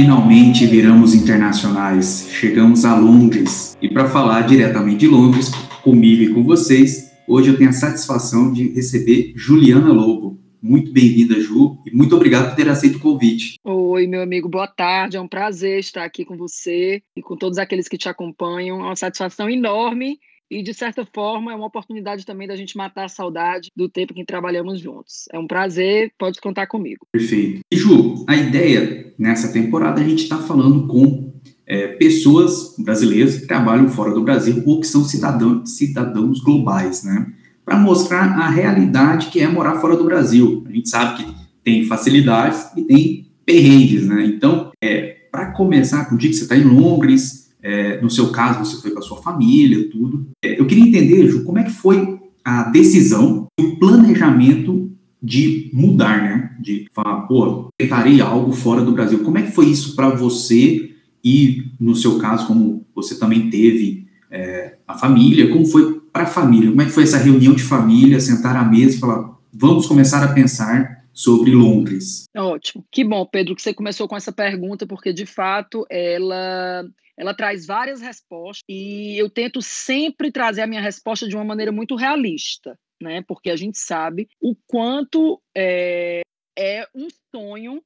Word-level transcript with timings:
Finalmente 0.00 0.64
viramos 0.64 1.12
internacionais, 1.12 2.28
chegamos 2.30 2.84
a 2.84 2.96
Londres 2.96 3.76
e 3.82 3.88
para 3.88 4.08
falar 4.08 4.42
diretamente 4.42 4.98
de 4.98 5.08
Londres, 5.08 5.50
comigo 5.82 6.22
e 6.22 6.32
com 6.32 6.44
vocês, 6.44 7.10
hoje 7.26 7.48
eu 7.48 7.58
tenho 7.58 7.70
a 7.70 7.72
satisfação 7.72 8.52
de 8.52 8.68
receber 8.68 9.32
Juliana 9.34 9.92
Lobo. 9.92 10.38
Muito 10.62 10.92
bem-vinda, 10.92 11.40
Ju, 11.40 11.78
e 11.84 11.90
muito 11.90 12.14
obrigado 12.14 12.50
por 12.50 12.54
ter 12.54 12.68
aceito 12.68 12.98
o 12.98 13.00
convite. 13.00 13.56
Oi, 13.64 14.06
meu 14.06 14.22
amigo, 14.22 14.48
boa 14.48 14.68
tarde. 14.68 15.16
É 15.16 15.20
um 15.20 15.26
prazer 15.26 15.80
estar 15.80 16.04
aqui 16.04 16.24
com 16.24 16.36
você 16.36 17.02
e 17.16 17.20
com 17.20 17.36
todos 17.36 17.58
aqueles 17.58 17.88
que 17.88 17.98
te 17.98 18.08
acompanham. 18.08 18.80
É 18.80 18.84
uma 18.84 18.94
satisfação 18.94 19.50
enorme 19.50 20.20
e, 20.50 20.62
de 20.62 20.72
certa 20.72 21.06
forma, 21.12 21.52
é 21.52 21.54
uma 21.54 21.66
oportunidade 21.66 22.24
também 22.24 22.48
da 22.48 22.56
gente 22.56 22.76
matar 22.76 23.04
a 23.04 23.08
saudade 23.08 23.70
do 23.76 23.88
tempo 23.88 24.14
que 24.14 24.24
trabalhamos 24.24 24.80
juntos. 24.80 25.24
É 25.32 25.38
um 25.38 25.46
prazer, 25.46 26.12
pode 26.18 26.40
contar 26.40 26.66
comigo. 26.66 27.06
Perfeito. 27.12 27.60
E, 27.70 27.76
Ju, 27.76 28.24
a 28.26 28.36
ideia 28.36 29.12
nessa 29.18 29.52
temporada, 29.52 30.00
a 30.00 30.04
gente 30.04 30.22
está 30.22 30.38
falando 30.38 30.86
com 30.86 31.32
é, 31.66 31.88
pessoas 31.88 32.74
brasileiras 32.78 33.38
que 33.38 33.46
trabalham 33.46 33.88
fora 33.90 34.12
do 34.12 34.22
Brasil 34.22 34.62
ou 34.64 34.80
que 34.80 34.86
são 34.86 35.04
cidadãos, 35.04 35.76
cidadãos 35.76 36.40
globais, 36.40 37.04
né? 37.04 37.30
Para 37.62 37.78
mostrar 37.78 38.22
a 38.38 38.48
realidade 38.48 39.26
que 39.26 39.40
é 39.40 39.46
morar 39.46 39.78
fora 39.78 39.94
do 39.94 40.04
Brasil. 40.04 40.64
A 40.66 40.72
gente 40.72 40.88
sabe 40.88 41.22
que 41.22 41.34
tem 41.62 41.84
facilidades 41.84 42.66
e 42.74 42.82
tem 42.84 43.30
perrengues, 43.44 44.06
né? 44.06 44.24
Então, 44.24 44.72
é, 44.82 45.18
para 45.30 45.52
começar, 45.52 46.06
com 46.06 46.14
o 46.14 46.18
dia 46.18 46.30
que 46.30 46.36
você 46.36 46.44
está 46.44 46.56
em 46.56 46.64
Londres, 46.64 47.37
é, 47.62 48.00
no 48.00 48.10
seu 48.10 48.30
caso, 48.30 48.64
você 48.64 48.80
foi 48.80 48.90
com 48.90 48.98
a 48.98 49.02
sua 49.02 49.22
família, 49.22 49.90
tudo. 49.90 50.28
É, 50.42 50.60
eu 50.60 50.66
queria 50.66 50.84
entender, 50.84 51.28
Ju, 51.28 51.44
como 51.44 51.58
é 51.58 51.64
que 51.64 51.72
foi 51.72 52.18
a 52.44 52.64
decisão 52.64 53.46
e 53.58 53.62
o 53.62 53.78
planejamento 53.78 54.90
de 55.22 55.70
mudar, 55.72 56.22
né? 56.22 56.56
De 56.60 56.86
falar, 56.92 57.22
pô, 57.22 57.68
tentarei 57.76 58.20
algo 58.20 58.52
fora 58.52 58.82
do 58.82 58.92
Brasil. 58.92 59.22
Como 59.24 59.38
é 59.38 59.42
que 59.42 59.52
foi 59.52 59.66
isso 59.66 59.96
para 59.96 60.08
você 60.08 60.94
e, 61.24 61.72
no 61.78 61.94
seu 61.94 62.18
caso, 62.18 62.46
como 62.46 62.86
você 62.94 63.18
também 63.18 63.50
teve 63.50 64.06
é, 64.30 64.76
a 64.86 64.94
família, 64.94 65.50
como 65.50 65.66
foi 65.66 66.00
para 66.12 66.22
a 66.22 66.26
família? 66.26 66.70
Como 66.70 66.82
é 66.82 66.84
que 66.84 66.92
foi 66.92 67.02
essa 67.02 67.18
reunião 67.18 67.54
de 67.54 67.62
família, 67.62 68.20
sentar 68.20 68.56
à 68.56 68.64
mesa 68.64 68.96
e 68.96 69.00
falar, 69.00 69.36
vamos 69.52 69.86
começar 69.86 70.22
a 70.22 70.32
pensar 70.32 71.04
sobre 71.12 71.50
Londres? 71.50 72.24
Ótimo. 72.36 72.84
Que 72.90 73.02
bom, 73.02 73.26
Pedro, 73.26 73.56
que 73.56 73.62
você 73.62 73.74
começou 73.74 74.06
com 74.06 74.16
essa 74.16 74.32
pergunta, 74.32 74.86
porque, 74.86 75.12
de 75.12 75.26
fato, 75.26 75.84
ela 75.90 76.84
ela 77.18 77.34
traz 77.34 77.66
várias 77.66 78.00
respostas 78.00 78.62
e 78.68 79.20
eu 79.20 79.28
tento 79.28 79.60
sempre 79.60 80.30
trazer 80.30 80.62
a 80.62 80.66
minha 80.66 80.80
resposta 80.80 81.26
de 81.26 81.34
uma 81.34 81.44
maneira 81.44 81.72
muito 81.72 81.96
realista, 81.96 82.78
né? 83.02 83.24
Porque 83.26 83.50
a 83.50 83.56
gente 83.56 83.76
sabe 83.76 84.28
o 84.40 84.54
quanto 84.68 85.42
é, 85.56 86.22
é 86.56 86.86
um 86.94 87.08
sonho, 87.34 87.82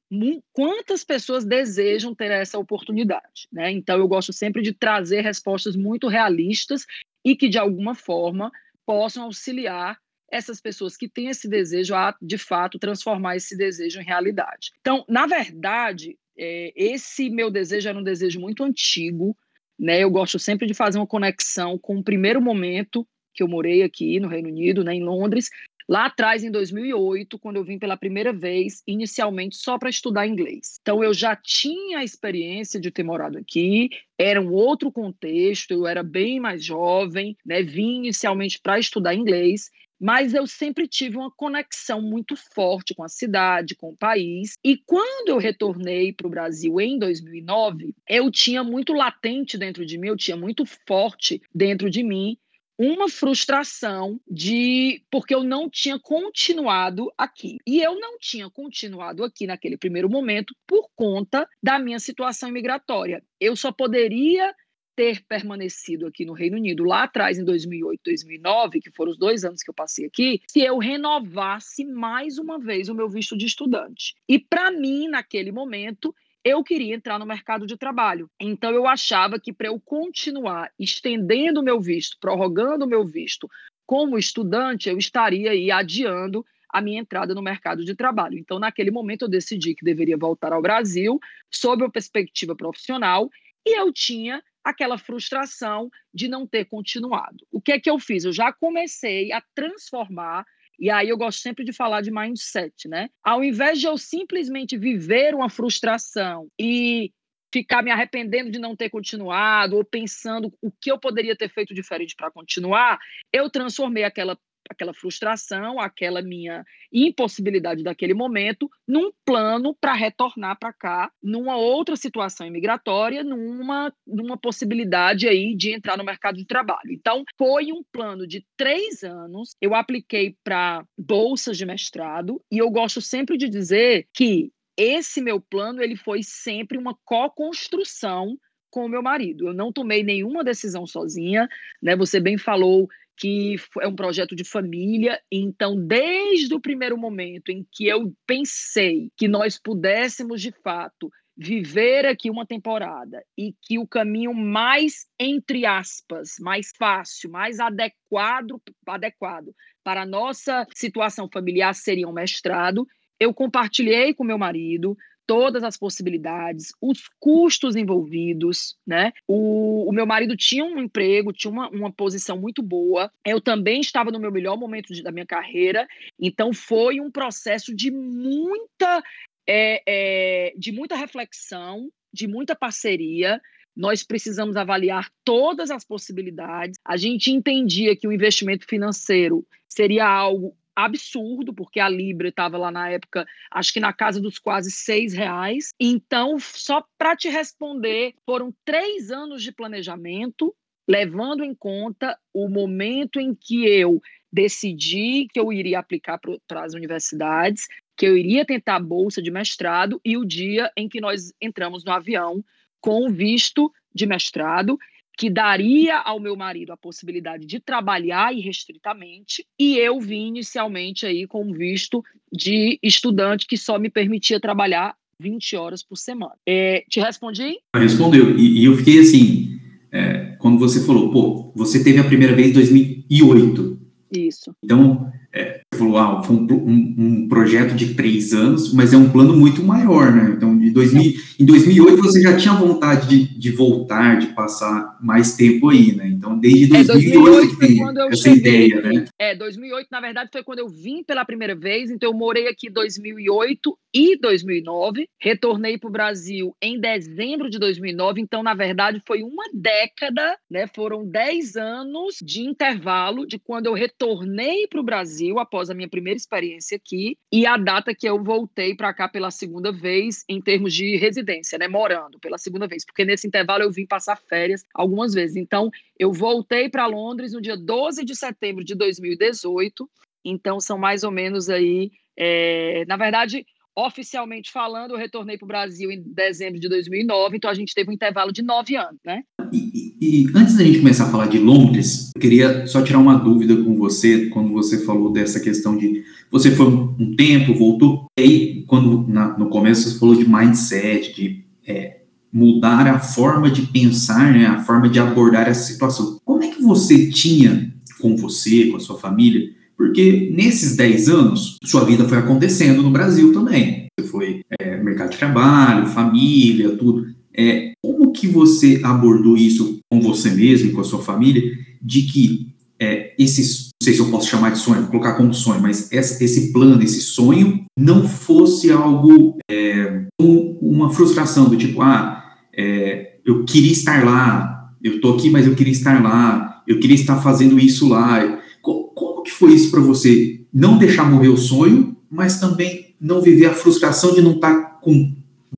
quantas 0.53 1.03
pessoas 1.03 1.43
desejam 1.43 2.13
ter 2.13 2.29
essa 2.29 2.59
oportunidade, 2.59 3.47
né? 3.51 3.71
Então 3.71 3.97
eu 3.97 4.07
gosto 4.07 4.31
sempre 4.31 4.61
de 4.61 4.71
trazer 4.71 5.21
respostas 5.21 5.75
muito 5.75 6.07
realistas 6.07 6.85
e 7.25 7.35
que 7.35 7.49
de 7.49 7.57
alguma 7.57 7.95
forma 7.95 8.51
possam 8.85 9.23
auxiliar 9.23 9.97
essas 10.31 10.59
pessoas 10.59 10.97
que 10.97 11.07
têm 11.07 11.29
esse 11.29 11.47
desejo 11.47 11.93
a, 11.95 12.15
de 12.21 12.37
fato, 12.37 12.79
transformar 12.79 13.35
esse 13.35 13.55
desejo 13.55 13.99
em 14.01 14.03
realidade. 14.03 14.71
Então, 14.79 15.05
na 15.07 15.27
verdade, 15.27 16.17
é, 16.37 16.73
esse 16.75 17.29
meu 17.29 17.49
desejo 17.49 17.89
era 17.89 17.97
um 17.97 18.03
desejo 18.03 18.39
muito 18.39 18.63
antigo, 18.63 19.35
né? 19.79 20.03
Eu 20.03 20.09
gosto 20.09 20.39
sempre 20.39 20.67
de 20.67 20.73
fazer 20.73 20.97
uma 20.97 21.07
conexão 21.07 21.77
com 21.77 21.97
o 21.97 22.03
primeiro 22.03 22.41
momento 22.41 23.07
que 23.33 23.41
eu 23.41 23.47
morei 23.47 23.83
aqui 23.83 24.19
no 24.19 24.27
Reino 24.27 24.49
Unido, 24.49 24.83
né, 24.83 24.93
em 24.93 25.03
Londres, 25.03 25.49
lá 25.89 26.05
atrás 26.05 26.43
em 26.43 26.51
2008, 26.51 27.37
quando 27.39 27.57
eu 27.57 27.63
vim 27.63 27.79
pela 27.79 27.97
primeira 27.97 28.31
vez, 28.31 28.83
inicialmente 28.87 29.55
só 29.55 29.77
para 29.77 29.89
estudar 29.89 30.27
inglês. 30.27 30.77
Então 30.81 31.03
eu 31.03 31.13
já 31.13 31.35
tinha 31.35 31.99
a 31.99 32.03
experiência 32.03 32.79
de 32.79 32.91
ter 32.91 33.03
morado 33.03 33.37
aqui, 33.37 33.89
era 34.17 34.39
um 34.39 34.51
outro 34.51 34.91
contexto, 34.91 35.71
eu 35.71 35.87
era 35.87 36.03
bem 36.03 36.39
mais 36.39 36.63
jovem, 36.63 37.35
né? 37.45 37.61
Vim 37.63 37.97
inicialmente 37.97 38.59
para 38.61 38.79
estudar 38.79 39.15
inglês 39.15 39.69
mas 40.03 40.33
eu 40.33 40.45
sempre 40.45 40.85
tive 40.85 41.15
uma 41.15 41.31
conexão 41.31 42.01
muito 42.01 42.35
forte 42.35 42.93
com 42.93 43.03
a 43.03 43.07
cidade, 43.07 43.73
com 43.73 43.91
o 43.91 43.95
país. 43.95 44.57
E 44.61 44.75
quando 44.75 45.29
eu 45.29 45.37
retornei 45.37 46.11
para 46.11 46.27
o 46.27 46.29
Brasil 46.29 46.81
em 46.81 46.99
2009, 46.99 47.95
eu 48.09 48.29
tinha 48.29 48.65
muito 48.65 48.91
latente 48.91 49.57
dentro 49.57 49.85
de 49.85 49.97
mim, 49.97 50.09
eu 50.09 50.17
tinha 50.17 50.35
muito 50.35 50.65
forte 50.85 51.41
dentro 51.55 51.89
de 51.89 52.03
mim 52.03 52.37
uma 52.77 53.07
frustração 53.07 54.19
de 54.29 55.01
porque 55.09 55.33
eu 55.33 55.43
não 55.43 55.69
tinha 55.69 55.97
continuado 55.97 57.09
aqui. 57.17 57.57
E 57.65 57.81
eu 57.81 57.97
não 57.97 58.17
tinha 58.17 58.49
continuado 58.49 59.23
aqui 59.23 59.47
naquele 59.47 59.77
primeiro 59.77 60.09
momento 60.09 60.53
por 60.67 60.89
conta 60.95 61.47
da 61.61 61.79
minha 61.79 61.99
situação 61.99 62.49
imigratória. 62.49 63.23
Eu 63.39 63.55
só 63.55 63.71
poderia 63.71 64.53
ter 64.95 65.23
permanecido 65.25 66.07
aqui 66.07 66.25
no 66.25 66.33
Reino 66.33 66.57
Unido 66.57 66.83
lá 66.83 67.03
atrás, 67.03 67.37
em 67.37 67.43
2008, 67.43 68.01
2009, 68.03 68.79
que 68.79 68.91
foram 68.91 69.11
os 69.11 69.17
dois 69.17 69.43
anos 69.43 69.63
que 69.63 69.69
eu 69.69 69.73
passei 69.73 70.05
aqui, 70.05 70.41
se 70.49 70.61
eu 70.61 70.77
renovasse 70.77 71.85
mais 71.85 72.37
uma 72.37 72.59
vez 72.59 72.89
o 72.89 72.95
meu 72.95 73.09
visto 73.09 73.37
de 73.37 73.45
estudante. 73.45 74.15
E 74.27 74.39
para 74.39 74.71
mim, 74.71 75.07
naquele 75.07 75.51
momento, 75.51 76.13
eu 76.43 76.63
queria 76.63 76.93
entrar 76.93 77.17
no 77.17 77.25
mercado 77.25 77.65
de 77.65 77.77
trabalho. 77.77 78.29
Então 78.39 78.71
eu 78.71 78.85
achava 78.85 79.39
que 79.39 79.53
para 79.53 79.67
eu 79.67 79.79
continuar 79.79 80.71
estendendo 80.77 81.61
o 81.61 81.63
meu 81.63 81.79
visto, 81.79 82.17
prorrogando 82.19 82.85
o 82.85 82.87
meu 82.87 83.05
visto 83.05 83.49
como 83.85 84.17
estudante, 84.17 84.89
eu 84.89 84.97
estaria 84.97 85.51
aí 85.51 85.71
adiando 85.71 86.45
a 86.69 86.81
minha 86.81 86.99
entrada 86.99 87.35
no 87.35 87.41
mercado 87.41 87.85
de 87.85 87.95
trabalho. 87.95 88.37
Então, 88.37 88.57
naquele 88.57 88.89
momento, 88.89 89.23
eu 89.23 89.29
decidi 89.29 89.75
que 89.75 89.85
deveria 89.85 90.17
voltar 90.17 90.51
ao 90.51 90.61
Brasil 90.61 91.19
sob 91.51 91.83
uma 91.83 91.91
perspectiva 91.91 92.55
profissional 92.55 93.29
e 93.65 93.79
eu 93.79 93.93
tinha 93.93 94.43
aquela 94.63 94.97
frustração 94.97 95.89
de 96.13 96.27
não 96.27 96.47
ter 96.47 96.65
continuado. 96.65 97.45
O 97.51 97.61
que 97.61 97.71
é 97.71 97.79
que 97.79 97.89
eu 97.89 97.99
fiz? 97.99 98.23
Eu 98.23 98.31
já 98.31 98.51
comecei 98.53 99.31
a 99.31 99.41
transformar 99.53 100.45
e 100.79 100.89
aí 100.89 101.09
eu 101.09 101.17
gosto 101.17 101.39
sempre 101.39 101.63
de 101.63 101.71
falar 101.71 102.01
de 102.01 102.11
mindset, 102.11 102.87
né? 102.87 103.09
Ao 103.23 103.43
invés 103.43 103.79
de 103.79 103.85
eu 103.85 103.97
simplesmente 103.97 104.77
viver 104.77 105.35
uma 105.35 105.49
frustração 105.49 106.47
e 106.59 107.11
ficar 107.53 107.83
me 107.83 107.91
arrependendo 107.91 108.49
de 108.49 108.57
não 108.57 108.75
ter 108.75 108.89
continuado 108.89 109.77
ou 109.77 109.85
pensando 109.85 110.51
o 110.59 110.71
que 110.71 110.91
eu 110.91 110.97
poderia 110.97 111.35
ter 111.35 111.49
feito 111.49 111.73
diferente 111.73 112.15
para 112.15 112.31
continuar, 112.31 112.99
eu 113.31 113.49
transformei 113.49 114.03
aquela 114.03 114.37
aquela 114.73 114.93
frustração, 114.93 115.79
aquela 115.79 116.21
minha 116.21 116.65
impossibilidade 116.91 117.83
daquele 117.83 118.13
momento, 118.13 118.69
num 118.87 119.11
plano 119.25 119.75
para 119.79 119.93
retornar 119.93 120.57
para 120.59 120.73
cá, 120.73 121.11
numa 121.21 121.55
outra 121.55 121.95
situação 121.95 122.45
imigratória, 122.45 123.23
numa, 123.23 123.93
numa 124.05 124.37
possibilidade 124.37 125.27
aí 125.27 125.55
de 125.55 125.73
entrar 125.73 125.97
no 125.97 126.03
mercado 126.03 126.35
de 126.35 126.45
trabalho. 126.45 126.91
Então, 126.91 127.23
foi 127.37 127.71
um 127.71 127.83
plano 127.91 128.27
de 128.27 128.45
três 128.57 129.03
anos. 129.03 129.55
Eu 129.61 129.73
apliquei 129.73 130.35
para 130.43 130.85
bolsas 130.97 131.57
de 131.57 131.65
mestrado 131.65 132.41
e 132.51 132.57
eu 132.57 132.69
gosto 132.69 133.01
sempre 133.01 133.37
de 133.37 133.47
dizer 133.49 134.07
que 134.13 134.51
esse 134.77 135.21
meu 135.21 135.39
plano 135.39 135.81
ele 135.81 135.95
foi 135.95 136.21
sempre 136.23 136.77
uma 136.77 136.97
co-construção 137.05 138.37
com 138.73 138.85
o 138.85 138.89
meu 138.89 139.03
marido. 139.03 139.49
Eu 139.49 139.53
não 139.53 139.71
tomei 139.71 140.03
nenhuma 140.03 140.43
decisão 140.43 140.87
sozinha, 140.87 141.47
né? 141.79 141.95
Você 141.95 142.19
bem 142.19 142.39
falou 142.39 142.89
que 143.17 143.55
é 143.81 143.87
um 143.87 143.95
projeto 143.95 144.35
de 144.35 144.43
família. 144.43 145.19
Então, 145.31 145.75
desde 145.75 146.53
o 146.53 146.59
primeiro 146.59 146.97
momento 146.97 147.49
em 147.49 147.65
que 147.71 147.87
eu 147.87 148.13
pensei 148.25 149.11
que 149.17 149.27
nós 149.27 149.59
pudéssemos, 149.59 150.41
de 150.41 150.51
fato, 150.63 151.09
viver 151.35 152.05
aqui 152.05 152.29
uma 152.29 152.45
temporada 152.45 153.23
e 153.37 153.53
que 153.63 153.79
o 153.79 153.87
caminho 153.87 154.33
mais, 154.33 155.07
entre 155.19 155.65
aspas, 155.65 156.35
mais 156.39 156.71
fácil, 156.77 157.31
mais 157.31 157.59
adequado, 157.59 158.61
adequado 158.87 159.53
para 159.83 160.03
a 160.03 160.05
nossa 160.05 160.65
situação 160.73 161.27
familiar 161.31 161.73
seria 161.73 162.07
um 162.07 162.13
mestrado, 162.13 162.85
eu 163.19 163.33
compartilhei 163.33 164.13
com 164.13 164.23
meu 164.23 164.37
marido, 164.37 164.95
todas 165.25 165.63
as 165.63 165.77
possibilidades, 165.77 166.73
os 166.81 167.09
custos 167.19 167.75
envolvidos, 167.75 168.75
né? 168.85 169.11
O, 169.27 169.89
o 169.89 169.91
meu 169.91 170.05
marido 170.05 170.35
tinha 170.35 170.63
um 170.63 170.79
emprego, 170.79 171.33
tinha 171.33 171.51
uma, 171.51 171.69
uma 171.69 171.91
posição 171.91 172.37
muito 172.37 172.61
boa. 172.61 173.11
Eu 173.25 173.39
também 173.41 173.81
estava 173.81 174.11
no 174.11 174.19
meu 174.19 174.31
melhor 174.31 174.57
momento 174.57 174.93
de, 174.93 175.01
da 175.01 175.11
minha 175.11 175.25
carreira, 175.25 175.87
então 176.19 176.53
foi 176.53 176.99
um 176.99 177.11
processo 177.11 177.75
de 177.75 177.91
muita, 177.91 179.03
é, 179.47 179.83
é, 179.87 180.53
de 180.57 180.71
muita 180.71 180.95
reflexão, 180.95 181.89
de 182.11 182.27
muita 182.27 182.55
parceria. 182.55 183.41
Nós 183.75 184.03
precisamos 184.03 184.55
avaliar 184.55 185.09
todas 185.23 185.71
as 185.71 185.83
possibilidades. 185.83 186.77
A 186.85 186.95
gente 186.95 187.31
entendia 187.31 187.95
que 187.95 188.07
o 188.07 188.11
investimento 188.11 188.67
financeiro 188.67 189.45
seria 189.67 190.07
algo 190.07 190.55
absurdo, 190.75 191.53
porque 191.53 191.79
a 191.79 191.89
Libra 191.89 192.29
estava 192.29 192.57
lá 192.57 192.71
na 192.71 192.89
época, 192.89 193.25
acho 193.51 193.73
que 193.73 193.79
na 193.79 193.93
casa 193.93 194.19
dos 194.19 194.39
quase 194.39 194.71
seis 194.71 195.13
reais. 195.13 195.69
Então, 195.79 196.37
só 196.39 196.83
para 196.97 197.15
te 197.15 197.29
responder, 197.29 198.13
foram 198.25 198.53
três 198.65 199.11
anos 199.11 199.43
de 199.43 199.51
planejamento, 199.51 200.55
levando 200.87 201.43
em 201.43 201.53
conta 201.53 202.17
o 202.33 202.49
momento 202.49 203.19
em 203.19 203.33
que 203.33 203.65
eu 203.65 204.01
decidi 204.31 205.27
que 205.31 205.39
eu 205.39 205.53
iria 205.53 205.79
aplicar 205.79 206.19
para 206.47 206.63
as 206.63 206.73
universidades, 206.73 207.67
que 207.95 208.07
eu 208.07 208.17
iria 208.17 208.43
tentar 208.43 208.77
a 208.77 208.79
bolsa 208.79 209.21
de 209.21 209.29
mestrado 209.29 210.01
e 210.03 210.17
o 210.17 210.25
dia 210.25 210.71
em 210.75 210.89
que 210.89 210.99
nós 210.99 211.31
entramos 211.39 211.83
no 211.85 211.91
avião 211.91 212.43
com 212.81 213.09
visto 213.09 213.71
de 213.93 214.05
mestrado 214.05 214.77
que 215.17 215.29
daria 215.29 215.97
ao 215.97 216.19
meu 216.19 216.35
marido 216.35 216.71
a 216.71 216.77
possibilidade 216.77 217.45
de 217.45 217.59
trabalhar 217.59 218.35
irrestritamente, 218.35 219.45
e 219.59 219.77
eu 219.77 219.99
vim 219.99 220.27
inicialmente 220.27 221.05
aí 221.05 221.27
com 221.27 221.51
visto 221.53 222.03
de 222.31 222.79
estudante 222.81 223.45
que 223.47 223.57
só 223.57 223.77
me 223.77 223.89
permitia 223.89 224.39
trabalhar 224.39 224.95
20 225.19 225.55
horas 225.55 225.83
por 225.83 225.95
semana. 225.95 226.35
É, 226.45 226.83
te 226.89 226.99
respondi? 226.99 227.57
Respondeu, 227.75 228.37
e, 228.37 228.61
e 228.61 228.65
eu 228.65 228.75
fiquei 228.75 228.99
assim, 228.99 229.59
é, 229.91 230.35
quando 230.39 230.57
você 230.57 230.85
falou, 230.85 231.11
pô, 231.11 231.53
você 231.55 231.83
teve 231.83 231.99
a 231.99 232.03
primeira 232.03 232.35
vez 232.35 232.49
em 232.49 232.53
2008. 232.53 233.79
Isso. 234.11 234.55
Então, 234.63 235.11
é, 235.31 235.61
falou, 235.73 235.97
ah, 235.97 236.23
foi 236.23 236.35
um, 236.35 236.47
um, 236.51 236.95
um, 236.97 237.27
projeto 237.27 237.75
de 237.75 237.93
três 237.93 238.33
anos, 238.33 238.73
mas 238.73 238.93
é 238.93 238.97
um 238.97 239.09
plano 239.09 239.35
muito 239.35 239.63
maior, 239.63 240.11
né? 240.11 240.33
Então, 240.35 240.57
de 240.57 240.71
2000, 240.71 241.13
em 241.39 241.45
2008 241.45 242.01
você 242.01 242.21
já 242.21 242.35
tinha 242.35 242.53
vontade 242.53 243.07
de, 243.07 243.39
de 243.39 243.51
voltar, 243.51 244.19
de 244.19 244.27
passar 244.27 244.97
mais 245.01 245.35
tempo 245.35 245.69
aí, 245.69 245.95
né? 245.95 246.07
Então, 246.07 246.37
desde 246.37 246.67
2008, 246.67 246.89
é, 246.89 246.93
2008 246.93 247.49
que 247.49 247.67
tem 247.67 247.81
essa 248.07 248.15
cheguei, 248.15 248.65
ideia, 248.67 248.81
né? 248.81 249.05
É, 249.19 249.35
2008, 249.35 249.87
na 249.91 250.01
verdade, 250.01 250.29
foi 250.31 250.43
quando 250.43 250.59
eu 250.59 250.69
vim 250.69 251.03
pela 251.03 251.25
primeira 251.25 251.55
vez, 251.55 251.91
então 251.91 252.09
eu 252.09 252.17
morei 252.17 252.47
aqui 252.47 252.69
2008 252.69 253.77
e 253.93 254.17
2009, 254.17 255.07
retornei 255.21 255.77
para 255.77 255.87
o 255.87 255.91
Brasil 255.91 256.55
em 256.61 256.79
dezembro 256.79 257.49
de 257.49 257.59
2009, 257.59 258.21
então, 258.21 258.41
na 258.41 258.53
verdade, 258.53 259.01
foi 259.05 259.21
uma 259.21 259.43
década, 259.53 260.35
né? 260.49 260.67
Foram 260.67 261.05
10 261.05 261.55
anos 261.55 262.15
de 262.23 262.41
intervalo 262.41 263.25
de 263.27 263.37
quando 263.37 263.67
eu 263.67 263.73
retornei 263.73 264.67
para 264.67 264.79
o 264.79 264.83
Brasil 264.83 265.39
após 265.39 265.62
a 265.69 265.73
minha 265.73 265.89
primeira 265.89 266.17
experiência 266.17 266.77
aqui 266.77 267.17
e 267.31 267.45
a 267.45 267.57
data 267.57 267.93
que 267.93 268.07
eu 268.07 268.23
voltei 268.23 268.75
para 268.75 268.93
cá 268.93 269.07
pela 269.07 269.31
segunda 269.31 269.71
vez 269.71 270.23
em 270.27 270.41
termos 270.41 270.73
de 270.73 270.95
residência, 270.95 271.57
né, 271.57 271.67
morando 271.67 272.19
pela 272.19 272.37
segunda 272.37 272.67
vez, 272.67 272.85
porque 272.85 273.05
nesse 273.05 273.27
intervalo 273.27 273.63
eu 273.63 273.71
vim 273.71 273.85
passar 273.85 274.15
férias 274.15 274.63
algumas 274.73 275.13
vezes. 275.13 275.35
Então, 275.35 275.69
eu 275.97 276.11
voltei 276.11 276.69
para 276.69 276.85
Londres 276.87 277.33
no 277.33 277.41
dia 277.41 277.57
12 277.57 278.03
de 278.03 278.15
setembro 278.15 278.63
de 278.63 278.75
2018. 278.75 279.89
Então, 280.25 280.59
são 280.59 280.77
mais 280.77 281.03
ou 281.03 281.11
menos 281.11 281.49
aí, 281.49 281.91
é, 282.17 282.85
na 282.87 282.95
verdade, 282.97 283.45
oficialmente 283.75 284.51
falando, 284.51 284.91
eu 284.91 284.97
retornei 284.97 285.37
para 285.37 285.45
o 285.45 285.47
Brasil 285.47 285.91
em 285.91 286.01
dezembro 286.01 286.59
de 286.59 286.69
2009, 286.69 287.37
então 287.37 287.49
a 287.49 287.53
gente 287.53 287.73
teve 287.73 287.89
um 287.89 287.93
intervalo 287.93 288.31
de 288.31 288.43
nove 288.43 288.75
anos, 288.75 288.99
né? 289.03 289.23
E, 289.51 289.82
e, 290.03 290.27
antes 290.35 290.55
da 290.55 290.63
gente 290.63 290.79
começar 290.79 291.05
a 291.05 291.09
falar 291.09 291.27
de 291.27 291.37
Londres, 291.39 292.09
eu 292.15 292.21
queria 292.21 292.67
só 292.67 292.81
tirar 292.81 292.99
uma 292.99 293.15
dúvida 293.15 293.55
com 293.55 293.75
você, 293.75 294.27
quando 294.27 294.51
você 294.51 294.79
falou 294.79 295.11
dessa 295.11 295.39
questão 295.39 295.77
de 295.77 296.03
você 296.29 296.51
foi 296.51 296.65
um, 296.65 297.15
tempo, 297.15 297.53
voltou, 297.53 298.05
e 298.17 298.21
aí, 298.21 298.63
quando 298.67 299.07
na, 299.07 299.37
no 299.37 299.49
começo 299.49 299.89
você 299.89 299.99
falou 299.99 300.15
de 300.15 300.27
mindset, 300.27 301.15
de 301.15 301.45
é, 301.67 302.01
mudar 302.31 302.87
a 302.87 302.99
forma 302.99 303.49
de 303.49 303.61
pensar, 303.63 304.33
né, 304.33 304.47
a 304.47 304.63
forma 304.63 304.89
de 304.89 304.99
abordar 304.99 305.47
essa 305.47 305.71
situação. 305.71 306.17
Como 306.25 306.43
é 306.43 306.47
que 306.47 306.61
você 306.61 307.09
tinha 307.09 307.71
com 308.01 308.17
você, 308.17 308.67
com 308.67 308.77
a 308.77 308.79
sua 308.79 308.97
família, 308.97 309.49
porque 309.77 310.31
nesses 310.35 310.75
10 310.75 311.09
anos, 311.09 311.57
sua 311.63 311.85
vida 311.85 312.07
foi 312.07 312.17
acontecendo 312.17 312.81
no 312.81 312.91
Brasil 312.91 313.31
também. 313.31 313.87
Você 313.99 314.07
foi 314.07 314.41
é, 314.59 314.81
mercado 314.81 315.11
de 315.11 315.17
trabalho, 315.17 315.87
família, 315.87 316.75
tudo. 316.75 317.05
É, 317.35 317.71
como 317.81 318.11
que 318.11 318.27
você 318.27 318.79
abordou 318.83 319.35
isso 319.35 319.79
com 319.91 319.99
você 319.99 320.29
mesmo, 320.29 320.71
com 320.71 320.81
a 320.81 320.83
sua 320.83 321.01
família, 321.01 321.41
de 321.81 322.03
que 322.03 322.53
é, 322.79 323.13
esses, 323.17 323.69
não 323.81 323.85
sei 323.85 323.93
se 323.93 323.99
eu 323.99 324.09
posso 324.09 324.29
chamar 324.29 324.51
de 324.51 324.59
sonho, 324.59 324.81
vou 324.81 324.91
colocar 324.91 325.13
como 325.13 325.33
sonho, 325.33 325.61
mas 325.61 325.91
esse, 325.91 326.51
plano, 326.51 326.81
esse 326.81 327.01
sonho, 327.01 327.65
não 327.77 328.07
fosse 328.07 328.71
algo, 328.71 329.37
é, 329.49 330.05
uma 330.19 330.89
frustração 330.89 331.49
do 331.49 331.57
tipo, 331.57 331.81
ah, 331.81 332.23
é, 332.55 333.17
eu 333.25 333.45
queria 333.45 333.71
estar 333.71 334.03
lá, 334.03 334.71
eu 334.83 334.99
tô 334.99 335.13
aqui, 335.13 335.29
mas 335.29 335.47
eu 335.47 335.55
queria 335.55 335.71
estar 335.71 336.03
lá, 336.03 336.61
eu 336.67 336.79
queria 336.79 336.95
estar 336.95 337.21
fazendo 337.21 337.59
isso 337.59 337.87
lá, 337.87 338.39
como 338.61 339.23
que 339.23 339.31
foi 339.31 339.53
isso 339.53 339.71
para 339.71 339.81
você? 339.81 340.41
Não 340.53 340.77
deixar 340.77 341.09
morrer 341.09 341.29
o 341.29 341.37
sonho, 341.37 341.97
mas 342.09 342.39
também 342.39 342.95
não 342.99 343.21
viver 343.21 343.47
a 343.47 343.53
frustração 343.53 344.13
de 344.13 344.21
não 344.21 344.33
estar 344.33 344.53
tá 344.53 344.79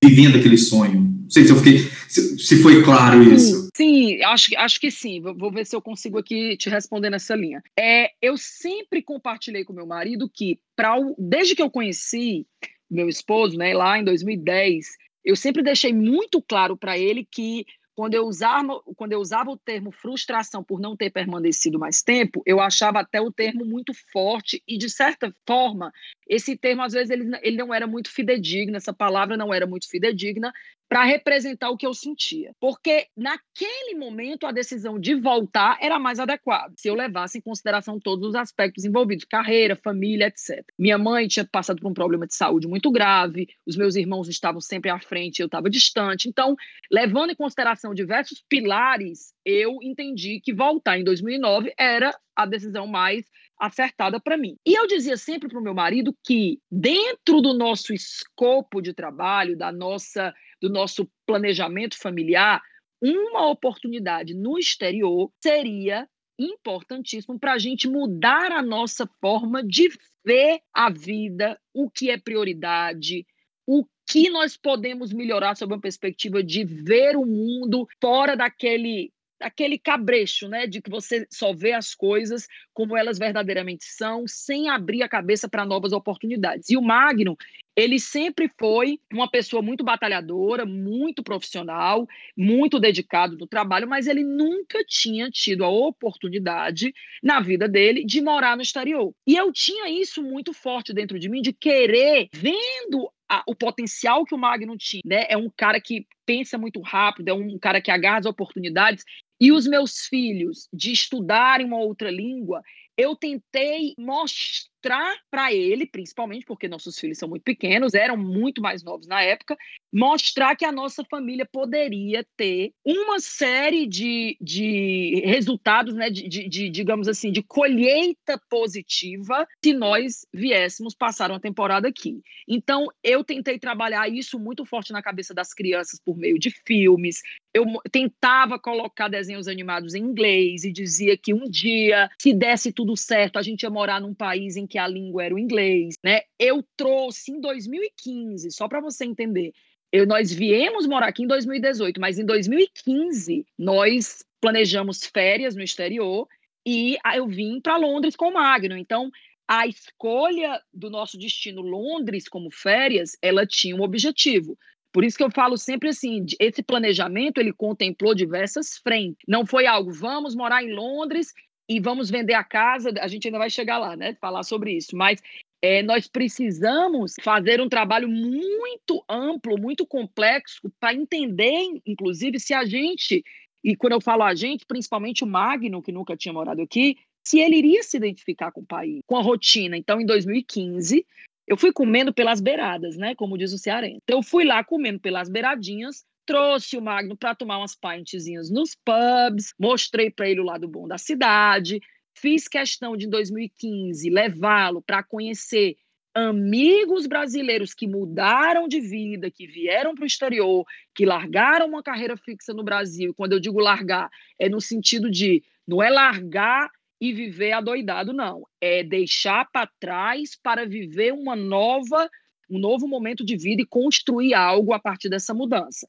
vivendo 0.03 0.37
aquele 0.37 0.57
sonho. 0.57 1.14
Não 1.25 1.31
sei 1.31 1.43
se 1.43 1.51
eu 1.51 1.57
fiquei, 1.57 1.79
se, 2.07 2.37
se 2.37 2.61
foi 2.61 2.83
claro 2.83 3.23
isso. 3.23 3.67
Sim, 3.75 4.21
acho, 4.21 4.55
acho 4.57 4.79
que 4.79 4.91
sim. 4.91 5.19
Vou 5.19 5.51
ver 5.51 5.65
se 5.65 5.75
eu 5.75 5.81
consigo 5.81 6.19
aqui 6.19 6.55
te 6.55 6.69
responder 6.69 7.09
nessa 7.09 7.35
linha. 7.35 7.63
É, 7.77 8.11
eu 8.21 8.37
sempre 8.37 9.01
compartilhei 9.01 9.65
com 9.65 9.73
meu 9.73 9.87
marido 9.87 10.29
que, 10.31 10.59
pra, 10.75 10.95
desde 11.17 11.55
que 11.55 11.63
eu 11.63 11.69
conheci 11.69 12.45
meu 12.89 13.09
esposo, 13.09 13.57
né, 13.57 13.73
lá 13.73 13.97
em 13.97 14.03
2010, 14.03 14.85
eu 15.23 15.35
sempre 15.35 15.63
deixei 15.63 15.91
muito 15.91 16.39
claro 16.43 16.77
para 16.77 16.95
ele 16.95 17.27
que 17.29 17.65
quando 17.95 18.13
eu, 18.13 18.25
usava, 18.25 18.81
quando 18.97 19.13
eu 19.13 19.19
usava 19.19 19.49
o 19.49 19.57
termo 19.57 19.89
frustração 19.89 20.61
por 20.61 20.81
não 20.81 20.97
ter 20.97 21.09
permanecido 21.09 21.79
mais 21.79 22.03
tempo, 22.03 22.43
eu 22.45 22.59
achava 22.59 22.99
até 22.99 23.21
o 23.21 23.31
termo 23.31 23.65
muito 23.65 23.93
forte 24.11 24.61
e, 24.67 24.77
de 24.77 24.89
certa 24.89 25.33
forma, 25.47 25.93
esse 26.27 26.57
termo, 26.57 26.81
às 26.81 26.91
vezes, 26.91 27.09
ele, 27.09 27.31
ele 27.41 27.55
não 27.55 27.73
era 27.73 27.87
muito 27.87 28.11
fidedigno, 28.11 28.75
essa 28.75 28.93
palavra 28.93 29.37
não 29.37 29.53
era 29.53 29.65
muito 29.65 29.89
fidedigna, 29.89 30.53
para 30.87 31.03
representar 31.03 31.69
o 31.69 31.77
que 31.77 31.85
eu 31.85 31.93
sentia. 31.93 32.51
Porque 32.59 33.07
naquele 33.15 33.95
momento 33.95 34.45
a 34.45 34.51
decisão 34.51 34.99
de 34.99 35.15
voltar 35.15 35.77
era 35.81 35.99
mais 35.99 36.19
adequada, 36.19 36.73
se 36.77 36.87
eu 36.87 36.95
levasse 36.95 37.37
em 37.37 37.41
consideração 37.41 37.99
todos 37.99 38.29
os 38.29 38.35
aspectos 38.35 38.85
envolvidos, 38.85 39.25
carreira, 39.25 39.75
família, 39.75 40.27
etc. 40.27 40.63
Minha 40.77 40.97
mãe 40.97 41.27
tinha 41.27 41.45
passado 41.45 41.81
por 41.81 41.89
um 41.89 41.93
problema 41.93 42.27
de 42.27 42.35
saúde 42.35 42.67
muito 42.67 42.91
grave, 42.91 43.47
os 43.65 43.75
meus 43.75 43.95
irmãos 43.95 44.27
estavam 44.27 44.61
sempre 44.61 44.89
à 44.89 44.99
frente, 44.99 45.39
eu 45.39 45.47
estava 45.47 45.69
distante. 45.69 46.29
Então, 46.29 46.55
levando 46.91 47.31
em 47.31 47.35
consideração 47.35 47.93
diversos 47.93 48.43
pilares, 48.47 49.33
eu 49.45 49.77
entendi 49.81 50.39
que 50.41 50.53
voltar 50.53 50.99
em 50.99 51.03
2009 51.03 51.73
era 51.77 52.17
a 52.35 52.45
decisão 52.45 52.85
mais 52.85 53.25
acertada 53.59 54.19
para 54.19 54.37
mim. 54.37 54.57
E 54.65 54.73
eu 54.73 54.87
dizia 54.87 55.17
sempre 55.17 55.49
para 55.49 55.59
o 55.59 55.63
meu 55.63 55.73
marido 55.73 56.15
que 56.23 56.59
dentro 56.71 57.41
do 57.41 57.53
nosso 57.53 57.93
escopo 57.93 58.81
de 58.81 58.93
trabalho, 58.93 59.57
da 59.57 59.71
nossa 59.71 60.33
do 60.61 60.69
nosso 60.69 61.07
planejamento 61.25 61.97
familiar, 61.97 62.61
uma 63.01 63.49
oportunidade 63.49 64.33
no 64.33 64.57
exterior 64.57 65.29
seria 65.41 66.07
importantíssimo 66.39 67.39
para 67.39 67.53
a 67.53 67.57
gente 67.57 67.87
mudar 67.87 68.51
a 68.51 68.61
nossa 68.61 69.07
forma 69.21 69.63
de 69.63 69.89
ver 70.25 70.59
a 70.73 70.89
vida, 70.89 71.59
o 71.73 71.89
que 71.89 72.09
é 72.09 72.17
prioridade, 72.17 73.25
o 73.67 73.85
que 74.07 74.29
nós 74.29 74.55
podemos 74.55 75.11
melhorar 75.11 75.55
sob 75.55 75.73
uma 75.73 75.81
perspectiva 75.81 76.43
de 76.43 76.63
ver 76.63 77.15
o 77.15 77.25
mundo 77.25 77.87
fora 78.01 78.35
daquele 78.35 79.11
aquele 79.45 79.77
cabrecho, 79.77 80.49
né, 80.49 80.65
de 80.65 80.81
que 80.81 80.89
você 80.89 81.27
só 81.31 81.53
vê 81.53 81.73
as 81.73 81.93
coisas 81.93 82.47
como 82.73 82.97
elas 82.97 83.19
verdadeiramente 83.19 83.85
são, 83.85 84.25
sem 84.27 84.69
abrir 84.69 85.03
a 85.03 85.09
cabeça 85.09 85.47
para 85.47 85.63
novas 85.63 85.93
oportunidades. 85.93 86.71
E 86.71 86.75
o 86.75 86.81
Magno, 86.81 87.37
ele 87.75 87.99
sempre 87.99 88.49
foi 88.57 88.99
uma 89.11 89.29
pessoa 89.29 89.61
muito 89.61 89.83
batalhadora, 89.83 90.65
muito 90.65 91.21
profissional, 91.21 92.07
muito 92.37 92.79
dedicado 92.79 93.37
no 93.37 93.45
trabalho, 93.45 93.87
mas 93.87 94.07
ele 94.07 94.23
nunca 94.23 94.83
tinha 94.87 95.29
tido 95.29 95.65
a 95.65 95.69
oportunidade 95.69 96.93
na 97.21 97.41
vida 97.41 97.67
dele 97.67 98.05
de 98.05 98.21
morar 98.21 98.55
no 98.55 98.61
exterior. 98.61 99.13
E 99.27 99.35
eu 99.35 99.51
tinha 99.51 99.89
isso 99.89 100.23
muito 100.23 100.53
forte 100.53 100.93
dentro 100.93 101.19
de 101.19 101.27
mim, 101.27 101.41
de 101.41 101.51
querer, 101.51 102.29
vendo 102.33 103.11
a, 103.27 103.43
o 103.47 103.55
potencial 103.55 104.23
que 104.23 104.33
o 104.33 104.37
Magno 104.37 104.77
tinha, 104.77 105.01
né? 105.05 105.25
É 105.27 105.35
um 105.35 105.49
cara 105.49 105.81
que 105.81 106.07
pensa 106.25 106.57
muito 106.57 106.79
rápido, 106.81 107.29
é 107.29 107.33
um 107.33 107.57
cara 107.59 107.81
que 107.81 107.91
agarra 107.91 108.19
as 108.19 108.25
oportunidades. 108.25 109.03
E 109.39 109.51
os 109.51 109.67
meus 109.67 110.05
filhos 110.05 110.69
de 110.71 110.91
estudarem 110.91 111.65
uma 111.65 111.79
outra 111.79 112.09
língua, 112.09 112.61
eu 112.97 113.15
tentei 113.15 113.93
mostrar 113.97 114.74
mostrar 114.85 115.15
para 115.31 115.51
ele, 115.51 115.87
principalmente 115.87 116.45
porque 116.45 116.67
nossos 116.67 116.97
filhos 116.99 117.17
são 117.17 117.27
muito 117.27 117.41
pequenos, 117.41 117.95
eram 117.95 118.15
muito 118.15 118.61
mais 118.61 118.83
novos 118.83 119.07
na 119.07 119.21
época, 119.21 119.57
mostrar 119.91 120.55
que 120.55 120.63
a 120.63 120.71
nossa 120.71 121.03
família 121.03 121.47
poderia 121.51 122.25
ter 122.37 122.71
uma 122.85 123.19
série 123.19 123.87
de, 123.87 124.37
de 124.39 125.21
resultados, 125.25 125.95
né, 125.95 126.09
de, 126.09 126.27
de, 126.27 126.47
de, 126.47 126.69
digamos 126.69 127.07
assim, 127.07 127.31
de 127.31 127.41
colheita 127.41 128.39
positiva 128.49 129.47
se 129.63 129.73
nós 129.73 130.25
viéssemos 130.31 130.93
passar 130.93 131.31
uma 131.31 131.39
temporada 131.39 131.87
aqui. 131.87 132.21
Então, 132.47 132.87
eu 133.03 133.23
tentei 133.23 133.57
trabalhar 133.57 134.07
isso 134.07 134.37
muito 134.37 134.65
forte 134.65 134.93
na 134.93 135.01
cabeça 135.01 135.33
das 135.33 135.53
crianças 135.53 135.99
por 135.99 136.15
meio 136.15 136.37
de 136.37 136.51
filmes. 136.65 137.21
Eu 137.53 137.65
tentava 137.91 138.59
colocar 138.59 139.07
desenhos 139.07 139.47
animados 139.47 139.95
em 139.95 140.03
inglês 140.03 140.63
e 140.63 140.71
dizia 140.71 141.17
que 141.17 141.33
um 141.33 141.49
dia, 141.49 142.09
se 142.21 142.33
desse 142.33 142.71
tudo 142.71 142.95
certo, 142.95 143.39
a 143.39 143.41
gente 143.41 143.63
ia 143.63 143.69
morar 143.69 143.99
num 143.99 144.13
país 144.13 144.55
em 144.55 144.67
que 144.67 144.74
que 144.75 144.79
a 144.79 144.89
língua 144.89 145.23
era 145.23 145.33
o 145.33 145.39
inglês, 145.39 145.95
né? 146.03 146.19
Eu 146.37 146.61
trouxe 146.75 147.31
em 147.31 147.39
2015, 147.39 148.51
só 148.51 148.67
para 148.67 148.81
você 148.81 149.05
entender, 149.05 149.53
eu, 149.89 150.05
nós 150.05 150.33
viemos 150.33 150.85
morar 150.85 151.07
aqui 151.07 151.23
em 151.23 151.27
2018, 151.27 151.97
mas 152.01 152.19
em 152.19 152.25
2015 152.25 153.45
nós 153.57 154.25
planejamos 154.41 155.05
férias 155.05 155.55
no 155.55 155.63
exterior 155.63 156.27
e 156.67 156.97
eu 157.15 157.25
vim 157.25 157.61
para 157.61 157.77
Londres 157.77 158.17
com 158.17 158.27
o 158.27 158.33
Magno. 158.33 158.75
Então, 158.75 159.09
a 159.47 159.65
escolha 159.65 160.61
do 160.73 160.89
nosso 160.89 161.17
destino 161.17 161.61
Londres 161.61 162.27
como 162.27 162.51
férias, 162.51 163.15
ela 163.21 163.47
tinha 163.47 163.77
um 163.77 163.81
objetivo. 163.81 164.57
Por 164.91 165.05
isso 165.05 165.15
que 165.15 165.23
eu 165.23 165.31
falo 165.31 165.57
sempre 165.57 165.87
assim, 165.87 166.25
esse 166.37 166.61
planejamento 166.61 167.37
ele 167.37 167.53
contemplou 167.53 168.13
diversas 168.13 168.77
frentes. 168.77 169.23
Não 169.25 169.45
foi 169.45 169.67
algo, 169.67 169.93
vamos 169.93 170.35
morar 170.35 170.61
em 170.61 170.73
Londres 170.73 171.31
e 171.67 171.79
vamos 171.79 172.09
vender 172.09 172.33
a 172.33 172.43
casa, 172.43 172.93
a 172.99 173.07
gente 173.07 173.27
ainda 173.27 173.39
vai 173.39 173.49
chegar 173.49 173.77
lá, 173.77 173.95
né? 173.95 174.15
Falar 174.21 174.43
sobre 174.43 174.73
isso. 174.73 174.95
Mas 174.95 175.21
é, 175.61 175.81
nós 175.81 176.07
precisamos 176.07 177.15
fazer 177.21 177.59
um 177.59 177.67
trabalho 177.67 178.07
muito 178.07 179.03
amplo, 179.09 179.59
muito 179.59 179.85
complexo, 179.85 180.71
para 180.79 180.93
entender, 180.93 181.81
inclusive, 181.85 182.39
se 182.39 182.53
a 182.53 182.63
gente, 182.65 183.23
e 183.63 183.75
quando 183.75 183.93
eu 183.93 184.01
falo 184.01 184.23
a 184.23 184.35
gente, 184.35 184.65
principalmente 184.65 185.23
o 185.23 185.27
Magno, 185.27 185.81
que 185.81 185.91
nunca 185.91 186.15
tinha 186.15 186.33
morado 186.33 186.61
aqui, 186.61 186.97
se 187.23 187.39
ele 187.39 187.57
iria 187.57 187.81
se 187.81 187.97
identificar 187.97 188.51
com 188.51 188.61
o 188.61 188.65
país, 188.65 189.01
com 189.07 189.17
a 189.17 189.21
rotina. 189.21 189.75
Então, 189.75 189.99
em 189.99 190.05
2015, 190.05 191.03
eu 191.47 191.57
fui 191.57 191.73
comendo 191.73 192.13
pelas 192.13 192.39
beiradas, 192.39 192.95
né? 192.95 193.15
Como 193.15 193.37
diz 193.37 193.51
o 193.51 193.57
cearense. 193.57 193.99
Então, 194.03 194.19
eu 194.19 194.23
fui 194.23 194.45
lá 194.45 194.63
comendo 194.63 194.99
pelas 194.99 195.29
beiradinhas, 195.29 196.05
trouxe 196.25 196.77
o 196.77 196.81
Magno 196.81 197.15
para 197.15 197.35
tomar 197.35 197.59
umas 197.59 197.75
pintzinhas 197.75 198.49
nos 198.49 198.75
pubs, 198.75 199.53
mostrei 199.59 200.09
para 200.09 200.29
ele 200.29 200.39
o 200.39 200.45
lado 200.45 200.67
bom 200.67 200.87
da 200.87 200.97
cidade, 200.97 201.79
fiz 202.13 202.47
questão 202.47 202.95
de, 202.97 203.05
em 203.05 203.09
2015, 203.09 204.09
levá-lo 204.09 204.81
para 204.81 205.03
conhecer 205.03 205.75
amigos 206.15 207.05
brasileiros 207.05 207.73
que 207.73 207.87
mudaram 207.87 208.69
de 208.69 208.79
vida, 208.79 209.29
que 209.29 209.45
vieram 209.45 209.93
para 209.93 210.03
o 210.03 210.07
exterior, 210.07 210.65
que 210.95 211.05
largaram 211.05 211.67
uma 211.67 211.83
carreira 211.83 212.15
fixa 212.15 212.53
no 212.53 212.63
Brasil. 212.63 213.13
Quando 213.13 213.33
eu 213.33 213.39
digo 213.39 213.59
largar, 213.59 214.09
é 214.39 214.47
no 214.47 214.61
sentido 214.61 215.11
de 215.11 215.43
não 215.67 215.83
é 215.83 215.89
largar 215.89 216.69
e 217.01 217.11
viver 217.11 217.51
adoidado, 217.51 218.13
não. 218.13 218.47
É 218.61 218.81
deixar 218.81 219.45
para 219.51 219.69
trás 219.77 220.37
para 220.41 220.65
viver 220.65 221.11
uma 221.11 221.35
nova, 221.35 222.09
um 222.49 222.57
novo 222.57 222.87
momento 222.87 223.25
de 223.25 223.35
vida 223.35 223.61
e 223.61 223.67
construir 223.67 224.33
algo 224.33 224.71
a 224.71 224.79
partir 224.79 225.09
dessa 225.09 225.33
mudança. 225.33 225.85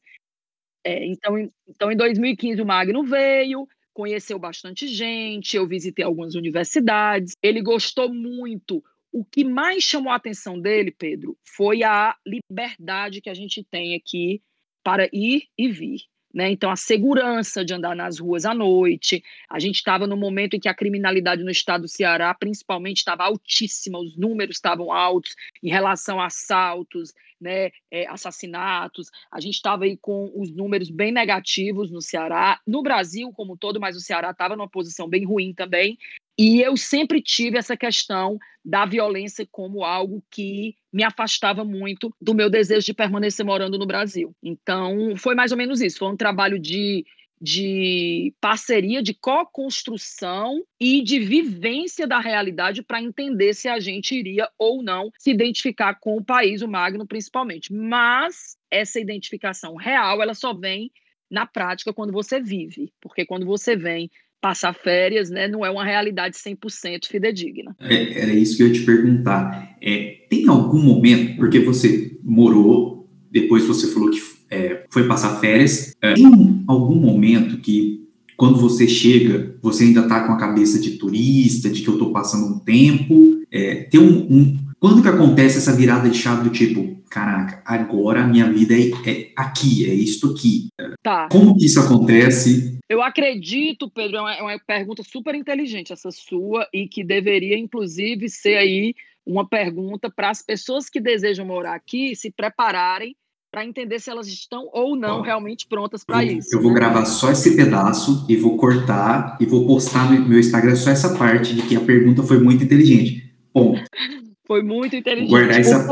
É, 0.87 1.05
então, 1.05 1.37
então, 1.69 1.91
em 1.91 1.97
2015, 1.97 2.63
o 2.63 2.65
Magno 2.65 3.03
veio, 3.03 3.67
conheceu 3.93 4.39
bastante 4.39 4.87
gente, 4.87 5.57
eu 5.57 5.67
visitei 5.67 6.05
algumas 6.05 6.37
universidades, 6.37 7.35
ele 7.43 7.61
gostou 7.61 8.09
muito. 8.15 8.81
O 9.11 9.25
que 9.25 9.43
mais 9.45 9.83
chamou 9.83 10.13
a 10.13 10.15
atenção 10.15 10.61
dele, 10.61 10.93
Pedro, 10.93 11.37
foi 11.45 11.83
a 11.83 12.15
liberdade 12.25 13.21
que 13.21 13.29
a 13.29 13.35
gente 13.35 13.65
tem 13.65 13.97
aqui 13.97 14.41
para 14.85 15.09
ir 15.13 15.49
e 15.59 15.69
vir. 15.69 16.03
Né? 16.37 16.51
Então, 16.51 16.71
a 16.71 16.77
segurança 16.77 17.65
de 17.65 17.73
andar 17.73 17.97
nas 17.97 18.19
ruas 18.19 18.45
à 18.45 18.53
noite. 18.53 19.25
A 19.49 19.59
gente 19.59 19.77
estava 19.77 20.07
no 20.07 20.19
momento 20.19 20.55
em 20.55 20.61
que 20.61 20.69
a 20.69 20.75
criminalidade 20.75 21.43
no 21.43 21.51
estado 21.51 21.83
do 21.83 21.89
Ceará, 21.89 22.35
principalmente, 22.35 22.99
estava 22.99 23.25
altíssima, 23.25 23.99
os 23.99 24.15
números 24.19 24.57
estavam 24.57 24.93
altos 24.93 25.35
em 25.63 25.71
relação 25.71 26.21
a 26.21 26.27
assaltos, 26.27 27.15
né, 27.41 27.71
é, 27.91 28.07
assassinatos. 28.09 29.09
A 29.33 29.41
gente 29.41 29.55
estava 29.55 29.85
aí 29.85 29.97
com 29.97 30.31
os 30.37 30.55
números 30.55 30.91
bem 30.91 31.11
negativos 31.11 31.91
no 31.91 32.03
Ceará, 32.03 32.61
no 32.67 32.83
Brasil 32.83 33.33
como 33.33 33.55
um 33.55 33.57
todo, 33.57 33.81
mas 33.81 33.97
o 33.97 34.01
Ceará 34.01 34.29
estava 34.29 34.55
numa 34.57 34.69
posição 34.69 35.09
bem 35.09 35.25
ruim 35.25 35.55
também. 35.55 35.97
E 36.39 36.61
eu 36.61 36.77
sempre 36.77 37.23
tive 37.23 37.57
essa 37.57 37.77
questão 37.77 38.39
da 38.65 38.85
violência 38.85 39.47
como 39.51 39.85
algo 39.85 40.23
que 40.31 40.75
me 40.93 41.03
afastava 41.03 41.65
muito 41.65 42.15
do 42.21 42.35
meu 42.35 42.51
desejo 42.51 42.85
de 42.85 42.95
permanecer 42.95 43.45
morando 43.45 43.79
no 43.79 43.87
Brasil. 43.87 44.35
Então, 44.43 45.17
foi 45.17 45.35
mais 45.35 45.53
ou 45.53 45.59
menos 45.59 45.81
isso. 45.81 45.99
Foi 45.99 46.09
um 46.09 46.17
trabalho 46.17 46.59
de, 46.59 47.07
de 47.41 48.35
parceria, 48.41 49.03
de 49.03 49.15
co-construção 49.15 50.63
e 50.81 51.03
de 51.03 51.21
vivência 51.21 52.07
da 52.07 52.19
realidade 52.19 52.83
para 52.83 53.01
entender 53.01 53.55
se 53.55 53.69
a 53.69 53.79
gente 53.79 54.15
iria 54.15 54.49
ou 54.59 54.83
não 54.83 55.11
se 55.19 55.31
identificar 55.31 55.95
com 56.01 56.17
o 56.17 56.25
país, 56.25 56.61
o 56.61 56.69
Magno 56.69 57.07
principalmente. 57.07 57.73
Mas 57.73 58.59
essa 58.71 59.01
identificação 59.01 59.75
real, 59.77 60.21
ela 60.21 60.35
só 60.35 60.53
vem 60.53 60.91
na 61.31 61.47
prática 61.47 61.93
quando 61.93 62.13
você 62.13 62.41
vive, 62.41 62.93
porque 63.01 63.25
quando 63.25 63.47
você 63.47 63.77
vem 63.77 64.11
passar 64.41 64.75
férias, 64.75 65.31
né, 65.31 65.49
não 65.49 65.65
é 65.65 65.71
uma 65.71 65.85
realidade 65.85 66.37
100% 66.37 67.07
fidedigna. 67.09 67.75
É, 67.81 68.23
era 68.23 68.33
isso 68.33 68.57
que 68.57 68.63
eu 68.63 68.69
ia 68.69 68.73
te 68.73 68.83
perguntar. 68.83 69.77
É, 69.83 70.19
tem 70.31 70.49
algum 70.49 70.81
momento, 70.81 71.37
porque 71.37 71.61
você 71.61 72.17
morou, 72.23 73.09
depois 73.31 73.65
você 73.65 73.89
falou 73.89 74.11
que 74.11 74.21
é, 74.51 74.85
foi 74.91 75.07
passar 75.07 75.41
férias, 75.41 75.95
é, 76.01 76.15
tem 76.15 76.65
algum 76.67 76.97
momento 76.97 77.59
que 77.59 78.07
quando 78.37 78.59
você 78.59 78.87
chega, 78.87 79.57
você 79.63 79.85
ainda 79.85 80.03
está 80.03 80.27
com 80.27 80.33
a 80.33 80.37
cabeça 80.37 80.79
de 80.79 80.93
turista, 80.93 81.71
de 81.71 81.83
que 81.83 81.89
eu 81.89 81.95
estou 81.95 82.13
passando 82.13 82.55
um 82.55 82.59
tempo, 82.59 83.41
é, 83.51 83.85
tem 83.85 83.99
um, 83.99 84.27
um, 84.31 84.59
quando 84.79 85.03
que 85.03 85.09
acontece 85.09 85.59
essa 85.59 85.75
virada 85.75 86.09
de 86.11 86.19
chave 86.19 86.45
do 86.45 86.51
tipo, 86.51 86.97
caraca, 87.11 87.63
agora 87.65 88.23
a 88.23 88.27
minha 88.27 88.53
vida 88.53 88.75
é, 88.75 88.91
é 89.07 89.29
aqui, 89.35 89.89
é 89.89 89.95
isto 89.95 90.33
aqui. 90.33 90.69
Tá. 91.03 91.29
Como 91.31 91.57
que 91.57 91.65
isso 91.65 91.81
acontece? 91.81 92.76
Eu 92.89 93.03
acredito, 93.03 93.91
Pedro, 93.91 94.19
é 94.19 94.21
uma, 94.21 94.35
é 94.35 94.43
uma 94.43 94.59
pergunta 94.59 95.03
super 95.03 95.35
inteligente 95.35 95.93
essa 95.93 96.11
sua 96.11 96.69
e 96.73 96.87
que 96.87 97.03
deveria, 97.03 97.59
inclusive, 97.59 98.29
ser 98.29 98.57
aí 98.57 98.95
uma 99.27 99.47
pergunta 99.47 100.09
para 100.09 100.31
as 100.31 100.41
pessoas 100.41 100.89
que 100.89 101.01
desejam 101.01 101.45
morar 101.45 101.75
aqui 101.75 102.15
se 102.15 102.31
prepararem 102.31 103.17
para 103.51 103.65
entender 103.65 103.99
se 103.99 104.11
elas 104.11 104.29
estão 104.29 104.69
ou 104.73 104.95
não 104.95 105.23
realmente 105.23 105.67
prontas 105.67 106.05
para 106.05 106.23
isso. 106.23 106.55
Eu 106.55 106.61
vou 106.61 106.73
né? 106.73 106.79
gravar 106.79 107.07
só 107.07 107.33
esse 107.33 107.57
pedaço 107.57 108.27
e 108.29 108.37
vou 108.37 108.57
cortar 108.57 109.37
e 109.41 109.47
vou 109.47 109.67
postar 109.67 110.13
no 110.13 110.29
meu 110.29 110.39
Instagram 110.39 110.77
só 110.77 110.91
essa 110.91 111.17
parte 111.17 111.55
de 111.55 111.63
que 111.63 111.75
a 111.75 111.81
pergunta 111.81 112.23
foi 112.23 112.39
muito 112.39 112.63
inteligente. 112.63 113.35
Ponto. 113.53 113.83
Foi 114.47 114.63
muito 114.63 114.95
inteligente. 114.95 115.29
Guardar 115.29 115.59
essa, 115.59 115.85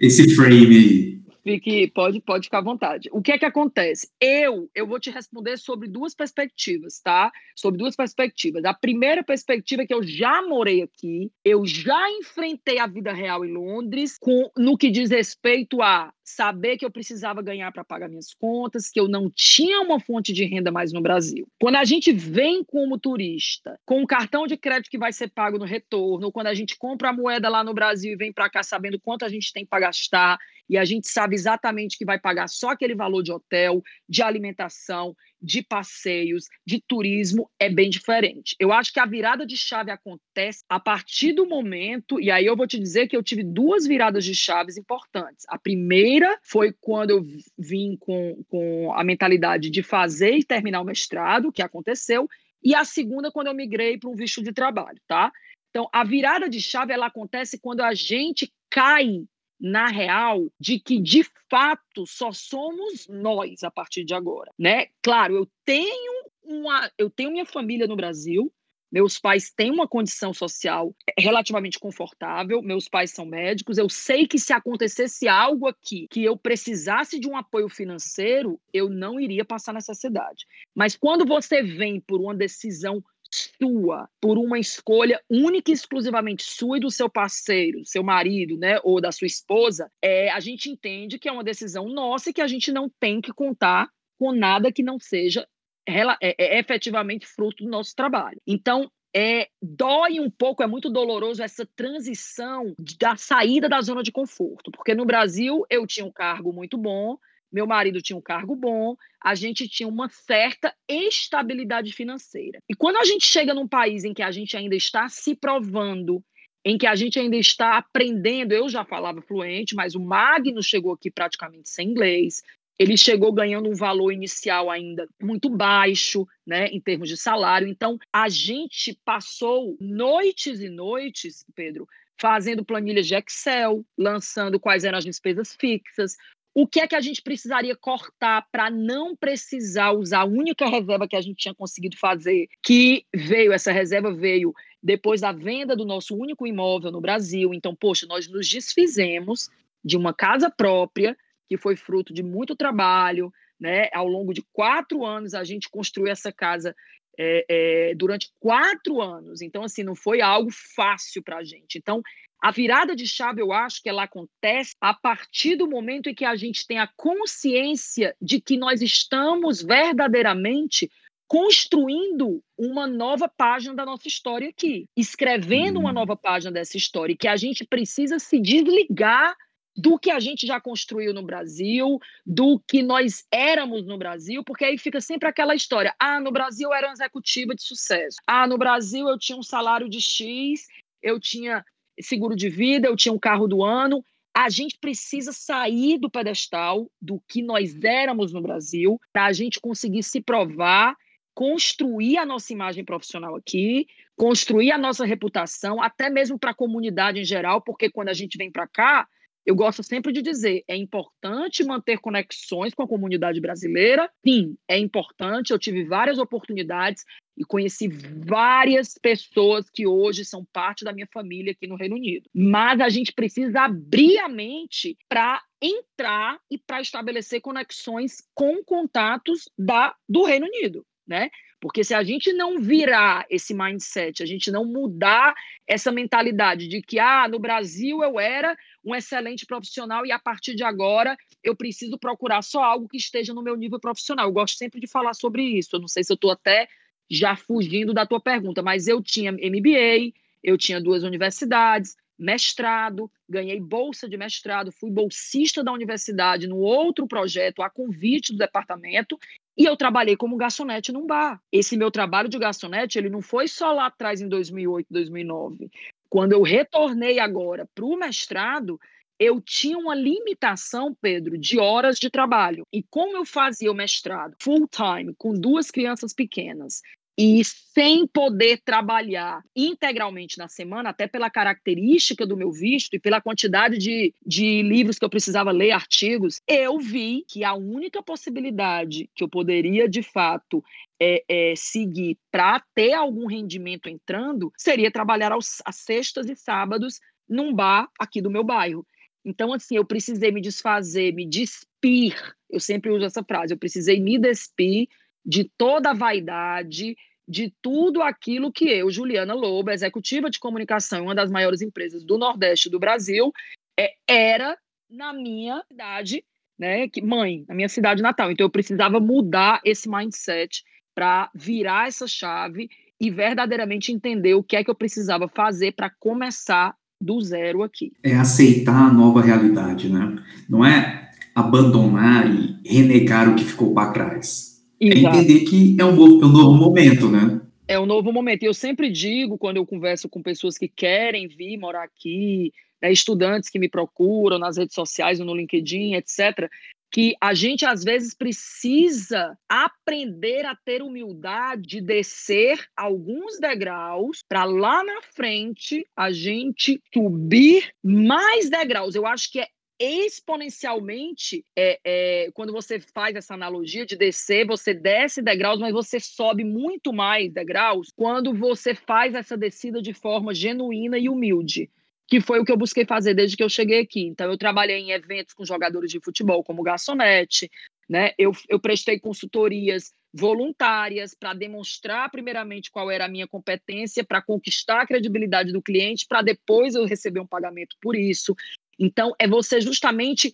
esse 0.00 0.34
frame 0.34 0.74
aí. 0.74 1.07
Fique, 1.48 1.88
pode, 1.88 2.20
pode 2.20 2.44
ficar 2.44 2.58
à 2.58 2.62
vontade. 2.62 3.08
O 3.10 3.22
que 3.22 3.32
é 3.32 3.38
que 3.38 3.44
acontece? 3.46 4.10
Eu, 4.20 4.68
eu 4.74 4.86
vou 4.86 5.00
te 5.00 5.10
responder 5.10 5.56
sobre 5.56 5.88
duas 5.88 6.14
perspectivas, 6.14 7.00
tá? 7.00 7.32
Sobre 7.56 7.78
duas 7.78 7.96
perspectivas. 7.96 8.66
A 8.66 8.74
primeira 8.74 9.24
perspectiva 9.24 9.82
é 9.82 9.86
que 9.86 9.94
eu 9.94 10.02
já 10.02 10.42
morei 10.42 10.82
aqui, 10.82 11.32
eu 11.42 11.64
já 11.64 12.10
enfrentei 12.10 12.78
a 12.78 12.86
vida 12.86 13.14
real 13.14 13.46
em 13.46 13.52
Londres, 13.52 14.18
com, 14.20 14.50
no 14.58 14.76
que 14.76 14.90
diz 14.90 15.10
respeito 15.10 15.80
a 15.80 16.12
saber 16.22 16.76
que 16.76 16.84
eu 16.84 16.90
precisava 16.90 17.40
ganhar 17.40 17.72
para 17.72 17.82
pagar 17.82 18.08
minhas 18.08 18.34
contas, 18.34 18.90
que 18.90 19.00
eu 19.00 19.08
não 19.08 19.30
tinha 19.34 19.80
uma 19.80 19.98
fonte 19.98 20.32
de 20.32 20.44
renda 20.44 20.70
mais 20.70 20.92
no 20.92 21.00
Brasil. 21.00 21.48
Quando 21.58 21.76
a 21.76 21.84
gente 21.84 22.12
vem 22.12 22.62
como 22.62 22.98
turista, 22.98 23.80
com 23.86 24.02
o 24.02 24.06
cartão 24.06 24.46
de 24.46 24.56
crédito 24.56 24.90
que 24.90 24.98
vai 24.98 25.12
ser 25.12 25.28
pago 25.28 25.58
no 25.58 25.64
retorno, 25.64 26.30
quando 26.30 26.48
a 26.48 26.54
gente 26.54 26.76
compra 26.76 27.08
a 27.08 27.12
moeda 27.12 27.48
lá 27.48 27.64
no 27.64 27.72
Brasil 27.72 28.12
e 28.12 28.16
vem 28.16 28.32
para 28.32 28.50
cá 28.50 28.62
sabendo 28.62 29.00
quanto 29.00 29.24
a 29.24 29.28
gente 29.28 29.52
tem 29.52 29.64
para 29.64 29.80
gastar, 29.80 30.38
e 30.68 30.76
a 30.76 30.84
gente 30.84 31.08
sabe 31.08 31.34
exatamente 31.34 31.96
que 31.96 32.04
vai 32.04 32.18
pagar 32.18 32.48
só 32.48 32.70
aquele 32.70 32.94
valor 32.94 33.22
de 33.22 33.32
hotel, 33.32 33.82
de 34.08 34.22
alimentação, 34.22 35.14
de 35.40 35.62
passeios, 35.62 36.46
de 36.66 36.80
turismo, 36.80 37.50
é 37.58 37.70
bem 37.70 37.88
diferente. 37.88 38.56
Eu 38.58 38.72
acho 38.72 38.92
que 38.92 39.00
a 39.00 39.06
virada 39.06 39.46
de 39.46 39.56
chave 39.56 39.90
acontece 39.90 40.64
a 40.68 40.80
partir 40.80 41.32
do 41.32 41.46
momento, 41.46 42.20
e 42.20 42.30
aí 42.30 42.44
eu 42.44 42.56
vou 42.56 42.66
te 42.66 42.78
dizer 42.78 43.08
que 43.08 43.16
eu 43.16 43.22
tive 43.22 43.42
duas 43.42 43.86
viradas 43.86 44.24
de 44.24 44.34
chaves 44.34 44.76
importantes. 44.76 45.44
A 45.48 45.58
primeira 45.58 46.38
foi 46.42 46.74
quando 46.80 47.10
eu 47.10 47.26
vim 47.56 47.96
com, 47.98 48.44
com 48.48 48.92
a 48.92 49.04
mentalidade 49.04 49.70
de 49.70 49.82
fazer 49.82 50.36
e 50.36 50.44
terminar 50.44 50.80
o 50.80 50.84
mestrado, 50.84 51.52
que 51.52 51.62
aconteceu, 51.62 52.28
e 52.62 52.74
a 52.74 52.84
segunda 52.84 53.30
quando 53.30 53.46
eu 53.46 53.54
migrei 53.54 53.96
para 53.96 54.10
um 54.10 54.16
visto 54.16 54.42
de 54.42 54.52
trabalho, 54.52 55.00
tá? 55.06 55.32
Então, 55.70 55.88
a 55.92 56.02
virada 56.02 56.48
de 56.48 56.60
chave 56.60 56.92
ela 56.92 57.06
acontece 57.06 57.58
quando 57.60 57.82
a 57.82 57.94
gente 57.94 58.52
cai 58.70 59.24
na 59.60 59.88
real 59.88 60.46
de 60.58 60.78
que 60.78 61.00
de 61.00 61.24
fato 61.50 62.06
só 62.06 62.32
somos 62.32 63.06
nós 63.08 63.62
a 63.62 63.70
partir 63.70 64.04
de 64.04 64.14
agora, 64.14 64.52
né? 64.58 64.86
Claro, 65.02 65.36
eu 65.36 65.48
tenho 65.64 66.28
uma, 66.42 66.90
eu 66.96 67.10
tenho 67.10 67.30
minha 67.30 67.46
família 67.46 67.86
no 67.86 67.96
Brasil, 67.96 68.52
meus 68.90 69.18
pais 69.18 69.50
têm 69.50 69.70
uma 69.70 69.86
condição 69.86 70.32
social 70.32 70.94
relativamente 71.18 71.78
confortável, 71.78 72.62
meus 72.62 72.88
pais 72.88 73.10
são 73.10 73.26
médicos. 73.26 73.76
Eu 73.76 73.88
sei 73.88 74.26
que 74.26 74.38
se 74.38 74.52
acontecesse 74.52 75.28
algo 75.28 75.68
aqui 75.68 76.06
que 76.10 76.24
eu 76.24 76.36
precisasse 76.38 77.20
de 77.20 77.28
um 77.28 77.36
apoio 77.36 77.68
financeiro, 77.68 78.58
eu 78.72 78.88
não 78.88 79.20
iria 79.20 79.44
passar 79.44 79.74
necessidade. 79.74 80.46
Mas 80.74 80.96
quando 80.96 81.26
você 81.26 81.62
vem 81.62 82.00
por 82.00 82.20
uma 82.20 82.34
decisão 82.34 83.04
sua, 83.30 84.08
por 84.20 84.38
uma 84.38 84.58
escolha 84.58 85.20
única 85.28 85.70
e 85.70 85.74
exclusivamente 85.74 86.42
sua 86.42 86.78
e 86.78 86.80
do 86.80 86.90
seu 86.90 87.08
parceiro, 87.08 87.84
seu 87.84 88.02
marido, 88.02 88.56
né, 88.56 88.78
ou 88.82 89.00
da 89.00 89.12
sua 89.12 89.26
esposa, 89.26 89.90
é, 90.02 90.30
a 90.30 90.40
gente 90.40 90.70
entende 90.70 91.18
que 91.18 91.28
é 91.28 91.32
uma 91.32 91.44
decisão 91.44 91.88
nossa 91.88 92.30
e 92.30 92.32
que 92.32 92.40
a 92.40 92.46
gente 92.46 92.72
não 92.72 92.88
tem 93.00 93.20
que 93.20 93.32
contar 93.32 93.88
com 94.18 94.32
nada 94.32 94.72
que 94.72 94.82
não 94.82 94.98
seja 94.98 95.46
é, 95.86 96.34
é, 96.36 96.58
efetivamente 96.58 97.26
fruto 97.26 97.64
do 97.64 97.70
nosso 97.70 97.94
trabalho. 97.94 98.40
Então, 98.46 98.90
é, 99.14 99.48
dói 99.62 100.20
um 100.20 100.30
pouco, 100.30 100.62
é 100.62 100.66
muito 100.66 100.90
doloroso 100.90 101.42
essa 101.42 101.66
transição 101.74 102.74
da 102.98 103.16
saída 103.16 103.68
da 103.68 103.80
zona 103.80 104.02
de 104.02 104.12
conforto, 104.12 104.70
porque 104.70 104.94
no 104.94 105.06
Brasil 105.06 105.64
eu 105.70 105.86
tinha 105.86 106.04
um 106.04 106.12
cargo 106.12 106.52
muito 106.52 106.76
bom, 106.76 107.16
meu 107.52 107.66
marido 107.66 108.02
tinha 108.02 108.16
um 108.16 108.22
cargo 108.22 108.54
bom, 108.54 108.96
a 109.22 109.34
gente 109.34 109.68
tinha 109.68 109.88
uma 109.88 110.08
certa 110.08 110.74
estabilidade 110.88 111.92
financeira. 111.92 112.60
E 112.68 112.74
quando 112.74 112.96
a 112.96 113.04
gente 113.04 113.24
chega 113.24 113.54
num 113.54 113.68
país 113.68 114.04
em 114.04 114.14
que 114.14 114.22
a 114.22 114.30
gente 114.30 114.56
ainda 114.56 114.76
está 114.76 115.08
se 115.08 115.34
provando 115.34 116.22
em 116.64 116.76
que 116.76 116.86
a 116.86 116.94
gente 116.94 117.18
ainda 117.18 117.36
está 117.36 117.78
aprendendo. 117.78 118.52
Eu 118.52 118.68
já 118.68 118.84
falava 118.84 119.22
fluente, 119.22 119.74
mas 119.74 119.94
o 119.94 120.00
Magno 120.00 120.62
chegou 120.62 120.92
aqui 120.92 121.10
praticamente 121.10 121.70
sem 121.70 121.88
inglês. 121.88 122.42
Ele 122.78 122.96
chegou 122.96 123.32
ganhando 123.32 123.68
um 123.68 123.74
valor 123.74 124.12
inicial 124.12 124.70
ainda 124.70 125.08
muito 125.20 125.48
baixo, 125.48 126.26
né, 126.46 126.68
em 126.68 126.80
termos 126.80 127.08
de 127.08 127.16
salário. 127.16 127.66
Então, 127.66 127.98
a 128.12 128.28
gente 128.28 128.96
passou 129.04 129.76
noites 129.80 130.60
e 130.60 130.68
noites, 130.68 131.44
Pedro, 131.56 131.88
fazendo 132.20 132.64
planilhas 132.64 133.06
de 133.06 133.14
Excel, 133.14 133.84
lançando 133.96 134.60
quais 134.60 134.84
eram 134.84 134.98
as 134.98 135.04
despesas 135.04 135.56
fixas, 135.58 136.16
o 136.60 136.66
que 136.66 136.80
é 136.80 136.88
que 136.88 136.96
a 136.96 137.00
gente 137.00 137.22
precisaria 137.22 137.76
cortar 137.76 138.44
para 138.50 138.68
não 138.68 139.14
precisar 139.14 139.92
usar 139.92 140.22
a 140.22 140.24
única 140.24 140.66
reserva 140.66 141.06
que 141.06 141.14
a 141.14 141.20
gente 141.20 141.36
tinha 141.36 141.54
conseguido 141.54 141.96
fazer, 141.96 142.48
que 142.60 143.06
veio, 143.14 143.52
essa 143.52 143.70
reserva 143.70 144.12
veio 144.12 144.52
depois 144.82 145.20
da 145.20 145.30
venda 145.30 145.76
do 145.76 145.84
nosso 145.84 146.16
único 146.16 146.48
imóvel 146.48 146.90
no 146.90 147.00
Brasil. 147.00 147.54
Então, 147.54 147.76
poxa, 147.76 148.06
nós 148.08 148.26
nos 148.26 148.48
desfizemos 148.48 149.48
de 149.84 149.96
uma 149.96 150.12
casa 150.12 150.50
própria, 150.50 151.16
que 151.48 151.56
foi 151.56 151.76
fruto 151.76 152.12
de 152.12 152.24
muito 152.24 152.56
trabalho, 152.56 153.32
né? 153.60 153.88
Ao 153.94 154.08
longo 154.08 154.34
de 154.34 154.42
quatro 154.52 155.06
anos, 155.06 155.34
a 155.34 155.44
gente 155.44 155.70
construiu 155.70 156.10
essa 156.10 156.32
casa 156.32 156.74
é, 157.16 157.44
é, 157.48 157.94
durante 157.94 158.32
quatro 158.40 159.00
anos. 159.00 159.42
Então, 159.42 159.62
assim, 159.62 159.84
não 159.84 159.94
foi 159.94 160.20
algo 160.20 160.50
fácil 160.50 161.22
para 161.22 161.36
a 161.36 161.44
gente. 161.44 161.78
Então, 161.78 162.02
a 162.40 162.50
virada 162.50 162.94
de 162.94 163.06
chave, 163.06 163.42
eu 163.42 163.52
acho 163.52 163.82
que 163.82 163.88
ela 163.88 164.04
acontece 164.04 164.74
a 164.80 164.94
partir 164.94 165.56
do 165.56 165.68
momento 165.68 166.08
em 166.08 166.14
que 166.14 166.24
a 166.24 166.36
gente 166.36 166.66
tem 166.66 166.78
a 166.78 166.90
consciência 166.96 168.14
de 168.20 168.40
que 168.40 168.56
nós 168.56 168.80
estamos 168.80 169.62
verdadeiramente 169.62 170.90
construindo 171.26 172.42
uma 172.56 172.86
nova 172.86 173.28
página 173.28 173.74
da 173.74 173.84
nossa 173.84 174.08
história 174.08 174.48
aqui, 174.48 174.86
escrevendo 174.96 175.78
uma 175.78 175.90
uhum. 175.90 175.94
nova 175.94 176.16
página 176.16 176.50
dessa 176.50 176.76
história, 176.78 177.12
e 177.12 177.16
que 177.16 177.28
a 177.28 177.36
gente 177.36 177.66
precisa 177.66 178.18
se 178.18 178.40
desligar 178.40 179.36
do 179.76 179.98
que 179.98 180.10
a 180.10 180.18
gente 180.18 180.46
já 180.46 180.60
construiu 180.60 181.12
no 181.14 181.22
Brasil, 181.22 182.00
do 182.26 182.58
que 182.66 182.82
nós 182.82 183.24
éramos 183.30 183.86
no 183.86 183.98
Brasil, 183.98 184.42
porque 184.42 184.64
aí 184.64 184.78
fica 184.78 185.00
sempre 185.00 185.28
aquela 185.28 185.54
história: 185.54 185.94
ah, 186.00 186.18
no 186.18 186.32
Brasil 186.32 186.70
eu 186.70 186.74
era 186.74 186.88
uma 186.88 186.94
executiva 186.94 187.54
de 187.54 187.62
sucesso, 187.62 188.16
ah, 188.26 188.46
no 188.46 188.56
Brasil 188.56 189.06
eu 189.06 189.18
tinha 189.18 189.38
um 189.38 189.42
salário 189.42 189.88
de 189.88 190.00
X, 190.00 190.66
eu 191.02 191.20
tinha 191.20 191.64
seguro 192.00 192.36
de 192.36 192.48
vida, 192.48 192.88
eu 192.88 192.96
tinha 192.96 193.12
um 193.12 193.18
carro 193.18 193.46
do 193.46 193.62
ano. 193.62 194.04
A 194.34 194.48
gente 194.48 194.78
precisa 194.80 195.32
sair 195.32 195.98
do 195.98 196.10
pedestal 196.10 196.90
do 197.00 197.20
que 197.28 197.42
nós 197.42 197.74
éramos 197.82 198.32
no 198.32 198.40
Brasil 198.40 198.98
para 199.12 199.26
a 199.26 199.32
gente 199.32 199.60
conseguir 199.60 200.02
se 200.02 200.20
provar 200.20 200.94
construir 201.38 202.16
a 202.18 202.26
nossa 202.26 202.52
imagem 202.52 202.84
profissional 202.84 203.36
aqui, 203.36 203.86
construir 204.16 204.72
a 204.72 204.76
nossa 204.76 205.06
reputação, 205.06 205.80
até 205.80 206.10
mesmo 206.10 206.36
para 206.36 206.50
a 206.50 206.54
comunidade 206.54 207.20
em 207.20 207.24
geral, 207.24 207.60
porque 207.60 207.88
quando 207.88 208.08
a 208.08 208.12
gente 208.12 208.36
vem 208.36 208.50
para 208.50 208.66
cá, 208.66 209.06
eu 209.48 209.54
gosto 209.54 209.82
sempre 209.82 210.12
de 210.12 210.20
dizer, 210.20 210.62
é 210.68 210.76
importante 210.76 211.64
manter 211.64 211.98
conexões 212.00 212.74
com 212.74 212.82
a 212.82 212.86
comunidade 212.86 213.40
brasileira. 213.40 214.10
Sim, 214.22 214.58
é 214.68 214.76
importante. 214.76 215.52
Eu 215.52 215.58
tive 215.58 215.84
várias 215.84 216.18
oportunidades 216.18 217.02
e 217.34 217.42
conheci 217.46 217.88
várias 217.88 218.98
pessoas 219.00 219.70
que 219.70 219.86
hoje 219.86 220.22
são 220.22 220.44
parte 220.52 220.84
da 220.84 220.92
minha 220.92 221.08
família 221.10 221.52
aqui 221.52 221.66
no 221.66 221.76
Reino 221.76 221.96
Unido. 221.96 222.28
Mas 222.34 222.78
a 222.78 222.90
gente 222.90 223.10
precisa 223.10 223.62
abrir 223.62 224.18
a 224.18 224.28
mente 224.28 224.98
para 225.08 225.42
entrar 225.62 226.38
e 226.50 226.58
para 226.58 226.82
estabelecer 226.82 227.40
conexões 227.40 228.18
com 228.34 228.62
contatos 228.62 229.48
da, 229.58 229.96
do 230.06 230.24
Reino 230.24 230.44
Unido 230.44 230.84
né? 231.08 231.30
Porque 231.60 231.82
se 231.82 231.92
a 231.92 232.04
gente 232.04 232.32
não 232.32 232.60
virar 232.60 233.26
esse 233.28 233.52
mindset, 233.52 234.22
a 234.22 234.26
gente 234.26 234.50
não 234.50 234.64
mudar 234.64 235.34
essa 235.66 235.90
mentalidade 235.90 236.68
de 236.68 236.80
que 236.80 237.00
ah, 237.00 237.26
no 237.26 237.40
Brasil 237.40 238.02
eu 238.02 238.20
era 238.20 238.56
um 238.88 238.94
excelente 238.94 239.44
profissional 239.44 240.06
e 240.06 240.12
a 240.12 240.18
partir 240.18 240.54
de 240.54 240.64
agora 240.64 241.16
eu 241.42 241.54
preciso 241.54 241.98
procurar 241.98 242.42
só 242.42 242.62
algo 242.62 242.88
que 242.88 242.96
esteja 242.96 243.34
no 243.34 243.42
meu 243.42 243.56
nível 243.56 243.78
profissional. 243.78 244.26
Eu 244.26 244.32
gosto 244.32 244.56
sempre 244.56 244.80
de 244.80 244.86
falar 244.86 245.14
sobre 245.14 245.42
isso. 245.42 245.76
Eu 245.76 245.80
não 245.80 245.88
sei 245.88 246.02
se 246.02 246.12
eu 246.12 246.14
estou 246.14 246.30
até 246.30 246.68
já 247.10 247.36
fugindo 247.36 247.92
da 247.92 248.06
tua 248.06 248.20
pergunta, 248.20 248.62
mas 248.62 248.86
eu 248.86 249.02
tinha 249.02 249.32
MBA, 249.32 250.12
eu 250.42 250.58
tinha 250.58 250.80
duas 250.80 251.02
universidades, 251.02 251.96
mestrado, 252.18 253.10
ganhei 253.28 253.60
bolsa 253.60 254.08
de 254.08 254.16
mestrado, 254.16 254.72
fui 254.72 254.90
bolsista 254.90 255.62
da 255.62 255.72
universidade 255.72 256.46
no 256.46 256.58
outro 256.58 257.06
projeto 257.06 257.62
a 257.62 257.70
convite 257.70 258.32
do 258.32 258.38
departamento 258.38 259.18
e 259.56 259.64
eu 259.64 259.76
trabalhei 259.76 260.16
como 260.16 260.36
garçonete 260.36 260.92
num 260.92 261.06
bar. 261.06 261.40
Esse 261.50 261.76
meu 261.76 261.90
trabalho 261.90 262.28
de 262.28 262.38
garçonete, 262.38 262.98
ele 262.98 263.08
não 263.08 263.22
foi 263.22 263.48
só 263.48 263.72
lá 263.72 263.86
atrás 263.86 264.20
em 264.20 264.28
2008, 264.28 264.86
2009. 264.90 265.70
Quando 266.08 266.32
eu 266.32 266.42
retornei 266.42 267.18
agora 267.18 267.68
para 267.74 267.84
o 267.84 267.96
mestrado, 267.96 268.78
eu 269.18 269.40
tinha 269.40 269.76
uma 269.76 269.94
limitação, 269.94 270.94
Pedro, 271.00 271.36
de 271.36 271.58
horas 271.58 271.98
de 271.98 272.08
trabalho. 272.08 272.66
E 272.72 272.82
como 272.84 273.16
eu 273.16 273.24
fazia 273.24 273.70
o 273.70 273.74
mestrado 273.74 274.36
full 274.40 274.68
time, 274.68 275.14
com 275.18 275.32
duas 275.32 275.70
crianças 275.70 276.14
pequenas, 276.14 276.80
e 277.18 277.42
sem 277.44 278.06
poder 278.06 278.60
trabalhar 278.64 279.42
integralmente 279.56 280.38
na 280.38 280.46
semana, 280.46 280.90
até 280.90 281.08
pela 281.08 281.28
característica 281.28 282.24
do 282.24 282.36
meu 282.36 282.52
visto 282.52 282.94
e 282.94 283.00
pela 283.00 283.20
quantidade 283.20 283.76
de, 283.76 284.14
de 284.24 284.62
livros 284.62 285.00
que 285.00 285.04
eu 285.04 285.10
precisava 285.10 285.50
ler, 285.50 285.72
artigos, 285.72 286.40
eu 286.46 286.78
vi 286.78 287.24
que 287.28 287.42
a 287.42 287.54
única 287.54 288.00
possibilidade 288.00 289.10
que 289.16 289.24
eu 289.24 289.28
poderia, 289.28 289.88
de 289.88 290.00
fato, 290.00 290.62
é, 291.00 291.24
é, 291.28 291.54
seguir 291.56 292.16
para 292.30 292.62
ter 292.72 292.92
algum 292.92 293.26
rendimento 293.26 293.88
entrando 293.88 294.52
seria 294.56 294.90
trabalhar 294.90 295.32
aos, 295.32 295.60
às 295.64 295.74
sextas 295.74 296.30
e 296.30 296.36
sábados 296.36 297.00
num 297.28 297.52
bar 297.52 297.88
aqui 297.98 298.22
do 298.22 298.30
meu 298.30 298.44
bairro. 298.44 298.86
Então, 299.24 299.52
assim, 299.52 299.74
eu 299.74 299.84
precisei 299.84 300.30
me 300.30 300.40
desfazer, 300.40 301.12
me 301.12 301.28
despir. 301.28 302.14
Eu 302.48 302.60
sempre 302.60 302.92
uso 302.92 303.04
essa 303.04 303.24
frase: 303.24 303.52
eu 303.52 303.58
precisei 303.58 303.98
me 303.98 304.18
despir 304.18 304.88
de 305.28 305.44
toda 305.58 305.90
a 305.90 305.94
vaidade, 305.94 306.96
de 307.28 307.52
tudo 307.60 308.00
aquilo 308.00 308.50
que 308.50 308.64
eu, 308.64 308.90
Juliana 308.90 309.34
Lobo, 309.34 309.70
executiva 309.70 310.30
de 310.30 310.40
comunicação, 310.40 311.04
uma 311.04 311.14
das 311.14 311.30
maiores 311.30 311.60
empresas 311.60 312.02
do 312.02 312.16
Nordeste 312.16 312.70
do 312.70 312.78
Brasil, 312.78 313.30
é, 313.78 313.92
era 314.08 314.56
na 314.90 315.12
minha 315.12 315.62
cidade, 315.68 316.24
né, 316.58 316.88
que, 316.88 317.02
mãe, 317.02 317.44
na 317.46 317.54
minha 317.54 317.68
cidade 317.68 318.02
natal. 318.02 318.30
Então 318.30 318.46
eu 318.46 318.50
precisava 318.50 318.98
mudar 318.98 319.60
esse 319.62 319.88
mindset 319.88 320.64
para 320.94 321.30
virar 321.34 321.86
essa 321.86 322.06
chave 322.06 322.70
e 322.98 323.10
verdadeiramente 323.10 323.92
entender 323.92 324.34
o 324.34 324.42
que 324.42 324.56
é 324.56 324.64
que 324.64 324.70
eu 324.70 324.74
precisava 324.74 325.28
fazer 325.28 325.72
para 325.72 325.90
começar 326.00 326.74
do 327.00 327.20
zero 327.20 327.62
aqui. 327.62 327.92
É 328.02 328.16
aceitar 328.16 328.88
a 328.88 328.92
nova 328.92 329.20
realidade, 329.20 329.88
né? 329.88 330.16
Não 330.48 330.64
é 330.64 331.10
abandonar 331.32 332.26
e 332.28 332.58
renegar 332.66 333.30
o 333.30 333.36
que 333.36 333.44
ficou 333.44 333.72
para 333.72 333.92
trás 333.92 334.47
é 334.80 334.86
entender 334.86 335.40
que 335.40 335.76
é 335.78 335.84
um, 335.84 335.94
novo, 335.94 336.22
é 336.22 336.26
um 336.26 336.32
novo 336.32 336.56
momento, 336.56 337.08
né? 337.08 337.40
É 337.66 337.78
um 337.78 337.86
novo 337.86 338.12
momento. 338.12 338.42
E 338.42 338.46
eu 338.46 338.54
sempre 338.54 338.90
digo, 338.90 339.36
quando 339.36 339.58
eu 339.58 339.66
converso 339.66 340.08
com 340.08 340.22
pessoas 340.22 340.56
que 340.56 340.68
querem 340.68 341.28
vir 341.28 341.58
morar 341.58 341.84
aqui, 341.84 342.52
né, 342.80 342.90
estudantes 342.90 343.50
que 343.50 343.58
me 343.58 343.68
procuram 343.68 344.38
nas 344.38 344.56
redes 344.56 344.74
sociais, 344.74 345.18
no 345.18 345.34
LinkedIn, 345.34 345.94
etc., 345.94 346.48
que 346.90 347.14
a 347.20 347.34
gente 347.34 347.66
às 347.66 347.84
vezes 347.84 348.14
precisa 348.14 349.36
aprender 349.48 350.46
a 350.46 350.56
ter 350.56 350.82
humildade 350.82 351.62
de 351.62 351.80
descer 351.82 352.64
alguns 352.74 353.38
degraus 353.38 354.22
para 354.26 354.44
lá 354.44 354.82
na 354.82 355.02
frente 355.14 355.86
a 355.94 356.10
gente 356.10 356.80
subir 356.92 357.70
mais 357.84 358.48
degraus. 358.48 358.94
Eu 358.94 359.06
acho 359.06 359.30
que 359.30 359.40
é 359.40 359.46
exponencialmente 359.78 361.44
é, 361.56 361.80
é, 361.84 362.30
quando 362.32 362.52
você 362.52 362.80
faz 362.80 363.14
essa 363.14 363.34
analogia 363.34 363.86
de 363.86 363.96
descer, 363.96 364.46
você 364.46 364.74
desce 364.74 365.22
degraus, 365.22 365.60
mas 365.60 365.72
você 365.72 366.00
sobe 366.00 366.42
muito 366.42 366.92
mais 366.92 367.32
degraus 367.32 367.92
quando 367.94 368.34
você 368.34 368.74
faz 368.74 369.14
essa 369.14 369.36
descida 369.36 369.80
de 369.80 369.92
forma 369.92 370.34
genuína 370.34 370.98
e 370.98 371.08
humilde. 371.08 371.70
Que 372.08 372.20
foi 372.20 372.40
o 372.40 372.44
que 372.44 372.50
eu 372.50 372.56
busquei 372.56 372.86
fazer 372.86 373.14
desde 373.14 373.36
que 373.36 373.42
eu 373.42 373.50
cheguei 373.50 373.80
aqui. 373.80 374.00
Então, 374.00 374.30
eu 374.30 374.38
trabalhei 374.38 374.78
em 374.78 374.92
eventos 374.92 375.34
com 375.34 375.44
jogadores 375.44 375.90
de 375.90 376.00
futebol, 376.00 376.42
como 376.42 376.62
garçonete, 376.62 377.50
né? 377.88 378.12
Eu, 378.18 378.32
eu 378.48 378.58
prestei 378.58 378.98
consultorias 378.98 379.92
voluntárias 380.12 381.14
para 381.14 381.34
demonstrar, 381.34 382.10
primeiramente, 382.10 382.70
qual 382.70 382.90
era 382.90 383.04
a 383.04 383.08
minha 383.08 383.28
competência, 383.28 384.04
para 384.04 384.22
conquistar 384.22 384.80
a 384.80 384.86
credibilidade 384.86 385.52
do 385.52 385.62
cliente, 385.62 386.06
para 386.08 386.22
depois 386.22 386.74
eu 386.74 386.86
receber 386.86 387.20
um 387.20 387.26
pagamento 387.26 387.76
por 387.80 387.94
isso. 387.94 388.34
Então, 388.78 389.12
é 389.18 389.26
você 389.26 389.60
justamente 389.60 390.32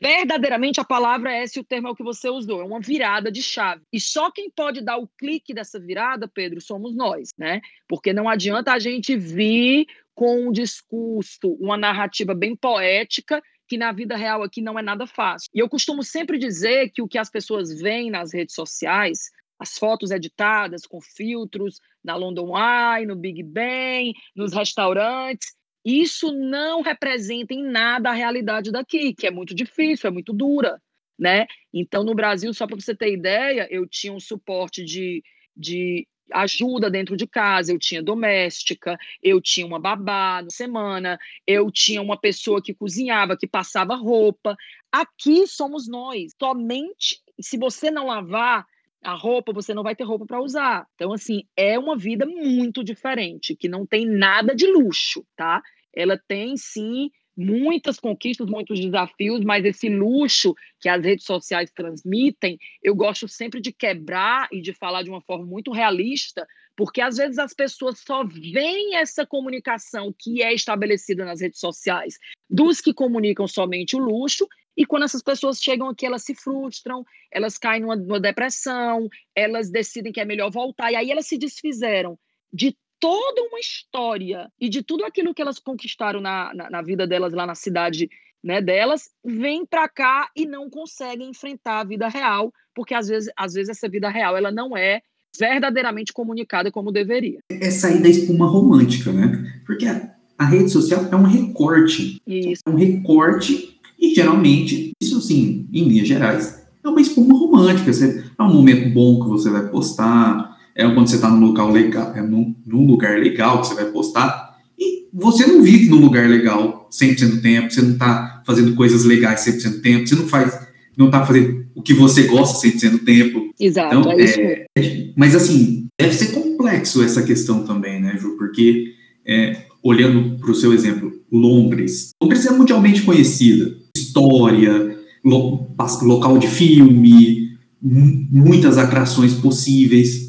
verdadeiramente 0.00 0.80
a 0.80 0.84
palavra 0.84 1.32
é 1.32 1.42
esse 1.42 1.58
o 1.58 1.64
termo 1.64 1.88
é 1.88 1.90
o 1.90 1.96
que 1.96 2.02
você 2.02 2.28
usou, 2.28 2.60
é 2.60 2.64
uma 2.64 2.80
virada 2.80 3.30
de 3.30 3.42
chave. 3.42 3.82
E 3.92 4.00
só 4.00 4.30
quem 4.30 4.50
pode 4.50 4.80
dar 4.80 4.98
o 4.98 5.08
clique 5.18 5.52
dessa 5.52 5.80
virada, 5.80 6.28
Pedro, 6.28 6.60
somos 6.60 6.94
nós, 6.94 7.30
né? 7.36 7.60
Porque 7.88 8.12
não 8.12 8.28
adianta 8.28 8.72
a 8.72 8.78
gente 8.78 9.16
vir 9.16 9.86
com 10.14 10.48
um 10.48 10.52
discurso, 10.52 11.56
uma 11.60 11.76
narrativa 11.76 12.34
bem 12.34 12.54
poética, 12.54 13.42
que 13.66 13.76
na 13.76 13.90
vida 13.92 14.16
real 14.16 14.42
aqui 14.42 14.60
não 14.60 14.78
é 14.78 14.82
nada 14.82 15.06
fácil. 15.06 15.50
E 15.52 15.58
eu 15.58 15.68
costumo 15.68 16.02
sempre 16.02 16.38
dizer 16.38 16.90
que 16.90 17.02
o 17.02 17.08
que 17.08 17.18
as 17.18 17.30
pessoas 17.30 17.80
veem 17.80 18.10
nas 18.10 18.32
redes 18.32 18.54
sociais, 18.54 19.30
as 19.58 19.76
fotos 19.76 20.10
editadas 20.10 20.86
com 20.86 21.00
filtros 21.00 21.80
na 22.02 22.14
London 22.14 22.52
Eye, 22.56 23.06
no 23.06 23.16
Big 23.16 23.42
Ben, 23.42 24.12
nos 24.36 24.52
restaurantes, 24.52 25.48
isso 25.84 26.32
não 26.32 26.82
representa 26.82 27.52
em 27.52 27.62
nada 27.62 28.10
a 28.10 28.14
realidade 28.14 28.72
daqui, 28.72 29.14
que 29.14 29.26
é 29.26 29.30
muito 29.30 29.54
difícil, 29.54 30.08
é 30.08 30.10
muito 30.10 30.32
dura, 30.32 30.80
né? 31.18 31.46
Então, 31.72 32.02
no 32.02 32.14
Brasil, 32.14 32.52
só 32.54 32.66
para 32.66 32.76
você 32.76 32.94
ter 32.94 33.12
ideia, 33.12 33.68
eu 33.70 33.86
tinha 33.86 34.12
um 34.12 34.20
suporte 34.20 34.84
de, 34.84 35.22
de 35.56 36.06
ajuda 36.32 36.90
dentro 36.90 37.16
de 37.16 37.26
casa, 37.26 37.72
eu 37.72 37.78
tinha 37.78 38.02
doméstica, 38.02 38.96
eu 39.22 39.40
tinha 39.40 39.66
uma 39.66 39.78
babá 39.78 40.40
na 40.42 40.50
semana, 40.50 41.18
eu 41.46 41.70
tinha 41.70 42.00
uma 42.00 42.18
pessoa 42.18 42.62
que 42.62 42.74
cozinhava, 42.74 43.36
que 43.36 43.46
passava 43.46 43.94
roupa. 43.94 44.56
Aqui 44.90 45.46
somos 45.46 45.86
nós. 45.86 46.32
Somente 46.40 47.22
se 47.40 47.58
você 47.58 47.90
não 47.90 48.06
lavar 48.06 48.66
a 49.02 49.12
roupa, 49.12 49.52
você 49.52 49.74
não 49.74 49.82
vai 49.82 49.94
ter 49.94 50.04
roupa 50.04 50.24
para 50.24 50.40
usar. 50.40 50.86
Então, 50.94 51.12
assim, 51.12 51.44
é 51.56 51.78
uma 51.78 51.96
vida 51.96 52.24
muito 52.24 52.82
diferente, 52.82 53.54
que 53.54 53.68
não 53.68 53.84
tem 53.84 54.06
nada 54.06 54.54
de 54.54 54.66
luxo, 54.66 55.26
tá? 55.36 55.62
Ela 55.94 56.20
tem 56.28 56.56
sim 56.56 57.10
muitas 57.36 57.98
conquistas, 57.98 58.46
muitos 58.48 58.78
desafios, 58.78 59.44
mas 59.44 59.64
esse 59.64 59.88
luxo 59.88 60.54
que 60.80 60.88
as 60.88 61.04
redes 61.04 61.24
sociais 61.24 61.70
transmitem, 61.74 62.58
eu 62.82 62.94
gosto 62.94 63.26
sempre 63.26 63.60
de 63.60 63.72
quebrar 63.72 64.48
e 64.52 64.60
de 64.60 64.72
falar 64.72 65.02
de 65.02 65.10
uma 65.10 65.20
forma 65.20 65.44
muito 65.44 65.72
realista, 65.72 66.46
porque 66.76 67.00
às 67.00 67.16
vezes 67.16 67.38
as 67.38 67.54
pessoas 67.54 68.00
só 68.00 68.24
veem 68.24 68.96
essa 68.96 69.26
comunicação 69.26 70.14
que 70.16 70.42
é 70.42 70.52
estabelecida 70.52 71.24
nas 71.24 71.40
redes 71.40 71.60
sociais 71.60 72.18
dos 72.48 72.80
que 72.80 72.94
comunicam 72.94 73.46
somente 73.48 73.96
o 73.96 73.98
luxo, 73.98 74.46
e 74.76 74.84
quando 74.84 75.04
essas 75.04 75.22
pessoas 75.22 75.62
chegam 75.62 75.88
aqui, 75.88 76.04
elas 76.04 76.24
se 76.24 76.34
frustram, 76.34 77.04
elas 77.30 77.56
caem 77.56 77.82
numa, 77.82 77.94
numa 77.94 78.20
depressão, 78.20 79.08
elas 79.34 79.70
decidem 79.70 80.12
que 80.12 80.20
é 80.20 80.24
melhor 80.24 80.50
voltar, 80.50 80.90
e 80.90 80.96
aí 80.96 81.10
elas 81.10 81.26
se 81.26 81.38
desfizeram 81.38 82.18
de 82.52 82.76
toda 83.00 83.42
uma 83.42 83.58
história 83.58 84.50
e 84.60 84.68
de 84.68 84.82
tudo 84.82 85.04
aquilo 85.04 85.34
que 85.34 85.42
elas 85.42 85.58
conquistaram 85.58 86.20
na, 86.20 86.52
na, 86.54 86.70
na 86.70 86.82
vida 86.82 87.06
delas 87.06 87.32
lá 87.32 87.46
na 87.46 87.54
cidade 87.54 88.08
né, 88.42 88.60
delas, 88.60 89.08
vêm 89.24 89.64
para 89.64 89.88
cá 89.88 90.28
e 90.36 90.46
não 90.46 90.68
conseguem 90.68 91.30
enfrentar 91.30 91.80
a 91.80 91.84
vida 91.84 92.08
real, 92.08 92.52
porque 92.74 92.92
às 92.92 93.08
vezes, 93.08 93.32
às 93.34 93.54
vezes 93.54 93.70
essa 93.70 93.88
vida 93.88 94.10
real 94.10 94.36
ela 94.36 94.50
não 94.50 94.76
é 94.76 95.00
verdadeiramente 95.38 96.12
comunicada 96.12 96.70
como 96.70 96.92
deveria. 96.92 97.38
É 97.50 97.70
sair 97.70 98.02
da 98.02 98.08
espuma 98.08 98.46
romântica, 98.46 99.10
né? 99.10 99.62
Porque 99.64 99.86
a, 99.86 100.14
a 100.38 100.44
rede 100.44 100.68
social 100.68 101.08
é 101.10 101.16
um 101.16 101.22
recorte. 101.24 102.20
Isso. 102.26 102.62
É 102.66 102.70
um 102.70 102.76
recorte 102.76 103.80
e 103.98 104.14
geralmente, 104.14 104.92
isso 105.00 105.20
sim, 105.22 105.66
em 105.72 105.88
linhas 105.88 106.06
gerais, 106.06 106.62
é 106.84 106.88
uma 106.88 107.00
espuma 107.00 107.38
romântica. 107.38 107.90
é 107.90 108.42
um 108.42 108.52
momento 108.52 108.92
bom 108.92 109.22
que 109.22 109.28
você 109.28 109.48
vai 109.48 109.66
postar, 109.68 110.53
é 110.74 110.88
quando 110.88 111.08
você 111.08 111.16
está 111.16 111.30
num 111.30 111.46
local 111.46 111.70
legal, 111.70 112.12
é 112.14 112.22
num, 112.22 112.54
num, 112.66 112.86
lugar 112.86 113.18
legal 113.18 113.60
que 113.60 113.68
você 113.68 113.74
vai 113.74 113.86
postar, 113.86 114.56
e 114.78 115.08
você 115.12 115.46
não 115.46 115.62
vive 115.62 115.88
num 115.88 116.00
lugar 116.00 116.28
legal 116.28 116.88
100% 116.90 117.30
do 117.30 117.40
tempo, 117.40 117.72
você 117.72 117.82
não 117.82 117.92
está 117.92 118.42
fazendo 118.44 118.74
coisas 118.74 119.04
legais 119.04 119.44
100% 119.46 119.70
do 119.70 119.80
tempo, 119.80 120.06
você 120.06 120.14
não 120.16 120.26
faz, 120.26 120.58
não 120.96 121.06
está 121.06 121.24
fazendo 121.24 121.64
o 121.74 121.82
que 121.82 121.94
você 121.94 122.24
gosta 122.24 122.66
100% 122.66 122.90
do 122.90 122.98
tempo. 122.98 123.50
Exato, 123.58 123.96
então, 123.96 124.12
é, 124.12 124.66
é 124.76 125.12
Mas 125.16 125.34
assim, 125.34 125.86
deve 125.98 126.14
ser 126.14 126.32
complexo 126.32 127.02
essa 127.02 127.22
questão 127.22 127.64
também, 127.64 128.00
né, 128.00 128.16
Ju, 128.18 128.36
porque 128.36 128.92
é, 129.26 129.64
olhando 129.82 130.38
para 130.38 130.50
o 130.50 130.54
seu 130.54 130.72
exemplo, 130.72 131.12
Londres. 131.30 132.10
Londres 132.20 132.46
é 132.46 132.50
mundialmente 132.50 133.02
conhecida, 133.02 133.76
história, 133.96 134.96
lo, 135.24 135.68
local 136.02 136.38
de 136.38 136.46
filme, 136.46 137.50
muitas 137.82 138.78
atrações 138.78 139.34
possíveis. 139.34 140.23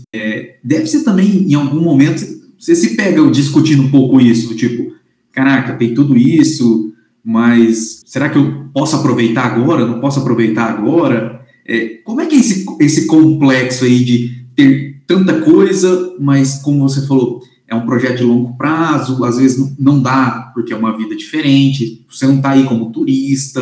Deve 0.66 0.88
ser 0.88 1.04
também, 1.04 1.44
em 1.48 1.54
algum 1.54 1.80
momento, 1.80 2.26
você 2.58 2.76
se 2.76 2.96
pega 2.96 3.30
discutindo 3.30 3.84
um 3.84 3.92
pouco 3.92 4.20
isso, 4.20 4.56
tipo, 4.56 4.94
caraca, 5.32 5.76
tem 5.76 5.94
tudo 5.94 6.18
isso, 6.18 6.92
mas 7.24 8.02
será 8.04 8.30
que 8.30 8.38
eu 8.40 8.66
posso 8.74 8.96
aproveitar 8.96 9.46
agora? 9.46 9.86
Não 9.86 10.00
posso 10.00 10.22
aproveitar 10.22 10.72
agora? 10.72 11.40
É, 11.68 12.00
como 12.04 12.20
é 12.20 12.26
que 12.26 12.36
é 12.36 12.40
esse, 12.40 12.66
esse 12.80 13.06
complexo 13.06 13.86
aí 13.86 14.04
de 14.04 14.48
ter 14.56 15.04
tanta 15.06 15.40
coisa, 15.42 16.16
mas 16.20 16.56
como 16.64 16.90
você 16.90 17.06
falou, 17.06 17.44
é 17.68 17.76
um 17.76 17.86
projeto 17.86 18.18
de 18.18 18.24
longo 18.24 18.58
prazo, 18.58 19.24
às 19.24 19.38
vezes 19.38 19.76
não, 19.78 20.02
dá, 20.02 20.52
porque 20.56 20.74
é 20.74 20.76
uma 20.76 20.98
vida 20.98 21.16
diferente, 21.16 22.04
você 22.10 22.26
não 22.26 22.38
está 22.38 22.52
aí 22.52 22.64
como 22.64 22.92
turista, 22.92 23.62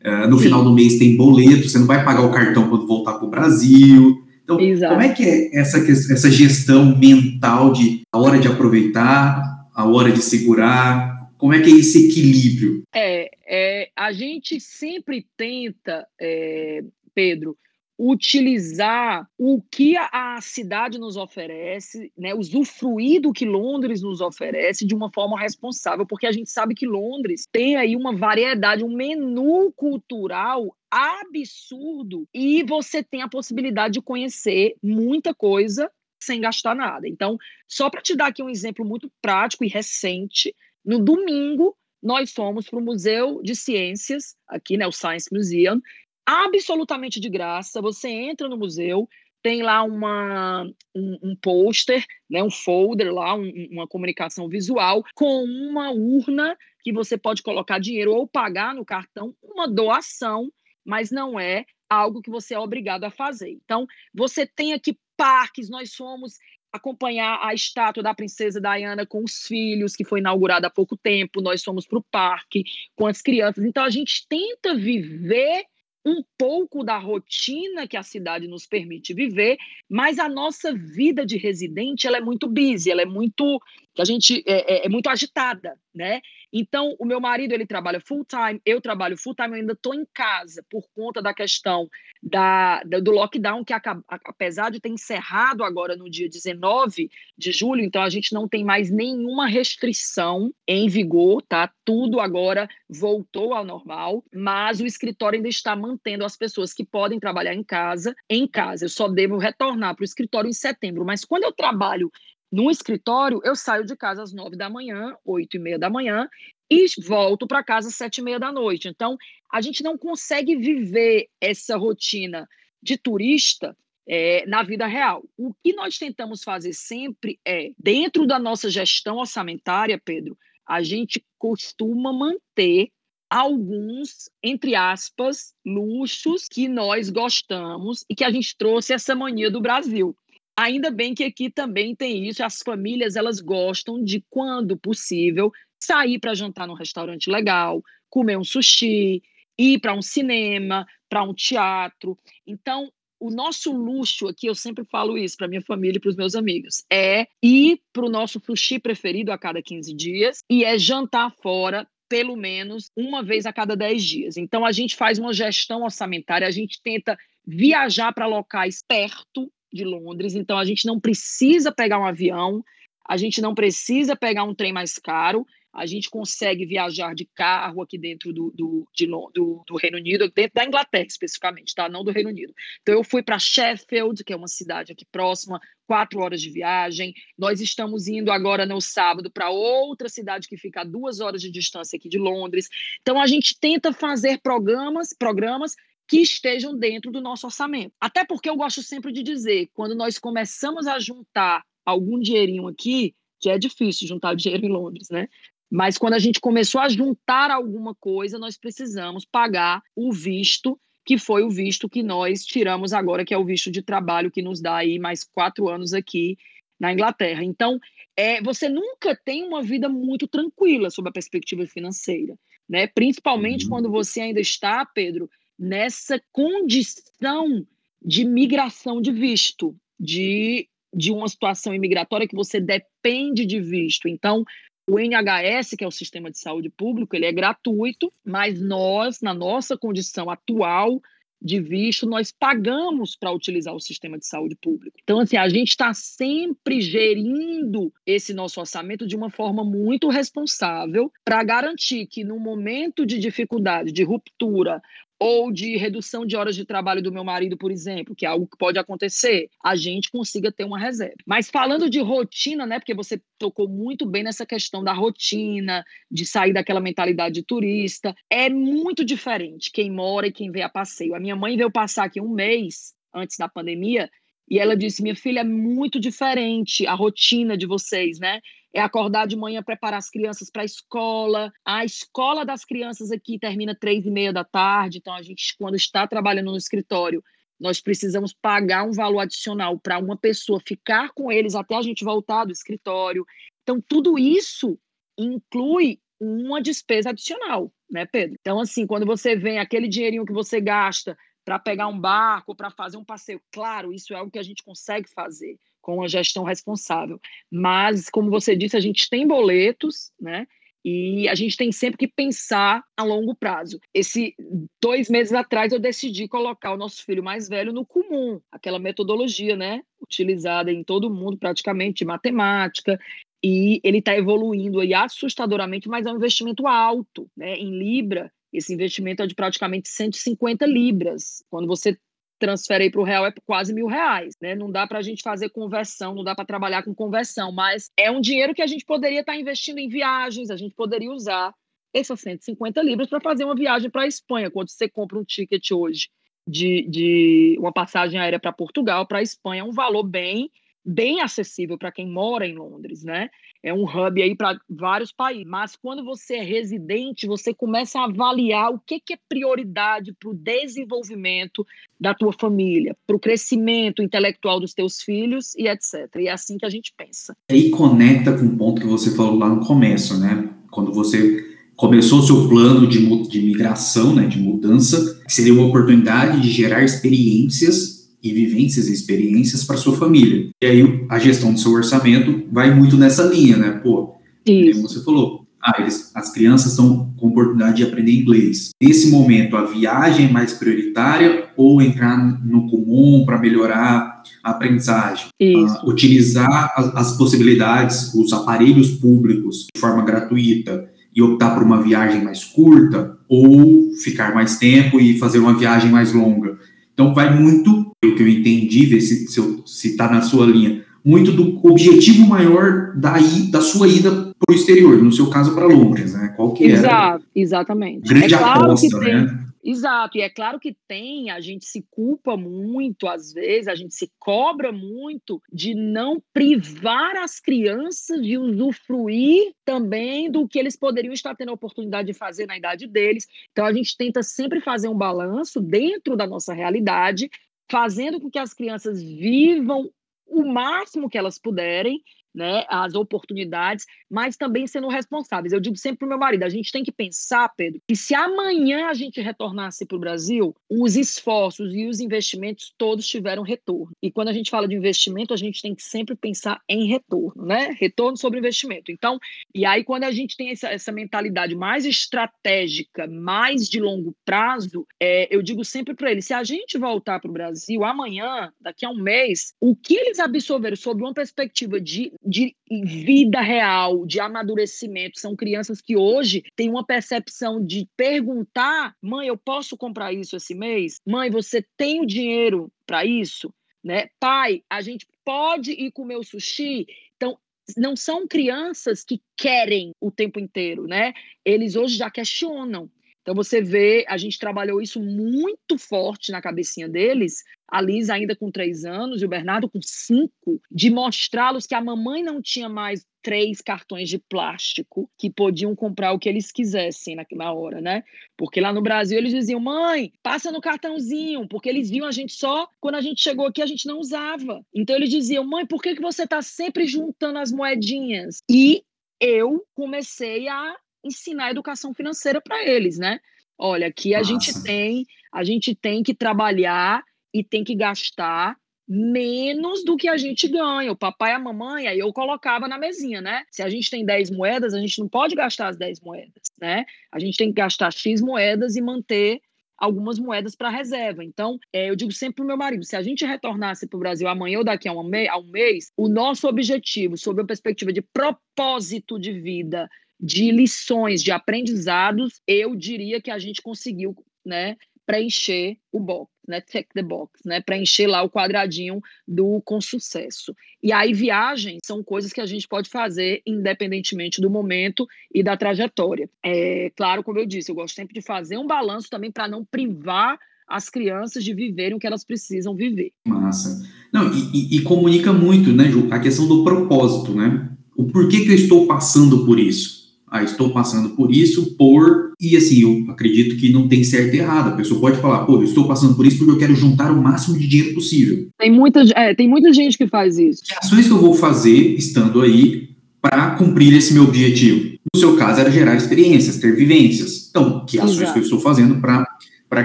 é, 0.00 0.26
no 0.26 0.38
Sim. 0.38 0.44
final 0.44 0.64
do 0.64 0.72
mês 0.72 0.98
tem 0.98 1.14
boleto, 1.14 1.68
você 1.68 1.78
não 1.78 1.86
vai 1.86 2.02
pagar 2.02 2.22
o 2.22 2.32
cartão 2.32 2.70
quando 2.70 2.86
voltar 2.86 3.14
para 3.14 3.26
o 3.26 3.30
Brasil. 3.30 4.26
Então, 4.48 4.58
Exato. 4.58 4.94
como 4.94 5.06
é 5.06 5.12
que 5.12 5.24
é 5.24 5.58
essa, 5.58 5.78
essa 5.78 6.30
gestão 6.30 6.96
mental 6.96 7.70
de 7.70 8.00
a 8.10 8.18
hora 8.18 8.38
de 8.38 8.48
aproveitar, 8.48 9.42
a 9.74 9.86
hora 9.86 10.10
de 10.10 10.22
segurar? 10.22 11.28
Como 11.36 11.52
é 11.52 11.60
que 11.60 11.70
é 11.70 11.74
esse 11.74 12.08
equilíbrio? 12.08 12.82
É, 12.94 13.30
é 13.46 13.90
a 13.94 14.10
gente 14.10 14.58
sempre 14.58 15.26
tenta, 15.36 16.06
é, 16.18 16.82
Pedro, 17.14 17.58
utilizar 17.98 19.28
o 19.36 19.60
que 19.60 19.96
a, 19.96 20.38
cidade 20.40 20.98
nos 20.98 21.16
oferece, 21.16 22.12
né, 22.16 22.32
usufruir 22.32 23.20
do 23.20 23.32
que 23.32 23.44
Londres 23.44 24.00
nos 24.00 24.20
oferece 24.20 24.86
de 24.86 24.94
uma 24.94 25.10
forma 25.12 25.38
responsável, 25.38 26.06
porque 26.06 26.26
a 26.26 26.32
gente 26.32 26.48
sabe 26.48 26.76
que 26.76 26.86
Londres 26.86 27.44
tem 27.50 27.76
aí 27.76 27.96
uma 27.96 28.14
variedade, 28.14 28.84
um 28.84 28.94
menu 28.94 29.72
cultural 29.72 30.76
absurdo 30.88 32.28
e 32.32 32.62
você 32.62 33.02
tem 33.02 33.20
a 33.20 33.28
possibilidade 33.28 33.94
de 33.94 34.00
conhecer 34.00 34.76
muita 34.80 35.34
coisa 35.34 35.90
sem 36.20 36.40
gastar 36.40 36.76
nada. 36.76 37.08
Então, 37.08 37.36
só 37.66 37.90
para 37.90 38.00
te 38.00 38.14
dar 38.14 38.28
aqui 38.28 38.42
um 38.42 38.48
exemplo 38.48 38.84
muito 38.84 39.10
prático 39.20 39.64
e 39.64 39.68
recente, 39.68 40.54
no 40.84 41.00
domingo 41.00 41.76
nós 42.00 42.32
fomos 42.32 42.68
para 42.68 42.78
o 42.78 42.82
Museu 42.82 43.42
de 43.42 43.56
Ciências, 43.56 44.36
aqui, 44.46 44.76
né, 44.76 44.86
o 44.86 44.92
Science 44.92 45.28
Museum, 45.32 45.80
absolutamente 46.28 47.18
de 47.18 47.30
graça. 47.30 47.80
Você 47.80 48.10
entra 48.10 48.48
no 48.48 48.58
museu, 48.58 49.08
tem 49.42 49.62
lá 49.62 49.82
uma, 49.82 50.64
um, 50.94 51.18
um 51.22 51.36
pôster, 51.36 52.04
né, 52.28 52.42
um 52.42 52.50
folder 52.50 53.12
lá, 53.14 53.34
um, 53.34 53.50
uma 53.70 53.88
comunicação 53.88 54.46
visual 54.46 55.02
com 55.14 55.42
uma 55.44 55.90
urna 55.90 56.54
que 56.82 56.92
você 56.92 57.16
pode 57.16 57.42
colocar 57.42 57.78
dinheiro 57.78 58.12
ou 58.12 58.28
pagar 58.28 58.74
no 58.74 58.84
cartão, 58.84 59.34
uma 59.42 59.66
doação, 59.66 60.52
mas 60.84 61.10
não 61.10 61.40
é 61.40 61.64
algo 61.88 62.20
que 62.20 62.30
você 62.30 62.54
é 62.54 62.58
obrigado 62.58 63.04
a 63.04 63.10
fazer. 63.10 63.50
Então, 63.64 63.86
você 64.12 64.46
tem 64.46 64.74
aqui 64.74 64.98
parques, 65.16 65.70
nós 65.70 65.94
fomos 65.94 66.34
acompanhar 66.70 67.40
a 67.42 67.54
estátua 67.54 68.02
da 68.02 68.12
princesa 68.12 68.60
Diana 68.60 69.06
com 69.06 69.24
os 69.24 69.46
filhos, 69.46 69.96
que 69.96 70.04
foi 70.04 70.20
inaugurada 70.20 70.66
há 70.66 70.70
pouco 70.70 70.94
tempo, 70.94 71.40
nós 71.40 71.64
fomos 71.64 71.86
para 71.86 71.98
o 71.98 72.04
parque 72.10 72.64
com 72.94 73.06
as 73.06 73.22
crianças. 73.22 73.64
Então, 73.64 73.82
a 73.82 73.90
gente 73.90 74.26
tenta 74.28 74.74
viver 74.74 75.64
um 76.04 76.22
pouco 76.38 76.84
da 76.84 76.98
rotina 76.98 77.86
que 77.86 77.96
a 77.96 78.02
cidade 78.02 78.46
nos 78.46 78.66
permite 78.66 79.12
viver, 79.12 79.58
mas 79.88 80.18
a 80.18 80.28
nossa 80.28 80.72
vida 80.72 81.26
de 81.26 81.36
residente 81.36 82.06
ela 82.06 82.18
é 82.18 82.20
muito 82.20 82.48
busy, 82.48 82.90
ela 82.90 83.02
é 83.02 83.06
muito 83.06 83.60
que 83.94 84.02
a 84.02 84.04
gente 84.04 84.42
é, 84.46 84.74
é, 84.74 84.86
é 84.86 84.88
muito 84.88 85.08
agitada, 85.08 85.78
né? 85.94 86.20
Então, 86.52 86.96
o 86.98 87.04
meu 87.04 87.20
marido, 87.20 87.52
ele 87.52 87.66
trabalha 87.66 88.00
full 88.00 88.24
time, 88.24 88.60
eu 88.64 88.80
trabalho 88.80 89.16
full 89.16 89.34
time, 89.34 89.50
eu 89.50 89.54
ainda 89.54 89.72
estou 89.74 89.94
em 89.94 90.06
casa 90.14 90.64
por 90.70 90.84
conta 90.94 91.20
da 91.20 91.34
questão 91.34 91.88
da, 92.22 92.82
do 92.82 93.10
lockdown, 93.10 93.64
que 93.64 93.72
apesar 94.08 94.70
de 94.70 94.80
ter 94.80 94.88
encerrado 94.88 95.62
agora 95.62 95.96
no 95.96 96.10
dia 96.10 96.28
19 96.28 97.10
de 97.36 97.52
julho, 97.52 97.82
então 97.82 98.02
a 98.02 98.08
gente 98.08 98.32
não 98.32 98.48
tem 98.48 98.64
mais 98.64 98.90
nenhuma 98.90 99.46
restrição 99.46 100.52
em 100.66 100.88
vigor, 100.88 101.42
tá? 101.42 101.70
Tudo 101.84 102.20
agora 102.20 102.68
voltou 102.88 103.54
ao 103.54 103.64
normal, 103.64 104.24
mas 104.34 104.80
o 104.80 104.86
escritório 104.86 105.36
ainda 105.36 105.48
está 105.48 105.76
mantendo 105.76 106.24
as 106.24 106.36
pessoas 106.36 106.72
que 106.72 106.84
podem 106.84 107.20
trabalhar 107.20 107.54
em 107.54 107.62
casa, 107.62 108.14
em 108.28 108.46
casa. 108.46 108.84
Eu 108.86 108.88
só 108.88 109.08
devo 109.08 109.38
retornar 109.38 109.94
para 109.94 110.02
o 110.02 110.04
escritório 110.04 110.48
em 110.48 110.52
setembro, 110.52 111.04
mas 111.04 111.24
quando 111.24 111.44
eu 111.44 111.52
trabalho 111.52 112.10
no 112.50 112.70
escritório, 112.70 113.40
eu 113.44 113.54
saio 113.54 113.84
de 113.84 113.94
casa 113.96 114.22
às 114.22 114.32
nove 114.32 114.56
da 114.56 114.70
manhã, 114.70 115.14
oito 115.24 115.56
e 115.56 115.60
meia 115.60 115.78
da 115.78 115.90
manhã, 115.90 116.28
e 116.70 116.86
volto 117.06 117.46
para 117.46 117.62
casa 117.62 117.88
às 117.88 117.94
sete 117.94 118.18
e 118.18 118.22
meia 118.22 118.38
da 118.38 118.50
noite. 118.50 118.88
Então, 118.88 119.16
a 119.52 119.60
gente 119.60 119.82
não 119.82 119.96
consegue 119.96 120.56
viver 120.56 121.28
essa 121.40 121.76
rotina 121.76 122.48
de 122.82 122.96
turista 122.96 123.76
é, 124.08 124.46
na 124.46 124.62
vida 124.62 124.86
real. 124.86 125.22
O 125.36 125.52
que 125.62 125.74
nós 125.74 125.98
tentamos 125.98 126.42
fazer 126.42 126.72
sempre 126.72 127.38
é, 127.46 127.72
dentro 127.78 128.26
da 128.26 128.38
nossa 128.38 128.70
gestão 128.70 129.16
orçamentária, 129.16 130.00
Pedro, 130.02 130.36
a 130.66 130.82
gente 130.82 131.24
costuma 131.38 132.12
manter 132.12 132.90
alguns, 133.28 134.30
entre 134.42 134.74
aspas, 134.74 135.54
luxos 135.64 136.48
que 136.48 136.66
nós 136.66 137.10
gostamos 137.10 138.04
e 138.08 138.14
que 138.14 138.24
a 138.24 138.30
gente 138.30 138.56
trouxe 138.56 138.94
essa 138.94 139.14
mania 139.14 139.50
do 139.50 139.60
Brasil. 139.60 140.16
Ainda 140.60 140.90
bem 140.90 141.14
que 141.14 141.22
aqui 141.22 141.48
também 141.48 141.94
tem 141.94 142.26
isso, 142.26 142.42
as 142.42 142.58
famílias 142.64 143.14
elas 143.14 143.38
gostam 143.38 144.02
de, 144.02 144.24
quando 144.28 144.76
possível, 144.76 145.52
sair 145.80 146.18
para 146.18 146.34
jantar 146.34 146.66
num 146.66 146.74
restaurante 146.74 147.30
legal, 147.30 147.80
comer 148.10 148.36
um 148.36 148.42
sushi, 148.42 149.22
ir 149.56 149.78
para 149.78 149.94
um 149.94 150.02
cinema, 150.02 150.84
para 151.08 151.22
um 151.22 151.32
teatro. 151.32 152.18
Então, 152.44 152.90
o 153.20 153.30
nosso 153.30 153.70
luxo 153.70 154.26
aqui, 154.26 154.48
eu 154.48 154.54
sempre 154.56 154.84
falo 154.84 155.16
isso 155.16 155.36
para 155.36 155.46
minha 155.46 155.62
família 155.62 155.98
e 155.98 156.00
para 156.00 156.10
os 156.10 156.16
meus 156.16 156.34
amigos, 156.34 156.84
é 156.92 157.28
ir 157.40 157.80
para 157.92 158.04
o 158.04 158.10
nosso 158.10 158.42
sushi 158.44 158.80
preferido 158.80 159.30
a 159.30 159.38
cada 159.38 159.62
15 159.62 159.94
dias 159.94 160.42
e 160.50 160.64
é 160.64 160.76
jantar 160.76 161.32
fora 161.40 161.86
pelo 162.08 162.34
menos 162.34 162.90
uma 162.96 163.22
vez 163.22 163.46
a 163.46 163.52
cada 163.52 163.76
10 163.76 164.02
dias. 164.02 164.36
Então 164.36 164.66
a 164.66 164.72
gente 164.72 164.96
faz 164.96 165.20
uma 165.20 165.32
gestão 165.32 165.84
orçamentária, 165.84 166.48
a 166.48 166.50
gente 166.50 166.82
tenta 166.82 167.16
viajar 167.46 168.12
para 168.12 168.26
locais 168.26 168.82
perto 168.82 169.52
de 169.72 169.84
Londres, 169.84 170.34
então 170.34 170.58
a 170.58 170.64
gente 170.64 170.86
não 170.86 171.00
precisa 171.00 171.72
pegar 171.72 171.98
um 171.98 172.06
avião, 172.06 172.62
a 173.08 173.16
gente 173.16 173.40
não 173.40 173.54
precisa 173.54 174.14
pegar 174.16 174.44
um 174.44 174.54
trem 174.54 174.72
mais 174.72 174.98
caro, 174.98 175.46
a 175.72 175.86
gente 175.86 176.10
consegue 176.10 176.66
viajar 176.66 177.14
de 177.14 177.26
carro 177.34 177.82
aqui 177.82 177.98
dentro 177.98 178.32
do, 178.32 178.50
do, 178.54 178.88
de, 178.94 179.06
do, 179.06 179.62
do, 179.66 179.76
Reino 179.76 179.98
Unido, 179.98 180.30
dentro 180.34 180.54
da 180.54 180.64
Inglaterra 180.64 181.06
especificamente, 181.06 181.74
tá? 181.74 181.88
Não 181.88 182.02
do 182.02 182.10
Reino 182.10 182.30
Unido. 182.30 182.52
Então 182.82 182.94
eu 182.94 183.04
fui 183.04 183.22
para 183.22 183.38
Sheffield, 183.38 184.24
que 184.24 184.32
é 184.32 184.36
uma 184.36 184.48
cidade 184.48 184.92
aqui 184.92 185.04
próxima, 185.10 185.60
quatro 185.86 186.20
horas 186.20 186.40
de 186.40 186.50
viagem. 186.50 187.14
Nós 187.36 187.60
estamos 187.60 188.08
indo 188.08 188.32
agora 188.32 188.66
no 188.66 188.80
sábado 188.80 189.30
para 189.30 189.50
outra 189.50 190.08
cidade 190.08 190.48
que 190.48 190.56
fica 190.56 190.80
a 190.80 190.84
duas 190.84 191.20
horas 191.20 191.40
de 191.40 191.50
distância 191.50 191.96
aqui 191.96 192.08
de 192.08 192.18
Londres. 192.18 192.68
Então 193.00 193.20
a 193.20 193.26
gente 193.26 193.58
tenta 193.58 193.92
fazer 193.92 194.40
programas, 194.40 195.14
programas 195.16 195.74
que 196.08 196.22
estejam 196.22 196.76
dentro 196.76 197.12
do 197.12 197.20
nosso 197.20 197.46
orçamento. 197.46 197.92
Até 198.00 198.24
porque 198.24 198.48
eu 198.48 198.56
gosto 198.56 198.82
sempre 198.82 199.12
de 199.12 199.22
dizer, 199.22 199.68
quando 199.74 199.94
nós 199.94 200.18
começamos 200.18 200.86
a 200.86 200.98
juntar 200.98 201.62
algum 201.84 202.18
dinheirinho 202.18 202.66
aqui, 202.66 203.14
que 203.38 203.50
é 203.50 203.58
difícil 203.58 204.08
juntar 204.08 204.34
dinheiro 204.36 204.64
em 204.64 204.70
Londres, 204.70 205.08
né? 205.10 205.28
Mas 205.70 205.98
quando 205.98 206.14
a 206.14 206.18
gente 206.18 206.40
começou 206.40 206.80
a 206.80 206.88
juntar 206.88 207.50
alguma 207.50 207.94
coisa, 207.94 208.38
nós 208.38 208.56
precisamos 208.56 209.26
pagar 209.26 209.82
o 209.94 210.10
visto, 210.10 210.80
que 211.04 211.18
foi 211.18 211.42
o 211.42 211.50
visto 211.50 211.90
que 211.90 212.02
nós 212.02 212.42
tiramos 212.42 212.94
agora, 212.94 213.22
que 213.22 213.34
é 213.34 213.38
o 213.38 213.44
visto 213.44 213.70
de 213.70 213.82
trabalho, 213.82 214.30
que 214.30 214.40
nos 214.40 214.62
dá 214.62 214.76
aí 214.76 214.98
mais 214.98 215.24
quatro 215.24 215.68
anos 215.68 215.92
aqui 215.92 216.38
na 216.80 216.90
Inglaterra. 216.90 217.44
Então, 217.44 217.78
é, 218.16 218.40
você 218.42 218.66
nunca 218.66 219.14
tem 219.14 219.44
uma 219.44 219.62
vida 219.62 219.90
muito 219.90 220.26
tranquila 220.26 220.88
sob 220.88 221.10
a 221.10 221.12
perspectiva 221.12 221.66
financeira, 221.66 222.34
né? 222.66 222.86
Principalmente 222.86 223.64
uhum. 223.64 223.70
quando 223.70 223.90
você 223.90 224.22
ainda 224.22 224.40
está, 224.40 224.86
Pedro, 224.86 225.28
nessa 225.58 226.22
condição 226.32 227.66
de 228.00 228.24
migração 228.24 229.02
de 229.02 229.10
visto, 229.10 229.74
de, 229.98 230.68
de 230.94 231.10
uma 231.10 231.28
situação 231.28 231.74
imigratória 231.74 232.28
que 232.28 232.36
você 232.36 232.60
depende 232.60 233.44
de 233.44 233.60
visto. 233.60 234.08
Então, 234.08 234.44
o 234.88 234.98
NHS, 234.98 235.74
que 235.76 235.84
é 235.84 235.86
o 235.86 235.90
Sistema 235.90 236.30
de 236.30 236.38
Saúde 236.38 236.70
Público, 236.70 237.14
ele 237.14 237.26
é 237.26 237.32
gratuito, 237.32 238.12
mas 238.24 238.60
nós, 238.60 239.20
na 239.20 239.34
nossa 239.34 239.76
condição 239.76 240.30
atual 240.30 241.02
de 241.40 241.60
visto, 241.60 242.06
nós 242.06 242.32
pagamos 242.32 243.14
para 243.14 243.30
utilizar 243.30 243.74
o 243.74 243.80
sistema 243.80 244.18
de 244.18 244.26
saúde 244.26 244.56
público. 244.56 244.98
Então, 245.02 245.20
assim, 245.20 245.36
a 245.36 245.48
gente 245.48 245.68
está 245.68 245.94
sempre 245.94 246.80
gerindo 246.80 247.92
esse 248.04 248.34
nosso 248.34 248.58
orçamento 248.58 249.06
de 249.06 249.14
uma 249.14 249.30
forma 249.30 249.64
muito 249.64 250.08
responsável 250.08 251.12
para 251.24 251.42
garantir 251.44 252.06
que 252.06 252.24
no 252.24 252.40
momento 252.40 253.06
de 253.06 253.18
dificuldade, 253.18 253.92
de 253.92 254.02
ruptura 254.02 254.82
ou 255.18 255.50
de 255.52 255.76
redução 255.76 256.24
de 256.24 256.36
horas 256.36 256.54
de 256.54 256.64
trabalho 256.64 257.02
do 257.02 257.12
meu 257.12 257.24
marido, 257.24 257.56
por 257.56 257.70
exemplo, 257.70 258.14
que 258.14 258.24
é 258.24 258.28
algo 258.28 258.46
que 258.46 258.56
pode 258.56 258.78
acontecer, 258.78 259.50
a 259.62 259.74
gente 259.74 260.10
consiga 260.10 260.52
ter 260.52 260.64
uma 260.64 260.78
reserva. 260.78 261.16
Mas 261.26 261.50
falando 261.50 261.90
de 261.90 262.00
rotina, 262.00 262.64
né, 262.64 262.78
porque 262.78 262.94
você 262.94 263.20
tocou 263.38 263.68
muito 263.68 264.06
bem 264.06 264.22
nessa 264.22 264.46
questão 264.46 264.82
da 264.82 264.92
rotina, 264.92 265.84
de 266.10 266.24
sair 266.24 266.52
daquela 266.52 266.80
mentalidade 266.80 267.34
de 267.36 267.42
turista, 267.42 268.14
é 268.30 268.48
muito 268.48 269.04
diferente 269.04 269.70
quem 269.72 269.90
mora 269.90 270.28
e 270.28 270.32
quem 270.32 270.50
vê 270.50 270.62
a 270.62 270.68
passeio. 270.68 271.14
A 271.14 271.20
minha 271.20 271.36
mãe 271.36 271.56
veio 271.56 271.70
passar 271.70 272.04
aqui 272.04 272.20
um 272.20 272.28
mês 272.28 272.94
antes 273.14 273.36
da 273.36 273.48
pandemia 273.48 274.10
e 274.50 274.58
ela 274.58 274.76
disse: 274.76 275.02
Minha 275.02 275.16
filha, 275.16 275.40
é 275.40 275.44
muito 275.44 276.00
diferente 276.00 276.86
a 276.86 276.94
rotina 276.94 277.56
de 277.56 277.66
vocês, 277.66 278.18
né? 278.18 278.40
É 278.72 278.80
acordar 278.80 279.26
de 279.26 279.36
manhã, 279.36 279.62
preparar 279.62 279.98
as 279.98 280.10
crianças 280.10 280.50
para 280.50 280.62
a 280.62 280.64
escola. 280.64 281.52
A 281.64 281.84
escola 281.84 282.44
das 282.44 282.64
crianças 282.64 283.10
aqui 283.10 283.38
termina 283.38 283.74
três 283.74 284.04
e 284.06 284.10
meia 284.10 284.32
da 284.32 284.44
tarde, 284.44 284.98
então 284.98 285.14
a 285.14 285.22
gente, 285.22 285.54
quando 285.58 285.74
está 285.74 286.06
trabalhando 286.06 286.50
no 286.50 286.56
escritório, 286.56 287.22
nós 287.58 287.80
precisamos 287.80 288.32
pagar 288.32 288.84
um 288.84 288.92
valor 288.92 289.20
adicional 289.20 289.78
para 289.78 289.98
uma 289.98 290.16
pessoa 290.16 290.60
ficar 290.64 291.10
com 291.12 291.32
eles 291.32 291.54
até 291.54 291.74
a 291.74 291.82
gente 291.82 292.04
voltar 292.04 292.44
do 292.44 292.52
escritório. 292.52 293.24
Então, 293.62 293.80
tudo 293.80 294.18
isso 294.18 294.78
inclui 295.18 295.98
uma 296.20 296.60
despesa 296.60 297.10
adicional, 297.10 297.72
né, 297.90 298.06
Pedro? 298.06 298.36
Então, 298.40 298.60
assim, 298.60 298.86
quando 298.86 299.04
você 299.04 299.36
vem 299.36 299.58
aquele 299.58 299.88
dinheirinho 299.88 300.24
que 300.24 300.32
você 300.32 300.60
gasta 300.60 301.16
para 301.48 301.58
pegar 301.58 301.88
um 301.88 301.98
barco, 301.98 302.54
para 302.54 302.70
fazer 302.70 302.98
um 302.98 303.04
passeio. 303.04 303.40
Claro, 303.50 303.90
isso 303.90 304.12
é 304.12 304.16
algo 304.18 304.30
que 304.30 304.38
a 304.38 304.42
gente 304.42 304.62
consegue 304.62 305.08
fazer 305.08 305.58
com 305.80 306.02
a 306.02 306.06
gestão 306.06 306.44
responsável. 306.44 307.18
Mas, 307.50 308.10
como 308.10 308.28
você 308.28 308.54
disse, 308.54 308.76
a 308.76 308.80
gente 308.80 309.08
tem 309.08 309.26
boletos, 309.26 310.12
né? 310.20 310.46
E 310.84 311.26
a 311.26 311.34
gente 311.34 311.56
tem 311.56 311.72
sempre 311.72 311.96
que 311.96 312.06
pensar 312.06 312.84
a 312.94 313.02
longo 313.02 313.34
prazo. 313.34 313.80
Esse 313.94 314.34
dois 314.78 315.08
meses 315.08 315.32
atrás 315.32 315.72
eu 315.72 315.78
decidi 315.78 316.28
colocar 316.28 316.70
o 316.70 316.76
nosso 316.76 317.02
filho 317.02 317.24
mais 317.24 317.48
velho 317.48 317.72
no 317.72 317.86
comum, 317.86 318.38
aquela 318.52 318.78
metodologia, 318.78 319.56
né, 319.56 319.82
utilizada 320.00 320.70
em 320.70 320.84
todo 320.84 321.10
mundo 321.10 321.38
praticamente, 321.38 322.00
de 322.00 322.04
matemática. 322.04 323.00
E 323.42 323.80
ele 323.82 323.98
está 323.98 324.14
evoluindo 324.14 324.80
aí 324.80 324.92
assustadoramente, 324.92 325.88
mas 325.88 326.04
é 326.04 326.12
um 326.12 326.16
investimento 326.16 326.66
alto, 326.66 327.26
né? 327.34 327.54
Em 327.56 327.70
libra 327.70 328.30
esse 328.52 328.72
investimento 328.72 329.22
é 329.22 329.26
de 329.26 329.34
praticamente 329.34 329.88
150 329.88 330.66
libras. 330.66 331.44
Quando 331.50 331.66
você 331.66 331.98
transfere 332.38 332.90
para 332.90 333.00
o 333.00 333.04
real 333.04 333.26
é 333.26 333.32
quase 333.44 333.74
mil 333.74 333.86
reais, 333.86 334.34
né? 334.40 334.54
Não 334.54 334.70
dá 334.70 334.86
para 334.86 334.98
a 334.98 335.02
gente 335.02 335.22
fazer 335.22 335.50
conversão, 335.50 336.14
não 336.14 336.22
dá 336.22 336.34
para 336.34 336.44
trabalhar 336.44 336.82
com 336.82 336.94
conversão, 336.94 337.52
mas 337.52 337.90
é 337.96 338.10
um 338.10 338.20
dinheiro 338.20 338.54
que 338.54 338.62
a 338.62 338.66
gente 338.66 338.84
poderia 338.84 339.20
estar 339.20 339.32
tá 339.32 339.38
investindo 339.38 339.78
em 339.78 339.88
viagens, 339.88 340.50
a 340.50 340.56
gente 340.56 340.74
poderia 340.74 341.10
usar 341.10 341.52
essas 341.92 342.20
150 342.20 342.80
libras 342.82 343.08
para 343.08 343.20
fazer 343.20 343.44
uma 343.44 343.54
viagem 343.54 343.90
para 343.90 344.02
a 344.02 344.06
Espanha. 344.06 344.50
Quando 344.50 344.70
você 344.70 344.88
compra 344.88 345.18
um 345.18 345.24
ticket 345.24 345.70
hoje 345.72 346.08
de, 346.46 346.86
de 346.88 347.56
uma 347.58 347.72
passagem 347.72 348.20
aérea 348.20 348.38
para 348.38 348.52
Portugal, 348.52 349.06
para 349.06 349.18
a 349.18 349.22
Espanha, 349.22 349.62
é 349.62 349.64
um 349.64 349.72
valor 349.72 350.04
bem 350.04 350.50
bem 350.88 351.20
acessível 351.20 351.76
para 351.76 351.92
quem 351.92 352.10
mora 352.10 352.46
em 352.46 352.54
Londres, 352.54 353.04
né? 353.04 353.28
É 353.62 353.74
um 353.74 353.84
hub 353.84 354.22
aí 354.22 354.34
para 354.34 354.58
vários 354.70 355.12
países. 355.12 355.44
Mas 355.46 355.76
quando 355.76 356.02
você 356.02 356.36
é 356.36 356.42
residente, 356.42 357.26
você 357.26 357.52
começa 357.52 357.98
a 357.98 358.04
avaliar 358.04 358.72
o 358.72 358.78
que, 358.78 358.98
que 358.98 359.12
é 359.12 359.18
prioridade 359.28 360.14
para 360.18 360.30
o 360.30 360.34
desenvolvimento 360.34 361.66
da 362.00 362.14
tua 362.14 362.32
família, 362.32 362.96
para 363.06 363.16
o 363.16 363.20
crescimento 363.20 364.02
intelectual 364.02 364.58
dos 364.58 364.72
teus 364.72 365.02
filhos 365.02 365.54
e 365.56 365.68
etc. 365.68 366.08
E 366.16 366.28
é 366.28 366.32
assim 366.32 366.56
que 366.56 366.64
a 366.64 366.70
gente 366.70 366.94
pensa. 366.96 367.36
E 367.50 367.68
conecta 367.68 368.32
com 368.32 368.46
o 368.46 368.56
ponto 368.56 368.80
que 368.80 368.86
você 368.86 369.14
falou 369.14 369.36
lá 369.36 369.48
no 369.48 369.66
começo, 369.66 370.18
né? 370.18 370.48
Quando 370.70 370.92
você 370.92 371.44
começou 371.76 372.22
seu 372.22 372.48
plano 372.48 372.86
de, 372.86 373.28
de 373.28 373.40
migração, 373.40 374.14
né, 374.14 374.26
de 374.26 374.38
mudança, 374.38 375.22
seria 375.28 375.52
uma 375.52 375.66
oportunidade 375.66 376.40
de 376.40 376.50
gerar 376.50 376.82
experiências 376.82 377.97
e 378.22 378.32
vivências 378.32 378.88
e 378.88 378.92
experiências 378.92 379.64
para 379.64 379.76
sua 379.76 379.96
família. 379.96 380.48
E 380.62 380.66
aí 380.66 381.04
a 381.08 381.18
gestão 381.18 381.52
do 381.52 381.58
seu 381.58 381.72
orçamento 381.72 382.44
vai 382.50 382.74
muito 382.74 382.96
nessa 382.96 383.24
linha, 383.24 383.56
né? 383.56 383.70
Pô, 383.82 384.14
como 384.44 384.88
você 384.88 385.04
falou, 385.04 385.46
ah, 385.62 385.74
eles, 385.80 386.10
as 386.14 386.32
crianças 386.32 386.72
estão 386.72 387.12
com 387.16 387.28
oportunidade 387.28 387.78
de 387.78 387.82
aprender 387.82 388.12
inglês. 388.12 388.70
Nesse 388.80 389.10
momento, 389.10 389.56
a 389.56 389.64
viagem 389.64 390.26
é 390.26 390.30
mais 390.30 390.52
prioritária 390.52 391.48
ou 391.56 391.82
entrar 391.82 392.16
no 392.44 392.68
comum 392.70 393.24
para 393.26 393.38
melhorar 393.38 394.22
a 394.42 394.50
aprendizagem? 394.50 395.28
Uh, 395.40 395.90
utilizar 395.90 396.72
as, 396.76 396.94
as 396.94 397.16
possibilidades, 397.16 398.14
os 398.14 398.32
aparelhos 398.32 398.92
públicos 398.92 399.66
de 399.74 399.80
forma 399.80 400.04
gratuita 400.04 400.88
e 401.14 401.20
optar 401.20 401.50
por 401.50 401.64
uma 401.64 401.82
viagem 401.82 402.22
mais 402.22 402.44
curta 402.44 403.18
ou 403.28 403.92
ficar 404.02 404.32
mais 404.34 404.58
tempo 404.58 405.00
e 405.00 405.18
fazer 405.18 405.40
uma 405.40 405.54
viagem 405.54 405.90
mais 405.90 406.12
longa. 406.12 406.56
Então, 406.94 407.12
vai 407.14 407.36
muito, 407.36 407.87
o 408.04 408.14
que 408.14 408.22
eu 408.22 408.28
entendi, 408.28 408.86
ver 408.86 409.00
se 409.00 409.24
está 409.24 409.42
se, 409.66 409.96
tá 409.96 410.10
na 410.10 410.22
sua 410.22 410.46
linha, 410.46 410.84
muito 411.04 411.32
do 411.32 411.58
objetivo 411.66 412.26
maior 412.26 412.94
da, 412.96 413.16
da 413.50 413.60
sua 413.60 413.88
ida 413.88 414.10
para 414.10 414.52
o 414.52 414.54
exterior, 414.54 415.02
no 415.02 415.12
seu 415.12 415.28
caso 415.30 415.54
para 415.54 415.66
Londres, 415.66 416.14
né? 416.14 416.32
Qual 416.36 416.52
que 416.52 416.64
Exato, 416.64 417.24
exatamente. 417.34 418.08
Grande 418.08 418.34
é 418.34 418.38
claro 418.38 418.64
aposta, 418.66 418.98
né? 418.98 419.44
Exato, 419.64 420.16
e 420.16 420.20
é 420.20 420.30
claro 420.30 420.58
que 420.58 420.76
tem, 420.86 421.30
a 421.30 421.40
gente 421.40 421.66
se 421.66 421.84
culpa 421.90 422.36
muito, 422.36 423.06
às 423.06 423.32
vezes, 423.32 423.68
a 423.68 423.74
gente 423.74 423.94
se 423.94 424.10
cobra 424.18 424.72
muito 424.72 425.42
de 425.52 425.74
não 425.74 426.22
privar 426.32 427.16
as 427.16 427.38
crianças 427.40 428.22
de 428.22 428.38
usufruir 428.38 429.52
também 429.64 430.30
do 430.30 430.48
que 430.48 430.58
eles 430.58 430.76
poderiam 430.76 431.12
estar 431.12 431.34
tendo 431.34 431.50
a 431.50 431.54
oportunidade 431.54 432.06
de 432.06 432.14
fazer 432.14 432.46
na 432.46 432.56
idade 432.56 432.86
deles. 432.86 433.26
Então, 433.50 433.66
a 433.66 433.72
gente 433.72 433.96
tenta 433.96 434.22
sempre 434.22 434.60
fazer 434.60 434.88
um 434.88 434.96
balanço 434.96 435.60
dentro 435.60 436.16
da 436.16 436.26
nossa 436.26 436.54
realidade, 436.54 437.28
fazendo 437.70 438.20
com 438.20 438.30
que 438.30 438.38
as 438.38 438.54
crianças 438.54 439.02
vivam 439.02 439.90
o 440.26 440.44
máximo 440.44 441.08
que 441.08 441.18
elas 441.18 441.38
puderem 441.38 442.02
né, 442.34 442.64
as 442.68 442.94
oportunidades, 442.94 443.86
mas 444.10 444.36
também 444.36 444.66
sendo 444.66 444.88
responsáveis. 444.88 445.52
Eu 445.52 445.60
digo 445.60 445.76
sempre 445.76 445.98
para 445.98 446.06
o 446.06 446.08
meu 446.08 446.18
marido: 446.18 446.44
a 446.44 446.48
gente 446.48 446.72
tem 446.72 446.82
que 446.82 446.92
pensar, 446.92 447.52
Pedro, 447.56 447.80
que 447.86 447.96
se 447.96 448.14
amanhã 448.14 448.86
a 448.86 448.94
gente 448.94 449.20
retornasse 449.20 449.86
para 449.86 449.96
o 449.96 450.00
Brasil, 450.00 450.54
os 450.68 450.96
esforços 450.96 451.74
e 451.74 451.86
os 451.86 452.00
investimentos 452.00 452.72
todos 452.76 453.06
tiveram 453.06 453.42
retorno. 453.42 453.90
E 454.02 454.10
quando 454.10 454.28
a 454.28 454.32
gente 454.32 454.50
fala 454.50 454.68
de 454.68 454.74
investimento, 454.74 455.34
a 455.34 455.36
gente 455.36 455.62
tem 455.62 455.74
que 455.74 455.82
sempre 455.82 456.14
pensar 456.14 456.60
em 456.68 456.86
retorno, 456.86 457.44
né? 457.44 457.76
Retorno 457.78 458.16
sobre 458.16 458.38
investimento. 458.38 458.90
Então, 458.92 459.18
e 459.54 459.64
aí 459.64 459.84
quando 459.84 460.04
a 460.04 460.12
gente 460.12 460.36
tem 460.36 460.50
essa, 460.50 460.68
essa 460.68 460.92
mentalidade 460.92 461.54
mais 461.54 461.84
estratégica, 461.84 463.06
mais 463.06 463.68
de 463.68 463.80
longo 463.80 464.14
prazo, 464.24 464.86
é, 465.00 465.34
eu 465.34 465.42
digo 465.42 465.64
sempre 465.64 465.94
para 465.94 466.10
eles: 466.10 466.26
se 466.26 466.34
a 466.34 466.44
gente 466.44 466.78
voltar 466.78 467.20
para 467.20 467.30
o 467.30 467.32
Brasil 467.32 467.84
amanhã, 467.84 468.52
daqui 468.60 468.84
a 468.84 468.90
um 468.90 469.02
mês, 469.02 469.54
o 469.60 469.74
que 469.74 469.94
eles 469.94 470.18
absorveram 470.18 470.76
sobre 470.76 471.02
uma 471.02 471.14
perspectiva 471.14 471.80
de 471.80 472.12
de 472.22 472.54
vida 472.70 473.40
real, 473.40 474.04
de 474.06 474.20
amadurecimento. 474.20 475.20
São 475.20 475.36
crianças 475.36 475.80
que 475.80 475.96
hoje 475.96 476.42
têm 476.56 476.68
uma 476.68 476.84
percepção 476.84 477.64
de 477.64 477.88
perguntar: 477.96 478.94
mãe, 479.02 479.28
eu 479.28 479.36
posso 479.36 479.76
comprar 479.76 480.12
isso 480.12 480.36
esse 480.36 480.54
mês? 480.54 481.00
Mãe, 481.06 481.30
você 481.30 481.64
tem 481.76 482.00
o 482.00 482.06
dinheiro 482.06 482.70
para 482.86 483.04
isso? 483.04 483.52
Né? 483.82 484.08
Pai, 484.18 484.62
a 484.68 484.82
gente 484.82 485.06
pode 485.24 485.72
ir 485.72 485.92
comer 485.92 486.16
o 486.16 486.24
sushi? 486.24 486.86
Então, 487.16 487.38
não 487.76 487.94
são 487.94 488.26
crianças 488.26 489.04
que 489.04 489.20
querem 489.36 489.92
o 490.00 490.10
tempo 490.10 490.40
inteiro, 490.40 490.86
né? 490.86 491.12
Eles 491.44 491.76
hoje 491.76 491.96
já 491.96 492.10
questionam. 492.10 492.90
Então 493.22 493.34
você 493.34 493.60
vê, 493.60 494.06
a 494.08 494.16
gente 494.16 494.38
trabalhou 494.38 494.80
isso 494.80 495.02
muito 495.02 495.76
forte 495.76 496.32
na 496.32 496.40
cabecinha 496.40 496.88
deles, 496.88 497.44
a 497.68 497.80
Liz 497.82 498.08
ainda 498.08 498.34
com 498.34 498.50
três 498.50 498.84
anos 498.84 499.20
e 499.20 499.24
o 499.24 499.28
Bernardo 499.28 499.68
com 499.68 499.80
cinco, 499.82 500.60
de 500.70 500.90
mostrá-los 500.90 501.66
que 501.66 501.74
a 501.74 501.80
mamãe 501.80 502.22
não 502.22 502.40
tinha 502.40 502.68
mais 502.68 503.06
três 503.22 503.60
cartões 503.60 504.08
de 504.08 504.18
plástico 504.18 505.10
que 505.18 505.28
podiam 505.28 505.76
comprar 505.76 506.12
o 506.12 506.18
que 506.18 506.28
eles 506.28 506.50
quisessem 506.50 507.16
na, 507.32 507.52
hora, 507.52 507.80
né? 507.80 508.02
Porque 508.36 508.60
lá 508.60 508.72
no 508.72 508.80
Brasil 508.80 509.18
eles 509.18 509.32
diziam, 509.32 509.60
mãe, 509.60 510.12
passa 510.22 510.50
no 510.50 510.62
cartãozinho, 510.62 511.46
porque 511.46 511.68
eles 511.68 511.90
viam 511.90 512.06
a 512.06 512.12
gente 512.12 512.32
só 512.32 512.68
quando 512.80 512.94
a 512.94 513.02
gente 513.02 513.22
chegou 513.22 513.46
aqui 513.46 513.60
a 513.60 513.66
gente 513.66 513.86
não 513.86 513.98
usava. 513.98 514.64
Então 514.74 514.96
eles 514.96 515.10
diziam, 515.10 515.44
mãe, 515.44 515.66
por 515.66 515.82
que, 515.82 515.94
que 515.94 516.00
você 516.00 516.22
está 516.22 516.40
sempre 516.40 516.86
juntando 516.86 517.38
as 517.38 517.52
moedinhas? 517.52 518.42
E 518.48 518.82
eu 519.20 519.62
comecei 519.74 520.48
a 520.48 520.74
ensinar 521.04 521.50
educação 521.50 521.92
financeira 521.92 522.40
para 522.40 522.64
eles, 522.64 522.98
né? 522.98 523.20
Olha, 523.58 523.88
aqui 523.88 524.14
a 524.14 524.18
Nossa. 524.18 524.30
gente 524.30 524.62
tem, 524.62 525.06
a 525.32 525.42
gente 525.42 525.74
tem 525.74 526.02
que 526.02 526.14
trabalhar 526.14 527.02
e 527.32 527.42
tem 527.44 527.64
que 527.64 527.74
gastar 527.74 528.56
menos 528.88 529.84
do 529.84 529.96
que 529.96 530.08
a 530.08 530.16
gente 530.16 530.48
ganha. 530.48 530.90
O 530.90 530.96
papai 530.96 531.32
e 531.32 531.34
a 531.34 531.38
mamãe, 531.38 531.86
aí 531.86 531.98
eu 531.98 532.12
colocava 532.12 532.66
na 532.66 532.78
mesinha, 532.78 533.20
né? 533.20 533.44
Se 533.50 533.62
a 533.62 533.68
gente 533.68 533.90
tem 533.90 534.04
10 534.04 534.30
moedas, 534.30 534.72
a 534.72 534.80
gente 534.80 534.98
não 534.98 535.08
pode 535.08 535.34
gastar 535.34 535.68
as 535.68 535.76
10 535.76 536.00
moedas, 536.00 536.42
né? 536.58 536.86
A 537.12 537.18
gente 537.18 537.36
tem 537.36 537.48
que 537.48 537.60
gastar 537.60 537.92
X 537.92 538.20
moedas 538.22 538.76
e 538.76 538.80
manter 538.80 539.40
algumas 539.78 540.18
moedas 540.18 540.56
para 540.56 540.68
reserva. 540.70 541.22
Então, 541.22 541.58
é, 541.72 541.88
eu 541.88 541.96
digo 541.96 542.10
sempre 542.10 542.36
para 542.36 542.44
o 542.44 542.48
meu 542.48 542.56
marido: 542.56 542.84
se 542.84 542.96
a 542.96 543.02
gente 543.02 543.24
retornasse 543.24 543.86
para 543.86 543.96
o 543.96 544.00
Brasil 544.00 544.26
amanhã 544.26 544.58
ou 544.58 544.64
daqui 544.64 544.88
a 544.88 544.92
um, 544.92 545.04
mês, 545.04 545.92
o 545.96 546.08
nosso 546.08 546.48
objetivo, 546.48 547.16
sob 547.16 547.42
a 547.42 547.46
perspectiva 547.46 547.92
de 547.92 548.02
propósito 548.02 549.18
de 549.18 549.32
vida, 549.32 549.88
de 550.20 550.50
lições, 550.50 551.22
de 551.22 551.30
aprendizados, 551.30 552.40
eu 552.46 552.74
diria 552.74 553.20
que 553.20 553.30
a 553.30 553.38
gente 553.38 553.62
conseguiu, 553.62 554.16
né, 554.44 554.76
preencher 555.08 555.78
o 555.90 555.98
box, 555.98 556.30
né, 556.46 556.60
check 556.60 556.86
the 556.92 557.02
box, 557.02 557.40
né, 557.46 557.62
preencher 557.62 558.06
lá 558.06 558.22
o 558.22 558.28
quadradinho 558.28 559.00
do 559.26 559.62
com 559.64 559.80
sucesso. 559.80 560.54
E 560.82 560.92
aí 560.92 561.14
viagens 561.14 561.78
são 561.82 562.04
coisas 562.04 562.30
que 562.30 562.42
a 562.42 562.46
gente 562.46 562.68
pode 562.68 562.90
fazer 562.90 563.40
independentemente 563.46 564.38
do 564.38 564.50
momento 564.50 565.06
e 565.34 565.42
da 565.42 565.56
trajetória. 565.56 566.28
É 566.44 566.92
claro, 566.94 567.24
como 567.24 567.38
eu 567.38 567.46
disse, 567.46 567.70
eu 567.70 567.74
gosto 567.74 567.94
sempre 567.94 568.12
de 568.12 568.20
fazer 568.20 568.58
um 568.58 568.66
balanço 568.66 569.08
também 569.08 569.32
para 569.32 569.48
não 569.48 569.64
privar 569.64 570.38
as 570.68 570.90
crianças 570.90 571.42
de 571.42 571.54
viverem 571.54 571.96
o 571.96 571.98
que 571.98 572.06
elas 572.06 572.22
precisam 572.22 572.74
viver. 572.74 573.12
Massa. 573.26 573.82
Não, 574.12 574.30
e, 574.30 574.76
e, 574.76 574.82
comunica 574.82 575.32
muito, 575.32 575.72
né, 575.72 575.90
Ju, 575.90 576.08
a 576.10 576.18
questão 576.18 576.46
do 576.46 576.62
propósito, 576.62 577.34
né? 577.34 577.70
O 577.96 578.04
porquê 578.08 578.40
que 578.40 578.50
eu 578.50 578.54
estou 578.54 578.86
passando 578.86 579.46
por 579.46 579.58
isso? 579.58 579.97
Ah, 580.30 580.42
estou 580.42 580.70
passando 580.70 581.10
por 581.10 581.32
isso, 581.32 581.74
por. 581.76 582.32
E 582.40 582.56
assim, 582.56 582.82
eu 582.82 583.10
acredito 583.10 583.56
que 583.56 583.72
não 583.72 583.88
tem 583.88 584.04
certo 584.04 584.34
e 584.34 584.38
errado. 584.38 584.68
A 584.68 584.76
pessoa 584.76 585.00
pode 585.00 585.18
falar, 585.20 585.44
pô, 585.44 585.56
eu 585.56 585.64
estou 585.64 585.86
passando 585.88 586.14
por 586.14 586.26
isso 586.26 586.38
porque 586.38 586.52
eu 586.52 586.58
quero 586.58 586.74
juntar 586.74 587.10
o 587.10 587.22
máximo 587.22 587.58
de 587.58 587.66
dinheiro 587.66 587.94
possível. 587.94 588.48
Tem 588.58 588.70
muita, 588.70 589.00
é, 589.16 589.34
tem 589.34 589.48
muita 589.48 589.72
gente 589.72 589.96
que 589.96 590.06
faz 590.06 590.38
isso. 590.38 590.62
Que 590.62 590.74
ações 590.74 591.06
que 591.06 591.12
eu 591.12 591.20
vou 591.20 591.34
fazer 591.34 591.94
estando 591.96 592.42
aí 592.42 592.90
para 593.20 593.52
cumprir 593.52 593.94
esse 593.94 594.12
meu 594.12 594.24
objetivo? 594.24 594.98
No 595.14 595.18
seu 595.18 595.36
caso, 595.36 595.60
era 595.60 595.70
gerar 595.70 595.96
experiências, 595.96 596.58
ter 596.58 596.76
vivências. 596.76 597.48
Então, 597.50 597.84
que 597.86 597.98
ações 597.98 598.18
Exato. 598.18 598.32
que 598.34 598.38
eu 598.40 598.42
estou 598.42 598.60
fazendo 598.60 599.00
para 599.00 599.84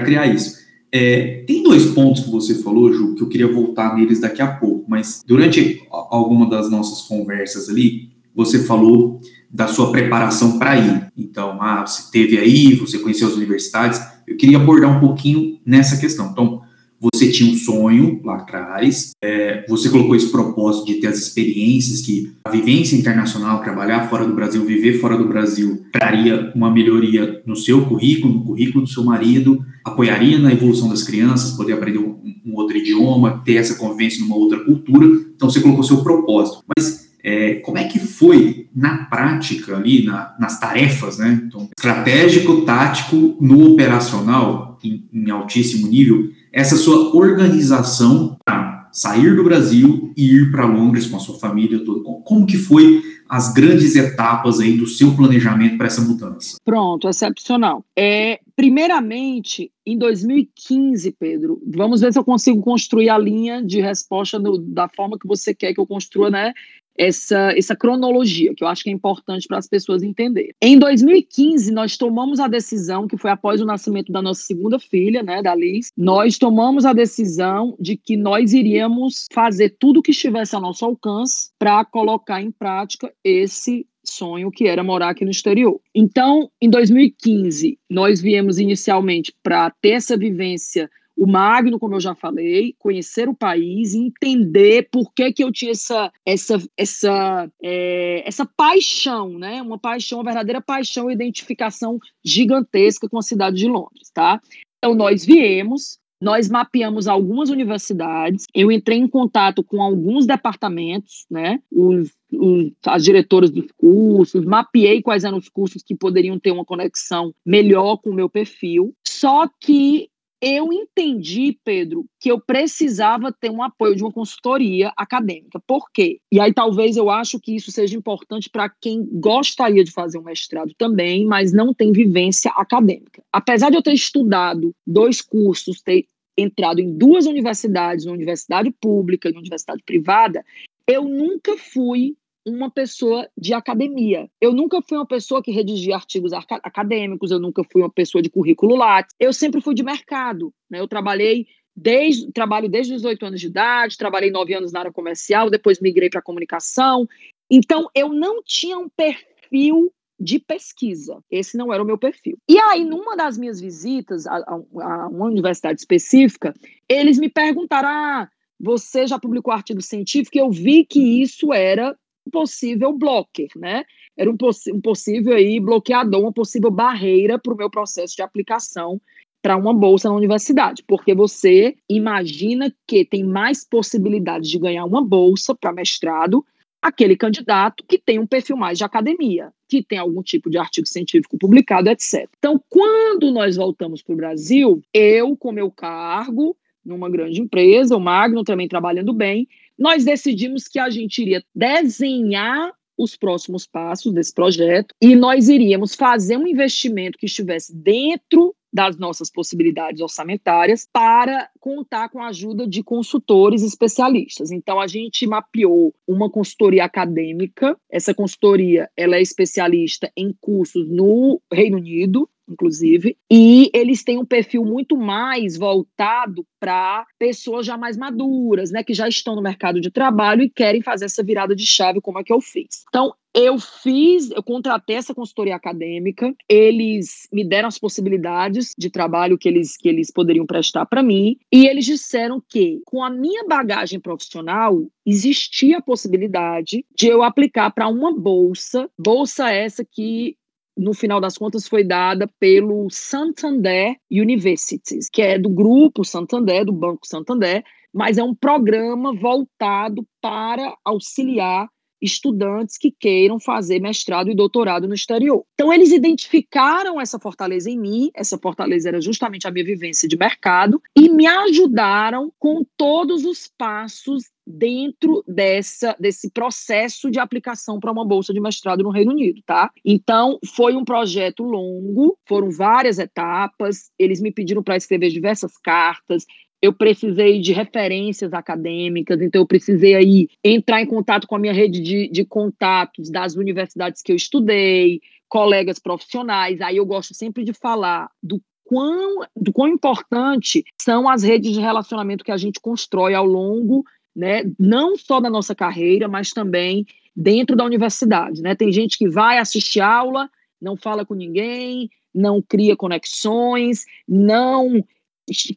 criar 0.00 0.26
isso? 0.26 0.62
É, 0.92 1.42
tem 1.46 1.62
dois 1.62 1.86
pontos 1.86 2.22
que 2.22 2.30
você 2.30 2.54
falou, 2.62 2.92
Ju, 2.92 3.16
que 3.16 3.22
eu 3.22 3.28
queria 3.28 3.52
voltar 3.52 3.96
neles 3.96 4.20
daqui 4.20 4.40
a 4.40 4.46
pouco, 4.46 4.84
mas 4.88 5.22
durante 5.26 5.82
alguma 5.90 6.48
das 6.48 6.70
nossas 6.70 7.00
conversas 7.08 7.68
ali, 7.68 8.10
você 8.32 8.62
falou 8.64 9.20
da 9.54 9.68
sua 9.68 9.92
preparação 9.92 10.58
para 10.58 10.76
ir. 10.76 11.06
Então, 11.16 11.62
ah, 11.62 11.86
você 11.86 12.10
teve 12.10 12.36
aí, 12.36 12.74
você 12.74 12.98
conheceu 12.98 13.28
as 13.28 13.34
universidades. 13.34 14.00
Eu 14.26 14.36
queria 14.36 14.58
abordar 14.58 14.96
um 14.96 14.98
pouquinho 14.98 15.60
nessa 15.64 15.96
questão. 15.96 16.30
Então, 16.32 16.60
você 17.00 17.30
tinha 17.30 17.52
um 17.52 17.56
sonho 17.56 18.20
lá 18.24 18.36
atrás, 18.36 19.12
é, 19.22 19.64
você 19.68 19.90
colocou 19.90 20.16
esse 20.16 20.30
propósito 20.30 20.86
de 20.86 20.94
ter 20.94 21.08
as 21.08 21.18
experiências 21.18 22.00
que 22.00 22.32
a 22.44 22.50
vivência 22.50 22.96
internacional, 22.96 23.62
trabalhar 23.62 24.08
fora 24.08 24.26
do 24.26 24.34
Brasil, 24.34 24.64
viver 24.64 25.00
fora 25.00 25.16
do 25.16 25.28
Brasil, 25.28 25.84
traria 25.92 26.50
uma 26.54 26.70
melhoria 26.70 27.42
no 27.46 27.54
seu 27.54 27.84
currículo, 27.84 28.34
no 28.34 28.44
currículo 28.44 28.84
do 28.84 28.90
seu 28.90 29.04
marido, 29.04 29.64
apoiaria 29.84 30.38
na 30.38 30.52
evolução 30.52 30.88
das 30.88 31.02
crianças, 31.02 31.52
poder 31.52 31.74
aprender 31.74 31.98
um, 31.98 32.18
um 32.44 32.54
outro 32.54 32.76
idioma, 32.76 33.42
ter 33.44 33.56
essa 33.56 33.74
convivência 33.74 34.20
numa 34.20 34.36
outra 34.36 34.64
cultura. 34.64 35.06
Então, 35.36 35.50
você 35.50 35.60
colocou 35.60 35.84
seu 35.84 36.02
propósito. 36.02 36.64
Mas 36.76 37.03
é, 37.24 37.54
como 37.54 37.78
é 37.78 37.84
que 37.84 37.98
foi 37.98 38.68
na 38.76 39.06
prática 39.06 39.74
ali, 39.74 40.04
na, 40.04 40.34
nas 40.38 40.60
tarefas, 40.60 41.16
né? 41.16 41.42
Então, 41.46 41.70
estratégico, 41.76 42.62
tático, 42.66 43.38
no 43.40 43.72
operacional, 43.72 44.78
em, 44.84 45.08
em 45.10 45.30
altíssimo 45.30 45.88
nível, 45.88 46.28
essa 46.52 46.76
sua 46.76 47.16
organização 47.16 48.36
para 48.44 48.90
sair 48.92 49.34
do 49.34 49.42
Brasil 49.42 50.12
e 50.16 50.36
ir 50.36 50.52
para 50.52 50.66
Londres 50.66 51.06
com 51.06 51.16
a 51.16 51.20
sua 51.20 51.38
família 51.38 51.82
toda. 51.82 52.00
Como 52.02 52.46
que 52.46 52.58
foi 52.58 53.02
as 53.28 53.52
grandes 53.52 53.96
etapas 53.96 54.60
aí 54.60 54.76
do 54.76 54.86
seu 54.86 55.16
planejamento 55.16 55.78
para 55.78 55.86
essa 55.86 56.02
mudança? 56.02 56.58
Pronto, 56.62 57.08
excepcional. 57.08 57.82
É, 57.96 58.38
primeiramente, 58.54 59.72
em 59.84 59.98
2015, 59.98 61.10
Pedro, 61.18 61.60
vamos 61.66 62.02
ver 62.02 62.12
se 62.12 62.18
eu 62.18 62.24
consigo 62.24 62.60
construir 62.62 63.08
a 63.08 63.18
linha 63.18 63.64
de 63.64 63.80
resposta 63.80 64.38
no, 64.38 64.58
da 64.58 64.88
forma 64.88 65.18
que 65.18 65.26
você 65.26 65.54
quer 65.54 65.72
que 65.72 65.80
eu 65.80 65.86
construa, 65.86 66.30
né? 66.30 66.52
Essa, 66.96 67.52
essa 67.56 67.76
cronologia, 67.76 68.54
que 68.54 68.62
eu 68.62 68.68
acho 68.68 68.82
que 68.82 68.90
é 68.90 68.92
importante 68.92 69.46
para 69.46 69.58
as 69.58 69.68
pessoas 69.68 70.02
entenderem. 70.02 70.52
Em 70.60 70.78
2015, 70.78 71.72
nós 71.72 71.96
tomamos 71.96 72.40
a 72.40 72.48
decisão, 72.48 73.06
que 73.06 73.16
foi 73.16 73.30
após 73.30 73.60
o 73.60 73.66
nascimento 73.66 74.12
da 74.12 74.22
nossa 74.22 74.42
segunda 74.42 74.78
filha, 74.78 75.22
né, 75.22 75.42
da 75.42 75.54
Liz, 75.54 75.90
nós 75.96 76.38
tomamos 76.38 76.84
a 76.84 76.92
decisão 76.92 77.76
de 77.80 77.96
que 77.96 78.16
nós 78.16 78.52
iríamos 78.52 79.26
fazer 79.32 79.76
tudo 79.78 80.00
o 80.00 80.02
que 80.02 80.10
estivesse 80.10 80.54
ao 80.54 80.62
nosso 80.62 80.84
alcance 80.84 81.50
para 81.58 81.84
colocar 81.84 82.40
em 82.40 82.50
prática 82.50 83.12
esse 83.22 83.86
sonho 84.04 84.50
que 84.50 84.66
era 84.66 84.84
morar 84.84 85.10
aqui 85.10 85.24
no 85.24 85.30
exterior. 85.30 85.80
Então, 85.94 86.50
em 86.60 86.68
2015, 86.68 87.78
nós 87.90 88.20
viemos 88.20 88.58
inicialmente 88.58 89.32
para 89.42 89.70
ter 89.80 89.90
essa 89.90 90.16
vivência 90.16 90.90
o 91.16 91.26
Magno, 91.26 91.78
como 91.78 91.94
eu 91.94 92.00
já 92.00 92.14
falei, 92.14 92.74
conhecer 92.78 93.28
o 93.28 93.34
país, 93.34 93.94
entender 93.94 94.88
por 94.90 95.12
que, 95.14 95.32
que 95.32 95.44
eu 95.44 95.52
tinha 95.52 95.70
essa 95.70 96.12
essa 96.26 96.62
essa 96.76 97.50
é, 97.62 98.26
essa 98.26 98.44
paixão, 98.44 99.38
né? 99.38 99.62
Uma 99.62 99.78
paixão, 99.78 100.18
uma 100.18 100.24
verdadeira 100.24 100.60
paixão, 100.60 101.10
identificação 101.10 101.98
gigantesca 102.24 103.08
com 103.08 103.18
a 103.18 103.22
cidade 103.22 103.56
de 103.56 103.68
Londres, 103.68 104.10
tá? 104.12 104.40
Então 104.78 104.94
nós 104.94 105.24
viemos, 105.24 105.98
nós 106.20 106.48
mapeamos 106.48 107.06
algumas 107.06 107.48
universidades, 107.48 108.44
eu 108.54 108.72
entrei 108.72 108.98
em 108.98 109.08
contato 109.08 109.62
com 109.62 109.80
alguns 109.80 110.26
departamentos, 110.26 111.26
né? 111.30 111.60
Os, 111.70 112.10
os, 112.32 112.72
as 112.86 113.04
diretoras 113.04 113.50
dos 113.50 113.66
cursos, 113.76 114.44
mapeei 114.44 115.00
quais 115.00 115.22
eram 115.22 115.38
os 115.38 115.48
cursos 115.48 115.82
que 115.82 115.94
poderiam 115.94 116.38
ter 116.38 116.50
uma 116.50 116.64
conexão 116.64 117.32
melhor 117.46 117.98
com 117.98 118.10
o 118.10 118.14
meu 118.14 118.28
perfil. 118.28 118.94
Só 119.06 119.48
que 119.60 120.08
eu 120.46 120.70
entendi, 120.70 121.58
Pedro, 121.64 122.04
que 122.20 122.30
eu 122.30 122.38
precisava 122.38 123.32
ter 123.32 123.50
um 123.50 123.62
apoio 123.62 123.96
de 123.96 124.02
uma 124.02 124.12
consultoria 124.12 124.92
acadêmica. 124.94 125.58
Por 125.66 125.90
quê? 125.90 126.20
E 126.30 126.38
aí 126.38 126.52
talvez 126.52 126.98
eu 126.98 127.08
acho 127.08 127.40
que 127.40 127.56
isso 127.56 127.72
seja 127.72 127.96
importante 127.96 128.50
para 128.50 128.68
quem 128.68 129.08
gostaria 129.10 129.82
de 129.82 129.90
fazer 129.90 130.18
um 130.18 130.24
mestrado 130.24 130.74
também, 130.76 131.24
mas 131.24 131.50
não 131.50 131.72
tem 131.72 131.92
vivência 131.92 132.50
acadêmica. 132.56 133.22
Apesar 133.32 133.70
de 133.70 133.76
eu 133.76 133.82
ter 133.82 133.94
estudado 133.94 134.74
dois 134.86 135.22
cursos, 135.22 135.80
ter 135.80 136.04
entrado 136.36 136.78
em 136.78 136.94
duas 136.94 137.24
universidades, 137.24 138.04
uma 138.04 138.14
universidade 138.14 138.70
pública 138.70 139.28
e 139.28 139.32
uma 139.32 139.40
universidade 139.40 139.82
privada, 139.82 140.44
eu 140.86 141.04
nunca 141.04 141.56
fui 141.56 142.16
uma 142.46 142.70
pessoa 142.70 143.28
de 143.36 143.54
academia. 143.54 144.28
Eu 144.40 144.52
nunca 144.52 144.82
fui 144.82 144.98
uma 144.98 145.06
pessoa 145.06 145.42
que 145.42 145.50
redigia 145.50 145.94
artigos 145.94 146.32
acadêmicos, 146.32 147.30
eu 147.30 147.40
nunca 147.40 147.62
fui 147.64 147.82
uma 147.82 147.90
pessoa 147.90 148.20
de 148.20 148.28
currículo 148.28 148.76
Lattes. 148.76 149.14
Eu 149.18 149.32
sempre 149.32 149.60
fui 149.60 149.74
de 149.74 149.82
mercado. 149.82 150.52
Né? 150.70 150.80
Eu 150.80 150.88
trabalhei 150.88 151.46
desde 151.76 152.30
trabalho 152.30 152.68
desde 152.68 152.94
os 152.94 153.04
oito 153.04 153.26
anos 153.26 153.40
de 153.40 153.48
idade, 153.48 153.98
trabalhei 153.98 154.30
nove 154.30 154.54
anos 154.54 154.72
na 154.72 154.80
área 154.80 154.92
comercial, 154.92 155.50
depois 155.50 155.80
migrei 155.80 156.08
para 156.08 156.22
comunicação. 156.22 157.08
Então, 157.50 157.88
eu 157.94 158.08
não 158.10 158.42
tinha 158.42 158.78
um 158.78 158.88
perfil 158.88 159.92
de 160.18 160.38
pesquisa. 160.38 161.18
Esse 161.30 161.56
não 161.56 161.72
era 161.72 161.82
o 161.82 161.86
meu 161.86 161.98
perfil. 161.98 162.38
E 162.48 162.58
aí, 162.58 162.84
numa 162.84 163.16
das 163.16 163.36
minhas 163.36 163.60
visitas 163.60 164.26
a, 164.26 164.36
a 164.36 165.08
uma 165.08 165.26
universidade 165.26 165.80
específica, 165.80 166.54
eles 166.88 167.18
me 167.18 167.28
perguntaram: 167.28 167.88
ah, 167.88 168.28
você 168.58 169.06
já 169.06 169.18
publicou 169.18 169.52
artigo 169.52 169.82
científico? 169.82 170.36
E 170.36 170.40
eu 170.40 170.50
vi 170.50 170.84
que 170.84 171.22
isso 171.22 171.52
era 171.52 171.96
possível 172.30 172.92
blocker, 172.92 173.48
né? 173.56 173.84
Era 174.16 174.30
um, 174.30 174.36
poss 174.36 174.66
um 174.68 174.80
possível 174.80 175.34
aí 175.34 175.58
bloqueador, 175.60 176.20
uma 176.20 176.32
possível 176.32 176.70
barreira 176.70 177.38
para 177.38 177.52
o 177.52 177.56
meu 177.56 177.70
processo 177.70 178.16
de 178.16 178.22
aplicação 178.22 179.00
para 179.42 179.56
uma 179.56 179.74
bolsa 179.74 180.08
na 180.08 180.14
universidade, 180.14 180.82
porque 180.86 181.14
você 181.14 181.76
imagina 181.86 182.74
que 182.86 183.04
tem 183.04 183.22
mais 183.22 183.62
possibilidades 183.62 184.48
de 184.48 184.58
ganhar 184.58 184.86
uma 184.86 185.04
bolsa 185.04 185.54
para 185.54 185.70
mestrado 185.70 186.42
aquele 186.84 187.16
candidato 187.16 187.82
que 187.88 187.98
tem 187.98 188.18
um 188.18 188.26
perfil 188.26 188.58
mais 188.58 188.76
de 188.76 188.84
academia, 188.84 189.50
que 189.66 189.82
tem 189.82 189.98
algum 189.98 190.22
tipo 190.22 190.50
de 190.50 190.58
artigo 190.58 190.86
científico 190.86 191.38
publicado, 191.38 191.88
etc. 191.88 192.28
Então, 192.38 192.62
quando 192.68 193.30
nós 193.30 193.56
voltamos 193.56 194.02
para 194.02 194.12
o 194.12 194.16
Brasil, 194.16 194.82
eu, 194.92 195.34
com 195.34 195.50
meu 195.50 195.70
cargo, 195.70 196.54
numa 196.84 197.08
grande 197.08 197.40
empresa, 197.40 197.96
o 197.96 198.00
Magno 198.00 198.44
também 198.44 198.68
trabalhando 198.68 199.14
bem, 199.14 199.48
nós 199.78 200.04
decidimos 200.04 200.68
que 200.68 200.78
a 200.78 200.90
gente 200.90 201.22
iria 201.22 201.42
desenhar 201.54 202.72
os 202.96 203.16
próximos 203.16 203.66
passos 203.66 204.12
desse 204.12 204.32
projeto 204.32 204.94
e 205.00 205.16
nós 205.16 205.48
iríamos 205.48 205.94
fazer 205.94 206.36
um 206.36 206.46
investimento 206.46 207.18
que 207.18 207.26
estivesse 207.26 207.74
dentro 207.74 208.54
das 208.74 208.98
nossas 208.98 209.30
possibilidades 209.30 210.00
orçamentárias 210.00 210.88
para 210.92 211.48
contar 211.60 212.08
com 212.08 212.20
a 212.20 212.26
ajuda 212.26 212.66
de 212.66 212.82
consultores 212.82 213.62
especialistas. 213.62 214.50
Então 214.50 214.80
a 214.80 214.88
gente 214.88 215.24
mapeou 215.28 215.94
uma 216.08 216.28
consultoria 216.28 216.84
acadêmica. 216.84 217.78
Essa 217.88 218.12
consultoria, 218.12 218.90
ela 218.96 219.14
é 219.14 219.22
especialista 219.22 220.10
em 220.16 220.34
cursos 220.40 220.88
no 220.88 221.40
Reino 221.52 221.76
Unido, 221.76 222.28
inclusive, 222.48 223.16
e 223.30 223.70
eles 223.74 224.02
têm 224.02 224.18
um 224.18 224.24
perfil 224.24 224.64
muito 224.64 224.96
mais 224.96 225.56
voltado 225.56 226.46
para 226.60 227.04
pessoas 227.18 227.66
já 227.66 227.76
mais 227.76 227.96
maduras, 227.96 228.70
né, 228.70 228.82
que 228.82 228.94
já 228.94 229.08
estão 229.08 229.34
no 229.34 229.42
mercado 229.42 229.80
de 229.80 229.90
trabalho 229.90 230.42
e 230.42 230.50
querem 230.50 230.82
fazer 230.82 231.06
essa 231.06 231.22
virada 231.22 231.54
de 231.54 231.66
chave, 231.66 232.00
como 232.00 232.18
é 232.18 232.24
que 232.24 232.32
eu 232.32 232.40
fiz. 232.40 232.84
Então, 232.88 233.12
eu 233.34 233.58
fiz, 233.58 234.30
eu 234.30 234.42
contratei 234.42 234.94
essa 234.94 235.12
consultoria 235.12 235.56
acadêmica, 235.56 236.32
eles 236.48 237.28
me 237.32 237.44
deram 237.44 237.66
as 237.66 237.78
possibilidades 237.78 238.70
de 238.78 238.88
trabalho 238.88 239.36
que 239.36 239.48
eles, 239.48 239.76
que 239.76 239.88
eles 239.88 240.12
poderiam 240.12 240.46
prestar 240.46 240.86
para 240.86 241.02
mim, 241.02 241.36
e 241.52 241.66
eles 241.66 241.84
disseram 241.84 242.40
que, 242.48 242.80
com 242.86 243.02
a 243.02 243.10
minha 243.10 243.44
bagagem 243.44 243.98
profissional, 243.98 244.86
existia 245.04 245.78
a 245.78 245.82
possibilidade 245.82 246.84
de 246.96 247.08
eu 247.08 247.24
aplicar 247.24 247.70
para 247.72 247.88
uma 247.88 248.16
bolsa, 248.16 248.88
bolsa 248.96 249.50
essa 249.50 249.84
que 249.84 250.36
no 250.76 250.92
final 250.92 251.20
das 251.20 251.38
contas, 251.38 251.68
foi 251.68 251.84
dada 251.84 252.28
pelo 252.38 252.88
Santander 252.90 253.96
Universities, 254.10 255.08
que 255.08 255.22
é 255.22 255.38
do 255.38 255.48
grupo 255.48 256.04
Santander, 256.04 256.64
do 256.64 256.72
Banco 256.72 257.06
Santander, 257.06 257.64
mas 257.92 258.18
é 258.18 258.22
um 258.22 258.34
programa 258.34 259.14
voltado 259.14 260.06
para 260.20 260.76
auxiliar 260.84 261.68
estudantes 262.04 262.76
que 262.76 262.90
queiram 262.90 263.40
fazer 263.40 263.80
mestrado 263.80 264.30
e 264.30 264.34
doutorado 264.34 264.86
no 264.86 264.94
exterior. 264.94 265.44
Então, 265.54 265.72
eles 265.72 265.90
identificaram 265.90 267.00
essa 267.00 267.18
fortaleza 267.18 267.70
em 267.70 267.78
mim, 267.78 268.10
essa 268.14 268.38
fortaleza 268.38 268.88
era 268.88 269.00
justamente 269.00 269.48
a 269.48 269.50
minha 269.50 269.64
vivência 269.64 270.08
de 270.08 270.16
mercado, 270.16 270.80
e 270.96 271.08
me 271.08 271.26
ajudaram 271.26 272.32
com 272.38 272.64
todos 272.76 273.24
os 273.24 273.48
passos 273.56 274.24
dentro 274.46 275.24
dessa, 275.26 275.96
desse 275.98 276.30
processo 276.30 277.10
de 277.10 277.18
aplicação 277.18 277.80
para 277.80 277.90
uma 277.90 278.04
bolsa 278.04 278.32
de 278.32 278.40
mestrado 278.40 278.82
no 278.82 278.90
Reino 278.90 279.12
Unido, 279.12 279.40
tá? 279.46 279.70
Então, 279.84 280.38
foi 280.54 280.74
um 280.74 280.84
projeto 280.84 281.42
longo, 281.42 282.18
foram 282.26 282.50
várias 282.50 282.98
etapas, 282.98 283.90
eles 283.98 284.20
me 284.20 284.30
pediram 284.30 284.62
para 284.62 284.76
escrever 284.76 285.10
diversas 285.10 285.56
cartas, 285.56 286.26
eu 286.64 286.72
precisei 286.72 287.42
de 287.42 287.52
referências 287.52 288.32
acadêmicas, 288.32 289.20
então 289.20 289.42
eu 289.42 289.46
precisei 289.46 289.94
aí 289.94 290.28
entrar 290.42 290.80
em 290.80 290.86
contato 290.86 291.26
com 291.26 291.36
a 291.36 291.38
minha 291.38 291.52
rede 291.52 291.78
de, 291.78 292.08
de 292.08 292.24
contatos 292.24 293.10
das 293.10 293.34
universidades 293.34 294.00
que 294.00 294.10
eu 294.10 294.16
estudei, 294.16 295.02
colegas 295.28 295.78
profissionais. 295.78 296.62
Aí 296.62 296.78
eu 296.78 296.86
gosto 296.86 297.12
sempre 297.12 297.44
de 297.44 297.52
falar 297.52 298.10
do 298.22 298.40
quão, 298.64 299.26
do 299.36 299.52
quão 299.52 299.68
importante 299.68 300.64
são 300.80 301.06
as 301.06 301.22
redes 301.22 301.52
de 301.52 301.60
relacionamento 301.60 302.24
que 302.24 302.32
a 302.32 302.38
gente 302.38 302.58
constrói 302.58 303.12
ao 303.12 303.26
longo, 303.26 303.84
né, 304.16 304.50
não 304.58 304.96
só 304.96 305.20
da 305.20 305.28
nossa 305.28 305.54
carreira, 305.54 306.08
mas 306.08 306.30
também 306.30 306.86
dentro 307.14 307.54
da 307.54 307.64
universidade. 307.64 308.40
Né? 308.40 308.54
Tem 308.54 308.72
gente 308.72 308.96
que 308.96 309.06
vai 309.06 309.36
assistir 309.36 309.82
aula, 309.82 310.30
não 310.58 310.78
fala 310.78 311.04
com 311.04 311.12
ninguém, 311.12 311.90
não 312.14 312.40
cria 312.40 312.74
conexões, 312.74 313.84
não 314.08 314.82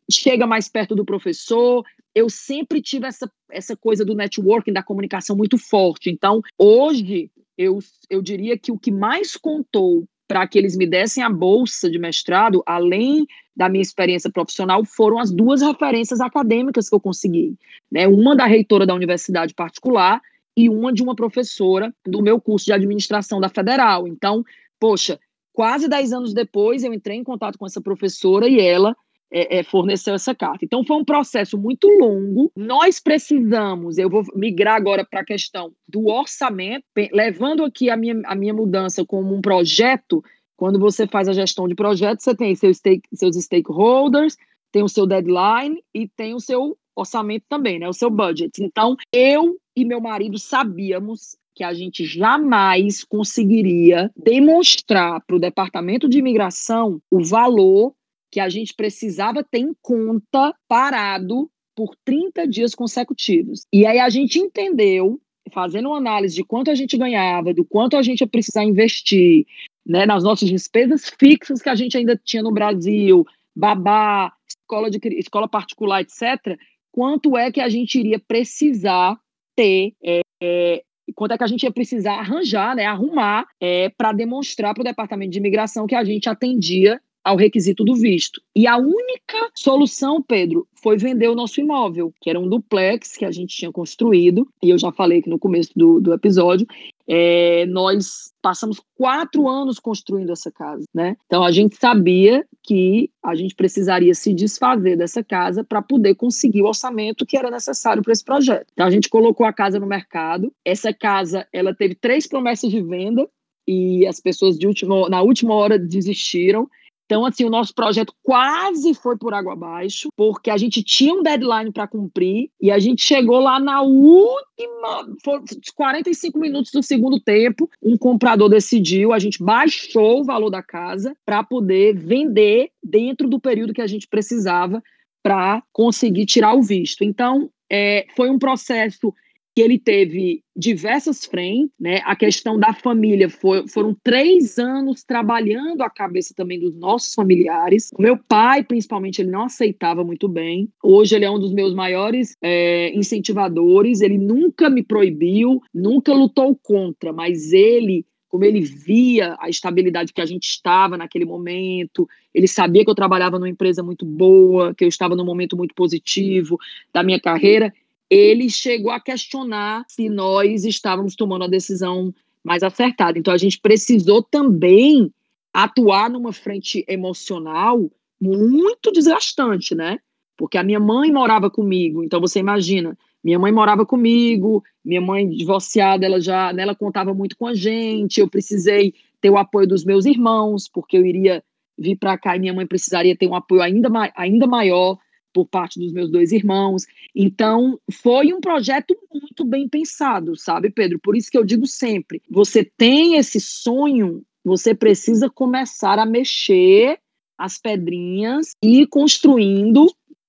chega 0.10 0.48
mais 0.48 0.70
perto 0.70 0.96
do 0.96 1.06
professor. 1.06 1.86
Eu 2.14 2.30
sempre 2.30 2.82
tive 2.82 3.08
essa, 3.08 3.32
essa 3.52 3.76
coisa 3.76 4.04
do 4.04 4.16
networking, 4.16 4.74
da 4.74 4.84
comunicação 4.84 5.36
muito 5.36 5.58
forte. 5.58 6.10
Então, 6.10 6.42
hoje, 6.58 7.30
eu, 7.58 7.80
eu 8.10 8.22
diria 8.22 8.58
que 8.58 8.72
o 8.72 8.80
que 8.80 8.92
mais 8.92 9.36
contou 9.36 10.08
para 10.28 10.46
que 10.46 10.58
eles 10.58 10.76
me 10.76 10.86
dessem 10.86 11.24
a 11.24 11.30
bolsa 11.30 11.90
de 11.90 11.98
mestrado, 11.98 12.62
além 12.66 13.26
da 13.56 13.70
minha 13.70 13.82
experiência 13.82 14.30
profissional, 14.30 14.84
foram 14.84 15.18
as 15.18 15.32
duas 15.32 15.62
referências 15.62 16.20
acadêmicas 16.20 16.90
que 16.90 16.96
eu 16.96 17.00
consegui. 17.00 17.56
Né? 17.90 18.08
Uma 18.08 18.36
da 18.36 18.46
reitora 18.46 18.86
da 18.86 18.94
universidade 18.94 19.54
particular 19.54 20.22
e 20.56 20.70
uma 20.70 20.92
de 20.92 21.02
uma 21.02 21.16
professora 21.16 21.94
do 22.06 22.22
meu 22.22 22.42
curso 22.42 22.66
de 22.66 22.74
administração 22.74 23.40
da 23.40 23.48
Federal. 23.48 24.08
Então, 24.08 24.44
poxa, 24.80 25.18
quase 25.54 25.88
dez 25.88 26.12
anos 26.12 26.34
depois, 26.34 26.84
eu 26.84 26.94
entrei 26.94 27.18
em 27.18 27.24
contato 27.24 27.58
com 27.58 27.66
essa 27.66 27.80
professora 27.80 28.50
e 28.50 28.60
ela 28.60 28.96
é, 29.32 29.60
é, 29.60 29.64
forneceu 29.64 30.14
essa 30.14 30.34
carta. 30.34 30.64
Então, 30.64 30.84
foi 30.84 30.98
um 30.98 31.06
processo 31.06 31.58
muito 31.58 31.88
longo. 31.88 32.52
Nós 32.56 33.00
precisamos, 33.00 33.98
eu 33.98 34.10
vou 34.10 34.24
migrar 34.36 34.76
agora 34.76 35.06
para 35.06 35.22
a 35.22 35.26
questão 35.26 35.72
do 35.88 36.08
orçamento, 36.08 36.86
levando 37.12 37.64
aqui 37.64 37.90
a 37.90 37.98
minha, 37.98 38.22
a 38.26 38.36
minha 38.36 38.54
mudança 38.54 39.06
como 39.06 39.36
um 39.36 39.42
projeto. 39.42 40.24
Quando 40.56 40.80
você 40.80 41.06
faz 41.06 41.28
a 41.28 41.34
gestão 41.34 41.68
de 41.68 41.76
projeto, 41.76 42.22
você 42.22 42.36
tem 42.36 42.56
seu 42.56 42.74
stake, 42.74 43.08
seus 43.14 43.36
stakeholders, 43.36 44.36
tem 44.72 44.84
o 44.84 44.90
seu 44.90 45.06
deadline 45.06 45.82
e 45.94 46.08
tem 46.08 46.34
o 46.34 46.40
seu 46.40 46.78
orçamento 46.96 47.46
também, 47.48 47.80
né? 47.80 47.88
O 47.88 47.94
seu 47.94 48.10
budget. 48.10 48.64
Então, 48.64 48.96
eu 49.14 49.56
e 49.76 49.86
meu 49.86 50.02
marido 50.02 50.40
sabíamos 50.40 51.38
que 51.58 51.64
a 51.64 51.74
gente 51.74 52.06
jamais 52.06 53.04
conseguiria 53.04 54.12
demonstrar 54.16 55.22
para 55.26 55.36
o 55.36 55.40
departamento 55.40 56.08
de 56.08 56.20
imigração 56.20 57.02
o 57.10 57.24
valor 57.24 57.94
que 58.32 58.40
a 58.40 58.50
gente 58.50 58.74
precisava 58.74 59.44
ter 59.44 59.60
em 59.60 59.74
conta 59.82 60.54
parado 60.68 61.50
por 61.76 61.96
30 62.04 62.48
dias 62.48 62.74
consecutivos. 62.74 63.66
E 63.72 63.86
aí 63.86 64.00
a 64.00 64.10
gente 64.10 64.40
entendeu, 64.40 65.22
fazendo 65.54 65.90
uma 65.90 65.98
análise 65.98 66.36
de 66.36 66.44
quanto 66.44 66.72
a 66.72 66.76
gente 66.76 66.98
ganhava, 66.98 67.54
do 67.54 67.64
quanto 67.64 67.96
a 67.96 68.02
gente 68.02 68.22
ia 68.22 68.28
precisar 68.28 68.64
investir, 68.64 69.46
né, 69.86 70.06
nas 70.06 70.24
nossas 70.24 70.50
despesas 70.50 71.10
fixas 71.20 71.62
que 71.62 71.70
a 71.70 71.76
gente 71.76 71.96
ainda 71.98 72.20
tinha 72.22 72.44
no 72.44 72.52
Brasil, 72.52 73.26
babá, 73.56 74.34
escola, 74.48 74.90
de, 74.90 75.00
escola 75.18 75.48
particular, 75.48 76.02
etc., 76.02 76.60
quanto 76.92 77.38
é 77.38 77.52
que 77.52 77.62
a 77.62 77.70
gente 77.70 78.00
iria 78.00 78.20
precisar 78.20 79.18
ter, 79.56 79.94
é, 80.04 80.22
é, 80.42 80.84
quanto 81.16 81.34
é 81.34 81.38
que 81.38 81.44
a 81.44 81.48
gente 81.48 81.64
ia 81.64 81.72
precisar 81.72 82.16
arranjar, 82.16 82.76
né, 82.76 82.86
arrumar 82.86 83.48
é, 83.62 83.90
para 83.90 84.12
demonstrar 84.12 84.74
para 84.74 84.82
o 84.82 84.84
Departamento 84.84 85.32
de 85.32 85.38
Imigração 85.38 85.88
que 85.88 85.96
a 85.96 86.04
gente 86.04 86.28
atendia 86.28 87.00
ao 87.28 87.36
requisito 87.36 87.84
do 87.84 87.94
visto. 87.94 88.42
E 88.56 88.66
a 88.66 88.78
única 88.78 89.52
solução, 89.54 90.22
Pedro, 90.22 90.66
foi 90.82 90.98
vender 90.98 91.28
o 91.28 91.36
nosso 91.36 91.60
imóvel, 91.60 92.14
que 92.22 92.30
era 92.30 92.40
um 92.40 92.48
duplex 92.48 93.18
que 93.18 93.26
a 93.26 93.32
gente 93.32 93.54
tinha 93.54 93.70
construído, 93.70 94.48
e 94.64 94.70
eu 94.70 94.78
já 94.78 94.94
falei 94.94 95.20
aqui 95.20 95.30
no 95.30 95.38
começo 95.38 95.72
do, 95.76 96.00
do 96.00 96.14
episódio, 96.14 96.66
é, 97.06 97.66
nós 97.66 98.32
passamos 98.42 98.82
quatro 98.96 99.50
anos 99.50 99.78
construindo 99.78 100.32
essa 100.32 100.50
casa, 100.50 100.86
né? 100.96 101.18
Então 101.26 101.44
a 101.44 101.52
gente 101.52 101.76
sabia 101.76 102.46
que 102.64 103.10
a 103.22 103.36
gente 103.36 103.56
precisaria 103.56 104.16
se 104.16 104.34
desfazer 104.34 104.96
dessa 104.96 105.22
casa 105.22 105.66
para 105.66 105.82
poder 105.82 106.16
conseguir 106.16 106.62
o 106.62 106.68
orçamento 106.68 107.26
que 107.26 107.36
era 107.36 107.52
necessário 107.52 108.02
para 108.02 108.14
esse 108.14 108.24
projeto. 108.24 108.68
Então 108.72 108.86
a 108.86 108.92
gente 108.92 109.10
colocou 109.10 109.46
a 109.46 109.52
casa 109.52 109.80
no 109.80 109.86
mercado. 109.86 110.50
Essa 110.64 110.94
casa, 110.94 111.46
ela 111.52 111.76
teve 111.76 111.94
três 111.94 112.26
promessas 112.26 112.72
de 112.72 112.82
venda 112.82 113.28
e 113.68 114.08
as 114.08 114.22
pessoas 114.22 114.58
de 114.58 114.66
última, 114.66 115.10
na 115.10 115.22
última 115.22 115.54
hora 115.54 115.78
desistiram. 115.78 116.70
Então, 117.08 117.26
assim, 117.26 117.46
o 117.46 117.50
nosso 117.50 117.74
projeto 117.74 118.14
quase 118.22 118.94
foi 118.94 119.18
por 119.18 119.34
água 119.34 119.54
abaixo, 119.54 120.10
porque 120.14 120.50
a 120.50 120.58
gente 120.58 120.84
tinha 120.84 121.14
um 121.14 121.24
deadline 121.24 121.72
para 121.72 121.88
cumprir 121.88 122.52
e 122.62 122.70
a 122.70 122.78
gente 122.80 123.02
chegou 123.02 123.40
lá 123.40 123.62
na 123.62 123.82
última, 123.82 125.08
foram 125.24 125.46
45 125.74 126.38
minutos 126.38 126.70
do 126.74 126.84
segundo 126.84 127.18
tempo, 127.18 127.70
um 127.82 127.98
comprador 127.98 128.50
decidiu, 128.50 129.14
a 129.14 129.20
gente 129.20 129.42
baixou 129.42 130.20
o 130.20 130.24
valor 130.26 130.50
da 130.50 130.62
casa 130.62 131.16
para 131.26 131.42
poder 131.42 131.96
vender 131.96 132.72
dentro 132.84 133.30
do 133.30 133.40
período 133.40 133.74
que 133.74 133.82
a 133.82 133.88
gente 133.88 134.06
precisava 134.06 134.84
para 135.24 135.64
conseguir 135.72 136.26
tirar 136.26 136.56
o 136.56 136.62
visto. 136.62 137.06
Então, 137.06 137.50
é, 137.72 138.06
foi 138.18 138.30
um 138.30 138.38
processo 138.38 139.14
que 139.58 139.62
ele 139.62 139.80
teve 139.80 140.44
diversas 140.56 141.26
frentes, 141.26 141.72
né? 141.80 142.00
A 142.06 142.16
questão 142.16 142.60
da 142.60 142.74
família 142.74 143.28
foi, 143.28 143.68
foram 143.68 143.98
três 144.04 144.60
anos 144.60 145.04
trabalhando 145.04 145.82
a 145.82 145.90
cabeça 145.90 146.32
também 146.36 146.60
dos 146.60 146.76
nossos 146.76 147.16
familiares. 147.16 147.90
O 147.98 148.00
meu 148.04 148.20
pai, 148.20 148.64
principalmente, 148.64 149.20
ele 149.20 149.32
não 149.32 149.46
aceitava 149.46 150.04
muito 150.04 150.28
bem. 150.28 150.70
Hoje 150.84 151.16
ele 151.16 151.26
é 151.26 151.32
um 151.32 151.40
dos 151.40 151.52
meus 151.52 151.74
maiores 151.74 152.38
é, 152.40 152.96
incentivadores. 152.96 154.02
Ele 154.02 154.20
nunca 154.20 154.70
me 154.70 154.84
proibiu, 154.84 155.60
nunca 155.74 156.14
lutou 156.14 156.56
contra, 156.62 157.12
mas 157.12 157.52
ele 157.52 158.06
como 158.30 158.44
ele 158.44 158.60
via 158.60 159.38
a 159.40 159.50
estabilidade 159.50 160.12
que 160.12 160.20
a 160.20 160.26
gente 160.26 160.50
estava 160.50 160.98
naquele 160.98 161.24
momento, 161.24 162.08
ele 162.34 162.46
sabia 162.46 162.84
que 162.84 162.92
eu 162.92 162.94
trabalhava 162.94 163.40
numa 163.40 163.50
empresa 163.50 163.82
muito 163.82 164.06
boa, 164.06 164.76
que 164.76 164.84
eu 164.84 164.90
estava 164.90 165.16
num 165.16 165.24
momento 165.24 165.56
muito 165.56 165.74
positivo 165.74 166.60
da 166.94 167.02
minha 167.02 167.22
carreira, 167.22 167.74
ele 168.10 168.50
chegou 168.50 168.92
a 168.92 169.00
questionar 169.00 169.86
se 169.88 170.10
nós 170.10 170.64
estávamos 170.66 171.16
tomando 171.16 171.46
a 171.46 171.50
decisão 171.50 172.14
mais 172.44 172.64
acertada. 172.64 173.20
Então, 173.20 173.34
a 173.34 173.38
gente 173.38 173.60
precisou 173.60 174.24
também 174.24 175.12
atuar 175.54 176.10
numa 176.10 176.32
frente 176.32 176.86
emocional 176.88 177.90
muito 178.20 178.92
desgastante, 178.92 179.76
né? 179.76 180.00
Porque 180.38 180.58
a 180.58 180.64
minha 180.64 180.80
mãe 180.80 181.12
morava 181.12 181.50
comigo, 181.50 182.04
então 182.04 182.22
você 182.22 182.40
imagina, 182.40 182.98
minha 183.24 183.40
mãe 183.40 183.52
morava 183.52 183.86
comigo, 183.86 184.64
minha 184.86 185.02
mãe 185.02 185.28
divorciada, 185.28 186.06
ela 186.06 186.22
já, 186.22 186.54
ela 186.56 186.76
contava 186.76 187.14
muito 187.14 187.36
com 187.36 187.48
a 187.48 187.54
gente, 187.54 188.20
eu 188.20 188.28
precisei 188.28 188.94
ter 189.20 189.30
o 189.30 189.38
apoio 189.38 189.68
dos 189.68 189.84
meus 189.84 190.06
irmãos, 190.06 190.68
porque 190.68 190.96
eu 190.98 191.06
iria 191.06 191.44
vir 191.78 191.96
para 191.96 192.18
cá 192.18 192.36
e 192.36 192.40
minha 192.40 192.54
mãe 192.54 192.66
precisaria 192.66 193.18
ter 193.18 193.28
um 193.28 193.36
apoio 193.36 193.62
ainda, 193.62 193.90
ainda 194.16 194.48
maior 194.48 194.98
por 195.38 195.46
parte 195.46 195.80
dos 195.80 195.94
meus 195.94 196.10
dois 196.10 196.32
irmãos. 196.32 196.88
Então, 197.16 197.80
foi 197.92 198.34
um 198.34 198.42
projeto 198.42 198.98
muito 199.14 199.46
bem 199.46 199.70
pensado, 199.70 200.36
sabe, 200.36 200.72
Pedro? 200.72 200.98
Por 200.98 201.16
isso 201.16 201.30
que 201.30 201.38
eu 201.38 201.44
digo 201.44 201.68
sempre: 201.68 202.24
você 202.28 202.64
tem 202.64 203.18
esse 203.18 203.40
sonho, 203.40 204.24
você 204.44 204.74
precisa 204.74 205.30
começar 205.30 206.00
a 206.00 206.08
mexer 206.08 206.98
as 207.38 207.60
pedrinhas 207.60 208.54
e 208.64 208.82
ir 208.82 208.88
construindo 208.88 209.86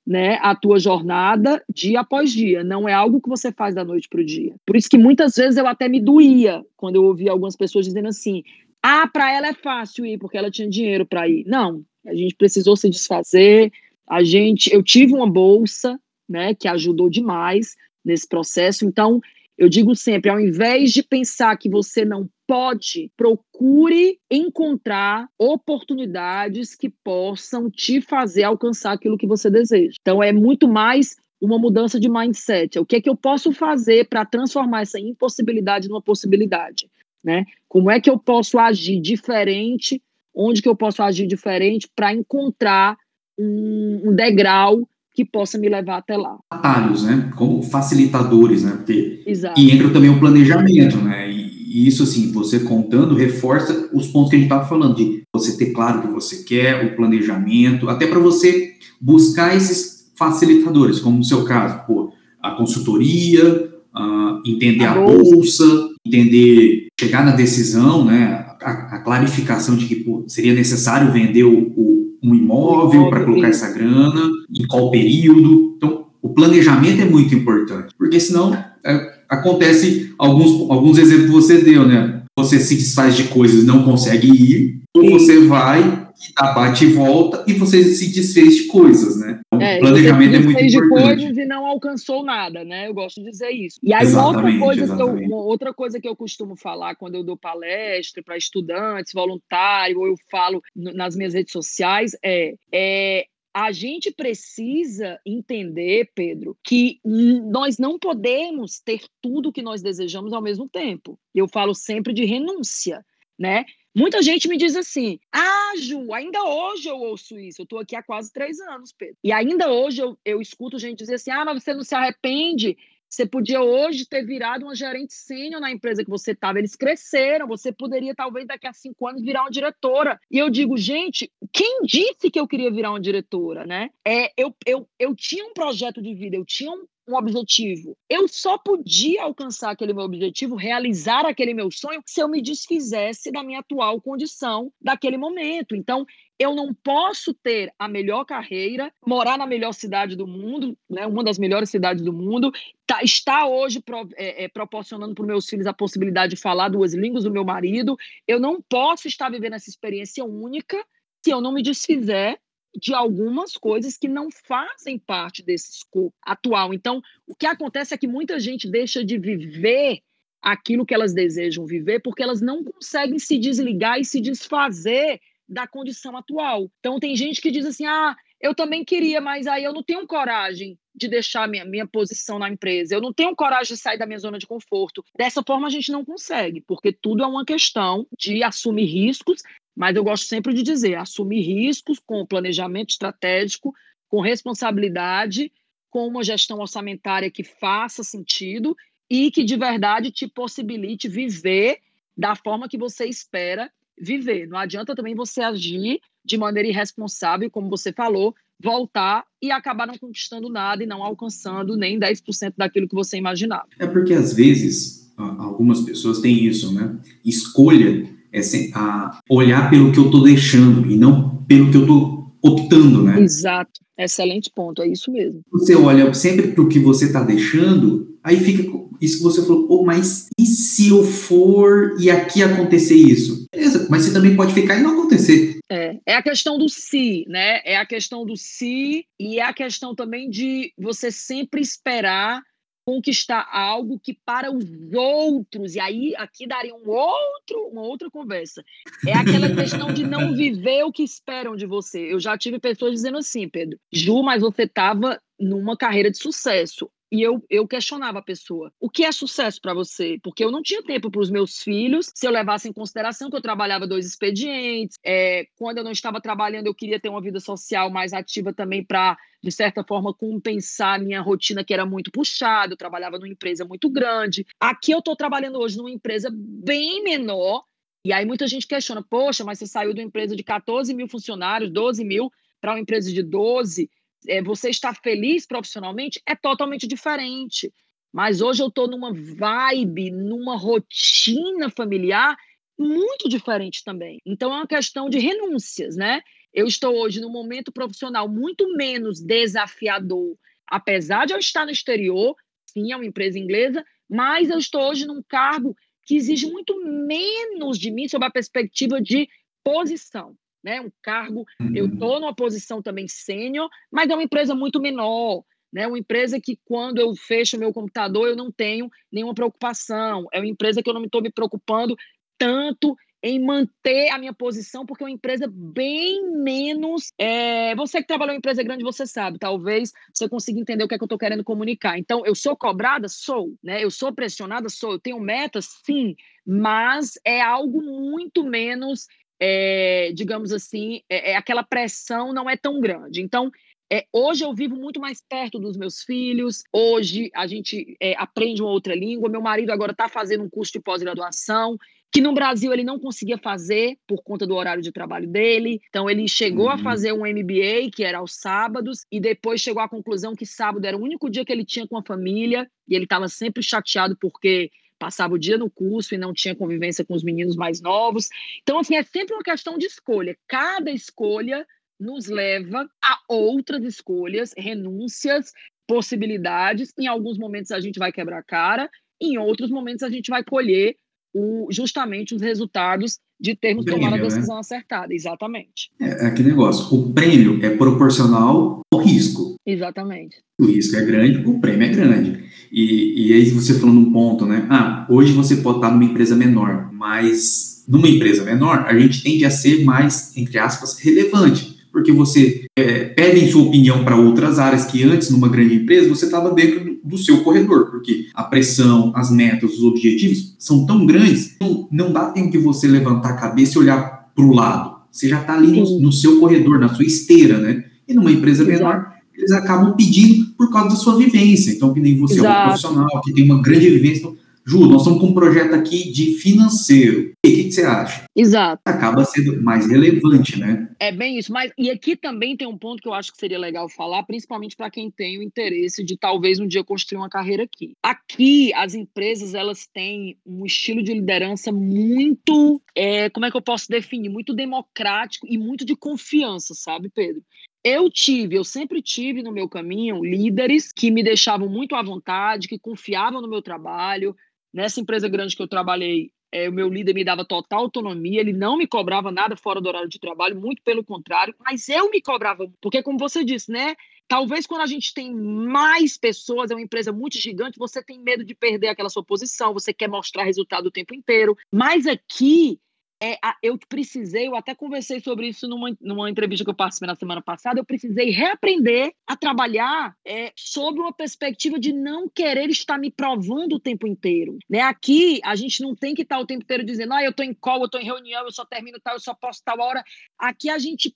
né, 0.07 0.39
a 0.43 0.55
tua 0.55 0.79
jornada 0.79 1.65
dia 1.75 2.01
após 2.01 2.31
dia. 2.31 2.63
Não 2.63 2.87
é 2.87 2.93
algo 2.93 3.19
que 3.19 3.31
você 3.31 3.51
faz 3.51 3.75
da 3.75 3.83
noite 3.83 4.11
para 4.11 4.21
o 4.21 4.25
dia. 4.25 4.55
Por 4.67 4.77
isso 4.77 4.91
que 4.91 4.99
muitas 4.99 5.37
vezes 5.37 5.57
eu 5.57 5.67
até 5.67 5.89
me 5.89 6.03
doía 6.03 6.63
quando 6.77 6.97
eu 6.97 7.05
ouvia 7.05 7.31
algumas 7.31 7.57
pessoas 7.57 7.87
dizendo 7.87 8.09
assim: 8.09 8.43
ah, 8.83 9.09
para 9.11 9.33
ela 9.33 9.49
é 9.49 9.55
fácil 9.55 10.05
ir 10.05 10.19
porque 10.19 10.37
ela 10.37 10.51
tinha 10.51 10.69
dinheiro 10.69 11.07
para 11.07 11.27
ir. 11.27 11.47
Não, 11.47 11.83
a 12.07 12.15
gente 12.15 12.35
precisou 12.35 12.77
se 12.77 12.91
desfazer, 12.91 13.73
a 14.09 14.23
gente, 14.23 14.73
eu 14.73 14.83
tive 14.83 15.15
uma 15.15 15.31
bolsa, 15.31 15.99
né, 16.29 16.55
que 16.55 16.69
ajudou 16.69 17.11
demais 17.11 17.75
nesse 18.05 18.27
processo. 18.27 18.85
Então, 18.85 19.21
eu 19.57 19.69
digo 19.69 19.95
sempre, 19.97 20.31
ao 20.31 20.39
invés 20.39 20.93
de 20.93 21.03
pensar 21.03 21.57
que 21.57 21.69
você 21.69 22.05
não 22.05 22.29
pode, 22.47 23.11
procure 23.17 24.19
encontrar 24.31 25.29
oportunidades 25.39 26.75
que 26.75 26.89
possam 26.89 27.71
te 27.71 28.01
fazer 28.01 28.45
alcançar 28.45 28.93
aquilo 28.93 29.19
que 29.19 29.27
você 29.27 29.51
deseja. 29.51 29.97
Então, 30.01 30.23
é 30.23 30.33
muito 30.33 30.69
mais 30.69 31.17
uma 31.41 31.59
mudança 31.59 31.99
de 32.01 32.09
mindset. 32.09 32.79
O 32.79 32.87
que 32.87 32.97
é 32.97 33.01
que 33.01 33.09
eu 33.09 33.17
posso 33.17 33.53
fazer 33.53 34.09
para 34.09 34.25
transformar 34.25 34.83
essa 34.83 34.99
impossibilidade 34.99 35.89
numa 35.89 36.03
possibilidade? 36.03 36.89
Né? 37.23 37.45
Como 37.69 37.91
é 37.91 38.01
que 38.01 38.09
eu 38.09 38.19
posso 38.19 38.59
agir 38.59 39.01
diferente? 39.01 40.01
Onde 40.35 40.63
que 40.63 40.69
eu 40.69 40.77
posso 40.77 41.03
agir 41.03 41.27
diferente 41.27 41.89
para 41.95 42.15
encontrar 42.15 42.97
um, 43.39 44.03
um 44.07 44.15
degrau 44.15 44.87
que 45.19 45.25
possa 45.25 45.59
me 45.59 45.69
levar 45.69 45.99
até 45.99 46.17
lá. 46.17 46.39
Atalhos, 46.49 47.03
né? 47.03 47.33
Como 47.35 47.61
facilitadores, 47.61 48.63
né? 48.63 48.73
Porque 48.77 49.23
Exato. 49.27 49.61
e 49.61 49.73
entra 49.73 49.91
também 49.91 50.11
o 50.11 50.21
planejamento, 50.21 50.97
né? 50.99 51.29
E, 51.29 51.83
e, 51.83 51.89
isso 51.89 52.05
assim, 52.05 52.31
você 52.31 52.61
contando 52.61 53.17
reforça 53.17 53.91
os 53.93 54.07
pontos 54.07 54.31
que 54.31 54.37
a 54.37 54.39
gente 54.39 54.47
estava 54.47 54.69
falando 54.69 54.95
de 54.95 55.23
você 55.35 55.57
ter 55.57 55.73
claro 55.73 55.99
o 55.99 56.03
que 56.03 56.09
você 56.09 56.45
quer, 56.45 56.85
o 56.85 56.95
planejamento, 56.95 57.89
até 57.89 58.07
para 58.07 58.21
você 58.21 58.75
buscar 59.01 59.57
esses 59.57 60.13
facilitadores, 60.17 61.01
como 61.01 61.19
no 61.19 61.25
seu 61.25 61.45
caso, 61.45 61.85
pô, 61.85 62.13
a 62.41 62.53
consultoria, 62.53 63.73
uh, 63.97 64.41
entender 64.47 64.85
a, 64.85 64.93
a 64.93 64.95
bolsa. 64.95 65.35
bolsa, 65.35 65.89
entender, 66.07 66.87
chegar 66.99 67.25
na 67.25 67.33
decisão, 67.33 68.05
né? 68.05 68.47
A, 68.63 68.97
a 68.97 68.99
clarificação 69.01 69.77
de 69.77 69.87
que 69.87 69.97
pô, 69.97 70.25
seria 70.29 70.55
necessário 70.55 71.13
vender 71.13 71.43
o, 71.43 71.73
o 71.77 71.98
um 72.29 72.35
imóvel 72.35 73.09
para 73.09 73.25
colocar 73.25 73.49
essa 73.49 73.73
grana, 73.73 74.31
em 74.55 74.67
qual 74.67 74.91
período. 74.91 75.75
Então, 75.77 76.07
o 76.21 76.29
planejamento 76.29 77.01
é 77.01 77.05
muito 77.05 77.35
importante, 77.35 77.95
porque 77.97 78.21
senão 78.21 78.53
é, 78.85 79.19
acontece 79.29 80.13
alguns, 80.19 80.71
alguns 80.71 80.99
exemplos 80.99 81.27
que 81.27 81.33
você 81.33 81.59
deu, 81.59 81.87
né? 81.87 82.23
Você 82.39 82.61
se 82.61 82.75
desfaz 82.77 83.17
de 83.17 83.25
coisas 83.25 83.63
e 83.63 83.67
não 83.67 83.83
consegue 83.83 84.29
ir, 84.29 84.81
ou 84.95 85.11
você 85.11 85.41
vai 85.41 86.09
dá 86.37 86.53
bate 86.53 86.85
e 86.85 86.93
volta 86.93 87.45
e 87.47 87.53
você 87.53 87.85
se 87.85 88.09
desfez 88.09 88.57
de 88.57 88.65
coisas, 88.65 89.17
né? 89.17 89.39
Então, 89.59 89.69
é, 89.69 89.79
planejamento 89.81 90.35
é 90.35 90.39
muito 90.39 90.67
de 90.67 90.89
coisas 90.89 91.37
e 91.37 91.45
não 91.45 91.67
alcançou 91.67 92.25
nada, 92.25 92.65
né? 92.65 92.89
Eu 92.89 92.95
gosto 92.95 93.23
de 93.23 93.31
dizer 93.31 93.51
isso. 93.51 93.79
E 93.83 93.93
aí 93.93 94.07
outra 94.15 94.59
coisa 94.59 94.97
que 94.97 95.03
eu, 95.03 95.31
outra 95.33 95.75
coisa 95.75 96.01
que 96.01 96.09
eu 96.09 96.17
costumo 96.17 96.57
falar 96.57 96.95
quando 96.97 97.17
eu 97.17 97.23
dou 97.23 97.37
palestra 97.37 98.23
para 98.23 98.37
estudantes, 98.37 99.13
voluntário, 99.13 100.01
ou 100.01 100.07
eu 100.07 100.15
falo 100.31 100.63
nas 100.75 101.17
minhas 101.17 101.35
redes 101.35 101.53
sociais 101.53 102.13
é, 102.25 102.55
é 102.73 103.27
a 103.53 103.73
gente 103.73 104.13
precisa 104.13 105.19
entender, 105.27 106.11
Pedro, 106.15 106.57
que 106.63 107.01
nós 107.05 107.77
não 107.77 107.99
podemos 107.99 108.79
ter 108.79 109.01
tudo 109.21 109.53
que 109.53 109.63
nós 109.63 109.83
desejamos 109.83 110.33
ao 110.33 110.41
mesmo 110.41 110.69
tempo. 110.69 111.19
Eu 111.35 111.49
falo 111.49 111.75
sempre 111.75 112.13
de 112.13 112.25
renúncia, 112.25 113.05
né? 113.39 113.65
Muita 113.99 114.23
gente 114.23 114.47
me 114.47 114.57
diz 114.57 114.77
assim: 114.77 115.19
ah, 115.33 115.73
Ju, 115.77 116.15
ainda 116.15 116.41
hoje 116.45 116.89
eu 116.89 116.97
ouço 116.97 117.37
isso. 117.37 117.61
Eu 117.61 117.65
estou 117.65 117.81
aqui 117.81 117.97
há 117.97 118.03
quase 118.03 118.33
três 118.33 118.61
anos, 118.61 118.93
Pedro. 118.93 119.17
E 119.25 119.33
ainda 119.33 119.73
hoje 119.73 120.01
eu, 120.01 120.17
eu 120.25 120.41
escuto 120.41 120.79
gente 120.79 120.99
dizer 120.99 121.17
assim: 121.17 121.33
ah, 121.33 121.45
mas 121.45 121.65
você 121.65 121.75
não 121.75 121.83
se 121.83 121.97
arrepende? 121.97 122.79
Você 123.09 123.27
podia 123.27 123.63
hoje 123.63 124.07
ter 124.07 124.25
virado 124.25 124.65
uma 124.65 124.75
gerente 124.75 125.15
sênior 125.15 125.61
na 125.61 125.71
empresa 125.71 126.05
que 126.05 126.11
você 126.11 126.33
estava. 126.33 126.59
Eles 126.59 126.77
cresceram. 126.77 127.47
Você 127.49 127.73
poderia, 127.73 128.15
talvez, 128.15 128.47
daqui 128.47 128.67
a 128.67 128.73
cinco 128.73 129.07
anos, 129.07 129.23
virar 129.23 129.43
uma 129.43 129.51
diretora. 129.51 130.21
E 130.31 130.39
eu 130.39 130.51
digo, 130.51 130.77
gente, 130.77 131.31
quem 131.53 131.83
disse 131.83 132.31
que 132.31 132.39
eu 132.39 132.47
queria 132.47 132.71
virar 132.71 132.91
uma 132.91 133.01
diretora, 133.01 133.67
né? 133.67 133.91
É, 134.07 134.33
eu, 134.37 134.55
eu, 134.67 134.89
eu 134.99 135.15
tinha 135.15 135.45
um 135.47 135.53
projeto 135.53 136.03
de 136.03 136.15
vida, 136.15 136.37
eu 136.37 136.45
tinha 136.45 136.71
um, 136.71 136.85
um 137.09 137.17
objetivo. 137.17 137.97
Eu 138.09 138.29
só 138.29 138.59
podia 138.59 139.23
alcançar 139.23 139.71
aquele 139.71 139.95
meu 139.95 140.05
objetivo, 140.05 140.55
realizar 140.55 141.25
aquele 141.25 141.55
meu 141.55 141.71
sonho, 141.71 142.03
se 142.05 142.21
eu 142.21 142.29
me 142.29 142.43
desfizesse 142.43 143.33
da 143.33 143.43
minha 143.43 143.61
atual 143.61 144.01
condição 144.01 144.71
daquele 144.81 145.17
momento. 145.17 145.75
Então, 145.75 146.05
eu 146.39 146.55
não 146.55 146.73
posso 146.73 147.35
ter 147.35 147.73
a 147.79 147.89
melhor 147.89 148.25
carreira, 148.25 148.93
morar 149.05 149.37
na 149.37 149.47
melhor 149.47 149.73
cidade 149.73 150.15
do 150.15 150.27
mundo, 150.27 150.79
né, 150.89 151.05
uma 151.05 151.25
das 151.25 151.39
melhores 151.39 151.69
cidades 151.69 152.05
do 152.05 152.13
mundo, 152.13 152.53
tá, 152.87 153.03
está 153.03 153.47
hoje 153.47 153.81
pro, 153.81 154.09
é, 154.15 154.45
é, 154.45 154.49
proporcionando 154.49 155.15
para 155.15 155.23
os 155.23 155.29
meus 155.29 155.49
filhos 155.49 155.67
a 155.67 155.73
possibilidade 155.73 156.37
de 156.37 156.41
falar 156.41 156.69
duas 156.69 156.95
línguas 156.95 157.25
do 157.25 157.31
meu 157.31 157.45
marido. 157.45 157.97
Eu 158.27 158.39
não 158.39 158.63
posso 158.63 159.09
estar 159.09 159.29
vivendo 159.29 159.55
essa 159.55 159.69
experiência 159.69 160.25
única 160.25 160.77
se 161.25 161.31
eu 161.31 161.41
não 161.41 161.53
me 161.53 161.63
desfizer 161.63 162.39
de 162.77 162.95
algumas 162.95 163.55
coisas 163.55 163.97
que 163.97 164.07
não 164.07 164.29
fazem 164.31 164.99
parte 164.99 165.43
desse 165.43 165.73
escopo 165.73 166.15
atual. 166.23 166.73
Então, 166.73 167.03
o 167.27 167.35
que 167.35 167.47
acontece 167.47 167.93
é 167.93 167.99
que 167.99 168.07
muita 168.07 168.39
gente 168.39 168.71
deixa 168.71 169.05
de 169.05 169.19
viver 169.19 170.01
aquilo 170.41 170.87
que 170.87 170.95
elas 170.95 171.13
desejam 171.13 171.67
viver 171.67 172.01
porque 172.01 172.23
elas 172.23 172.41
não 172.41 172.63
conseguem 172.63 173.19
se 173.19 173.39
desligar 173.39 173.99
e 173.99 174.05
se 174.05 174.21
desfazer 174.21 175.21
da 175.49 175.67
condição 175.67 176.17
atual. 176.17 176.71
Então, 176.81 177.01
tem 177.01 177.17
gente 177.17 177.41
que 177.41 177.51
diz 177.51 177.65
assim: 177.65 177.87
ah, 177.87 178.17
eu 178.41 178.55
também 178.55 178.85
queria, 178.85 179.21
mas 179.21 179.47
aí 179.47 179.65
eu 179.65 179.73
não 179.73 179.83
tenho 179.83 180.07
coragem 180.07 180.79
de 180.95 181.09
deixar 181.09 181.49
minha, 181.49 181.65
minha 181.65 181.87
posição 181.87 182.39
na 182.39 182.49
empresa, 182.49 182.95
eu 182.95 183.01
não 183.01 183.13
tenho 183.13 183.35
coragem 183.37 183.75
de 183.75 183.81
sair 183.81 183.99
da 183.99 184.07
minha 184.07 184.19
zona 184.19 184.39
de 184.39 184.47
conforto. 184.47 185.05
Dessa 185.17 185.43
forma, 185.47 185.69
a 185.69 185.71
gente 185.71 185.93
não 185.93 186.05
consegue, 186.05 186.61
porque 186.61 186.93
tudo 186.93 187.23
é 187.23 187.27
uma 187.27 187.45
questão 187.45 188.07
de 188.19 188.43
assumir 188.43 188.87
riscos 188.87 189.43
mas 189.79 189.95
eu 189.95 190.03
gosto 190.03 190.27
sempre 190.27 190.53
de 190.53 190.65
dizer: 190.65 190.97
assumir 190.97 191.41
riscos 191.41 192.01
com 192.01 192.27
planejamento 192.27 192.91
estratégico, 192.91 193.73
com 194.09 194.21
responsabilidade, 194.21 195.53
com 195.89 196.09
uma 196.09 196.25
gestão 196.25 196.59
orçamentária 196.59 197.31
que 197.31 197.45
faça 197.45 198.03
sentido 198.03 198.77
e 199.09 199.31
que 199.31 199.45
de 199.45 199.57
verdade 199.57 200.11
te 200.11 200.27
possibilite 200.27 201.07
viver 201.07 201.79
da 202.17 202.35
forma 202.35 202.69
que 202.69 202.77
você 202.77 203.07
espera 203.07 203.71
viver. 204.01 204.47
Não 204.49 204.59
adianta 204.59 204.95
também 204.95 205.15
você 205.15 205.41
agir 205.41 206.01
de 206.25 206.37
maneira 206.37 206.69
irresponsável, 206.69 207.51
como 207.51 207.71
você 207.71 207.93
falou, 207.93 208.35
voltar 208.63 209.25
e 209.41 209.51
acabar 209.51 209.87
não 209.87 209.97
conquistando 209.97 210.49
nada 210.49 210.83
e 210.83 210.87
não 210.87 211.03
alcançando 211.03 211.77
nem 211.77 211.99
10% 211.99 212.55
daquilo 212.57 212.89
que 212.89 212.95
você 212.95 213.17
imaginava. 213.17 213.69
É 213.79 213.87
porque 213.87 214.13
às 214.13 214.33
vezes 214.33 215.13
algumas 215.17 215.81
pessoas 215.81 216.21
têm 216.21 216.45
isso, 216.45 216.73
né? 216.73 216.99
Escolha 217.25 218.09
é 218.33 218.41
a 218.75 219.21
olhar 219.29 219.71
pelo 219.71 219.91
que 219.91 219.99
eu 219.99 220.07
estou 220.07 220.23
deixando 220.23 220.91
e 220.91 220.97
não 220.97 221.45
pelo 221.47 221.71
que 221.71 221.77
eu 221.77 221.83
estou 221.83 222.37
optando, 222.43 223.03
né? 223.03 223.21
Exato. 223.21 223.81
Excelente 223.99 224.49
ponto, 224.55 224.81
é 224.81 224.87
isso 224.87 225.11
mesmo. 225.11 225.41
Você 225.51 225.75
olha 225.75 226.15
sempre 226.15 226.53
para 226.53 226.63
o 226.63 226.69
que 226.69 226.79
você 226.79 227.07
está 227.07 227.25
deixando, 227.25 228.17
aí 228.23 228.37
fica 228.39 228.63
isso 229.01 229.19
que 229.19 229.25
você 229.25 229.43
falou, 229.43 229.67
oh, 229.69 229.85
mas 229.85 230.29
e 230.39 230.47
se 230.47 230.89
eu 230.89 231.05
for 231.05 231.97
e 232.01 232.11
aqui 232.11 232.43
acontecer 232.43 232.95
isso? 232.95 233.47
Beleza, 233.53 233.87
mas 233.91 234.03
você 234.03 234.13
também 234.13 234.37
pode 234.37 234.55
ficar 234.55 234.77
e 234.77 234.83
não 234.83 234.93
acontecer. 234.93 235.59
É, 235.71 235.99
é 236.07 236.15
a 236.15 236.23
questão 236.23 236.59
do 236.59 236.69
se, 236.69 237.25
né? 237.29 237.61
É 237.65 237.77
a 237.77 237.87
questão 237.87 238.25
do 238.25 238.37
se 238.37 239.05
e 239.19 239.39
é 239.39 239.43
a 239.43 239.53
questão 239.53 239.95
também 239.95 240.31
de 240.31 240.73
você 240.79 241.11
sempre 241.11 241.61
esperar 241.61 242.43
conquistar 242.89 243.47
algo 243.53 244.01
que 244.03 244.15
para 244.25 244.51
os 244.51 244.65
outros, 244.95 245.75
e 245.75 245.81
aí 245.81 246.15
aqui 246.17 246.47
daria 246.47 246.75
um 246.75 246.89
outro, 246.89 247.69
uma 247.71 247.83
outra 247.83 248.11
conversa, 248.11 248.65
é 249.07 249.13
aquela 249.13 249.55
questão 249.55 249.93
de 249.93 250.07
não 250.07 250.35
viver 250.35 250.85
o 250.85 250.91
que 250.91 251.03
esperam 251.03 251.55
de 251.55 251.67
você. 251.67 252.11
Eu 252.11 252.19
já 252.19 252.39
tive 252.39 252.59
pessoas 252.59 252.93
dizendo 252.93 253.19
assim, 253.19 253.47
Pedro, 253.47 253.79
Ju, 253.93 254.23
mas 254.23 254.41
você 254.41 254.63
estava 254.63 255.21
numa 255.39 255.77
carreira 255.77 256.11
de 256.11 256.17
sucesso. 256.17 256.91
E 257.11 257.23
eu, 257.23 257.43
eu 257.49 257.67
questionava 257.67 258.19
a 258.19 258.23
pessoa: 258.23 258.73
o 258.79 258.91
que 258.91 259.05
é 259.05 259.13
sucesso 259.13 259.61
para 259.61 259.73
você? 259.73 260.19
Porque 260.23 260.45
eu 260.45 260.51
não 260.51 260.63
tinha 260.63 260.83
tempo 260.83 261.11
para 261.11 261.21
os 261.21 261.31
meus 261.31 261.59
filhos, 261.63 262.13
se 262.15 262.27
eu 262.27 262.31
levasse 262.31 262.69
em 262.69 262.73
consideração 262.73 263.31
que 263.31 263.37
eu 263.37 263.41
trabalhava 263.41 263.87
dois 263.87 264.07
expedientes, 264.07 264.99
é, 265.05 265.47
quando 265.57 265.79
eu 265.79 265.85
não 265.85 265.91
estava 265.91 266.21
trabalhando, 266.21 266.67
eu 266.67 266.75
queria 266.75 267.01
ter 267.01 267.09
uma 267.09 267.21
vida 267.21 267.41
social 267.41 267.91
mais 267.91 268.13
ativa 268.13 268.53
também 268.53 268.85
para, 268.85 269.17
de 269.43 269.51
certa 269.51 269.83
forma, 269.83 270.13
compensar 270.13 270.97
a 270.97 271.03
minha 271.03 271.23
rotina, 271.23 271.65
que 271.65 271.73
era 271.73 271.87
muito 271.87 272.11
puxada. 272.11 272.75
Eu 272.75 272.77
trabalhava 272.77 273.19
numa 273.19 273.29
empresa 273.29 273.65
muito 273.65 273.89
grande. 273.89 274.47
Aqui 274.61 274.93
eu 274.93 274.99
estou 274.99 275.17
trabalhando 275.17 275.59
hoje 275.59 275.79
numa 275.79 275.91
empresa 275.91 276.31
bem 276.33 277.03
menor. 277.03 277.65
E 278.05 278.13
aí 278.13 278.27
muita 278.27 278.47
gente 278.47 278.67
questiona: 278.67 279.03
poxa, 279.03 279.45
mas 279.45 279.59
você 279.59 279.67
saiu 279.67 279.95
de 279.95 280.01
uma 280.01 280.07
empresa 280.07 280.37
de 280.37 280.43
14 280.43 280.93
mil 280.93 281.09
funcionários, 281.09 281.71
12 281.71 282.05
mil, 282.05 282.31
para 282.61 282.73
uma 282.73 282.81
empresa 282.81 283.11
de 283.11 283.23
12 283.23 283.89
é, 283.89 283.98
você 284.45 284.71
está 284.71 284.95
feliz 284.95 285.47
profissionalmente 285.47 286.21
é 286.27 286.35
totalmente 286.35 286.87
diferente. 286.87 287.73
Mas 288.13 288.41
hoje 288.41 288.63
eu 288.63 288.69
estou 288.69 288.89
numa 288.89 289.13
vibe, 289.13 290.11
numa 290.11 290.57
rotina 290.57 291.71
familiar 291.71 292.37
muito 292.79 293.29
diferente 293.29 293.83
também. 293.85 294.21
Então 294.25 294.53
é 294.53 294.57
uma 294.57 294.67
questão 294.67 295.09
de 295.11 295.19
renúncias, 295.19 295.97
né? 295.97 296.23
Eu 296.53 296.67
estou 296.67 296.97
hoje 296.97 297.21
num 297.21 297.31
momento 297.31 297.71
profissional 297.71 298.29
muito 298.29 298.75
menos 298.77 299.21
desafiador, 299.21 300.37
apesar 300.67 301.27
de 301.27 301.35
eu 301.35 301.39
estar 301.39 301.67
no 301.67 301.73
exterior, 301.73 302.35
sim, 302.67 302.93
é 302.93 302.97
uma 302.97 303.05
empresa 303.05 303.39
inglesa, 303.39 303.85
mas 304.09 304.49
eu 304.49 304.59
estou 304.59 304.89
hoje 304.89 305.07
num 305.07 305.23
cargo 305.23 305.77
que 306.05 306.17
exige 306.17 306.47
muito 306.51 306.75
menos 306.83 307.79
de 307.79 307.91
mim 307.91 308.09
sob 308.09 308.25
a 308.25 308.31
perspectiva 308.31 309.01
de 309.01 309.29
posição 309.63 310.35
né? 310.63 310.81
Um 310.81 310.91
cargo, 311.03 311.45
uhum. 311.61 311.73
eu 311.75 311.87
estou 311.87 312.21
numa 312.21 312.35
posição 312.35 312.83
também 312.83 313.07
sênior, 313.09 313.69
mas 313.91 314.11
é 314.11 314.15
uma 314.15 314.23
empresa 314.23 314.55
muito 314.55 314.81
menor, 314.81 315.43
né? 315.73 315.87
Uma 315.87 315.99
empresa 315.99 316.41
que 316.41 316.59
quando 316.65 316.99
eu 316.99 317.15
fecho 317.15 317.59
meu 317.59 317.73
computador 317.73 318.29
eu 318.29 318.37
não 318.37 318.51
tenho 318.51 318.91
nenhuma 319.13 319.35
preocupação. 319.35 320.27
É 320.33 320.39
uma 320.39 320.47
empresa 320.47 320.83
que 320.83 320.89
eu 320.89 320.95
não 320.95 321.05
estou 321.05 321.23
me 321.23 321.31
preocupando 321.31 321.97
tanto 322.39 322.97
em 323.23 323.45
manter 323.45 324.11
a 324.11 324.19
minha 324.19 324.33
posição, 324.33 324.87
porque 324.87 325.03
é 325.03 325.07
uma 325.07 325.13
empresa 325.13 325.51
bem 325.53 326.31
menos. 326.37 327.13
É... 327.19 327.75
Você 327.75 328.01
que 328.01 328.07
trabalhou 328.07 328.35
em 328.35 328.39
empresa 328.39 328.63
grande, 328.63 328.85
você 328.85 329.07
sabe, 329.07 329.39
talvez 329.39 329.93
você 330.13 330.29
consiga 330.29 330.61
entender 330.61 330.85
o 330.85 330.89
que 330.89 330.95
é 330.95 330.99
que 330.99 331.03
eu 331.03 331.07
estou 331.07 331.19
querendo 331.19 331.43
comunicar. 331.43 331.99
Então, 331.99 332.25
eu 332.25 332.35
sou 332.35 332.57
cobrada? 332.57 333.09
Sou. 333.09 333.55
Né? 333.63 333.83
Eu 333.83 333.91
sou 333.91 334.13
pressionada? 334.13 334.69
Sou. 334.69 334.93
Eu 334.93 335.01
tenho 335.01 335.19
metas? 335.19 335.67
Sim. 335.85 336.15
Mas 336.47 337.19
é 337.25 337.41
algo 337.41 337.83
muito 337.83 338.45
menos 338.45 339.07
é, 339.41 340.11
digamos 340.15 340.53
assim, 340.53 341.01
é, 341.09 341.33
é, 341.33 341.37
aquela 341.37 341.63
pressão 341.63 342.33
não 342.33 342.49
é 342.49 342.57
tão 342.57 342.81
grande. 342.81 343.21
Então, 343.21 343.51
é, 343.91 344.05
hoje 344.13 344.45
eu 344.45 344.53
vivo 344.53 344.77
muito 344.77 345.01
mais 345.01 345.23
perto 345.27 345.59
dos 345.59 345.77
meus 345.77 346.03
filhos. 346.03 346.63
Hoje 346.73 347.31
a 347.35 347.47
gente 347.47 347.97
é, 348.01 348.15
aprende 348.19 348.61
uma 348.61 348.71
outra 348.71 348.95
língua. 348.95 349.31
Meu 349.31 349.41
marido 349.41 349.71
agora 349.71 349.93
está 349.93 350.09
fazendo 350.09 350.45
um 350.45 350.51
curso 350.51 350.73
de 350.73 350.81
pós-graduação 350.81 351.79
que 352.11 352.21
no 352.21 352.33
Brasil 352.33 352.73
ele 352.73 352.85
não 352.85 352.99
conseguia 352.99 353.37
fazer 353.37 353.99
por 354.07 354.23
conta 354.23 354.47
do 354.47 354.55
horário 354.55 354.83
de 354.83 354.93
trabalho 354.93 355.29
dele. 355.29 355.81
Então 355.89 356.09
ele 356.09 356.27
chegou 356.27 356.67
uhum. 356.67 356.73
a 356.73 356.79
fazer 356.79 357.13
um 357.13 357.27
MBA 357.27 357.91
que 357.95 358.03
era 358.03 358.19
aos 358.19 358.35
sábados 358.35 359.05
e 359.13 359.21
depois 359.21 359.61
chegou 359.61 359.83
à 359.83 359.89
conclusão 359.89 360.35
que 360.35 360.47
sábado 360.47 360.85
era 360.85 360.97
o 360.97 361.03
único 361.03 361.29
dia 361.29 361.45
que 361.45 361.53
ele 361.53 361.65
tinha 361.65 361.87
com 361.87 361.99
a 361.99 362.03
família 362.03 362.69
e 362.89 362.95
ele 362.95 363.05
estava 363.05 363.29
sempre 363.29 363.63
chateado 363.63 364.17
porque 364.19 364.71
passava 364.99 365.35
o 365.35 365.39
dia 365.39 365.57
no 365.57 365.71
curso 365.71 366.15
e 366.15 366.19
não 366.19 366.33
tinha 366.33 366.55
convivência 366.55 367.05
com 367.05 367.15
os 367.15 367.23
meninos 367.23 367.57
mais 367.57 367.81
novos. 367.81 368.29
Então, 368.63 368.79
assim, 368.79 368.97
é 368.97 369.03
sempre 369.03 369.35
uma 369.35 369.43
questão 369.43 369.79
de 369.79 369.87
escolha. 369.87 370.37
Cada 370.47 370.91
escolha 370.91 371.67
nos 371.99 372.27
leva 372.27 372.89
a 373.03 373.19
outras 373.29 373.83
escolhas, 373.85 374.53
renúncias, 374.57 375.53
possibilidades. 375.87 376.93
Em 376.99 377.07
alguns 377.07 377.39
momentos 377.39 377.71
a 377.71 377.81
gente 377.81 377.99
vai 377.99 378.13
quebrar 378.13 378.39
a 378.39 378.43
cara, 378.43 378.91
em 379.21 379.39
outros 379.39 379.71
momentos 379.71 380.03
a 380.03 380.11
gente 380.11 380.31
vai 380.31 380.45
colher 380.45 380.97
o, 381.39 381.69
justamente 381.71 382.35
os 382.35 382.43
resultados 382.43 383.19
de 383.41 383.55
termos 383.55 383.85
prêmio, 383.85 384.01
tomado 384.01 384.21
a 384.21 384.23
né? 384.23 384.29
decisão 384.29 384.57
né? 384.57 384.61
acertada. 384.61 385.15
Exatamente. 385.15 385.91
É, 386.01 386.25
é 386.25 386.27
aquele 386.27 386.49
negócio. 386.51 386.93
O 386.95 387.13
prêmio 387.13 387.65
é 387.65 387.71
proporcional 387.71 388.81
ao 388.93 389.01
risco. 389.01 389.55
Exatamente. 389.65 390.39
O 390.61 390.67
risco 390.67 390.97
é 390.97 391.05
grande, 391.05 391.47
o 391.47 391.61
prêmio 391.61 391.87
é 391.87 391.91
grande. 391.91 392.45
E, 392.73 393.29
e 393.29 393.33
aí 393.33 393.49
você 393.51 393.75
falou 393.79 393.95
num 393.95 394.13
ponto, 394.13 394.45
né? 394.45 394.67
Ah, 394.69 395.07
hoje 395.09 395.33
você 395.33 395.57
pode 395.57 395.79
estar 395.79 395.91
numa 395.91 396.05
empresa 396.05 396.35
menor, 396.35 396.91
mas 396.93 397.85
numa 397.87 398.09
empresa 398.09 398.45
menor 398.45 398.85
a 398.87 398.99
gente 398.99 399.23
tende 399.23 399.45
a 399.45 399.51
ser 399.51 399.85
mais, 399.85 400.37
entre 400.37 400.59
aspas, 400.59 400.99
relevante, 400.99 401.79
porque 401.93 402.13
você 402.13 402.67
é, 402.77 403.05
pede 403.05 403.51
sua 403.51 403.63
opinião 403.63 404.05
para 404.05 404.17
outras 404.17 404.59
áreas 404.59 404.85
que 404.85 405.03
antes, 405.05 405.31
numa 405.31 405.49
grande 405.49 405.77
empresa, 405.77 406.09
você 406.09 406.27
estava 406.27 406.53
dentro 406.53 406.81
do 407.05 407.19
seu 407.19 407.43
corredor, 407.43 407.91
porque 407.91 408.27
a 408.35 408.45
pressão, 408.45 409.13
as 409.15 409.31
metas, 409.31 409.75
os 409.75 409.83
objetivos 409.83 410.55
são 410.59 410.87
tão 410.87 411.07
grandes, 411.07 411.57
não, 411.61 411.89
não 411.91 412.13
dá 412.13 412.27
tempo 412.31 412.51
de 412.51 412.59
você 412.59 412.87
levantar 412.87 413.31
a 413.31 413.37
cabeça 413.37 413.79
e 413.79 413.83
olhar 413.83 414.31
para 414.35 414.45
o 414.45 414.55
lado. 414.55 414.99
Você 415.11 415.29
já 415.29 415.41
está 415.41 415.55
ali 415.55 415.69
no, 415.69 416.01
no, 416.01 416.13
seu 416.13 416.39
corredor, 416.39 416.79
na 416.79 416.95
sua 416.95 417.05
esteira, 417.05 417.59
né? 417.59 417.85
E 418.07 418.15
numa 418.15 418.31
empresa 418.31 418.65
menor, 418.65 419.13
eles 419.35 419.53
acabam 419.53 419.95
pedindo 419.97 420.47
por 420.57 420.71
causa 420.71 420.91
da 420.91 420.97
sua 420.97 421.17
vivência. 421.17 421.73
Então, 421.73 421.93
que 421.93 422.01
nem 422.01 422.17
você 422.17 422.41
Exato. 422.41 422.47
é 422.47 422.61
um 422.61 422.67
profissional 422.67 423.21
que 423.23 423.33
tem 423.33 423.45
uma 423.45 423.63
grande 423.63 423.89
vivência. 423.91 424.21
Então, 424.21 424.37
Ju, 424.69 424.81
nós 424.81 425.01
estamos 425.01 425.19
com 425.19 425.29
um 425.29 425.35
projeto 425.35 425.75
aqui 425.75 426.13
de 426.13 426.35
financeiro. 426.35 427.33
E 427.43 427.49
o 427.49 427.55
que, 427.55 427.65
que, 427.65 427.73
você 427.73 427.87
acha? 427.87 428.25
Exato. 428.37 428.83
Acaba 428.85 429.25
sendo 429.25 429.63
mais 429.63 429.87
relevante, 429.87 430.61
né? 430.61 430.91
É 431.01 431.11
bem 431.11 431.39
isso. 431.39 431.51
Mas 431.51 431.73
e 431.79 431.91
aqui 431.91 432.15
também 432.15 432.55
tem 432.55 432.69
um 432.69 432.77
ponto 432.77 433.01
que 433.01 433.09
eu 433.09 433.15
acho 433.15 433.33
que 433.33 433.39
seria 433.39 433.59
legal 433.59 433.89
falar, 433.89 434.25
principalmente 434.25 434.77
para 434.77 434.91
quem 434.91 435.11
tem 435.11 435.39
o 435.39 435.43
interesse 435.43 436.05
de 436.05 436.19
talvez 436.19 436.61
um 436.61 436.67
dia 436.67 436.85
construir 436.85 437.19
uma 437.19 437.31
carreira 437.31 437.63
aqui. 437.63 437.95
Aqui 438.03 438.71
as 438.75 438.93
empresas 438.93 439.55
elas 439.55 439.87
têm 439.87 440.37
um 440.45 440.67
estilo 440.67 441.03
de 441.03 441.15
liderança 441.15 441.73
muito, 441.73 442.79
é, 442.95 443.31
como 443.31 443.47
é 443.47 443.51
que 443.51 443.57
eu 443.57 443.63
posso 443.63 443.89
definir, 443.89 444.29
muito 444.29 444.53
democrático 444.53 445.47
e 445.49 445.57
muito 445.57 445.83
de 445.83 445.97
confiança, 445.97 446.75
sabe, 446.75 447.09
Pedro? 447.09 447.43
Eu 447.83 448.11
tive, 448.11 448.57
eu 448.57 448.65
sempre 448.65 449.01
tive 449.01 449.43
no 449.43 449.53
meu 449.53 449.67
caminho 449.67 450.23
líderes 450.23 450.93
que 450.93 451.11
me 451.11 451.23
deixavam 451.23 451.69
muito 451.69 451.95
à 451.95 452.03
vontade, 452.03 452.69
que 452.69 452.79
confiavam 452.79 453.41
no 453.41 453.49
meu 453.49 453.63
trabalho. 453.63 454.37
Nessa 454.73 455.01
empresa 455.01 455.29
grande 455.29 455.57
que 455.57 455.63
eu 455.63 455.69
trabalhei, 455.69 456.31
é, 456.53 456.69
o 456.69 456.73
meu 456.73 456.89
líder 456.89 457.15
me 457.15 457.25
dava 457.25 457.45
total 457.45 457.81
autonomia, 457.81 458.41
ele 458.41 458.53
não 458.53 458.77
me 458.77 458.87
cobrava 458.87 459.31
nada 459.31 459.57
fora 459.57 459.81
do 459.81 459.89
horário 459.89 460.09
de 460.09 460.19
trabalho, 460.19 460.61
muito 460.61 460.83
pelo 460.83 461.05
contrário, 461.05 461.55
mas 461.61 461.89
eu 461.89 462.11
me 462.11 462.21
cobrava, 462.21 462.71
porque 462.81 463.03
como 463.03 463.19
você 463.19 463.45
disse, 463.45 463.71
né? 463.71 463.95
Talvez 464.27 464.67
quando 464.67 464.83
a 464.83 464.87
gente 464.87 465.15
tem 465.15 465.35
mais 465.35 466.19
pessoas, 466.19 466.71
é 466.71 466.75
uma 466.75 466.83
empresa 466.83 467.11
muito 467.13 467.39
gigante, 467.39 467.79
você 467.79 468.03
tem 468.03 468.19
medo 468.19 468.45
de 468.45 468.55
perder 468.55 468.89
aquela 468.89 469.09
sua 469.09 469.25
posição, 469.25 469.73
você 469.73 469.93
quer 469.93 470.09
mostrar 470.09 470.45
resultado 470.45 470.87
o 470.87 470.91
tempo 470.91 471.15
inteiro. 471.15 471.57
Mas 471.73 472.07
aqui 472.07 472.79
é, 473.21 473.39
eu 473.63 473.79
precisei, 473.89 474.47
eu 474.47 474.55
até 474.55 474.75
conversei 474.75 475.21
sobre 475.21 475.49
isso 475.49 475.67
numa, 475.69 475.97
numa 476.01 476.31
entrevista 476.31 476.65
que 476.65 476.71
eu 476.71 476.75
participei 476.75 477.07
na 477.07 477.15
semana 477.15 477.43
passada, 477.43 477.81
eu 477.81 477.85
precisei 477.85 478.31
reaprender 478.31 479.13
a 479.27 479.37
trabalhar 479.37 480.15
é, 480.25 480.53
sob 480.57 481.01
uma 481.01 481.13
perspectiva 481.13 481.79
de 481.79 481.93
não 481.93 482.29
querer 482.29 482.71
estar 482.71 482.99
me 482.99 483.11
provando 483.11 483.75
o 483.75 483.81
tempo 483.81 484.07
inteiro. 484.07 484.59
Né? 484.69 484.81
Aqui, 484.81 485.41
a 485.45 485.57
gente 485.57 485.83
não 485.83 485.95
tem 485.95 486.15
que 486.15 486.23
estar 486.23 486.39
o 486.39 486.47
tempo 486.47 486.63
inteiro 486.63 486.85
dizendo, 486.85 487.15
ah, 487.15 487.25
eu 487.25 487.31
estou 487.31 487.45
em 487.45 487.55
call, 487.55 487.81
eu 487.81 487.87
estou 487.87 488.01
em 488.01 488.05
reunião, 488.05 488.45
eu 488.45 488.53
só 488.53 488.65
termino 488.65 489.01
tal, 489.03 489.15
eu 489.15 489.21
só 489.21 489.35
posso 489.35 489.63
tal 489.65 489.81
hora. 489.81 490.03
Aqui 490.39 490.71
a 490.71 490.79
gente 490.79 491.15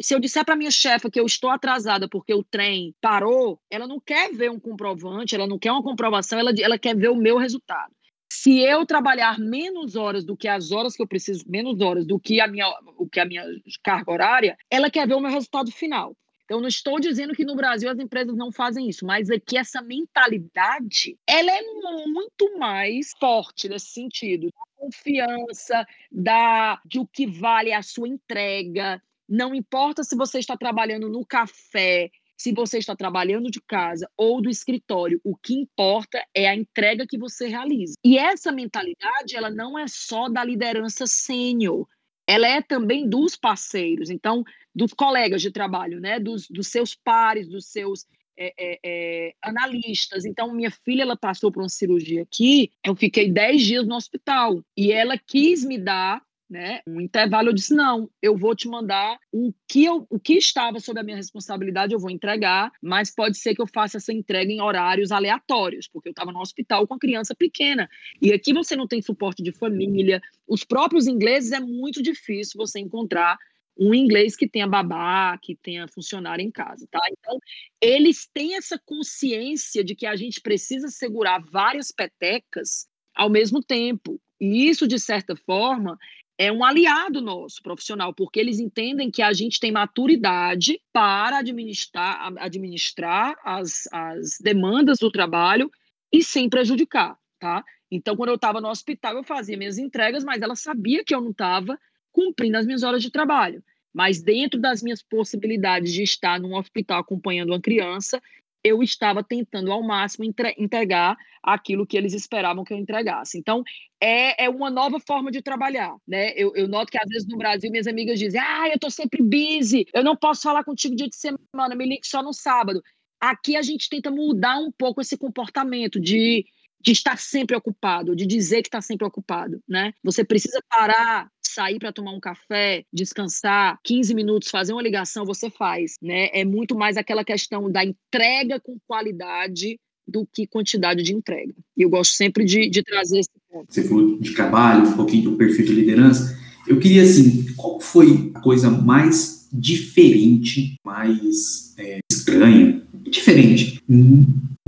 se 0.00 0.14
eu 0.14 0.20
disser 0.20 0.44
para 0.44 0.56
minha 0.56 0.70
chefa 0.70 1.10
que 1.10 1.20
eu 1.20 1.24
estou 1.24 1.50
atrasada 1.50 2.08
porque 2.08 2.34
o 2.34 2.42
trem 2.42 2.94
parou, 3.00 3.60
ela 3.70 3.86
não 3.86 4.00
quer 4.00 4.32
ver 4.32 4.50
um 4.50 4.58
comprovante, 4.58 5.34
ela 5.34 5.46
não 5.46 5.58
quer 5.58 5.70
uma 5.70 5.82
comprovação, 5.82 6.38
ela, 6.38 6.52
ela 6.58 6.78
quer 6.78 6.96
ver 6.96 7.10
o 7.10 7.16
meu 7.16 7.38
resultado. 7.38 7.94
Se 8.32 8.60
eu 8.60 8.86
trabalhar 8.86 9.38
menos 9.38 9.96
horas 9.96 10.24
do 10.24 10.36
que 10.36 10.46
as 10.46 10.70
horas 10.70 10.94
que 10.94 11.02
eu 11.02 11.08
preciso, 11.08 11.44
menos 11.48 11.80
horas 11.80 12.06
do 12.06 12.18
que 12.18 12.40
a 12.40 12.46
minha, 12.46 12.66
o 12.96 13.08
que 13.08 13.18
a 13.18 13.24
minha 13.24 13.44
carga 13.82 14.12
horária, 14.12 14.56
ela 14.70 14.88
quer 14.88 15.06
ver 15.06 15.14
o 15.14 15.20
meu 15.20 15.30
resultado 15.30 15.72
final. 15.72 16.16
Eu 16.48 16.60
não 16.60 16.68
estou 16.68 16.98
dizendo 16.98 17.34
que 17.34 17.44
no 17.44 17.54
Brasil 17.54 17.88
as 17.88 17.98
empresas 17.98 18.36
não 18.36 18.50
fazem 18.50 18.88
isso, 18.88 19.06
mas 19.06 19.30
aqui 19.30 19.56
essa 19.56 19.80
mentalidade, 19.82 21.16
ela 21.26 21.50
é 21.50 21.62
muito 22.06 22.58
mais 22.58 23.10
forte 23.20 23.68
nesse 23.68 23.86
sentido, 23.86 24.48
da 24.48 24.84
confiança, 24.84 25.86
da 26.10 26.80
de 26.84 26.98
o 26.98 27.06
que 27.06 27.26
vale 27.26 27.72
a 27.72 27.82
sua 27.82 28.08
entrega. 28.08 29.00
Não 29.28 29.54
importa 29.54 30.02
se 30.02 30.16
você 30.16 30.40
está 30.40 30.56
trabalhando 30.56 31.08
no 31.08 31.24
café, 31.24 32.10
se 32.40 32.52
você 32.52 32.78
está 32.78 32.96
trabalhando 32.96 33.50
de 33.50 33.60
casa 33.60 34.10
ou 34.16 34.40
do 34.40 34.48
escritório, 34.48 35.20
o 35.22 35.36
que 35.36 35.52
importa 35.52 36.24
é 36.34 36.48
a 36.48 36.56
entrega 36.56 37.06
que 37.06 37.18
você 37.18 37.46
realiza. 37.46 37.96
E 38.02 38.16
essa 38.16 38.50
mentalidade, 38.50 39.36
ela 39.36 39.50
não 39.50 39.78
é 39.78 39.84
só 39.86 40.26
da 40.26 40.42
liderança 40.42 41.06
sênior, 41.06 41.86
ela 42.26 42.48
é 42.48 42.62
também 42.62 43.06
dos 43.06 43.36
parceiros, 43.36 44.08
então, 44.08 44.42
dos 44.74 44.94
colegas 44.94 45.42
de 45.42 45.50
trabalho, 45.50 46.00
né? 46.00 46.18
dos, 46.18 46.48
dos 46.48 46.68
seus 46.68 46.94
pares, 46.94 47.46
dos 47.46 47.66
seus 47.66 48.06
é, 48.38 48.54
é, 48.58 48.80
é, 48.82 49.34
analistas. 49.42 50.24
Então, 50.24 50.50
minha 50.54 50.70
filha 50.70 51.02
ela 51.02 51.18
passou 51.18 51.52
por 51.52 51.62
uma 51.62 51.68
cirurgia 51.68 52.22
aqui, 52.22 52.72
eu 52.82 52.96
fiquei 52.96 53.30
10 53.30 53.62
dias 53.62 53.86
no 53.86 53.96
hospital 53.96 54.64
e 54.74 54.90
ela 54.92 55.18
quis 55.18 55.62
me 55.62 55.76
dar 55.76 56.22
né? 56.50 56.80
Um 56.86 57.00
intervalo 57.00 57.48
eu 57.48 57.52
disse 57.54 57.72
não, 57.72 58.10
eu 58.20 58.36
vou 58.36 58.56
te 58.56 58.68
mandar 58.68 59.16
o 59.32 59.54
que 59.68 59.84
eu, 59.84 60.04
o 60.10 60.18
que 60.18 60.34
estava 60.34 60.80
sob 60.80 60.98
a 60.98 61.02
minha 61.04 61.16
responsabilidade, 61.16 61.94
eu 61.94 62.00
vou 62.00 62.10
entregar, 62.10 62.72
mas 62.82 63.14
pode 63.14 63.38
ser 63.38 63.54
que 63.54 63.62
eu 63.62 63.66
faça 63.66 63.98
essa 63.98 64.12
entrega 64.12 64.50
em 64.50 64.60
horários 64.60 65.12
aleatórios, 65.12 65.86
porque 65.86 66.08
eu 66.08 66.12
estava 66.12 66.32
no 66.32 66.40
hospital 66.40 66.86
com 66.88 66.94
a 66.94 66.98
criança 66.98 67.34
pequena. 67.34 67.88
E 68.20 68.32
aqui 68.32 68.52
você 68.52 68.74
não 68.74 68.88
tem 68.88 69.00
suporte 69.00 69.42
de 69.42 69.52
família. 69.52 70.20
Os 70.48 70.64
próprios 70.64 71.06
ingleses 71.06 71.52
é 71.52 71.60
muito 71.60 72.02
difícil 72.02 72.58
você 72.58 72.80
encontrar 72.80 73.38
um 73.78 73.94
inglês 73.94 74.36
que 74.36 74.48
tenha 74.48 74.66
babá, 74.66 75.38
que 75.38 75.56
tenha 75.56 75.88
funcionário 75.88 76.44
em 76.44 76.50
casa, 76.50 76.86
tá? 76.90 77.00
Então, 77.10 77.38
eles 77.80 78.28
têm 78.32 78.56
essa 78.56 78.78
consciência 78.84 79.82
de 79.82 79.94
que 79.94 80.04
a 80.04 80.16
gente 80.16 80.40
precisa 80.40 80.88
segurar 80.88 81.42
várias 81.50 81.90
petecas 81.90 82.86
ao 83.14 83.30
mesmo 83.30 83.62
tempo. 83.62 84.20
E 84.40 84.68
isso, 84.68 84.86
de 84.86 84.98
certa 84.98 85.34
forma, 85.36 85.98
é 86.40 86.50
um 86.50 86.64
aliado 86.64 87.20
nosso 87.20 87.62
profissional, 87.62 88.14
porque 88.14 88.40
eles 88.40 88.58
entendem 88.58 89.10
que 89.10 89.20
a 89.20 89.30
gente 89.30 89.60
tem 89.60 89.70
maturidade 89.70 90.80
para 90.90 91.36
administrar, 91.36 92.32
administrar 92.38 93.36
as, 93.44 93.86
as 93.92 94.38
demandas 94.40 94.96
do 94.98 95.10
trabalho 95.10 95.70
e 96.10 96.24
sem 96.24 96.48
prejudicar, 96.48 97.18
tá? 97.38 97.62
Então, 97.90 98.16
quando 98.16 98.30
eu 98.30 98.36
estava 98.36 98.58
no 98.58 98.70
hospital, 98.70 99.16
eu 99.16 99.22
fazia 99.22 99.54
minhas 99.54 99.76
entregas, 99.76 100.24
mas 100.24 100.40
ela 100.40 100.56
sabia 100.56 101.04
que 101.04 101.14
eu 101.14 101.20
não 101.20 101.30
estava 101.30 101.78
cumprindo 102.10 102.56
as 102.56 102.64
minhas 102.64 102.82
horas 102.82 103.02
de 103.02 103.10
trabalho. 103.10 103.62
Mas 103.92 104.22
dentro 104.22 104.58
das 104.58 104.82
minhas 104.82 105.02
possibilidades 105.02 105.92
de 105.92 106.02
estar 106.02 106.40
num 106.40 106.56
hospital 106.56 107.00
acompanhando 107.00 107.50
uma 107.50 107.60
criança, 107.60 108.18
eu 108.62 108.82
estava 108.82 109.22
tentando 109.22 109.72
ao 109.72 109.82
máximo 109.82 110.24
entregar 110.58 111.16
aquilo 111.42 111.86
que 111.86 111.96
eles 111.96 112.12
esperavam 112.12 112.64
que 112.64 112.72
eu 112.72 112.78
entregasse. 112.78 113.38
Então, 113.38 113.62
é, 114.00 114.44
é 114.44 114.48
uma 114.48 114.70
nova 114.70 115.00
forma 115.00 115.30
de 115.30 115.40
trabalhar, 115.40 115.96
né? 116.06 116.32
Eu, 116.36 116.54
eu 116.54 116.68
noto 116.68 116.90
que 116.90 116.98
às 116.98 117.08
vezes 117.08 117.26
no 117.26 117.38
Brasil 117.38 117.70
minhas 117.70 117.86
amigas 117.86 118.18
dizem, 118.18 118.40
ah, 118.40 118.68
eu 118.68 118.74
estou 118.74 118.90
sempre 118.90 119.22
busy, 119.22 119.86
eu 119.94 120.04
não 120.04 120.16
posso 120.16 120.42
falar 120.42 120.64
contigo 120.64 120.94
dia 120.94 121.08
de 121.08 121.16
semana, 121.16 121.74
me 121.74 121.86
ligue 121.86 122.06
só 122.06 122.22
no 122.22 122.32
sábado. 122.32 122.82
Aqui 123.20 123.56
a 123.56 123.62
gente 123.62 123.88
tenta 123.88 124.10
mudar 124.10 124.58
um 124.58 124.70
pouco 124.70 125.00
esse 125.00 125.16
comportamento 125.16 126.00
de 126.00 126.44
de 126.80 126.92
estar 126.92 127.18
sempre 127.18 127.56
ocupado, 127.56 128.16
de 128.16 128.26
dizer 128.26 128.62
que 128.62 128.68
está 128.68 128.80
sempre 128.80 129.06
ocupado, 129.06 129.60
né? 129.68 129.92
Você 130.02 130.24
precisa 130.24 130.60
parar, 130.68 131.30
sair 131.42 131.78
para 131.78 131.92
tomar 131.92 132.12
um 132.12 132.20
café, 132.20 132.84
descansar, 132.92 133.78
15 133.84 134.14
minutos, 134.14 134.50
fazer 134.50 134.72
uma 134.72 134.82
ligação, 134.82 135.24
você 135.24 135.50
faz, 135.50 135.96
né? 136.00 136.28
É 136.32 136.44
muito 136.44 136.74
mais 136.74 136.96
aquela 136.96 137.24
questão 137.24 137.70
da 137.70 137.84
entrega 137.84 138.58
com 138.58 138.78
qualidade 138.86 139.78
do 140.08 140.26
que 140.26 140.46
quantidade 140.46 141.02
de 141.02 141.14
entrega. 141.14 141.54
E 141.76 141.82
eu 141.82 141.90
gosto 141.90 142.14
sempre 142.14 142.44
de, 142.44 142.68
de 142.68 142.82
trazer 142.82 143.20
esse 143.20 143.30
ponto. 143.48 143.72
Você 143.72 143.84
falou 143.84 144.18
de 144.18 144.34
trabalho, 144.34 144.88
um 144.88 144.96
pouquinho 144.96 145.30
do 145.30 145.36
perfil 145.36 145.66
de 145.66 145.72
liderança. 145.72 146.38
Eu 146.66 146.78
queria, 146.78 147.02
assim, 147.02 147.46
qual 147.54 147.80
foi 147.80 148.32
a 148.34 148.40
coisa 148.40 148.70
mais 148.70 149.48
diferente, 149.52 150.76
mais 150.84 151.74
é, 151.78 151.98
estranha, 152.10 152.82
diferente 153.02 153.80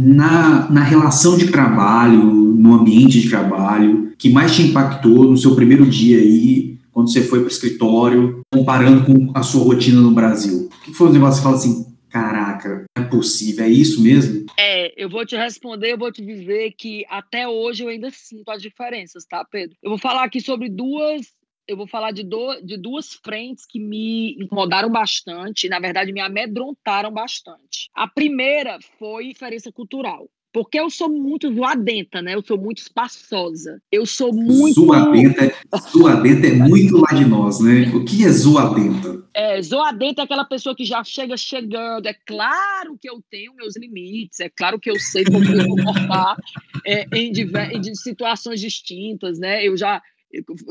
na, 0.03 0.71
na 0.71 0.83
relação 0.83 1.37
de 1.37 1.51
trabalho, 1.51 2.23
no 2.23 2.75
ambiente 2.75 3.21
de 3.21 3.29
trabalho, 3.29 4.13
que 4.19 4.29
mais 4.31 4.55
te 4.55 4.63
impactou 4.63 5.25
no 5.25 5.37
seu 5.37 5.55
primeiro 5.55 5.87
dia 5.87 6.19
aí, 6.19 6.77
quando 6.91 7.11
você 7.11 7.23
foi 7.23 7.41
para 7.41 7.49
o 7.49 7.51
escritório, 7.51 8.43
comparando 8.53 9.05
com 9.05 9.31
a 9.35 9.43
sua 9.43 9.65
rotina 9.65 10.01
no 10.01 10.11
Brasil? 10.11 10.69
O 10.71 10.85
que 10.85 10.93
foi 10.93 11.09
um 11.09 11.13
negócio 11.13 11.37
que 11.37 11.37
você 11.39 11.43
fala 11.43 11.57
assim, 11.57 11.93
caraca, 12.11 12.85
é 12.97 13.01
possível, 13.03 13.65
é 13.65 13.69
isso 13.69 14.03
mesmo? 14.03 14.45
É, 14.59 14.93
eu 15.03 15.09
vou 15.09 15.25
te 15.25 15.35
responder, 15.35 15.93
eu 15.93 15.99
vou 15.99 16.13
te 16.13 16.25
dizer 16.25 16.75
que 16.77 17.05
até 17.09 17.49
hoje 17.49 17.83
eu 17.83 17.89
ainda 17.89 18.11
sinto 18.11 18.51
as 18.51 18.61
diferenças, 18.61 19.25
tá, 19.25 19.45
Pedro? 19.45 19.77
Eu 19.83 19.91
vou 19.91 19.99
falar 19.99 20.25
aqui 20.25 20.41
sobre 20.41 20.69
duas 20.69 21.27
eu 21.67 21.77
vou 21.77 21.87
falar 21.87 22.13
de, 22.13 22.23
do, 22.23 22.61
de 22.61 22.77
duas 22.77 23.15
frentes 23.15 23.65
que 23.67 23.79
me 23.79 24.37
incomodaram 24.41 24.91
bastante, 24.91 25.69
na 25.69 25.79
verdade 25.79 26.13
me 26.13 26.21
amedrontaram 26.21 27.11
bastante. 27.11 27.91
A 27.95 28.09
primeira 28.09 28.79
foi 28.99 29.29
diferença 29.29 29.71
cultural. 29.73 30.29
Porque 30.53 30.79
eu 30.79 30.91
sou 30.91 31.09
muito 31.09 31.53
zoadenta, 31.55 32.21
né? 32.21 32.35
Eu 32.35 32.45
sou 32.45 32.59
muito 32.59 32.83
espaçosa. 32.83 33.81
Eu 33.91 34.05
sou 34.05 34.35
muito. 34.35 34.85
Zoadenta, 34.85 35.55
zoadenta 35.91 36.47
é 36.47 36.53
muito 36.53 36.99
lá 36.99 37.09
de 37.19 37.25
nós, 37.25 37.59
né? 37.61 37.91
O 37.95 38.05
que 38.05 38.23
é 38.23 38.29
zoadenta? 38.29 39.25
É, 39.33 39.63
zoadenta 39.63 40.21
é 40.21 40.25
aquela 40.25 40.45
pessoa 40.45 40.77
que 40.77 40.85
já 40.85 41.03
chega 41.03 41.39
chegando. 41.39 42.07
É 42.07 42.13
claro 42.27 42.99
que 43.01 43.09
eu 43.09 43.23
tenho 43.31 43.55
meus 43.55 43.79
limites, 43.79 44.41
é 44.41 44.51
claro 44.51 44.79
que 44.79 44.91
eu 44.91 45.01
sei 45.01 45.25
como 45.25 45.41
me 45.41 45.65
comportar 45.67 46.37
é, 46.87 47.07
em, 47.17 47.33
em 47.33 47.95
situações 47.95 48.61
distintas, 48.61 49.39
né? 49.39 49.67
Eu 49.67 49.75
já 49.75 50.03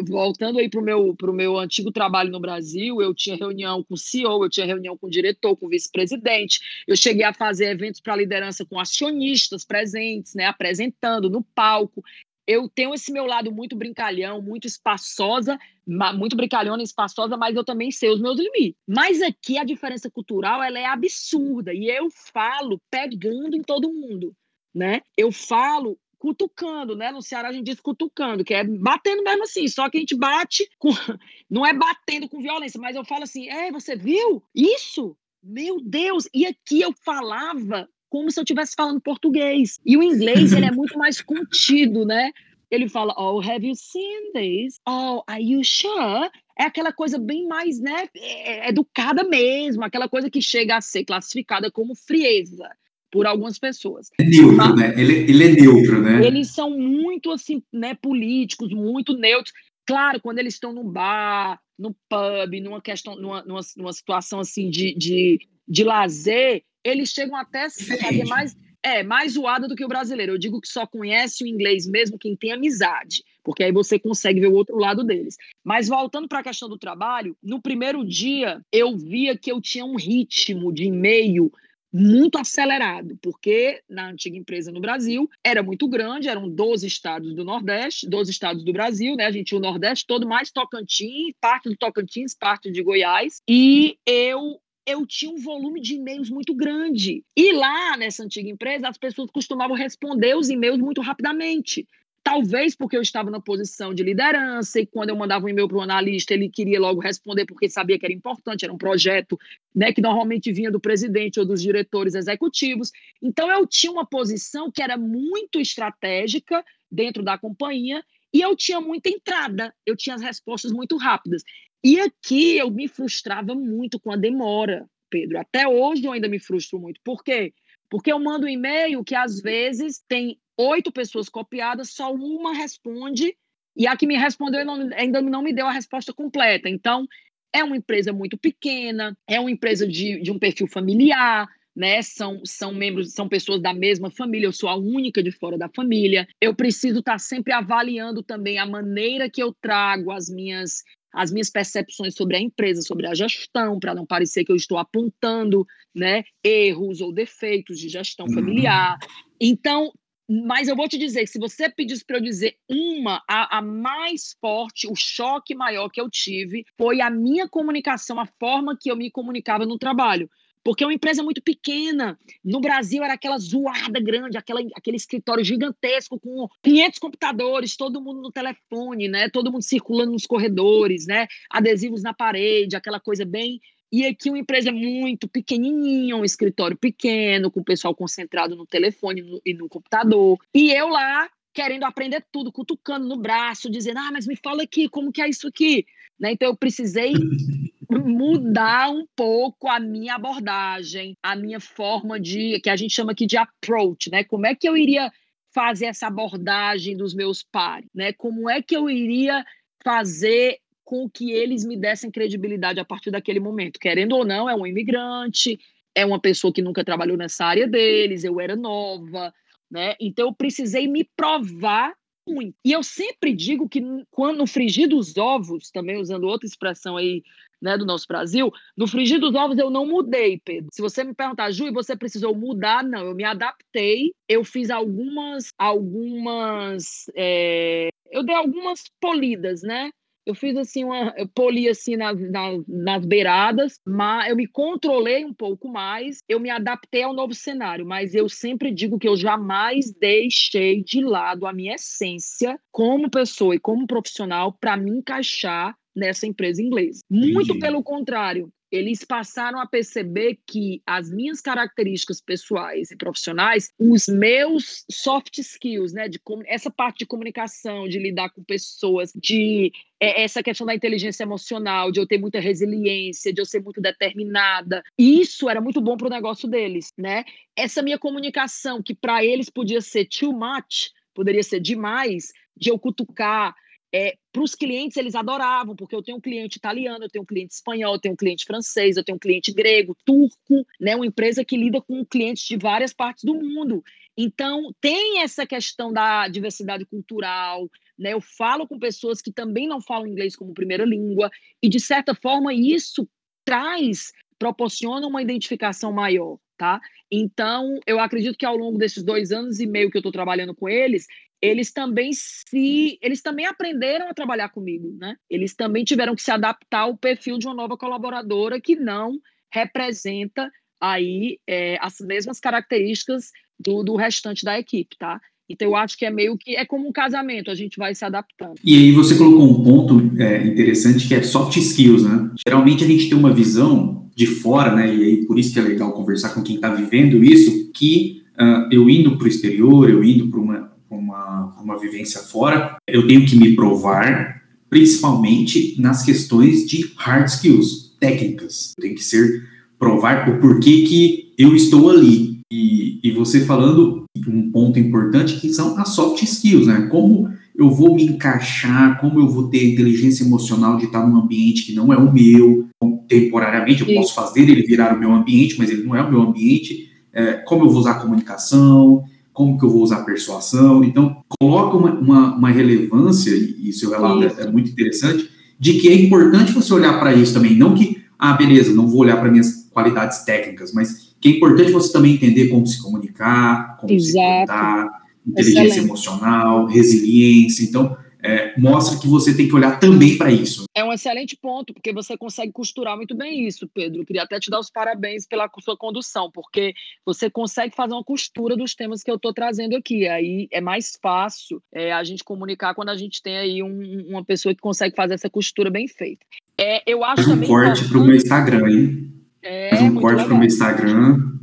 voltando 0.08 0.60
aí 0.60 0.70
para 0.70 0.80
o 0.80 0.84
meu, 0.84 1.16
pro 1.16 1.34
meu 1.34 1.58
antigo 1.58 1.92
trabalho 1.92 2.32
no 2.32 2.40
Brasil, 2.40 3.02
eu 3.02 3.14
tinha 3.14 3.36
reunião 3.36 3.84
com 3.84 3.94
o 3.94 3.98
CEO, 3.98 4.44
eu 4.44 4.50
tinha 4.50 4.66
reunião 4.66 4.98
com 4.98 5.08
o 5.08 5.10
diretor, 5.10 5.56
com 5.56 5.68
o 5.68 5.70
vice-presidente, 5.70 6.60
eu 6.88 6.96
cheguei 6.96 7.24
a 7.24 7.34
fazer 7.34 7.68
eventos 7.68 8.02
para 8.02 8.16
liderança 8.16 8.66
com 8.66 8.80
acionistas 8.80 9.64
presentes, 9.64 10.34
né, 10.34 10.46
apresentando 10.46 11.30
no 11.30 11.44
palco. 11.44 12.04
Eu 12.48 12.68
tenho 12.68 12.94
esse 12.94 13.12
meu 13.12 13.26
lado 13.26 13.52
muito 13.52 13.76
brincalhão, 13.76 14.42
muito 14.42 14.66
espaçosa, 14.66 15.60
muito 15.86 16.36
brincalhona 16.36 16.82
e 16.82 16.86
espaçosa, 16.86 17.38
mas 17.38 17.56
eu 17.56 17.64
também 17.64 17.92
sei 17.92 18.10
os 18.10 18.20
meus 18.20 18.40
limites. 18.40 18.76
Mas 18.88 19.22
aqui 19.22 19.60
a 19.60 19.64
diferença 19.64 20.10
cultural 20.10 20.62
ela 20.62 20.80
é 20.80 20.86
absurda 20.86 21.72
e 21.72 21.88
eu 21.88 22.10
falo 22.10 22.82
pegando 22.90 23.56
em 23.56 23.62
todo 23.62 23.94
mundo, 23.94 24.36
né? 24.74 25.02
Eu 25.16 25.32
falo 25.32 25.98
cutucando, 26.22 26.96
né? 26.96 27.12
No 27.12 27.20
Ceará 27.20 27.50
a 27.50 27.52
gente 27.52 27.66
diz 27.66 27.80
cutucando, 27.80 28.44
que 28.46 28.54
é 28.54 28.64
batendo 28.64 29.24
mesmo 29.24 29.44
assim, 29.44 29.68
só 29.68 29.90
que 29.90 29.98
a 29.98 30.00
gente 30.00 30.16
bate 30.16 30.70
com. 30.78 30.90
Não 31.50 31.66
é 31.66 31.74
batendo 31.74 32.30
com 32.30 32.40
violência, 32.40 32.80
mas 32.80 32.96
eu 32.96 33.04
falo 33.04 33.24
assim: 33.24 33.50
é, 33.50 33.72
você 33.72 33.96
viu 33.96 34.44
isso? 34.54 35.18
Meu 35.44 35.82
Deus! 35.82 36.30
E 36.32 36.46
aqui 36.46 36.80
eu 36.80 36.94
falava 37.04 37.90
como 38.08 38.30
se 38.30 38.40
eu 38.40 38.44
estivesse 38.44 38.76
falando 38.76 39.02
português. 39.02 39.80
E 39.84 39.98
o 39.98 40.04
inglês, 40.04 40.54
ele 40.54 40.68
é 40.68 40.72
muito 40.72 40.96
mais 40.96 41.22
contido, 41.22 42.06
né? 42.06 42.32
Ele 42.70 42.88
fala, 42.88 43.14
oh, 43.18 43.42
have 43.42 43.66
you 43.66 43.76
seen 43.76 44.32
this? 44.34 44.80
Oh, 44.88 45.24
are 45.28 45.44
you 45.44 45.64
sure? 45.64 46.30
É 46.58 46.66
aquela 46.66 46.94
coisa 46.94 47.18
bem 47.18 47.48
mais, 47.48 47.80
né, 47.80 48.08
é, 48.16 48.70
educada 48.70 49.24
mesmo, 49.24 49.84
aquela 49.84 50.08
coisa 50.08 50.30
que 50.30 50.42
chega 50.42 50.78
a 50.78 50.82
ser 50.82 51.04
classificada 51.04 51.72
como 51.72 51.96
frieza 51.96 52.70
por 53.12 53.28
algumas 53.28 53.60
pessoas. 53.60 54.10
É 54.20 54.24
neutro, 54.24 54.56
Mas, 54.56 54.76
né? 54.76 54.94
Ele, 54.98 55.14
ele 55.30 55.44
é 55.44 55.50
neutro, 55.50 56.02
né? 56.02 56.26
Eles 56.26 56.50
são 56.50 56.72
muito, 56.72 57.32
assim, 57.32 57.62
né, 57.72 57.94
políticos, 57.94 58.72
muito 58.72 59.16
neutros. 59.18 59.54
Claro, 59.86 60.22
quando 60.22 60.40
eles 60.40 60.54
estão 60.54 60.72
no 60.72 60.84
bar, 60.84 61.60
no 61.78 61.94
pub, 62.08 62.62
numa 62.62 62.82
questão, 62.82 63.16
numa, 63.16 63.44
numa, 63.44 63.60
numa 63.76 63.92
situação 63.92 64.40
assim 64.40 64.70
de, 64.70 64.96
de, 64.96 65.40
de 65.68 65.84
lazer, 65.84 66.64
eles 66.84 67.10
chegam 67.10 67.36
até 67.36 67.66
a 67.66 67.70
fazer 67.70 68.26
mais, 68.26 68.56
é, 68.84 69.04
mais 69.04 69.34
zoada 69.34 69.68
do 69.68 69.76
que 69.76 69.84
o 69.84 69.90
brasileiro. 69.90 70.34
Eu 70.34 70.38
digo 70.38 70.62
que 70.62 70.68
só 70.68 70.86
conhece 70.86 71.44
o 71.44 71.48
inglês 71.48 71.88
mesmo 71.88 72.20
quem 72.20 72.36
tem 72.36 72.52
amizade, 72.52 73.24
porque 73.44 73.64
aí 73.64 73.72
você 73.72 74.00
consegue 74.00 74.40
ver 74.40 74.48
o 74.48 74.56
outro 74.56 74.78
lado 74.78 75.04
deles. 75.04 75.36
Mas 75.64 75.88
voltando 75.88 76.28
para 76.28 76.40
a 76.40 76.44
questão 76.44 76.70
do 76.70 76.78
trabalho, 76.78 77.36
no 77.44 77.62
primeiro 77.62 78.06
dia 78.06 78.62
eu 78.72 78.96
via 78.96 79.36
que 79.36 79.52
eu 79.52 79.60
tinha 79.60 79.84
um 79.84 79.98
ritmo 79.98 80.72
de 80.72 80.86
e-mail 80.86 81.52
muito 81.92 82.38
acelerado, 82.38 83.18
porque 83.22 83.82
na 83.90 84.10
antiga 84.10 84.38
empresa 84.38 84.72
no 84.72 84.80
Brasil 84.80 85.30
era 85.44 85.62
muito 85.62 85.88
grande, 85.88 86.30
eram 86.30 86.50
12 86.50 86.88
estados 86.88 87.34
do 87.34 87.44
Nordeste, 87.44 88.08
12 88.08 88.32
estados 88.32 88.64
do 88.64 88.72
Brasil, 88.72 89.16
né? 89.16 89.26
A 89.26 89.32
gente 89.32 89.48
tinha 89.48 89.58
o 89.58 89.62
Nordeste 89.62 90.08
todo, 90.08 90.28
mais 90.28 90.52
Tocantins, 90.52 91.34
parte 91.40 91.70
do 91.70 91.76
Tocantins, 91.76 92.34
parte 92.34 92.72
de 92.72 92.82
Goiás, 92.82 93.42
e 93.48 93.98
eu 94.06 94.60
eu 94.84 95.06
tinha 95.06 95.32
um 95.32 95.38
volume 95.38 95.80
de 95.80 95.94
e-mails 95.94 96.30
muito 96.30 96.56
grande. 96.56 97.24
E 97.38 97.54
lá 97.54 97.96
nessa 97.98 98.24
antiga 98.24 98.50
empresa, 98.50 98.90
as 98.90 98.98
pessoas 98.98 99.30
costumavam 99.30 99.76
responder 99.76 100.36
os 100.36 100.50
e-mails 100.50 100.80
muito 100.80 101.02
rapidamente. 101.02 101.88
Talvez 102.24 102.76
porque 102.76 102.96
eu 102.96 103.02
estava 103.02 103.32
na 103.32 103.42
posição 103.42 103.94
de 103.94 104.04
liderança 104.04 104.80
e 104.80 104.86
quando 104.86 105.10
eu 105.10 105.16
mandava 105.16 105.46
um 105.46 105.50
e-mail 105.50 105.68
para 105.68 105.78
o 105.78 105.82
analista, 105.82 106.34
ele 106.34 106.50
queria 106.50 106.80
logo 106.80 107.02
responder 107.02 107.46
porque 107.46 107.68
sabia 107.68 107.98
que 107.98 108.06
era 108.06 108.14
importante, 108.14 108.64
era 108.64 108.74
um 108.74 108.78
projeto 108.78 109.40
né, 109.74 109.92
que 109.92 110.02
normalmente 110.02 110.52
vinha 110.52 110.70
do 110.70 110.80
presidente 110.80 111.40
ou 111.40 111.46
dos 111.46 111.62
diretores 111.62 112.14
executivos. 112.14 112.92
Então 113.22 113.50
eu 113.52 113.66
tinha 113.66 113.92
uma 113.92 114.06
posição 114.06 114.72
que 114.72 114.84
era 114.84 114.98
muito 114.98 115.60
estratégica 115.60 116.64
dentro 116.92 117.24
da 117.24 117.40
companhia 117.40 118.04
e 118.32 118.40
eu 118.40 118.56
tinha 118.56 118.80
muita 118.80 119.10
entrada, 119.10 119.74
eu 119.86 119.96
tinha 119.96 120.16
as 120.16 120.22
respostas 120.22 120.72
muito 120.72 120.98
rápidas. 120.98 121.44
E 121.84 122.00
aqui 122.00 122.58
eu 122.58 122.70
me 122.70 122.88
frustrava 122.88 123.56
muito 123.56 124.00
com 124.00 124.12
a 124.12 124.16
demora, 124.16 124.88
Pedro. 125.10 125.40
Até 125.40 125.68
hoje 125.68 126.06
eu 126.06 126.12
ainda 126.12 126.28
me 126.28 126.40
frustro 126.40 126.80
muito. 126.80 127.02
Por 127.04 127.24
quê? 127.24 127.52
Porque 127.52 127.71
eu 128.12 128.20
mando 128.20 128.46
um 128.46 128.50
e-mail 128.50 129.04
que 129.04 129.16
às 129.16 129.42
vezes 129.42 130.02
tem 130.08 130.40
oito 130.58 130.92
pessoas 130.92 131.28
copiadas, 131.28 131.90
só 131.92 132.14
uma 132.14 132.54
responde, 132.54 133.36
e 133.76 133.88
a 133.88 133.96
que 133.98 134.08
me 134.08 134.18
respondeu 134.18 134.62
ainda 134.96 135.22
não 135.22 135.42
me 135.42 135.54
deu 135.54 135.66
a 135.66 135.72
resposta 135.72 136.14
completa. 136.14 136.70
Então, 136.70 137.08
é 137.54 137.64
uma 137.64 137.76
empresa 137.76 138.14
muito 138.14 138.38
pequena, 138.38 139.18
é 139.28 139.40
uma 139.40 139.52
empresa 139.52 139.88
de, 139.88 140.22
de 140.22 140.32
um 140.32 140.40
perfil 140.40 140.68
familiar, 140.68 141.48
né? 141.76 142.02
São, 142.02 142.42
são 142.46 142.74
membros, 142.74 143.14
são 143.14 143.28
pessoas 143.28 143.62
da 143.62 143.74
mesma 143.74 144.10
família, 144.12 144.48
eu 144.48 144.54
sou 144.54 144.70
a 144.70 144.76
única 144.76 145.22
de 145.24 145.32
fora 145.32 145.58
da 145.58 145.70
família. 145.70 146.28
Eu 146.40 146.56
preciso 146.56 147.00
estar 147.00 147.20
sempre 147.20 147.54
avaliando 147.54 148.24
também 148.24 148.58
a 148.58 148.66
maneira 148.66 149.30
que 149.30 149.42
eu 149.42 149.54
trago 149.54 150.12
as 150.12 150.30
minhas 150.30 150.84
as 151.14 151.32
minhas 151.32 151.50
percepções 151.50 152.16
sobre 152.16 152.38
a 152.38 152.40
empresa, 152.40 152.82
sobre 152.82 153.08
a 153.08 153.14
gestão, 153.14 153.80
para 153.80 153.96
não 153.96 154.06
parecer 154.06 154.44
que 154.44 154.52
eu 154.52 154.56
estou 154.56 154.78
apontando 154.78 155.66
né, 155.94 156.24
erros 156.44 157.02
ou 157.02 157.14
defeitos 157.14 157.80
de 157.80 157.90
gestão 157.90 158.26
uhum. 158.28 158.34
familiar. 158.34 158.98
Então, 159.40 159.92
mas 160.30 160.70
eu 160.70 160.76
vou 160.78 160.88
te 160.88 160.98
dizer, 160.98 161.28
se 161.28 161.38
você 161.38 161.70
pedisse 161.70 162.06
para 162.06 162.18
eu 162.18 162.22
dizer 162.22 162.56
uma, 162.70 163.22
a, 163.30 163.58
a, 163.58 163.62
mais 163.62 164.34
forte, 164.40 164.88
o 164.88 164.96
choque 164.96 165.54
maior 165.54 165.90
que 165.90 166.00
eu 166.00 166.10
tive 166.10 166.64
foi 166.78 167.02
a 167.02 167.10
minha 167.10 167.50
comunicação, 167.50 168.18
a 168.18 168.26
forma 168.40 168.78
que 168.80 168.90
eu 168.90 168.96
me 168.96 169.12
comunicava 169.12 169.66
no 169.66 169.78
trabalho. 169.78 170.30
Porque 170.64 170.84
é 170.84 170.88
uma 170.88 170.94
empresa 170.94 171.24
muito 171.24 171.42
pequena. 171.42 172.18
No 172.44 172.62
Brasil 172.62 173.04
era 173.04 173.14
aquela 173.14 173.38
zoada 173.38 174.00
grande, 174.00 174.38
aquela, 174.38 174.62
aquele 174.76 174.98
escritório 174.98 175.44
gigantesco 175.44 176.20
com 176.20 176.48
500 176.64 177.00
computadores, 177.00 177.76
todo 177.76 178.02
mundo 178.02 178.22
no 178.22 178.32
telefone, 178.32 179.08
né? 179.08 179.30
Todo 179.30 179.52
mundo 179.52 179.64
circulando 179.64 180.12
nos 180.12 180.26
corredores, 180.26 181.08
né? 181.08 181.28
Adesivos 181.50 182.04
na 182.04 182.14
parede, 182.14 182.76
aquela 182.76 183.00
coisa 183.00 183.26
bem 183.26 183.60
e 183.92 184.06
aqui 184.06 184.30
uma 184.30 184.40
empresa 184.40 184.72
muito 184.72 185.28
pequenininha, 185.28 186.16
um 186.16 186.24
escritório 186.24 186.78
pequeno, 186.78 187.52
com 187.52 187.60
o 187.60 187.64
pessoal 187.64 187.94
concentrado 187.94 188.56
no 188.56 188.66
telefone 188.66 189.42
e 189.46 189.54
no 189.54 189.68
computador. 189.68 190.40
E 190.54 190.72
eu 190.72 190.88
lá 190.88 191.30
querendo 191.54 191.84
aprender 191.84 192.24
tudo, 192.32 192.52
cutucando 192.52 193.06
no 193.06 193.18
braço, 193.18 193.70
dizendo: 193.70 194.00
"Ah, 194.00 194.10
mas 194.14 194.26
me 194.26 194.38
fala 194.38 194.64
aqui, 194.64 194.88
como 194.88 195.12
que 195.12 195.22
é 195.22 195.28
isso 195.28 195.48
aqui?" 195.48 195.86
Né? 196.18 196.32
Então 196.32 196.48
eu 196.48 196.56
precisei 196.56 197.12
mudar 198.00 198.90
um 198.90 199.06
pouco 199.16 199.68
a 199.68 199.80
minha 199.80 200.16
abordagem, 200.16 201.18
a 201.22 201.36
minha 201.36 201.60
forma 201.60 202.20
de 202.20 202.60
que 202.62 202.70
a 202.70 202.76
gente 202.76 202.94
chama 202.94 203.12
aqui 203.12 203.26
de 203.26 203.38
approach, 203.38 204.10
né? 204.10 204.24
Como 204.24 204.46
é 204.46 204.56
que 204.56 204.68
eu 204.68 204.78
iria 204.78 205.12
fazer 205.54 205.88
essa 205.88 206.08
abordagem 206.08 206.96
dos 206.96 207.14
meus 207.14 207.44
pares, 207.44 207.90
né? 207.94 208.14
Como 208.14 208.50
é 208.50 208.62
que 208.62 208.76
eu 208.76 208.90
iria 208.90 209.46
fazer 209.84 210.60
com 210.92 211.10
que 211.10 211.32
eles 211.32 211.66
me 211.66 211.78
dessem 211.78 212.12
credibilidade 212.12 212.78
a 212.78 212.84
partir 212.84 213.12
daquele 213.12 213.40
momento. 213.40 213.80
Querendo 213.80 214.14
ou 214.14 214.26
não, 214.26 214.50
é 214.50 214.54
um 214.54 214.68
imigrante, 214.68 215.58
é 215.96 216.06
uma 216.06 216.20
pessoa 216.20 216.52
que 216.52 216.62
nunca 216.62 216.84
trabalhou 216.84 217.16
nessa 217.16 217.46
área 217.46 217.66
deles, 217.66 218.26
eu 218.26 218.42
era 218.42 218.58
nova, 218.58 219.34
né? 219.70 219.96
Então 220.02 220.28
eu 220.28 220.34
precisei 220.34 220.88
me 220.90 221.10
provar 221.16 221.94
muito. 222.28 222.56
E 222.64 222.72
eu 222.72 222.84
sempre 222.84 223.34
digo 223.34 223.68
que 223.68 223.82
quando 224.10 224.38
no 224.38 224.48
frigir 224.48 224.88
dos 224.88 225.18
ovos, 225.18 225.70
também 225.72 226.00
usando 226.00 226.24
outra 226.24 226.48
expressão 226.48 226.98
aí, 226.98 227.24
né, 227.62 227.78
do 227.78 227.86
nosso 227.86 228.08
Brasil, 228.08 228.52
no 228.76 228.88
frigir 228.88 229.20
dos 229.20 229.36
ovos 229.36 229.58
eu 229.58 229.70
não 229.70 229.86
mudei, 229.86 230.40
Pedro. 230.44 230.70
Se 230.74 230.82
você 230.82 231.04
me 231.04 231.14
perguntar, 231.14 231.52
Ju, 231.52 231.72
você 231.72 231.96
precisou 231.96 232.36
mudar? 232.36 232.84
Não, 232.84 233.08
eu 233.08 233.16
me 233.16 233.24
adaptei, 233.24 234.14
eu 234.28 234.44
fiz 234.44 234.70
algumas, 234.70 235.50
algumas, 235.58 237.06
é, 237.16 237.90
eu 238.12 238.24
dei 238.24 238.36
algumas 238.36 238.84
polidas, 239.00 239.62
né? 239.62 239.92
Eu 240.26 240.36
fiz 240.36 240.56
assim 240.56 240.84
uma, 240.84 241.14
eu 241.18 241.28
poli 241.28 241.68
assim 241.68 241.96
nas, 241.96 242.20
nas, 242.30 242.64
nas 242.68 243.06
beiradas, 243.06 243.80
mas 243.86 244.30
eu 244.30 244.36
me 244.36 244.48
controlei 244.48 245.26
um 245.26 245.34
pouco 245.34 245.68
mais, 245.68 246.20
eu 246.30 246.40
me 246.40 246.50
adaptei 246.50 247.04
ao 247.04 247.14
novo 247.14 247.34
cenário, 247.34 247.86
mas 247.86 248.14
eu 248.14 248.30
sempre 248.30 248.72
digo 248.72 249.00
que 249.00 249.08
eu 249.08 249.18
jamais 249.18 249.92
deixei 250.00 250.84
de 250.84 251.04
lado 251.04 251.46
a 251.46 251.54
minha 251.54 251.76
essência 251.76 252.60
como 252.72 253.10
pessoa 253.10 253.56
e 253.56 253.60
como 253.60 253.88
profissional 253.88 254.54
para 254.54 254.78
me 254.78 254.92
encaixar 254.92 255.76
nessa 255.96 256.26
empresa 256.26 256.62
inglesa. 256.62 257.02
Muito 257.10 257.58
pelo 257.60 257.84
contrário, 257.84 258.52
eles 258.72 259.04
passaram 259.04 259.60
a 259.60 259.68
perceber 259.68 260.40
que 260.48 260.82
as 260.86 261.12
minhas 261.12 261.42
características 261.42 262.22
pessoais 262.22 262.90
e 262.90 262.96
profissionais, 262.96 263.70
os 263.78 264.08
meus 264.08 264.86
soft 264.90 265.38
skills, 265.40 265.94
né, 265.94 266.08
de 266.08 266.20
essa 266.46 266.72
parte 266.72 267.00
de 267.00 267.06
comunicação, 267.06 267.88
de 267.88 268.00
lidar 268.00 268.30
com 268.30 268.44
pessoas, 268.44 269.12
de 269.14 269.72
é, 270.00 270.24
essa 270.24 270.42
questão 270.42 270.66
da 270.66 270.74
inteligência 270.74 271.24
emocional, 271.24 271.92
de 271.92 272.00
eu 272.00 272.08
ter 272.08 272.18
muita 272.18 272.40
resiliência, 272.40 273.34
de 273.34 273.42
eu 273.42 273.46
ser 273.46 273.62
muito 273.62 273.82
determinada, 273.82 274.82
isso 274.98 275.50
era 275.50 275.60
muito 275.60 275.82
bom 275.82 275.98
para 275.98 276.08
o 276.08 276.12
negócio 276.12 276.48
deles, 276.48 276.94
né? 276.98 277.26
Essa 277.56 277.82
minha 277.82 278.00
comunicação 278.00 278.82
que 278.82 278.96
para 278.96 279.24
eles 279.24 279.50
podia 279.50 279.82
ser 279.82 280.06
too 280.06 280.32
much, 280.32 280.92
poderia 281.14 281.44
ser 281.44 281.60
demais, 281.60 282.32
de 282.56 282.70
eu 282.70 282.80
cutucar 282.80 283.54
é, 283.94 284.18
para 284.32 284.42
os 284.42 284.56
clientes, 284.56 284.96
eles 284.96 285.16
adoravam, 285.16 285.76
porque 285.76 285.96
eu 285.96 286.02
tenho 286.02 286.18
um 286.18 286.22
cliente 286.22 286.58
italiano, 286.58 287.04
eu 287.04 287.10
tenho 287.10 287.24
um 287.24 287.26
cliente 287.26 287.54
espanhol, 287.54 287.96
eu 287.96 288.00
tenho 288.00 288.14
um 288.14 288.18
cliente 288.18 288.46
francês, 288.46 288.96
eu 288.96 289.04
tenho 289.04 289.18
um 289.18 289.20
cliente 289.20 289.52
grego, 289.52 289.98
turco, 290.06 290.66
né? 290.80 290.96
Uma 290.96 291.06
empresa 291.06 291.44
que 291.44 291.58
lida 291.58 291.82
com 291.82 292.06
clientes 292.06 292.48
de 292.48 292.56
várias 292.56 292.94
partes 292.94 293.26
do 293.26 293.36
mundo. 293.36 293.84
Então, 294.18 294.74
tem 294.80 295.22
essa 295.22 295.46
questão 295.46 295.92
da 295.92 296.28
diversidade 296.30 296.86
cultural, 296.86 297.70
né? 298.00 298.14
Eu 298.14 298.22
falo 298.22 298.66
com 298.66 298.80
pessoas 298.80 299.22
que 299.22 299.32
também 299.32 299.68
não 299.68 299.82
falam 299.82 300.08
inglês 300.08 300.36
como 300.36 300.54
primeira 300.54 300.86
língua, 300.86 301.30
e 301.62 301.68
de 301.68 301.80
certa 301.80 302.16
forma 302.16 302.54
isso 302.54 303.08
traz, 303.44 304.14
proporciona 304.40 305.06
uma 305.06 305.22
identificação 305.22 305.92
maior, 305.92 306.38
tá? 306.58 306.80
Então, 307.12 307.78
eu 307.86 308.00
acredito 308.00 308.38
que 308.38 308.46
ao 308.46 308.56
longo 308.56 308.78
desses 308.78 309.04
dois 309.04 309.32
anos 309.32 309.60
e 309.60 309.68
meio 309.68 309.92
que 309.92 309.98
eu 309.98 310.00
estou 310.00 310.12
trabalhando 310.12 310.56
com 310.56 310.70
eles, 310.70 311.06
eles 311.42 311.72
também 311.72 312.12
se 312.14 313.00
eles 313.02 313.22
também 313.22 313.46
aprenderam 313.46 314.08
a 314.10 314.14
trabalhar 314.14 314.50
comigo, 314.50 314.96
né? 315.00 315.16
Eles 315.30 315.56
também 315.56 315.84
tiveram 315.84 316.16
que 316.16 316.22
se 316.22 316.32
adaptar 316.32 316.82
ao 316.82 316.96
perfil 316.96 317.38
de 317.38 317.48
uma 317.48 317.56
nova 317.56 317.76
colaboradora 317.76 318.62
que 318.62 318.76
não 318.76 319.20
representa 319.52 320.50
aí 320.80 321.40
é, 321.48 321.78
as 321.82 322.00
mesmas 322.00 322.40
características 322.40 323.32
do, 323.60 323.84
do 323.84 323.96
restante 323.96 324.46
da 324.46 324.58
equipe, 324.60 324.96
tá? 324.98 325.20
Então 325.50 325.68
eu 325.68 325.76
acho 325.76 325.98
que 325.98 326.06
é 326.06 326.12
meio 326.12 326.38
que 326.38 326.56
é 326.56 326.66
como 326.66 326.88
um 326.88 326.92
casamento, 326.92 327.52
a 327.52 327.56
gente 327.56 327.78
vai 327.78 327.94
se 327.94 328.06
adaptando. 328.06 328.56
E 328.64 328.76
aí 328.76 328.92
você 328.92 329.18
colocou 329.18 329.44
um 329.44 329.64
ponto 329.64 330.22
é, 330.22 330.46
interessante 330.46 331.08
que 331.08 331.14
é 331.14 331.24
soft 331.24 331.58
skills, 331.58 332.04
né? 332.04 332.32
Geralmente 332.48 332.84
a 332.84 332.88
gente 332.88 333.10
tem 333.10 333.18
uma 333.18 333.34
visão 333.34 334.10
de 334.16 334.26
fora, 334.28 334.76
né? 334.76 334.94
E 334.94 335.04
aí 335.04 335.26
por 335.26 335.38
isso 335.38 335.54
que 335.54 335.60
é 335.60 335.64
legal 335.64 335.92
conversar 335.94 336.34
com 336.34 336.44
quem 336.44 336.56
está 336.56 336.74
vivendo 336.74 337.24
isso, 337.24 337.72
que 337.74 338.24
uh, 338.40 338.72
eu 338.72 338.90
indo 338.90 339.18
para 339.18 339.26
o 339.26 339.28
exterior, 339.28 339.90
eu 339.90 340.04
indo 340.04 340.30
para 340.30 340.40
uma 340.40 340.71
uma, 340.98 341.56
uma 341.62 341.80
vivência 341.80 342.22
fora, 342.22 342.78
eu 342.88 343.08
tenho 343.08 343.26
que 343.26 343.36
me 343.36 343.56
provar, 343.56 344.42
principalmente 344.70 345.76
nas 345.80 346.04
questões 346.04 346.68
de 346.68 346.92
hard 346.98 347.28
skills, 347.28 347.96
técnicas. 348.00 348.74
Eu 348.78 348.82
tenho 348.82 348.96
que 348.96 349.04
ser, 349.04 349.48
provar 349.80 350.30
o 350.30 350.40
porquê 350.40 350.84
que 350.84 351.34
eu 351.38 351.56
estou 351.56 351.90
ali. 351.90 352.40
E, 352.52 353.00
e 353.04 353.12
você 353.12 353.42
falando 353.42 354.04
um 354.28 354.52
ponto 354.52 354.78
importante 354.78 355.40
que 355.40 355.54
são 355.54 355.80
as 355.80 355.90
soft 355.90 356.22
skills, 356.22 356.68
né? 356.68 356.88
Como 356.92 357.30
eu 357.56 357.70
vou 357.70 357.96
me 357.96 358.04
encaixar, 358.04 359.00
como 359.00 359.20
eu 359.20 359.30
vou 359.30 359.50
ter 359.50 359.74
inteligência 359.74 360.24
emocional 360.24 360.78
de 360.78 360.86
estar 360.86 361.06
num 361.06 361.18
ambiente 361.18 361.64
que 361.64 361.74
não 361.74 361.92
é 361.94 361.98
o 361.98 362.12
meu, 362.12 362.68
temporariamente, 363.08 363.82
eu 363.82 363.96
posso 363.96 364.16
fazer 364.16 364.42
ele 364.42 364.64
virar 364.64 364.96
o 364.96 365.00
meu 365.00 365.14
ambiente, 365.14 365.58
mas 365.58 365.70
ele 365.70 365.84
não 365.84 365.96
é 365.96 366.02
o 366.02 366.10
meu 366.10 366.22
ambiente, 366.22 366.90
é, 367.12 367.34
como 367.34 367.66
eu 367.66 367.70
vou 367.70 367.80
usar 367.80 367.92
a 367.92 368.00
comunicação, 368.00 369.04
como 369.34 369.58
que 369.58 369.66
eu 369.66 369.70
vou 369.70 369.82
usar 369.82 370.04
persuasão. 370.04 370.84
Então, 370.84 371.24
coloca 371.40 371.78
uma, 371.78 371.92
uma, 371.92 372.36
uma 372.36 372.50
relevância, 372.50 373.32
e 373.32 373.72
seu 373.72 373.90
relato 373.90 374.24
é, 374.24 374.44
é, 374.44 374.52
muito 374.52 374.70
interessante, 374.70 375.30
de 375.60 375.74
que 375.74 375.90
é 375.90 375.94
importante 375.94 376.52
você 376.52 376.74
olhar 376.74 377.00
para 377.00 377.14
isso 377.14 377.34
também. 377.34 377.56
Não 377.56 377.74
que, 377.74 378.02
ah, 378.18 378.34
beleza, 378.34 378.74
não 378.74 378.88
vou 378.88 379.02
olhar 379.02 379.18
para 379.18 379.32
minhas 379.32 379.70
qualidades 379.72 380.24
técnicas, 380.26 380.74
mas 380.74 381.16
que 381.20 381.30
é 381.30 381.32
importante 381.32 381.72
você 381.72 381.94
também 381.94 382.16
entender 382.16 382.48
como 382.48 382.66
se 382.66 382.82
comunicar, 382.82 383.78
como 383.78 383.94
Exato. 383.94 384.12
se 384.12 384.48
portar, 384.48 384.90
inteligência 385.26 385.62
Excelente. 385.62 385.86
emocional, 385.86 386.66
resiliência. 386.66 387.64
Então, 387.64 387.96
é, 388.24 388.54
mostra 388.60 389.00
que 389.00 389.08
você 389.08 389.36
tem 389.36 389.48
que 389.48 389.56
olhar 389.56 389.80
também 389.80 390.18
para 390.18 390.32
isso. 390.32 390.66
É 390.76 390.84
um 390.84 390.94
excelente 390.94 391.36
ponto, 391.36 391.74
porque 391.74 391.92
você 391.92 392.16
consegue 392.18 392.52
costurar 392.52 392.96
muito 392.96 393.16
bem 393.16 393.48
isso, 393.48 393.68
Pedro. 393.74 394.02
Eu 394.02 394.06
queria 394.06 394.24
até 394.24 394.40
te 394.40 394.50
dar 394.50 394.60
os 394.60 394.70
parabéns 394.70 395.26
pela 395.26 395.50
sua 395.60 395.76
condução, 395.76 396.30
porque 396.32 396.74
você 397.06 397.30
consegue 397.30 397.76
fazer 397.76 397.94
uma 397.94 398.04
costura 398.04 398.56
dos 398.56 398.76
temas 398.76 399.04
que 399.04 399.10
eu 399.10 399.16
estou 399.16 399.34
trazendo 399.34 399.76
aqui. 399.76 400.08
Aí 400.08 400.48
é 400.52 400.62
mais 400.62 400.98
fácil 401.02 401.62
é, 401.74 401.92
a 401.92 402.04
gente 402.04 402.24
comunicar 402.24 402.76
quando 402.76 402.90
a 402.90 402.98
gente 402.98 403.22
tem 403.22 403.38
aí 403.38 403.64
um, 403.64 404.06
uma 404.10 404.24
pessoa 404.24 404.54
que 404.54 404.62
consegue 404.62 404.96
fazer 404.96 405.16
essa 405.16 405.30
costura 405.30 405.70
bem 405.70 405.88
feita. 405.88 406.26
É, 406.58 406.84
eu 406.86 407.04
acho 407.04 407.24
Faz 407.24 407.40
um 407.40 407.44
corte 407.44 407.88
para 407.88 407.98
o 407.98 408.04
meu 408.04 408.16
Instagram 408.16 408.66
aí. 408.66 409.10
É, 409.42 409.70
Faz 409.72 409.82
um 409.82 409.96
corte 409.96 410.24
para 410.24 410.34
o 410.34 410.38
meu 410.38 410.48
Instagram. 410.48 411.41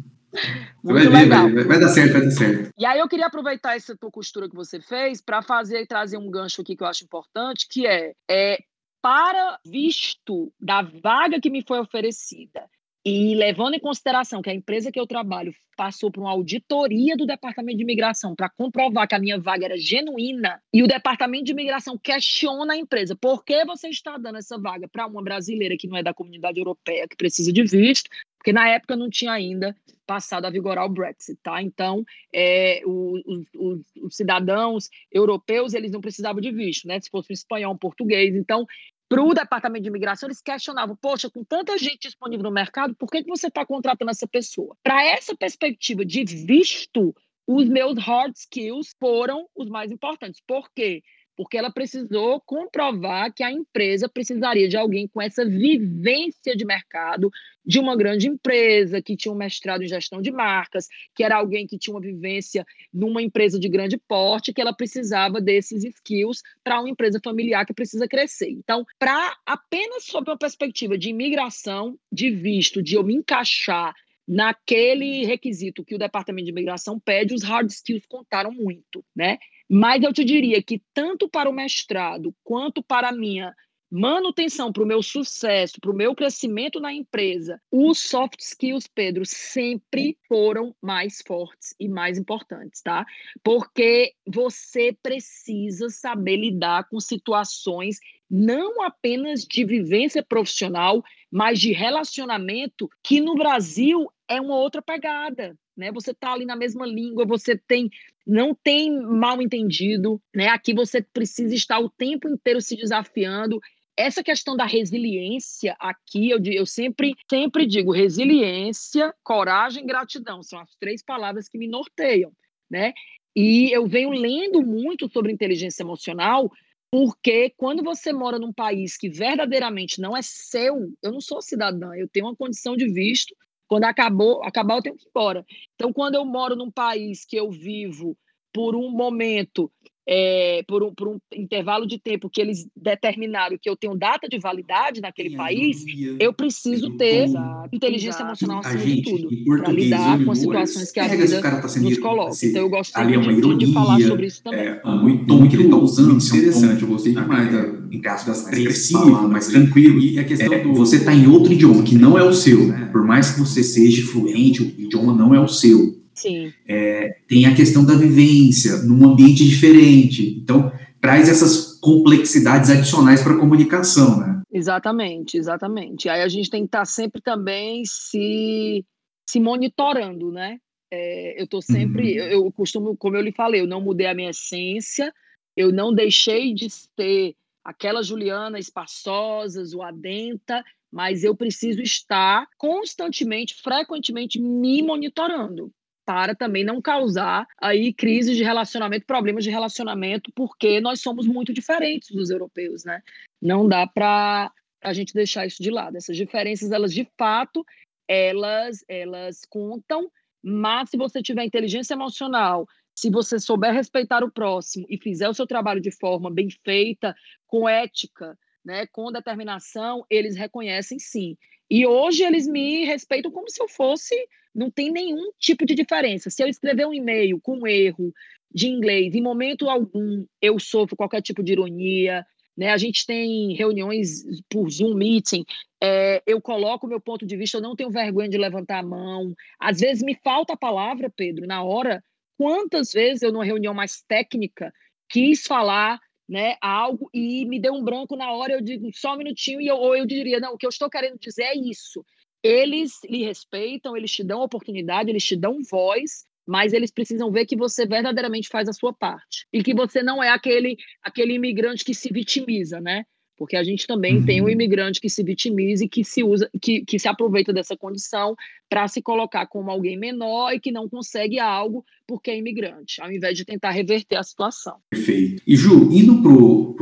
Muito 0.83 1.11
vai, 1.11 1.23
legal. 1.25 1.51
Vai, 1.51 1.65
vai, 1.65 1.81
dar 1.81 1.89
certo, 1.89 2.13
vai 2.13 2.23
dar 2.23 2.31
certo. 2.31 2.71
E 2.79 2.87
aí 2.87 2.99
eu 2.99 3.09
queria 3.09 3.27
aproveitar 3.27 3.77
essa 3.77 3.97
tua 3.97 4.11
costura 4.11 4.49
que 4.49 4.57
você 4.57 4.81
fez 4.81 5.21
para 5.21 5.43
fazer 5.43 5.83
e 5.83 5.87
trazer 5.87 6.17
um 6.17 6.31
gancho 6.31 6.61
aqui 6.61 6.77
que 6.77 6.83
eu 6.83 6.87
acho 6.87 7.05
importante, 7.05 7.67
que 7.69 7.87
é, 7.87 8.13
é 8.31 8.59
para 9.03 9.59
visto 9.65 10.53
da 10.61 10.83
vaga 10.83 11.41
que 11.41 11.51
me 11.51 11.65
foi 11.67 11.79
oferecida 11.79 12.69
e 13.09 13.35
levando 13.35 13.75
em 13.75 13.81
consideração 13.81 14.43
que 14.43 14.51
a 14.51 14.55
empresa 14.55 14.93
que 14.93 15.01
eu 15.01 15.07
trabalho 15.07 15.55
passou 15.77 16.11
por 16.11 16.21
uma 16.21 16.31
auditoria 16.31 17.17
do 17.17 17.25
Departamento 17.25 17.79
de 17.79 17.83
Imigração 17.83 18.35
para 18.35 18.51
comprovar 18.51 19.09
que 19.09 19.15
a 19.15 19.19
minha 19.19 19.39
vaga 19.39 19.65
era 19.65 19.79
genuína, 19.79 20.61
e 20.75 20.83
o 20.83 20.87
Departamento 20.87 21.45
de 21.45 21.53
Imigração 21.53 21.97
questiona 21.97 22.75
a 22.75 22.77
empresa: 22.77 23.17
por 23.17 23.45
que 23.45 23.65
você 23.65 23.89
está 23.89 24.19
dando 24.19 24.39
essa 24.39 24.59
vaga 24.59 24.87
para 24.89 25.07
uma 25.07 25.23
brasileira 25.23 25.77
que 25.79 25.89
não 25.89 25.97
é 25.97 26.03
da 26.03 26.13
comunidade 26.13 26.59
europeia, 26.59 27.09
que 27.09 27.17
precisa 27.17 27.53
de 27.53 27.63
visto? 27.63 28.11
Porque 28.37 28.53
na 28.53 28.69
época 28.69 28.95
não 28.95 29.09
tinha 29.09 29.33
ainda 29.33 29.75
passado 30.07 30.47
a 30.47 30.51
vigorar 30.51 30.87
o 30.87 30.89
Brexit, 30.89 31.39
tá? 31.43 31.63
Então, 31.63 32.05
é, 32.33 32.83
os, 32.87 33.45
os, 33.55 33.81
os 34.03 34.17
cidadãos 34.17 34.89
europeus, 35.13 35.75
eles 35.75 35.93
não 35.93 36.01
precisavam 36.01 36.41
de 36.41 36.51
visto, 36.51 36.89
né? 36.89 36.99
Se 37.01 37.11
fosse 37.11 37.31
um 37.31 37.35
espanhol, 37.35 37.75
um 37.75 37.79
português. 37.79 38.35
Então, 38.35 38.67
para 39.09 39.23
o 39.23 39.33
Departamento 39.33 39.83
de 39.83 39.89
Imigração, 39.89 40.29
eles 40.29 40.43
questionavam: 40.43 40.95
poxa, 40.97 41.31
com 41.31 41.43
tanta 41.43 41.79
gente 41.79 42.09
disponível 42.09 42.45
no 42.45 42.51
mercado, 42.51 42.95
por 42.95 43.09
que, 43.11 43.23
que 43.23 43.29
você 43.29 43.47
está 43.49 43.65
contratando 43.65 44.11
essa 44.11 44.29
pessoa? 44.29 44.77
Para 44.83 45.03
essa 45.05 45.35
perspectiva 45.37 46.05
de 46.05 46.25
visto, 46.25 47.15
os 47.47 47.67
meus 47.69 47.99
hard 47.99 48.35
skills 48.37 48.95
foram 49.01 49.49
os 49.57 49.69
mais 49.69 49.91
importantes. 49.91 50.43
Por 50.47 50.71
quê? 50.75 51.03
Porque 51.39 51.57
ela 51.57 51.71
precisou 51.71 52.41
comprovar 52.41 53.33
que 53.33 53.45
a 53.45 53.53
empresa 53.53 54.09
precisaria 54.09 54.69
de 54.69 54.77
alguém 54.77 55.07
com 55.07 55.23
essa 55.23 55.45
vivência 55.45 56.57
de 56.57 56.65
mercado 56.65 57.31
de 57.65 57.79
uma 57.79 57.97
grande 57.97 58.27
empresa, 58.27 59.01
que 59.01 59.17
tinha 59.17 59.31
um 59.31 59.37
mestrado 59.37 59.85
em 59.85 59.87
gestão 59.87 60.21
de 60.21 60.33
marcas, 60.33 60.89
que 61.15 61.23
era 61.23 61.37
alguém 61.37 61.65
que 61.65 61.79
tinha 61.79 61.95
uma 61.95 62.01
vivência 62.01 62.67
numa 62.93 63.23
empresa 63.23 63.57
de 63.57 63.69
grande 63.69 63.97
porte, 63.97 64.53
que 64.53 64.61
ela 64.61 64.75
precisava 64.75 65.41
desses 65.41 65.85
skills 65.85 66.43
para 66.65 66.81
uma 66.81 66.91
empresa 66.91 67.21
familiar 67.23 67.65
que 67.65 67.73
precisa 67.73 68.09
crescer. 68.09 68.51
Então, 68.51 68.85
para 68.99 69.37
apenas 69.47 70.07
sob 70.07 70.29
uma 70.29 70.37
perspectiva 70.37 70.99
de 70.99 71.11
imigração, 71.11 71.97
de 72.11 72.33
visto, 72.33 72.83
de 72.83 72.97
eu 72.97 73.05
me 73.05 73.15
encaixar 73.15 73.95
naquele 74.27 75.25
requisito 75.25 75.85
que 75.85 75.95
o 75.95 75.99
Departamento 75.99 76.47
de 76.47 76.51
Imigração 76.51 76.99
pede, 76.99 77.33
os 77.33 77.45
hard 77.45 77.71
skills 77.71 78.07
contaram 78.07 78.51
muito, 78.51 79.05
né? 79.15 79.39
Mas 79.69 80.03
eu 80.03 80.13
te 80.13 80.25
diria 80.25 80.63
que 80.63 80.83
tanto 80.95 81.29
para 81.29 81.51
o 81.51 81.53
mestrado 81.53 82.35
quanto 82.43 82.83
para 82.83 83.11
a 83.11 83.13
minha 83.13 83.55
manutenção, 83.91 84.73
para 84.73 84.83
o 84.83 84.87
meu 84.87 85.03
sucesso, 85.03 85.81
para 85.81 85.91
o 85.91 85.95
meu 85.95 86.15
crescimento 86.15 86.79
na 86.79 86.93
empresa, 86.93 87.61
os 87.71 87.99
soft 87.99 88.41
skills, 88.41 88.87
Pedro, 88.87 89.25
sempre 89.25 90.19
foram 90.29 90.75
mais 90.83 91.23
fortes 91.27 91.75
e 91.81 91.89
mais 91.89 92.19
importantes, 92.19 92.83
tá? 92.83 93.07
Porque 93.43 94.13
você 94.27 94.97
precisa 95.03 95.89
saber 95.89 96.37
lidar 96.37 96.87
com 96.89 97.01
situações 97.01 97.99
não 98.31 98.83
apenas 98.83 99.45
de 99.45 99.65
vivência 99.65 100.23
profissional, 100.23 101.03
mas 101.31 101.59
de 101.59 101.73
relacionamento, 101.73 102.91
que 103.03 103.21
no 103.21 103.35
Brasil 103.35 104.07
é 104.29 104.39
uma 104.39 104.57
outra 104.57 104.83
pegada, 104.83 105.57
né? 105.79 105.93
Você 105.93 106.13
tá 106.13 106.33
ali 106.33 106.45
na 106.45 106.57
mesma 106.57 106.85
língua, 106.85 107.25
você 107.25 107.57
tem 107.57 107.89
não 108.27 108.55
tem 108.55 109.01
mal 109.01 109.41
entendido, 109.41 110.21
né? 110.37 110.49
Aqui 110.49 110.75
você 110.75 111.01
precisa 111.01 111.55
estar 111.55 111.79
o 111.79 111.89
tempo 111.89 112.29
inteiro 112.29 112.61
se 112.61 112.77
desafiando. 112.77 113.59
Essa 113.97 114.23
questão 114.23 114.55
da 114.55 114.67
resiliência 114.67 115.75
aqui, 115.81 116.29
eu, 116.29 116.39
eu 116.45 116.67
sempre, 116.67 117.15
sempre 117.29 117.65
digo 117.65 117.91
resiliência, 117.91 119.15
coragem 119.25 119.87
gratidão. 119.87 120.43
São 120.43 120.61
as 120.61 120.77
três 120.77 121.03
palavras 121.03 121.49
que 121.49 121.57
me 121.57 121.67
norteiam, 121.67 122.31
né? 122.71 122.93
E 123.35 123.75
eu 123.75 123.87
venho 123.87 124.11
lendo 124.11 124.63
muito 124.63 125.09
sobre 125.09 125.33
inteligência 125.33 125.83
emocional, 125.83 126.53
porque 126.91 127.55
quando 127.57 127.83
você 127.83 128.13
mora 128.13 128.39
num 128.39 128.53
país 128.53 128.97
que 128.97 129.09
verdadeiramente 129.09 130.01
não 130.01 130.17
é 130.17 130.21
seu, 130.23 130.93
eu 131.03 131.13
não 131.13 131.21
sou 131.21 131.41
cidadã, 131.41 131.95
eu 131.95 132.09
tenho 132.09 132.27
uma 132.27 132.37
condição 132.37 132.77
de 132.77 132.87
visto, 132.89 133.35
quando 133.69 133.85
acabou, 133.85 134.43
acabar, 134.43 134.77
eu 134.77 134.83
tenho 134.83 134.97
que 134.97 135.05
ir 135.05 135.09
embora. 135.09 135.45
Então, 135.75 135.93
quando 135.93 136.15
eu 136.15 136.25
moro 136.25 136.57
num 136.57 136.71
país 136.71 137.25
que 137.25 137.37
eu 137.37 137.51
vivo 137.51 138.17
por 138.53 138.75
um 138.75 138.91
momento, 138.91 139.71
é, 140.11 140.65
por, 140.67 140.83
um, 140.83 140.95
por 140.95 141.07
um 141.07 141.19
intervalo 141.37 141.87
de 141.87 141.99
tempo 141.99 142.31
que 142.31 142.41
eles 142.41 142.67
determinaram 142.75 143.59
que 143.61 143.69
eu 143.69 143.77
tenho 143.77 143.95
data 143.95 144.27
de 144.27 144.39
validade 144.39 145.03
naquele 145.03 145.37
país, 145.37 145.85
eu 146.19 146.33
preciso 146.33 146.97
ter 146.97 147.29
inteligência 147.71 148.23
emocional 148.23 148.61
acima 148.61 148.79
de 148.79 149.03
tudo, 149.03 149.29
para 149.45 149.71
lidar 149.71 150.25
com 150.25 150.31
as 150.31 150.39
situações 150.39 150.91
que 150.91 151.01
a 151.01 151.09
vida 151.09 151.43
tá 151.43 151.61
nos 151.81 151.99
coloca. 151.99 152.35
Então, 152.43 152.63
eu 152.63 152.71
gosto 152.71 152.97
ali 152.97 153.15
é 153.15 153.19
uma 153.19 153.33
ironia, 153.33 153.67
de 153.67 153.73
falar 153.75 154.01
sobre 154.01 154.27
isso 154.27 154.43
também. 154.43 154.61
É, 154.61 154.81
um 154.87 155.27
tom 155.27 155.47
que 155.47 155.57
ele 155.57 155.65
está 155.65 155.77
usando, 155.77 156.17
interessante, 156.17 156.83
eu 156.83 156.89
gostei 156.89 157.13
demais 157.13 157.53
da 157.53 157.79
em 157.91 158.01
caso 158.01 158.27
das 158.27 158.45
três 158.45 158.91
mais 159.29 159.49
tranquilo. 159.49 159.99
E 160.01 160.19
a 160.19 160.25
questão 160.25 160.53
é, 160.53 160.63
do... 160.63 160.75
Você 160.75 160.97
está 160.97 161.15
em 161.15 161.27
outro 161.27 161.53
idioma 161.53 161.83
que 161.83 161.95
não 161.95 162.19
é 162.19 162.23
o 162.23 162.33
seu. 162.33 162.73
É. 162.73 162.87
Por 162.87 163.05
mais 163.05 163.31
que 163.31 163.41
você 163.41 163.63
seja 163.63 164.07
fluente, 164.07 164.63
o 164.63 164.67
idioma 164.67 165.15
não 165.15 165.35
é 165.35 165.41
o 165.41 165.49
seu. 165.49 165.98
Sim. 166.19 166.53
É, 166.67 167.17
tem 167.29 167.47
a 167.47 167.55
questão 167.55 167.85
da 167.85 167.95
vivência 167.95 168.79
num 168.83 169.09
ambiente 169.09 169.45
diferente. 169.45 170.37
Então, 170.43 170.73
traz 171.01 171.29
essas 171.29 171.79
complexidades 171.79 172.71
adicionais 172.71 173.23
para 173.23 173.35
a 173.35 173.39
comunicação, 173.39 174.19
né? 174.19 174.43
Exatamente, 174.53 175.37
exatamente. 175.37 176.09
Aí 176.09 176.23
a 176.23 176.29
gente 176.29 176.51
tem 176.51 176.63
que 176.63 176.69
estar 176.69 176.81
tá 176.81 176.85
sempre 176.85 177.21
também 177.23 177.85
se, 177.85 178.85
se 179.29 179.39
monitorando, 179.39 180.33
né? 180.33 180.59
É, 180.91 181.41
eu 181.41 181.45
estou 181.45 181.63
sempre, 181.63 182.19
uhum. 182.19 182.27
eu, 182.27 182.45
eu 182.45 182.53
costumo, 182.53 182.97
como 182.97 183.17
eu 183.17 183.23
lhe 183.23 183.33
falei, 183.33 183.61
eu 183.61 183.67
não 183.67 183.81
mudei 183.81 184.09
a 184.09 184.15
minha 184.15 184.31
essência, 184.31 185.13
eu 185.57 185.71
não 185.71 185.95
deixei 185.95 186.53
de 186.53 186.67
ter 186.97 187.37
aquela 187.63 188.03
Juliana 188.03 188.59
espaçosa, 188.59 189.65
zoadenta, 189.65 190.65
mas 190.91 191.23
eu 191.23 191.37
preciso 191.37 191.81
estar 191.81 192.47
constantemente, 192.57 193.55
frequentemente 193.63 194.41
me 194.41 194.83
monitorando 194.83 195.71
para 196.09 196.35
também 196.35 196.65
não 196.65 196.81
causar 196.81 197.47
aí 197.61 197.93
crises 197.93 198.35
de 198.35 198.43
relacionamento, 198.43 199.05
problemas 199.05 199.45
de 199.45 199.51
relacionamento, 199.51 200.33
porque 200.35 200.81
nós 200.81 201.03
somos 201.03 201.27
muito 201.27 201.53
diferentes 201.53 202.11
dos 202.17 202.31
europeus, 202.31 202.83
né? 202.83 203.03
Não 203.43 203.69
dá 203.69 203.87
para 203.87 204.51
a 204.83 204.93
gente 204.95 205.13
deixar 205.13 205.45
isso 205.45 205.63
de 205.63 205.71
lado. 205.71 205.99
Essas 205.99 206.17
diferenças, 206.17 206.73
elas 206.73 206.95
de 206.95 207.07
fato, 207.19 207.63
elas 208.09 208.83
elas 208.89 209.43
contam, 209.51 210.11
mas 210.43 210.89
se 210.89 210.97
você 210.97 211.21
tiver 211.21 211.45
inteligência 211.45 211.93
emocional, 211.93 212.67
se 212.99 213.11
você 213.11 213.39
souber 213.39 213.75
respeitar 213.75 214.25
o 214.25 214.33
próximo 214.33 214.87
e 214.89 214.97
fizer 214.97 215.29
o 215.29 215.35
seu 215.35 215.47
trabalho 215.47 215.79
de 215.79 215.91
forma 215.91 216.31
bem 216.31 216.49
feita, 216.65 217.15
com 217.47 217.69
ética, 217.69 218.35
né, 218.69 218.87
com 218.93 219.11
determinação, 219.11 220.05
eles 220.11 220.37
reconhecem 220.37 220.99
sim. 220.99 221.39
E 221.71 221.87
hoje 221.87 222.23
eles 222.23 222.47
me 222.47 222.85
respeitam 222.85 223.31
como 223.31 223.49
se 223.51 223.63
eu 223.63 223.67
fosse, 223.67 224.15
não 224.55 224.71
tem 224.71 224.93
nenhum 224.93 225.33
tipo 225.39 225.65
de 225.65 225.75
diferença. 225.75 226.29
Se 226.29 226.43
eu 226.43 226.47
escrever 226.47 226.87
um 226.87 226.93
e-mail 226.93 227.41
com 227.41 227.61
um 227.61 227.67
erro 227.67 228.13
de 228.53 228.69
inglês, 228.69 229.15
em 229.15 229.23
momento 229.23 229.71
algum 229.71 230.27
eu 230.41 230.59
sofro 230.59 230.97
qualquer 230.97 231.23
tipo 231.23 231.43
de 231.43 231.53
ironia, 231.53 232.27
né? 232.55 232.69
A 232.71 232.77
gente 232.77 233.07
tem 233.07 233.55
reuniões 233.55 234.23
por 234.51 234.69
Zoom 234.69 234.95
meeting, 234.95 235.47
é, 235.83 236.23
eu 236.27 236.39
coloco 236.39 236.87
o 236.87 236.91
meu 236.91 237.01
ponto 237.01 237.25
de 237.25 237.37
vista, 237.39 237.57
eu 237.57 237.63
não 237.63 237.75
tenho 237.75 237.91
vergonha 237.91 238.29
de 238.29 238.37
levantar 238.37 238.81
a 238.81 238.87
mão. 238.87 239.35
Às 239.59 239.81
vezes 239.81 240.03
me 240.03 240.15
falta 240.23 240.53
a 240.53 240.59
palavra, 240.59 241.09
Pedro, 241.09 241.47
na 241.47 241.63
hora, 241.63 242.05
quantas 242.37 242.93
vezes 242.93 243.23
eu, 243.23 243.33
numa 243.33 243.47
reunião 243.47 243.73
mais 243.73 244.03
técnica, 244.03 244.75
quis 245.09 245.47
falar 245.47 245.99
né, 246.29 246.57
algo 246.61 247.09
e 247.15 247.47
me 247.47 247.59
deu 247.59 247.73
um 247.73 247.83
branco 247.83 248.17
na 248.17 248.31
hora, 248.33 248.53
eu 248.53 248.61
digo 248.61 248.91
só 248.93 249.15
um 249.15 249.19
minutinho, 249.19 249.61
e 249.61 249.67
eu, 249.67 249.77
ou 249.77 249.97
eu 249.97 250.05
diria, 250.05 250.39
não, 250.39 250.55
o 250.55 250.59
que 250.59 250.67
eu 250.67 250.71
estou 250.71 250.91
querendo 250.91 251.19
dizer 251.19 251.45
é 251.45 251.57
isso. 251.57 252.05
Eles 252.43 253.01
lhe 253.09 253.25
respeitam, 253.25 253.97
eles 253.97 254.13
te 254.13 254.23
dão 254.23 254.43
oportunidade, 254.43 255.11
eles 255.11 255.25
te 255.25 255.35
dão 255.35 255.59
voz, 255.63 256.25
mas 256.47 256.73
eles 256.73 256.91
precisam 256.91 257.31
ver 257.31 257.47
que 257.47 257.57
você 257.57 257.87
verdadeiramente 257.87 258.49
faz 258.49 258.69
a 258.69 258.73
sua 258.73 258.93
parte 258.93 259.47
e 259.53 259.63
que 259.63 259.75
você 259.75 260.03
não 260.03 260.23
é 260.23 260.31
aquele 260.31 260.77
aquele 261.03 261.35
imigrante 261.35 261.85
que 261.85 261.95
se 261.95 262.13
vitimiza, 262.13 262.81
né? 262.81 263.05
Porque 263.39 263.57
a 263.57 263.63
gente 263.63 263.87
também 263.87 264.19
uhum. 264.19 264.25
tem 264.25 264.43
um 264.43 264.49
imigrante 264.49 265.01
que 265.01 265.09
se 265.09 265.23
vitimiza 265.23 265.85
e 265.85 265.89
que 265.89 266.05
se 266.05 266.25
usa, 266.25 266.51
que, 266.61 266.85
que 266.85 266.99
se 266.99 267.07
aproveita 267.07 267.53
dessa 267.53 267.77
condição 267.77 268.35
para 268.69 268.89
se 268.89 269.01
colocar 269.01 269.47
como 269.47 269.71
alguém 269.71 269.97
menor 269.97 270.53
e 270.53 270.61
que 270.61 270.73
não 270.73 270.89
consegue 270.89 271.39
algo 271.39 271.85
porque 272.07 272.31
é 272.31 272.39
imigrante, 272.39 273.01
ao 273.01 273.11
invés 273.11 273.37
de 273.37 273.45
tentar 273.45 273.71
reverter 273.71 274.17
a 274.17 274.23
situação. 274.23 274.75
Perfeito. 274.91 275.43
E 275.47 275.57
Ju, 275.57 275.89
indo 275.93 276.21
para 276.21 276.33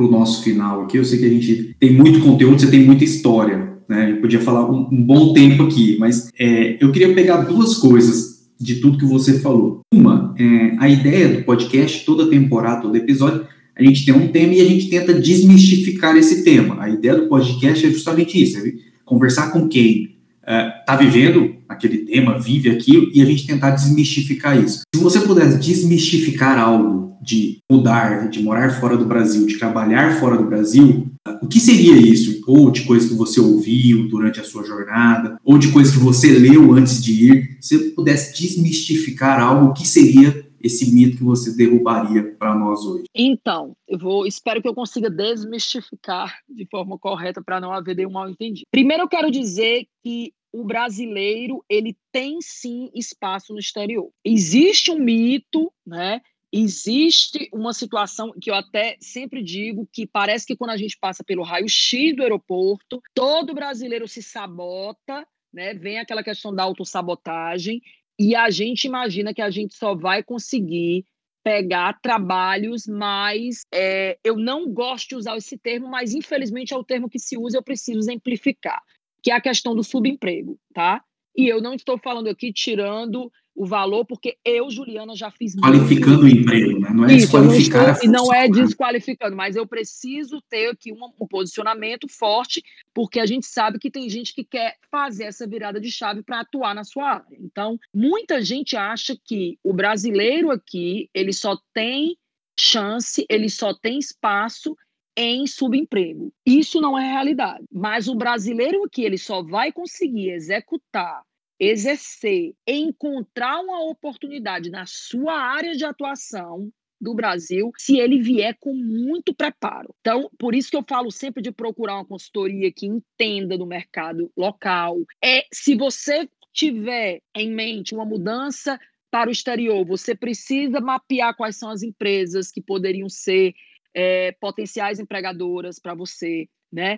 o 0.05 0.11
nosso 0.11 0.43
final 0.43 0.81
aqui, 0.81 0.97
eu 0.97 1.05
sei 1.05 1.19
que 1.19 1.25
a 1.25 1.29
gente 1.29 1.75
tem 1.79 1.93
muito 1.93 2.21
conteúdo, 2.21 2.59
você 2.59 2.71
tem 2.71 2.83
muita 2.83 3.03
história, 3.03 3.77
né? 3.87 4.11
Eu 4.11 4.21
podia 4.21 4.41
falar 4.41 4.69
um, 4.69 4.89
um 4.91 5.03
bom 5.03 5.33
tempo 5.33 5.63
aqui, 5.63 5.97
mas 5.99 6.29
é, 6.39 6.83
eu 6.83 6.91
queria 6.91 7.13
pegar 7.13 7.41
duas 7.41 7.75
coisas 7.75 8.37
de 8.59 8.75
tudo 8.81 8.97
que 8.97 9.05
você 9.05 9.39
falou. 9.39 9.81
Uma, 9.93 10.33
é, 10.37 10.75
a 10.79 10.89
ideia 10.89 11.29
do 11.29 11.43
podcast, 11.43 12.05
toda 12.05 12.29
temporada, 12.29 12.81
todo 12.81 12.95
episódio, 12.95 13.45
a 13.77 13.83
gente 13.83 14.05
tem 14.05 14.13
um 14.13 14.27
tema 14.29 14.53
e 14.53 14.61
a 14.61 14.65
gente 14.65 14.89
tenta 14.89 15.13
desmistificar 15.13 16.15
esse 16.17 16.43
tema. 16.43 16.81
A 16.81 16.89
ideia 16.89 17.15
do 17.15 17.27
podcast 17.27 17.85
é 17.85 17.89
justamente 17.91 18.41
isso: 18.41 18.57
é 18.57 18.73
conversar 19.05 19.51
com 19.51 19.67
quem 19.67 20.17
está 20.41 20.95
uh, 20.95 20.97
vivendo 20.97 21.55
aquele 21.67 21.99
tema, 21.99 22.39
vive 22.39 22.69
aquilo, 22.69 23.11
e 23.13 23.21
a 23.21 23.25
gente 23.25 23.45
tentar 23.45 23.71
desmistificar 23.71 24.61
isso. 24.61 24.81
Se 24.93 25.01
você 25.01 25.19
pudesse 25.19 25.59
desmistificar 25.59 26.57
algo 26.57 27.17
de 27.21 27.57
mudar, 27.69 28.29
de 28.29 28.41
morar 28.41 28.79
fora 28.79 28.95
do 28.95 29.05
Brasil, 29.05 29.45
de 29.45 29.57
trabalhar 29.57 30.17
fora 30.17 30.37
do 30.37 30.45
Brasil, 30.45 31.07
o 31.41 31.47
que 31.47 31.59
seria 31.59 31.97
isso? 31.97 32.41
Ou 32.47 32.71
de 32.71 32.83
coisa 32.83 33.09
que 33.09 33.13
você 33.13 33.39
ouviu 33.41 34.07
durante 34.07 34.39
a 34.39 34.43
sua 34.45 34.63
jornada, 34.63 35.37
ou 35.43 35.57
de 35.57 35.67
coisa 35.67 35.91
que 35.91 35.99
você 35.99 36.31
leu 36.31 36.73
antes 36.73 37.03
de 37.03 37.31
ir. 37.31 37.57
Se 37.59 37.77
você 37.77 37.83
pudesse 37.89 38.41
desmistificar 38.41 39.41
algo, 39.41 39.67
o 39.67 39.73
que 39.73 39.85
seria 39.85 40.46
esse 40.61 40.93
mito 40.93 41.17
que 41.17 41.23
você 41.23 41.55
derrubaria 41.55 42.35
para 42.35 42.55
nós 42.55 42.83
hoje? 42.85 43.05
Então, 43.13 43.75
eu 43.87 43.97
vou, 43.97 44.25
espero 44.25 44.61
que 44.61 44.67
eu 44.67 44.73
consiga 44.73 45.09
desmistificar 45.09 46.39
de 46.47 46.65
forma 46.69 46.97
correta 46.97 47.41
para 47.41 47.59
não 47.59 47.71
haver 47.71 47.95
nenhum 47.95 48.11
mal 48.11 48.29
entendido. 48.29 48.67
Primeiro 48.71 49.03
eu 49.03 49.07
quero 49.07 49.31
dizer 49.31 49.87
que 50.03 50.33
o 50.51 50.63
brasileiro, 50.63 51.63
ele 51.69 51.95
tem 52.11 52.39
sim 52.41 52.89
espaço 52.95 53.53
no 53.53 53.59
exterior. 53.59 54.09
Existe 54.25 54.91
um 54.91 54.99
mito, 54.99 55.71
né? 55.85 56.21
Existe 56.51 57.49
uma 57.53 57.73
situação 57.73 58.31
que 58.41 58.49
eu 58.49 58.55
até 58.55 58.97
sempre 58.99 59.43
digo 59.43 59.87
que 59.91 60.07
parece 60.07 60.45
que 60.45 60.55
quando 60.55 60.71
a 60.71 60.77
gente 60.77 60.97
passa 60.99 61.23
pelo 61.23 61.43
raio-x 61.43 62.15
do 62.15 62.23
aeroporto, 62.23 63.01
todo 63.13 63.53
brasileiro 63.53 64.07
se 64.07 64.23
sabota, 64.23 65.27
né? 65.53 65.73
Vem 65.73 65.99
aquela 65.99 66.23
questão 66.23 66.55
da 66.55 66.63
autossabotagem 66.63 67.81
e 68.19 68.35
a 68.35 68.49
gente 68.49 68.85
imagina 68.85 69.33
que 69.33 69.41
a 69.41 69.49
gente 69.49 69.75
só 69.75 69.95
vai 69.95 70.23
conseguir 70.23 71.05
pegar 71.43 71.99
trabalhos 72.01 72.85
mais. 72.87 73.61
É, 73.73 74.17
eu 74.23 74.35
não 74.35 74.71
gosto 74.71 75.09
de 75.09 75.15
usar 75.15 75.37
esse 75.37 75.57
termo, 75.57 75.87
mas 75.87 76.13
infelizmente 76.13 76.73
é 76.73 76.77
o 76.77 76.83
termo 76.83 77.09
que 77.09 77.19
se 77.19 77.37
usa, 77.37 77.57
eu 77.57 77.63
preciso 77.63 77.99
exemplificar, 77.99 78.81
que 79.23 79.31
é 79.31 79.35
a 79.35 79.41
questão 79.41 79.75
do 79.75 79.83
subemprego, 79.83 80.59
tá? 80.73 81.01
E 81.35 81.47
eu 81.47 81.61
não 81.61 81.73
estou 81.73 81.97
falando 81.99 82.27
aqui 82.27 82.51
tirando 82.51 83.31
o 83.57 83.65
valor, 83.65 84.05
porque 84.05 84.37
eu, 84.45 84.69
Juliana, 84.69 85.15
já 85.15 85.31
fiz 85.31 85.55
Qualificando 85.55 86.21
muito... 86.21 86.37
o 86.37 86.39
emprego, 86.41 86.79
né? 86.79 86.89
Não 86.93 87.05
é 87.05 87.13
Isso, 87.13 87.25
desqualificar 87.25 87.89
estou, 87.89 88.09
a 88.09 88.11
Não 88.11 88.33
é 88.33 88.47
desqualificando, 88.47 89.35
mas 89.35 89.55
eu 89.55 89.65
preciso 89.65 90.39
ter 90.47 90.69
aqui 90.69 90.93
um, 90.93 91.11
um, 91.19 91.27
posicionamento 91.27 92.07
forte, 92.07 92.63
porque 92.93 93.19
a 93.19 93.25
gente 93.25 93.47
sabe 93.47 93.79
que 93.79 93.89
tem 93.89 94.07
gente 94.07 94.35
que 94.35 94.43
quer 94.43 94.77
fazer 94.91 95.23
essa 95.23 95.47
virada 95.47 95.81
de 95.81 95.91
chave 95.91 96.21
para 96.21 96.41
atuar 96.41 96.75
na 96.75 96.83
sua 96.83 97.15
área. 97.15 97.37
Então, 97.39 97.79
muita 97.91 98.43
gente 98.43 98.77
acha 98.77 99.17
que 99.25 99.57
o 99.63 99.73
brasileiro 99.73 100.51
aqui, 100.51 101.09
ele 101.11 101.33
só 101.33 101.57
tem 101.73 102.15
chance, 102.59 103.25
ele 103.27 103.49
só 103.49 103.73
tem 103.73 103.97
espaço 103.97 104.77
em 105.15 105.47
subemprego. 105.47 106.31
Isso 106.45 106.79
não 106.79 106.95
é 106.95 107.11
realidade. 107.11 107.65
Mas 107.71 108.07
o 108.07 108.13
brasileiro 108.13 108.83
aqui, 108.83 109.03
ele 109.03 109.17
só 109.17 109.41
vai 109.41 109.71
conseguir 109.71 110.29
executar 110.29 111.23
exercer, 111.59 112.53
encontrar 112.67 113.59
uma 113.61 113.83
oportunidade 113.89 114.69
na 114.69 114.85
sua 114.85 115.33
área 115.33 115.75
de 115.75 115.85
atuação 115.85 116.71
do 116.99 117.13
Brasil, 117.13 117.71
se 117.77 117.99
ele 117.99 118.21
vier 118.21 118.55
com 118.59 118.73
muito 118.73 119.33
preparo. 119.33 119.93
Então, 120.01 120.29
por 120.37 120.55
isso 120.55 120.69
que 120.69 120.77
eu 120.77 120.83
falo 120.87 121.11
sempre 121.11 121.43
de 121.43 121.51
procurar 121.51 121.95
uma 121.95 122.05
consultoria 122.05 122.71
que 122.71 122.87
entenda 122.87 123.57
do 123.57 123.67
mercado 123.67 124.31
local. 124.35 124.97
É 125.23 125.45
se 125.53 125.75
você 125.75 126.27
tiver 126.51 127.21
em 127.35 127.51
mente 127.51 127.93
uma 127.93 128.05
mudança 128.05 128.79
para 129.11 129.29
o 129.29 129.31
exterior, 129.31 129.85
você 129.85 130.15
precisa 130.15 130.81
mapear 130.81 131.35
quais 131.35 131.55
são 131.55 131.69
as 131.69 131.83
empresas 131.83 132.51
que 132.51 132.61
poderiam 132.61 133.07
ser 133.07 133.53
é, 133.93 134.31
potenciais 134.33 134.99
empregadoras 134.99 135.79
para 135.79 135.93
você, 135.93 136.47
né? 136.71 136.97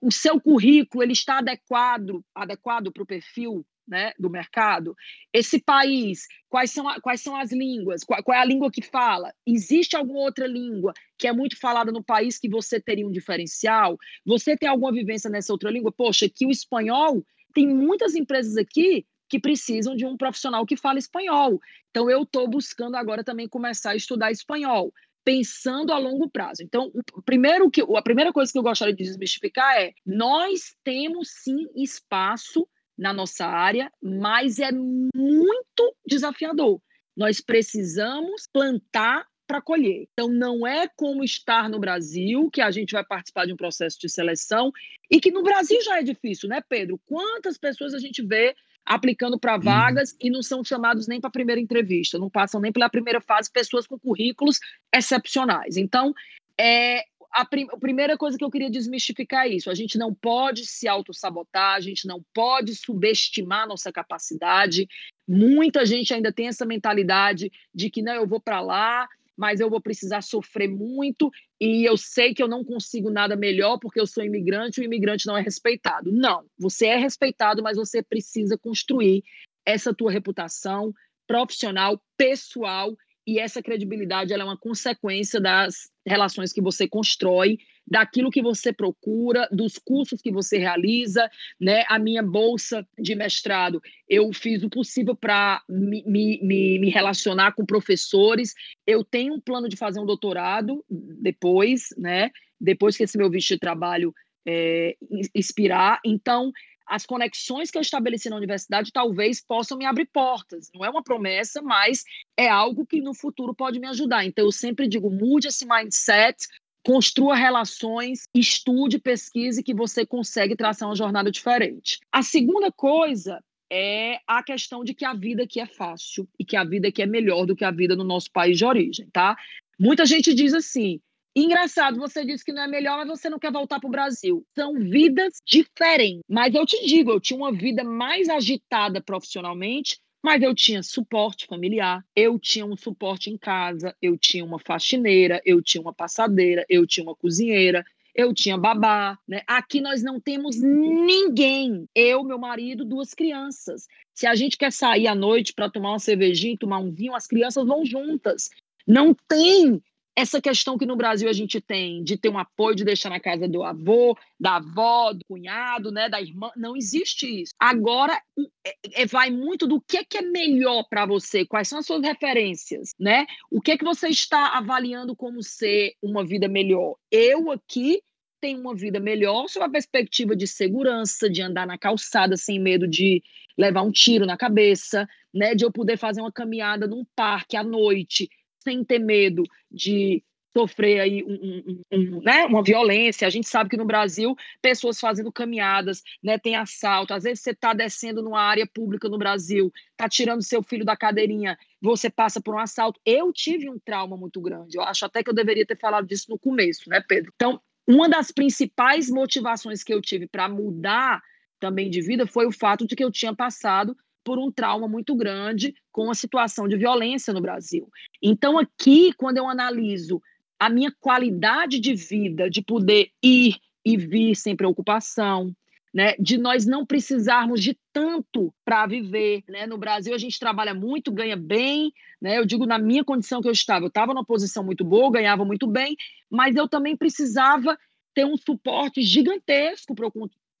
O 0.00 0.12
seu 0.12 0.40
currículo 0.40 1.02
ele 1.02 1.12
está 1.12 1.38
adequado 1.38 2.22
adequado 2.34 2.92
para 2.92 3.02
o 3.02 3.06
perfil 3.06 3.66
né, 3.90 4.12
do 4.16 4.30
mercado, 4.30 4.94
esse 5.32 5.60
país, 5.60 6.28
quais 6.48 6.70
são, 6.70 6.86
quais 7.02 7.20
são 7.20 7.34
as 7.34 7.50
línguas, 7.50 8.04
qual, 8.04 8.22
qual, 8.22 8.38
é 8.38 8.40
a 8.40 8.44
língua 8.44 8.70
que 8.70 8.80
fala? 8.80 9.34
Existe 9.44 9.96
alguma 9.96 10.20
outra 10.20 10.46
língua 10.46 10.94
que 11.18 11.26
é 11.26 11.32
muito 11.32 11.58
falada 11.58 11.90
no 11.90 12.02
país 12.02 12.38
que 12.38 12.48
você 12.48 12.80
teria 12.80 13.06
um 13.06 13.10
diferencial? 13.10 13.98
Você 14.24 14.56
tem 14.56 14.68
alguma 14.68 14.92
vivência 14.92 15.28
nessa 15.28 15.52
outra 15.52 15.70
língua? 15.70 15.92
Poxa, 15.92 16.28
que 16.32 16.46
o 16.46 16.50
espanhol, 16.50 17.24
tem 17.52 17.66
muitas 17.66 18.14
empresas 18.14 18.56
aqui 18.56 19.04
que 19.28 19.40
precisam 19.40 19.94
de 19.94 20.06
um 20.06 20.16
profissional 20.16 20.64
que 20.64 20.76
fala 20.76 20.98
espanhol. 20.98 21.60
Então, 21.90 22.08
eu 22.08 22.22
estou 22.22 22.48
buscando 22.48 22.96
agora 22.96 23.24
também 23.24 23.48
começar 23.48 23.90
a 23.90 23.96
estudar 23.96 24.30
espanhol 24.30 24.92
pensando 25.24 25.92
a 25.92 25.98
longo 25.98 26.28
prazo. 26.28 26.62
Então, 26.62 26.90
o 27.14 27.22
primeiro 27.22 27.70
que, 27.70 27.82
a 27.82 28.02
primeira 28.02 28.32
coisa 28.32 28.50
que 28.50 28.58
eu 28.58 28.62
gostaria 28.62 28.94
de 28.94 29.04
desmistificar 29.04 29.76
é: 29.76 29.92
nós 30.04 30.74
temos 30.82 31.30
sim 31.42 31.66
espaço 31.76 32.66
na 33.00 33.14
nossa 33.14 33.46
área, 33.46 33.90
mas 34.02 34.58
é 34.58 34.70
muito 34.70 35.96
desafiador. 36.06 36.80
Nós 37.16 37.40
precisamos 37.40 38.46
plantar 38.52 39.26
para 39.46 39.60
colher. 39.60 40.06
Então, 40.12 40.28
não 40.28 40.66
é 40.66 40.86
como 40.94 41.24
estar 41.24 41.68
no 41.68 41.80
Brasil, 41.80 42.50
que 42.52 42.60
a 42.60 42.70
gente 42.70 42.92
vai 42.92 43.04
participar 43.04 43.46
de 43.46 43.52
um 43.52 43.56
processo 43.56 43.98
de 43.98 44.08
seleção, 44.08 44.70
e 45.10 45.18
que 45.18 45.32
no 45.32 45.42
Brasil 45.42 45.82
já 45.82 45.98
é 45.98 46.02
difícil, 46.02 46.48
né, 46.48 46.60
Pedro? 46.68 47.00
Quantas 47.06 47.58
pessoas 47.58 47.94
a 47.94 47.98
gente 47.98 48.22
vê 48.22 48.54
aplicando 48.84 49.40
para 49.40 49.54
uhum. 49.54 49.60
vagas 49.60 50.14
e 50.20 50.30
não 50.30 50.42
são 50.42 50.62
chamados 50.62 51.08
nem 51.08 51.20
para 51.20 51.28
a 51.28 51.32
primeira 51.32 51.60
entrevista, 51.60 52.18
não 52.18 52.30
passam 52.30 52.60
nem 52.60 52.72
pela 52.72 52.88
primeira 52.88 53.20
fase, 53.20 53.50
pessoas 53.50 53.86
com 53.86 53.98
currículos 53.98 54.58
excepcionais. 54.94 55.76
Então, 55.76 56.14
é, 56.58 57.04
a, 57.32 57.44
prim 57.44 57.66
a, 57.70 57.76
primeira 57.76 58.16
coisa 58.16 58.36
que 58.36 58.44
eu 58.44 58.50
queria 58.50 58.70
desmistificar 58.70 59.46
é 59.46 59.50
isso. 59.50 59.70
A 59.70 59.74
gente 59.74 59.98
não 59.98 60.14
pode 60.14 60.66
se 60.66 60.88
autossabotar, 60.88 61.74
a 61.74 61.80
gente 61.80 62.06
não 62.06 62.24
pode 62.34 62.74
subestimar 62.74 63.68
nossa 63.68 63.92
capacidade. 63.92 64.88
Muita 65.26 65.86
gente 65.86 66.12
ainda 66.12 66.32
tem 66.32 66.48
essa 66.48 66.66
mentalidade 66.66 67.50
de 67.74 67.90
que 67.90 68.02
não, 68.02 68.14
eu 68.14 68.26
vou 68.26 68.40
para 68.40 68.60
lá, 68.60 69.08
mas 69.36 69.60
eu 69.60 69.70
vou 69.70 69.80
precisar 69.80 70.22
sofrer 70.22 70.68
muito 70.68 71.30
e 71.60 71.88
eu 71.88 71.96
sei 71.96 72.34
que 72.34 72.42
eu 72.42 72.48
não 72.48 72.64
consigo 72.64 73.10
nada 73.10 73.36
melhor 73.36 73.78
porque 73.78 74.00
eu 74.00 74.06
sou 74.06 74.24
imigrante 74.24 74.80
e 74.80 74.82
o 74.82 74.84
imigrante 74.84 75.26
não 75.26 75.36
é 75.36 75.40
respeitado. 75.40 76.12
Não, 76.12 76.44
você 76.58 76.86
é 76.86 76.96
respeitado, 76.96 77.62
mas 77.62 77.76
você 77.76 78.02
precisa 78.02 78.58
construir 78.58 79.22
essa 79.64 79.94
tua 79.94 80.10
reputação 80.10 80.92
profissional, 81.26 82.02
pessoal 82.16 82.96
e 83.30 83.38
essa 83.38 83.62
credibilidade 83.62 84.32
é 84.32 84.44
uma 84.44 84.58
consequência 84.58 85.40
das 85.40 85.88
relações 86.04 86.52
que 86.52 86.60
você 86.60 86.88
constrói, 86.88 87.58
daquilo 87.86 88.28
que 88.28 88.42
você 88.42 88.72
procura, 88.72 89.48
dos 89.52 89.78
cursos 89.78 90.20
que 90.20 90.32
você 90.32 90.58
realiza, 90.58 91.30
né? 91.60 91.84
A 91.88 91.96
minha 91.96 92.24
bolsa 92.24 92.84
de 92.98 93.14
mestrado, 93.14 93.80
eu 94.08 94.32
fiz 94.32 94.64
o 94.64 94.68
possível 94.68 95.14
para 95.14 95.62
me, 95.68 96.02
me, 96.08 96.80
me 96.80 96.90
relacionar 96.90 97.52
com 97.52 97.64
professores. 97.64 98.52
Eu 98.84 99.04
tenho 99.04 99.34
um 99.34 99.40
plano 99.40 99.68
de 99.68 99.76
fazer 99.76 100.00
um 100.00 100.06
doutorado 100.06 100.84
depois, 100.90 101.90
né? 101.96 102.32
Depois 102.60 102.96
que 102.96 103.04
esse 103.04 103.16
meu 103.16 103.30
visto 103.30 103.50
de 103.50 103.60
trabalho 103.60 104.12
é, 104.44 104.96
expirar. 105.32 106.00
Então, 106.04 106.50
as 106.90 107.06
conexões 107.06 107.70
que 107.70 107.78
eu 107.78 107.82
estabeleci 107.82 108.28
na 108.28 108.36
universidade 108.36 108.90
talvez 108.92 109.40
possam 109.40 109.78
me 109.78 109.86
abrir 109.86 110.06
portas. 110.06 110.68
Não 110.74 110.84
é 110.84 110.90
uma 110.90 111.04
promessa, 111.04 111.62
mas 111.62 112.02
é 112.36 112.48
algo 112.48 112.84
que 112.84 113.00
no 113.00 113.14
futuro 113.14 113.54
pode 113.54 113.78
me 113.78 113.86
ajudar. 113.86 114.26
Então, 114.26 114.44
eu 114.44 114.52
sempre 114.52 114.88
digo: 114.88 115.08
mude 115.08 115.46
esse 115.46 115.64
mindset, 115.64 116.48
construa 116.84 117.36
relações, 117.36 118.24
estude, 118.34 118.98
pesquise, 118.98 119.62
que 119.62 119.72
você 119.72 120.04
consegue 120.04 120.56
traçar 120.56 120.88
uma 120.88 120.96
jornada 120.96 121.30
diferente. 121.30 122.00
A 122.10 122.22
segunda 122.22 122.72
coisa 122.72 123.40
é 123.70 124.18
a 124.26 124.42
questão 124.42 124.82
de 124.82 124.92
que 124.92 125.04
a 125.04 125.14
vida 125.14 125.44
aqui 125.44 125.60
é 125.60 125.66
fácil 125.66 126.28
e 126.36 126.44
que 126.44 126.56
a 126.56 126.64
vida 126.64 126.88
aqui 126.88 127.02
é 127.02 127.06
melhor 127.06 127.46
do 127.46 127.54
que 127.54 127.64
a 127.64 127.70
vida 127.70 127.94
no 127.94 128.02
nosso 128.02 128.32
país 128.32 128.58
de 128.58 128.64
origem, 128.64 129.08
tá? 129.12 129.36
Muita 129.78 130.04
gente 130.04 130.34
diz 130.34 130.52
assim: 130.52 131.00
Engraçado, 131.34 131.98
você 131.98 132.24
disse 132.24 132.44
que 132.44 132.52
não 132.52 132.62
é 132.62 132.66
melhor, 132.66 132.98
mas 132.98 133.20
você 133.20 133.30
não 133.30 133.38
quer 133.38 133.52
voltar 133.52 133.78
para 133.78 133.86
o 133.86 133.90
Brasil. 133.90 134.44
São 134.54 134.74
vidas 134.74 135.34
diferentes. 135.46 136.22
Mas 136.28 136.54
eu 136.54 136.66
te 136.66 136.84
digo, 136.84 137.10
eu 137.12 137.20
tinha 137.20 137.38
uma 137.38 137.52
vida 137.52 137.84
mais 137.84 138.28
agitada 138.28 139.00
profissionalmente, 139.00 139.98
mas 140.22 140.42
eu 140.42 140.54
tinha 140.54 140.82
suporte 140.82 141.46
familiar, 141.46 142.04
eu 142.14 142.38
tinha 142.38 142.66
um 142.66 142.76
suporte 142.76 143.30
em 143.30 143.38
casa, 143.38 143.94
eu 144.02 144.18
tinha 144.18 144.44
uma 144.44 144.58
faxineira, 144.58 145.40
eu 145.44 145.62
tinha 145.62 145.80
uma 145.80 145.94
passadeira, 145.94 146.64
eu 146.68 146.86
tinha 146.86 147.04
uma 147.04 147.14
cozinheira, 147.14 147.84
eu 148.14 148.34
tinha 148.34 148.58
babá, 148.58 149.16
né? 149.26 149.42
Aqui 149.46 149.80
nós 149.80 150.02
não 150.02 150.20
temos 150.20 150.60
ninguém. 150.60 151.88
Eu, 151.94 152.24
meu 152.24 152.38
marido, 152.38 152.84
duas 152.84 153.14
crianças. 153.14 153.86
Se 154.12 154.26
a 154.26 154.34
gente 154.34 154.58
quer 154.58 154.72
sair 154.72 155.06
à 155.06 155.14
noite 155.14 155.54
para 155.54 155.70
tomar 155.70 155.90
uma 155.90 155.98
cervejinha, 155.98 156.58
tomar 156.58 156.80
um 156.80 156.90
vinho, 156.90 157.14
as 157.14 157.26
crianças 157.26 157.64
vão 157.66 157.84
juntas. 157.84 158.50
Não 158.86 159.14
tem 159.28 159.80
essa 160.20 160.40
questão 160.40 160.78
que 160.78 160.86
no 160.86 160.96
Brasil 160.96 161.28
a 161.28 161.32
gente 161.32 161.60
tem 161.60 162.02
de 162.04 162.16
ter 162.16 162.28
um 162.28 162.38
apoio 162.38 162.76
de 162.76 162.84
deixar 162.84 163.10
na 163.10 163.18
casa 163.18 163.48
do 163.48 163.62
avô, 163.62 164.16
da 164.38 164.56
avó, 164.56 165.12
do 165.12 165.24
cunhado, 165.24 165.90
né, 165.90 166.08
da 166.08 166.20
irmã, 166.20 166.50
não 166.56 166.76
existe 166.76 167.42
isso. 167.42 167.54
Agora 167.58 168.20
é, 168.64 169.02
é, 169.02 169.06
vai 169.06 169.30
muito 169.30 169.66
do 169.66 169.80
que, 169.80 170.04
que 170.04 170.18
é 170.18 170.22
melhor 170.22 170.84
para 170.88 171.06
você, 171.06 171.44
quais 171.44 171.68
são 171.68 171.78
as 171.78 171.86
suas 171.86 172.02
referências, 172.02 172.92
né? 172.98 173.26
O 173.50 173.60
que 173.60 173.72
é 173.72 173.78
que 173.78 173.84
você 173.84 174.08
está 174.08 174.56
avaliando 174.56 175.16
como 175.16 175.42
ser 175.42 175.94
uma 176.02 176.24
vida 176.24 176.48
melhor? 176.48 176.96
Eu 177.10 177.50
aqui 177.50 178.02
tenho 178.40 178.60
uma 178.60 178.74
vida 178.74 178.98
melhor 178.98 179.48
sob 179.48 179.64
a 179.64 179.70
perspectiva 179.70 180.34
de 180.34 180.46
segurança, 180.46 181.28
de 181.28 181.42
andar 181.42 181.66
na 181.66 181.76
calçada 181.76 182.36
sem 182.36 182.58
medo 182.58 182.88
de 182.88 183.22
levar 183.56 183.82
um 183.82 183.92
tiro 183.92 184.24
na 184.24 184.36
cabeça, 184.36 185.06
né, 185.32 185.54
de 185.54 185.64
eu 185.64 185.70
poder 185.70 185.98
fazer 185.98 186.20
uma 186.20 186.32
caminhada 186.32 186.86
num 186.86 187.04
parque 187.14 187.56
à 187.56 187.62
noite 187.62 188.28
sem 188.62 188.84
ter 188.84 188.98
medo 188.98 189.42
de 189.70 190.22
sofrer 190.52 191.00
aí 191.00 191.22
um, 191.24 191.32
um, 191.32 191.82
um, 191.92 192.20
né, 192.22 192.44
uma 192.46 192.62
violência. 192.62 193.26
A 193.26 193.30
gente 193.30 193.48
sabe 193.48 193.70
que 193.70 193.76
no 193.76 193.84
Brasil, 193.84 194.34
pessoas 194.60 194.98
fazendo 194.98 195.32
caminhadas, 195.32 196.02
né, 196.22 196.38
tem 196.38 196.56
assalto. 196.56 197.14
Às 197.14 197.24
vezes 197.24 197.40
você 197.40 197.50
está 197.50 197.72
descendo 197.72 198.22
numa 198.22 198.40
área 198.40 198.66
pública 198.66 199.08
no 199.08 199.18
Brasil, 199.18 199.72
está 199.90 200.08
tirando 200.08 200.42
seu 200.42 200.62
filho 200.62 200.84
da 200.84 200.96
cadeirinha, 200.96 201.56
você 201.80 202.10
passa 202.10 202.40
por 202.40 202.54
um 202.54 202.58
assalto. 202.58 203.00
Eu 203.04 203.32
tive 203.32 203.70
um 203.70 203.78
trauma 203.78 204.16
muito 204.16 204.40
grande. 204.40 204.76
Eu 204.76 204.82
acho 204.82 205.04
até 205.04 205.22
que 205.22 205.30
eu 205.30 205.34
deveria 205.34 205.66
ter 205.66 205.78
falado 205.78 206.06
disso 206.06 206.26
no 206.28 206.38
começo, 206.38 206.88
né, 206.88 207.02
Pedro? 207.06 207.32
Então, 207.34 207.60
uma 207.86 208.08
das 208.08 208.30
principais 208.30 209.08
motivações 209.10 209.82
que 209.82 209.92
eu 209.92 210.00
tive 210.00 210.26
para 210.26 210.48
mudar 210.48 211.22
também 211.58 211.90
de 211.90 212.00
vida 212.00 212.26
foi 212.26 212.46
o 212.46 212.52
fato 212.52 212.86
de 212.86 212.96
que 212.96 213.04
eu 213.04 213.10
tinha 213.10 213.34
passado 213.34 213.96
por 214.24 214.38
um 214.38 214.50
trauma 214.50 214.86
muito 214.86 215.14
grande 215.14 215.74
com 215.90 216.10
a 216.10 216.14
situação 216.14 216.68
de 216.68 216.76
violência 216.76 217.32
no 217.32 217.40
Brasil. 217.40 217.88
Então, 218.22 218.58
aqui, 218.58 219.12
quando 219.14 219.38
eu 219.38 219.48
analiso 219.48 220.20
a 220.58 220.68
minha 220.68 220.92
qualidade 221.00 221.80
de 221.80 221.94
vida, 221.94 222.50
de 222.50 222.62
poder 222.62 223.10
ir 223.22 223.56
e 223.84 223.96
vir 223.96 224.34
sem 224.34 224.54
preocupação, 224.54 225.54
né, 225.92 226.14
de 226.20 226.38
nós 226.38 226.66
não 226.66 226.86
precisarmos 226.86 227.60
de 227.60 227.76
tanto 227.92 228.54
para 228.64 228.86
viver, 228.86 229.42
né? 229.48 229.66
No 229.66 229.76
Brasil 229.76 230.14
a 230.14 230.18
gente 230.18 230.38
trabalha 230.38 230.72
muito, 230.72 231.10
ganha 231.10 231.36
bem, 231.36 231.92
né? 232.20 232.38
Eu 232.38 232.44
digo 232.44 232.64
na 232.64 232.78
minha 232.78 233.04
condição 233.04 233.42
que 233.42 233.48
eu 233.48 233.52
estava, 233.52 233.84
eu 233.84 233.88
estava 233.88 234.14
numa 234.14 234.24
posição 234.24 234.62
muito 234.62 234.84
boa, 234.84 235.10
ganhava 235.10 235.44
muito 235.44 235.66
bem, 235.66 235.96
mas 236.30 236.54
eu 236.54 236.68
também 236.68 236.96
precisava 236.96 237.76
ter 238.14 238.24
um 238.24 238.36
suporte 238.36 239.02
gigantesco 239.02 239.94
para 239.94 240.06
eu 240.06 240.12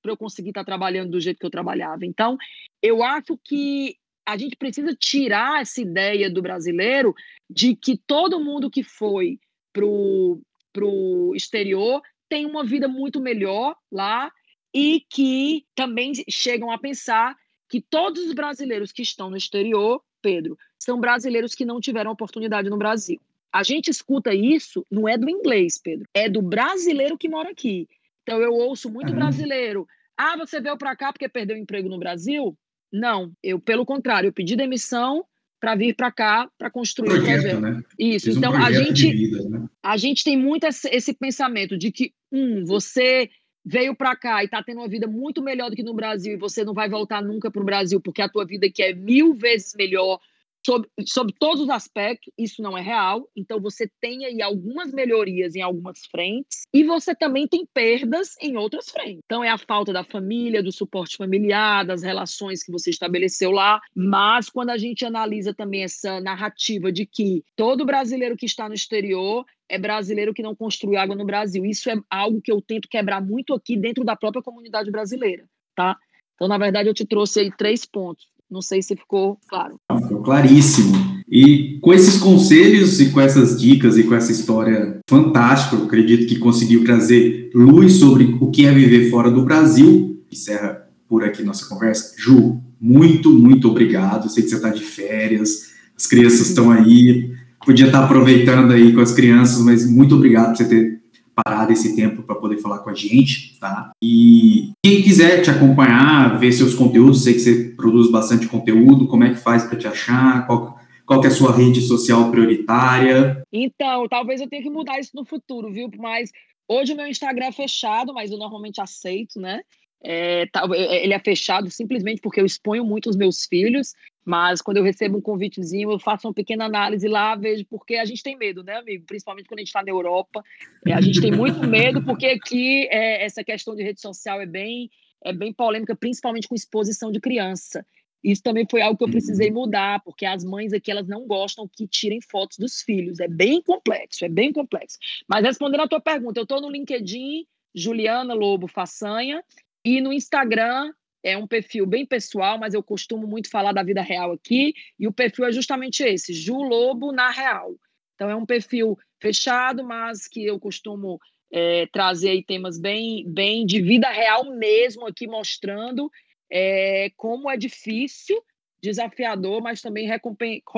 para 0.02 0.12
eu 0.12 0.16
conseguir 0.16 0.50
estar 0.50 0.62
tá 0.62 0.66
trabalhando 0.66 1.10
do 1.10 1.20
jeito 1.20 1.38
que 1.38 1.46
eu 1.46 1.50
trabalhava. 1.50 2.04
Então, 2.04 2.36
eu 2.82 3.02
acho 3.02 3.38
que 3.44 3.96
a 4.26 4.36
gente 4.36 4.56
precisa 4.56 4.94
tirar 4.94 5.60
essa 5.60 5.80
ideia 5.80 6.30
do 6.30 6.42
brasileiro 6.42 7.14
de 7.48 7.74
que 7.74 7.96
todo 7.96 8.42
mundo 8.42 8.70
que 8.70 8.82
foi 8.82 9.38
para 9.72 9.84
o 9.84 11.32
exterior 11.34 12.00
tem 12.28 12.46
uma 12.46 12.64
vida 12.64 12.86
muito 12.86 13.20
melhor 13.20 13.76
lá 13.90 14.30
e 14.72 15.04
que 15.10 15.64
também 15.74 16.12
chegam 16.28 16.70
a 16.70 16.78
pensar 16.78 17.34
que 17.68 17.80
todos 17.80 18.24
os 18.26 18.32
brasileiros 18.32 18.92
que 18.92 19.02
estão 19.02 19.30
no 19.30 19.36
exterior, 19.36 20.02
Pedro, 20.22 20.56
são 20.78 21.00
brasileiros 21.00 21.54
que 21.54 21.64
não 21.64 21.80
tiveram 21.80 22.10
oportunidade 22.10 22.70
no 22.70 22.76
Brasil. 22.76 23.20
A 23.52 23.64
gente 23.64 23.90
escuta 23.90 24.32
isso, 24.32 24.86
não 24.90 25.08
é 25.08 25.18
do 25.18 25.28
inglês, 25.28 25.76
Pedro, 25.76 26.06
é 26.14 26.28
do 26.28 26.40
brasileiro 26.40 27.18
que 27.18 27.28
mora 27.28 27.50
aqui. 27.50 27.88
Então 28.30 28.40
eu 28.40 28.52
ouço 28.52 28.88
muito 28.88 29.12
brasileiro. 29.12 29.88
Ah, 30.16 30.36
você 30.36 30.60
veio 30.60 30.78
para 30.78 30.94
cá 30.94 31.12
porque 31.12 31.28
perdeu 31.28 31.56
o 31.56 31.58
emprego 31.58 31.88
no 31.88 31.98
Brasil? 31.98 32.56
Não, 32.92 33.32
eu 33.42 33.58
pelo 33.58 33.84
contrário, 33.84 34.28
eu 34.28 34.32
pedi 34.32 34.54
demissão 34.54 35.24
para 35.58 35.74
vir 35.74 35.96
para 35.96 36.12
cá 36.12 36.48
para 36.56 36.70
construir 36.70 37.08
projeto, 37.08 37.56
um. 37.56 37.60
Né? 37.60 37.82
Isso. 37.98 38.26
Fiz 38.26 38.36
então 38.36 38.52
um 38.52 38.64
a 38.64 38.70
gente 38.70 39.10
vida, 39.10 39.48
né? 39.48 39.68
a 39.82 39.96
gente 39.96 40.22
tem 40.22 40.36
muito 40.36 40.64
esse, 40.64 40.88
esse 40.90 41.12
pensamento 41.12 41.76
de 41.76 41.90
que 41.90 42.12
um 42.30 42.64
você 42.64 43.28
veio 43.64 43.96
para 43.96 44.14
cá 44.14 44.42
e 44.42 44.44
está 44.44 44.62
tendo 44.62 44.78
uma 44.78 44.88
vida 44.88 45.08
muito 45.08 45.42
melhor 45.42 45.68
do 45.68 45.74
que 45.74 45.82
no 45.82 45.92
Brasil 45.92 46.34
e 46.34 46.38
você 46.38 46.64
não 46.64 46.72
vai 46.72 46.88
voltar 46.88 47.20
nunca 47.20 47.50
para 47.50 47.60
o 47.60 47.66
Brasil 47.66 48.00
porque 48.00 48.22
a 48.22 48.28
tua 48.28 48.46
vida 48.46 48.68
aqui 48.68 48.80
é 48.80 48.94
mil 48.94 49.34
vezes 49.34 49.74
melhor 49.76 50.20
sobre, 50.64 50.88
sobre 51.06 51.34
todos 51.38 51.62
os 51.62 51.70
aspectos, 51.70 52.32
isso 52.36 52.62
não 52.62 52.76
é 52.76 52.82
real. 52.82 53.28
Então, 53.36 53.60
você 53.60 53.90
tem 54.00 54.24
aí 54.24 54.42
algumas 54.42 54.92
melhorias 54.92 55.54
em 55.54 55.62
algumas 55.62 56.00
frentes 56.06 56.66
e 56.72 56.84
você 56.84 57.14
também 57.14 57.46
tem 57.46 57.66
perdas 57.72 58.34
em 58.40 58.56
outras 58.56 58.90
frentes. 58.90 59.20
Então, 59.24 59.42
é 59.42 59.48
a 59.48 59.58
falta 59.58 59.92
da 59.92 60.04
família, 60.04 60.62
do 60.62 60.72
suporte 60.72 61.16
familiar, 61.16 61.84
das 61.84 62.02
relações 62.02 62.62
que 62.62 62.72
você 62.72 62.90
estabeleceu 62.90 63.50
lá. 63.50 63.80
Mas, 63.94 64.48
quando 64.48 64.70
a 64.70 64.78
gente 64.78 65.04
analisa 65.04 65.54
também 65.54 65.84
essa 65.84 66.20
narrativa 66.20 66.92
de 66.92 67.06
que 67.06 67.42
todo 67.56 67.86
brasileiro 67.86 68.36
que 68.36 68.46
está 68.46 68.68
no 68.68 68.74
exterior 68.74 69.44
é 69.68 69.78
brasileiro 69.78 70.34
que 70.34 70.42
não 70.42 70.54
construiu 70.54 70.98
água 70.98 71.14
no 71.14 71.24
Brasil. 71.24 71.64
Isso 71.64 71.88
é 71.88 71.94
algo 72.10 72.42
que 72.42 72.50
eu 72.50 72.60
tento 72.60 72.88
quebrar 72.88 73.20
muito 73.20 73.54
aqui 73.54 73.76
dentro 73.76 74.04
da 74.04 74.16
própria 74.16 74.42
comunidade 74.42 74.90
brasileira, 74.90 75.44
tá? 75.76 75.96
Então, 76.34 76.48
na 76.48 76.58
verdade, 76.58 76.88
eu 76.88 76.94
te 76.94 77.04
trouxe 77.04 77.40
aí 77.40 77.50
três 77.56 77.84
pontos. 77.84 78.29
Não 78.50 78.60
sei 78.60 78.82
se 78.82 78.96
ficou 78.96 79.38
claro. 79.48 79.76
Ficou 80.02 80.22
claríssimo. 80.22 81.20
E 81.30 81.78
com 81.80 81.94
esses 81.94 82.18
conselhos 82.18 83.00
e 83.00 83.10
com 83.10 83.20
essas 83.20 83.60
dicas 83.60 83.96
e 83.96 84.02
com 84.02 84.14
essa 84.14 84.32
história 84.32 84.98
fantástica, 85.08 85.76
eu 85.76 85.84
acredito 85.84 86.26
que 86.26 86.40
conseguiu 86.40 86.84
trazer 86.84 87.50
luz 87.54 87.94
sobre 87.94 88.36
o 88.40 88.50
que 88.50 88.66
é 88.66 88.72
viver 88.72 89.10
fora 89.10 89.30
do 89.30 89.44
Brasil. 89.44 90.20
Encerra 90.30 90.88
por 91.08 91.22
aqui 91.22 91.44
nossa 91.44 91.66
conversa. 91.66 92.14
Ju, 92.18 92.60
muito, 92.80 93.30
muito 93.30 93.68
obrigado. 93.68 94.28
sei 94.28 94.42
que 94.42 94.48
você 94.48 94.56
está 94.56 94.70
de 94.70 94.82
férias, 94.82 95.70
as 95.96 96.06
crianças 96.06 96.48
estão 96.48 96.72
aí. 96.72 97.30
Podia 97.64 97.86
estar 97.86 98.04
aproveitando 98.04 98.72
aí 98.72 98.92
com 98.92 99.00
as 99.00 99.12
crianças, 99.12 99.62
mas 99.62 99.88
muito 99.88 100.16
obrigado 100.16 100.48
por 100.48 100.56
você 100.56 100.64
ter 100.64 100.99
parado 101.34 101.72
esse 101.72 101.94
tempo 101.96 102.22
para 102.22 102.36
poder 102.36 102.58
falar 102.58 102.78
com 102.78 102.90
a 102.90 102.94
gente, 102.94 103.58
tá? 103.58 103.90
E 104.02 104.72
quem 104.84 105.02
quiser 105.02 105.42
te 105.42 105.50
acompanhar, 105.50 106.38
ver 106.38 106.52
seus 106.52 106.74
conteúdos, 106.74 107.24
sei 107.24 107.34
que 107.34 107.40
você 107.40 107.74
produz 107.76 108.10
bastante 108.10 108.46
conteúdo, 108.48 109.08
como 109.08 109.24
é 109.24 109.30
que 109.30 109.36
faz 109.36 109.64
para 109.64 109.78
te 109.78 109.86
achar? 109.86 110.46
Qual, 110.46 110.78
qual 111.06 111.24
é 111.24 111.26
a 111.26 111.30
sua 111.30 111.54
rede 111.54 111.80
social 111.80 112.30
prioritária? 112.30 113.42
Então, 113.52 114.08
talvez 114.08 114.40
eu 114.40 114.48
tenha 114.48 114.62
que 114.62 114.70
mudar 114.70 114.98
isso 114.98 115.12
no 115.14 115.24
futuro, 115.24 115.72
viu? 115.72 115.90
Mas 115.98 116.30
hoje 116.68 116.92
o 116.92 116.96
meu 116.96 117.06
Instagram 117.06 117.46
é 117.46 117.52
fechado, 117.52 118.12
mas 118.14 118.30
eu 118.30 118.38
normalmente 118.38 118.80
aceito, 118.80 119.40
né? 119.40 119.60
É, 120.02 120.46
tá, 120.46 120.64
ele 120.74 121.12
é 121.12 121.18
fechado 121.18 121.70
simplesmente 121.70 122.22
porque 122.22 122.40
eu 122.40 122.46
exponho 122.46 122.84
muito 122.84 123.10
os 123.10 123.16
meus 123.16 123.44
filhos, 123.44 123.92
mas 124.24 124.60
quando 124.60 124.76
eu 124.76 124.82
recebo 124.82 125.18
um 125.18 125.20
convitezinho, 125.20 125.90
eu 125.90 125.98
faço 125.98 126.28
uma 126.28 126.34
pequena 126.34 126.66
análise 126.66 127.08
lá, 127.08 127.34
vejo 127.34 127.64
porque 127.66 127.96
a 127.96 128.04
gente 128.04 128.22
tem 128.22 128.36
medo, 128.36 128.62
né, 128.62 128.76
amigo? 128.76 129.04
Principalmente 129.06 129.48
quando 129.48 129.58
a 129.58 129.62
gente 129.62 129.68
está 129.68 129.82
na 129.82 129.90
Europa, 129.90 130.42
é, 130.86 130.92
a 130.92 131.00
gente 131.00 131.20
tem 131.20 131.32
muito 131.32 131.66
medo 131.66 132.02
porque 132.04 132.26
aqui 132.26 132.86
é, 132.90 133.24
essa 133.24 133.42
questão 133.42 133.74
de 133.74 133.82
rede 133.82 134.00
social 134.00 134.40
é 134.40 134.46
bem 134.46 134.90
é 135.22 135.32
bem 135.32 135.52
polêmica, 135.52 135.94
principalmente 135.94 136.48
com 136.48 136.54
exposição 136.54 137.12
de 137.12 137.20
criança. 137.20 137.84
Isso 138.22 138.42
também 138.42 138.66
foi 138.70 138.82
algo 138.82 138.98
que 138.98 139.04
eu 139.04 139.10
precisei 139.10 139.50
mudar, 139.50 140.02
porque 140.02 140.26
as 140.26 140.44
mães 140.44 140.72
aqui 140.72 140.90
elas 140.90 141.08
não 141.08 141.26
gostam 141.26 141.68
que 141.68 141.86
tirem 141.86 142.20
fotos 142.20 142.58
dos 142.58 142.82
filhos. 142.82 143.18
É 143.18 143.28
bem 143.28 143.62
complexo, 143.62 144.24
é 144.24 144.28
bem 144.28 144.52
complexo. 144.52 144.98
Mas 145.28 145.44
respondendo 145.44 145.80
a 145.80 145.88
tua 145.88 146.00
pergunta, 146.00 146.38
eu 146.38 146.44
estou 146.44 146.60
no 146.60 146.70
LinkedIn, 146.70 147.46
Juliana 147.74 148.34
Lobo 148.34 148.66
Façanha, 148.66 149.42
e 149.84 150.00
no 150.00 150.12
Instagram 150.12 150.92
é 151.22 151.36
um 151.36 151.46
perfil 151.46 151.86
bem 151.86 152.06
pessoal, 152.06 152.58
mas 152.58 152.74
eu 152.74 152.82
costumo 152.82 153.26
muito 153.26 153.50
falar 153.50 153.72
da 153.72 153.82
vida 153.82 154.02
real 154.02 154.32
aqui, 154.32 154.74
e 154.98 155.06
o 155.06 155.12
perfil 155.12 155.46
é 155.46 155.52
justamente 155.52 156.02
esse, 156.02 156.32
Ju 156.32 156.56
Lobo 156.56 157.12
na 157.12 157.30
real. 157.30 157.74
Então 158.14 158.30
é 158.30 158.36
um 158.36 158.46
perfil 158.46 158.98
fechado, 159.20 159.84
mas 159.84 160.26
que 160.26 160.44
eu 160.44 160.58
costumo 160.58 161.18
é, 161.52 161.86
trazer 161.92 162.42
temas 162.44 162.78
bem, 162.78 163.24
bem 163.26 163.66
de 163.66 163.80
vida 163.80 164.08
real 164.08 164.44
mesmo 164.56 165.06
aqui, 165.06 165.26
mostrando 165.26 166.10
é, 166.50 167.10
como 167.16 167.50
é 167.50 167.56
difícil, 167.56 168.40
desafiador, 168.82 169.62
mas 169.62 169.80
também 169.82 170.08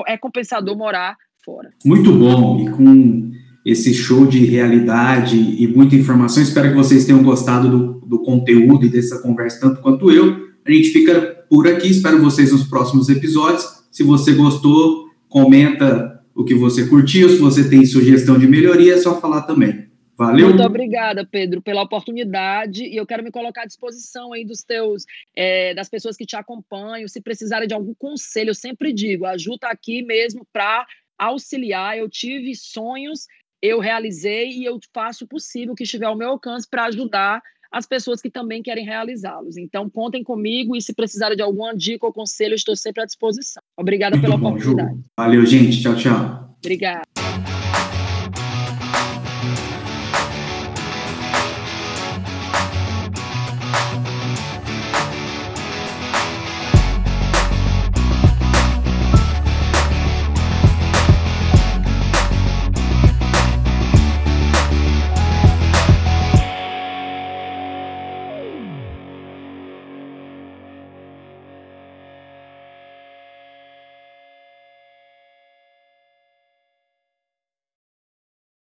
recompensador 0.07 0.77
morar 0.77 1.17
fora. 1.43 1.71
Muito 1.85 2.11
bom, 2.11 2.59
e 2.59 2.71
com 2.71 3.31
esse 3.65 3.93
show 3.93 4.25
de 4.25 4.45
realidade 4.45 5.37
e 5.37 5.67
muita 5.67 5.95
informação. 5.95 6.43
Espero 6.43 6.69
que 6.69 6.75
vocês 6.75 7.05
tenham 7.05 7.23
gostado 7.23 7.69
do, 7.69 8.05
do 8.05 8.19
conteúdo 8.19 8.85
e 8.85 8.89
dessa 8.89 9.21
conversa 9.21 9.59
tanto 9.59 9.81
quanto 9.81 10.11
eu. 10.11 10.49
A 10.65 10.71
gente 10.71 10.89
fica 10.89 11.45
por 11.49 11.67
aqui, 11.67 11.87
espero 11.89 12.21
vocês 12.21 12.51
nos 12.51 12.63
próximos 12.63 13.09
episódios. 13.09 13.65
Se 13.91 14.03
você 14.03 14.33
gostou, 14.33 15.07
comenta 15.29 16.21
o 16.35 16.43
que 16.43 16.55
você 16.55 16.87
curtiu, 16.87 17.29
se 17.29 17.37
você 17.37 17.69
tem 17.69 17.85
sugestão 17.85 18.37
de 18.37 18.47
melhoria, 18.47 18.95
é 18.95 18.97
só 18.97 19.19
falar 19.19 19.43
também. 19.43 19.87
Valeu. 20.15 20.49
Muito 20.49 20.63
obrigada, 20.63 21.25
Pedro, 21.25 21.61
pela 21.61 21.81
oportunidade. 21.81 22.83
E 22.83 22.95
eu 22.95 23.05
quero 23.05 23.23
me 23.23 23.31
colocar 23.31 23.63
à 23.63 23.65
disposição 23.65 24.31
aí 24.31 24.45
dos 24.45 24.63
teus, 24.63 25.05
é, 25.35 25.73
das 25.73 25.89
pessoas 25.89 26.15
que 26.15 26.25
te 26.25 26.35
acompanham. 26.35 27.07
Se 27.07 27.19
precisarem 27.19 27.67
de 27.67 27.73
algum 27.73 27.93
conselho, 27.95 28.51
eu 28.51 28.55
sempre 28.55 28.93
digo, 28.93 29.25
a 29.25 29.37
Ju 29.37 29.55
está 29.55 29.69
aqui 29.71 30.03
mesmo 30.03 30.45
para 30.53 30.85
auxiliar. 31.17 31.97
Eu 31.97 32.07
tive 32.07 32.55
sonhos 32.55 33.25
eu 33.63 33.79
realizei 33.79 34.49
e 34.49 34.65
eu 34.65 34.77
faço 34.93 35.23
o 35.23 35.27
possível 35.27 35.73
que 35.73 35.83
estiver 35.83 36.05
ao 36.05 36.17
meu 36.17 36.31
alcance 36.31 36.67
para 36.69 36.83
ajudar 36.83 37.41
as 37.71 37.87
pessoas 37.87 38.21
que 38.21 38.29
também 38.29 38.61
querem 38.61 38.85
realizá-los. 38.85 39.55
Então, 39.57 39.89
contem 39.89 40.21
comigo 40.21 40.75
e 40.75 40.81
se 40.81 40.93
precisarem 40.93 41.37
de 41.37 41.41
alguma 41.41 41.73
dica 41.73 42.05
ou 42.05 42.13
conselho, 42.13 42.53
estou 42.53 42.75
sempre 42.75 43.01
à 43.01 43.05
disposição. 43.05 43.63
Obrigada 43.77 44.17
Muito 44.17 44.25
pela 44.25 44.37
bom, 44.37 44.49
oportunidade. 44.49 44.97
Ju. 44.97 45.03
Valeu, 45.17 45.45
gente. 45.45 45.81
Tchau, 45.81 45.95
tchau. 45.95 46.55
Obrigada. 46.59 47.03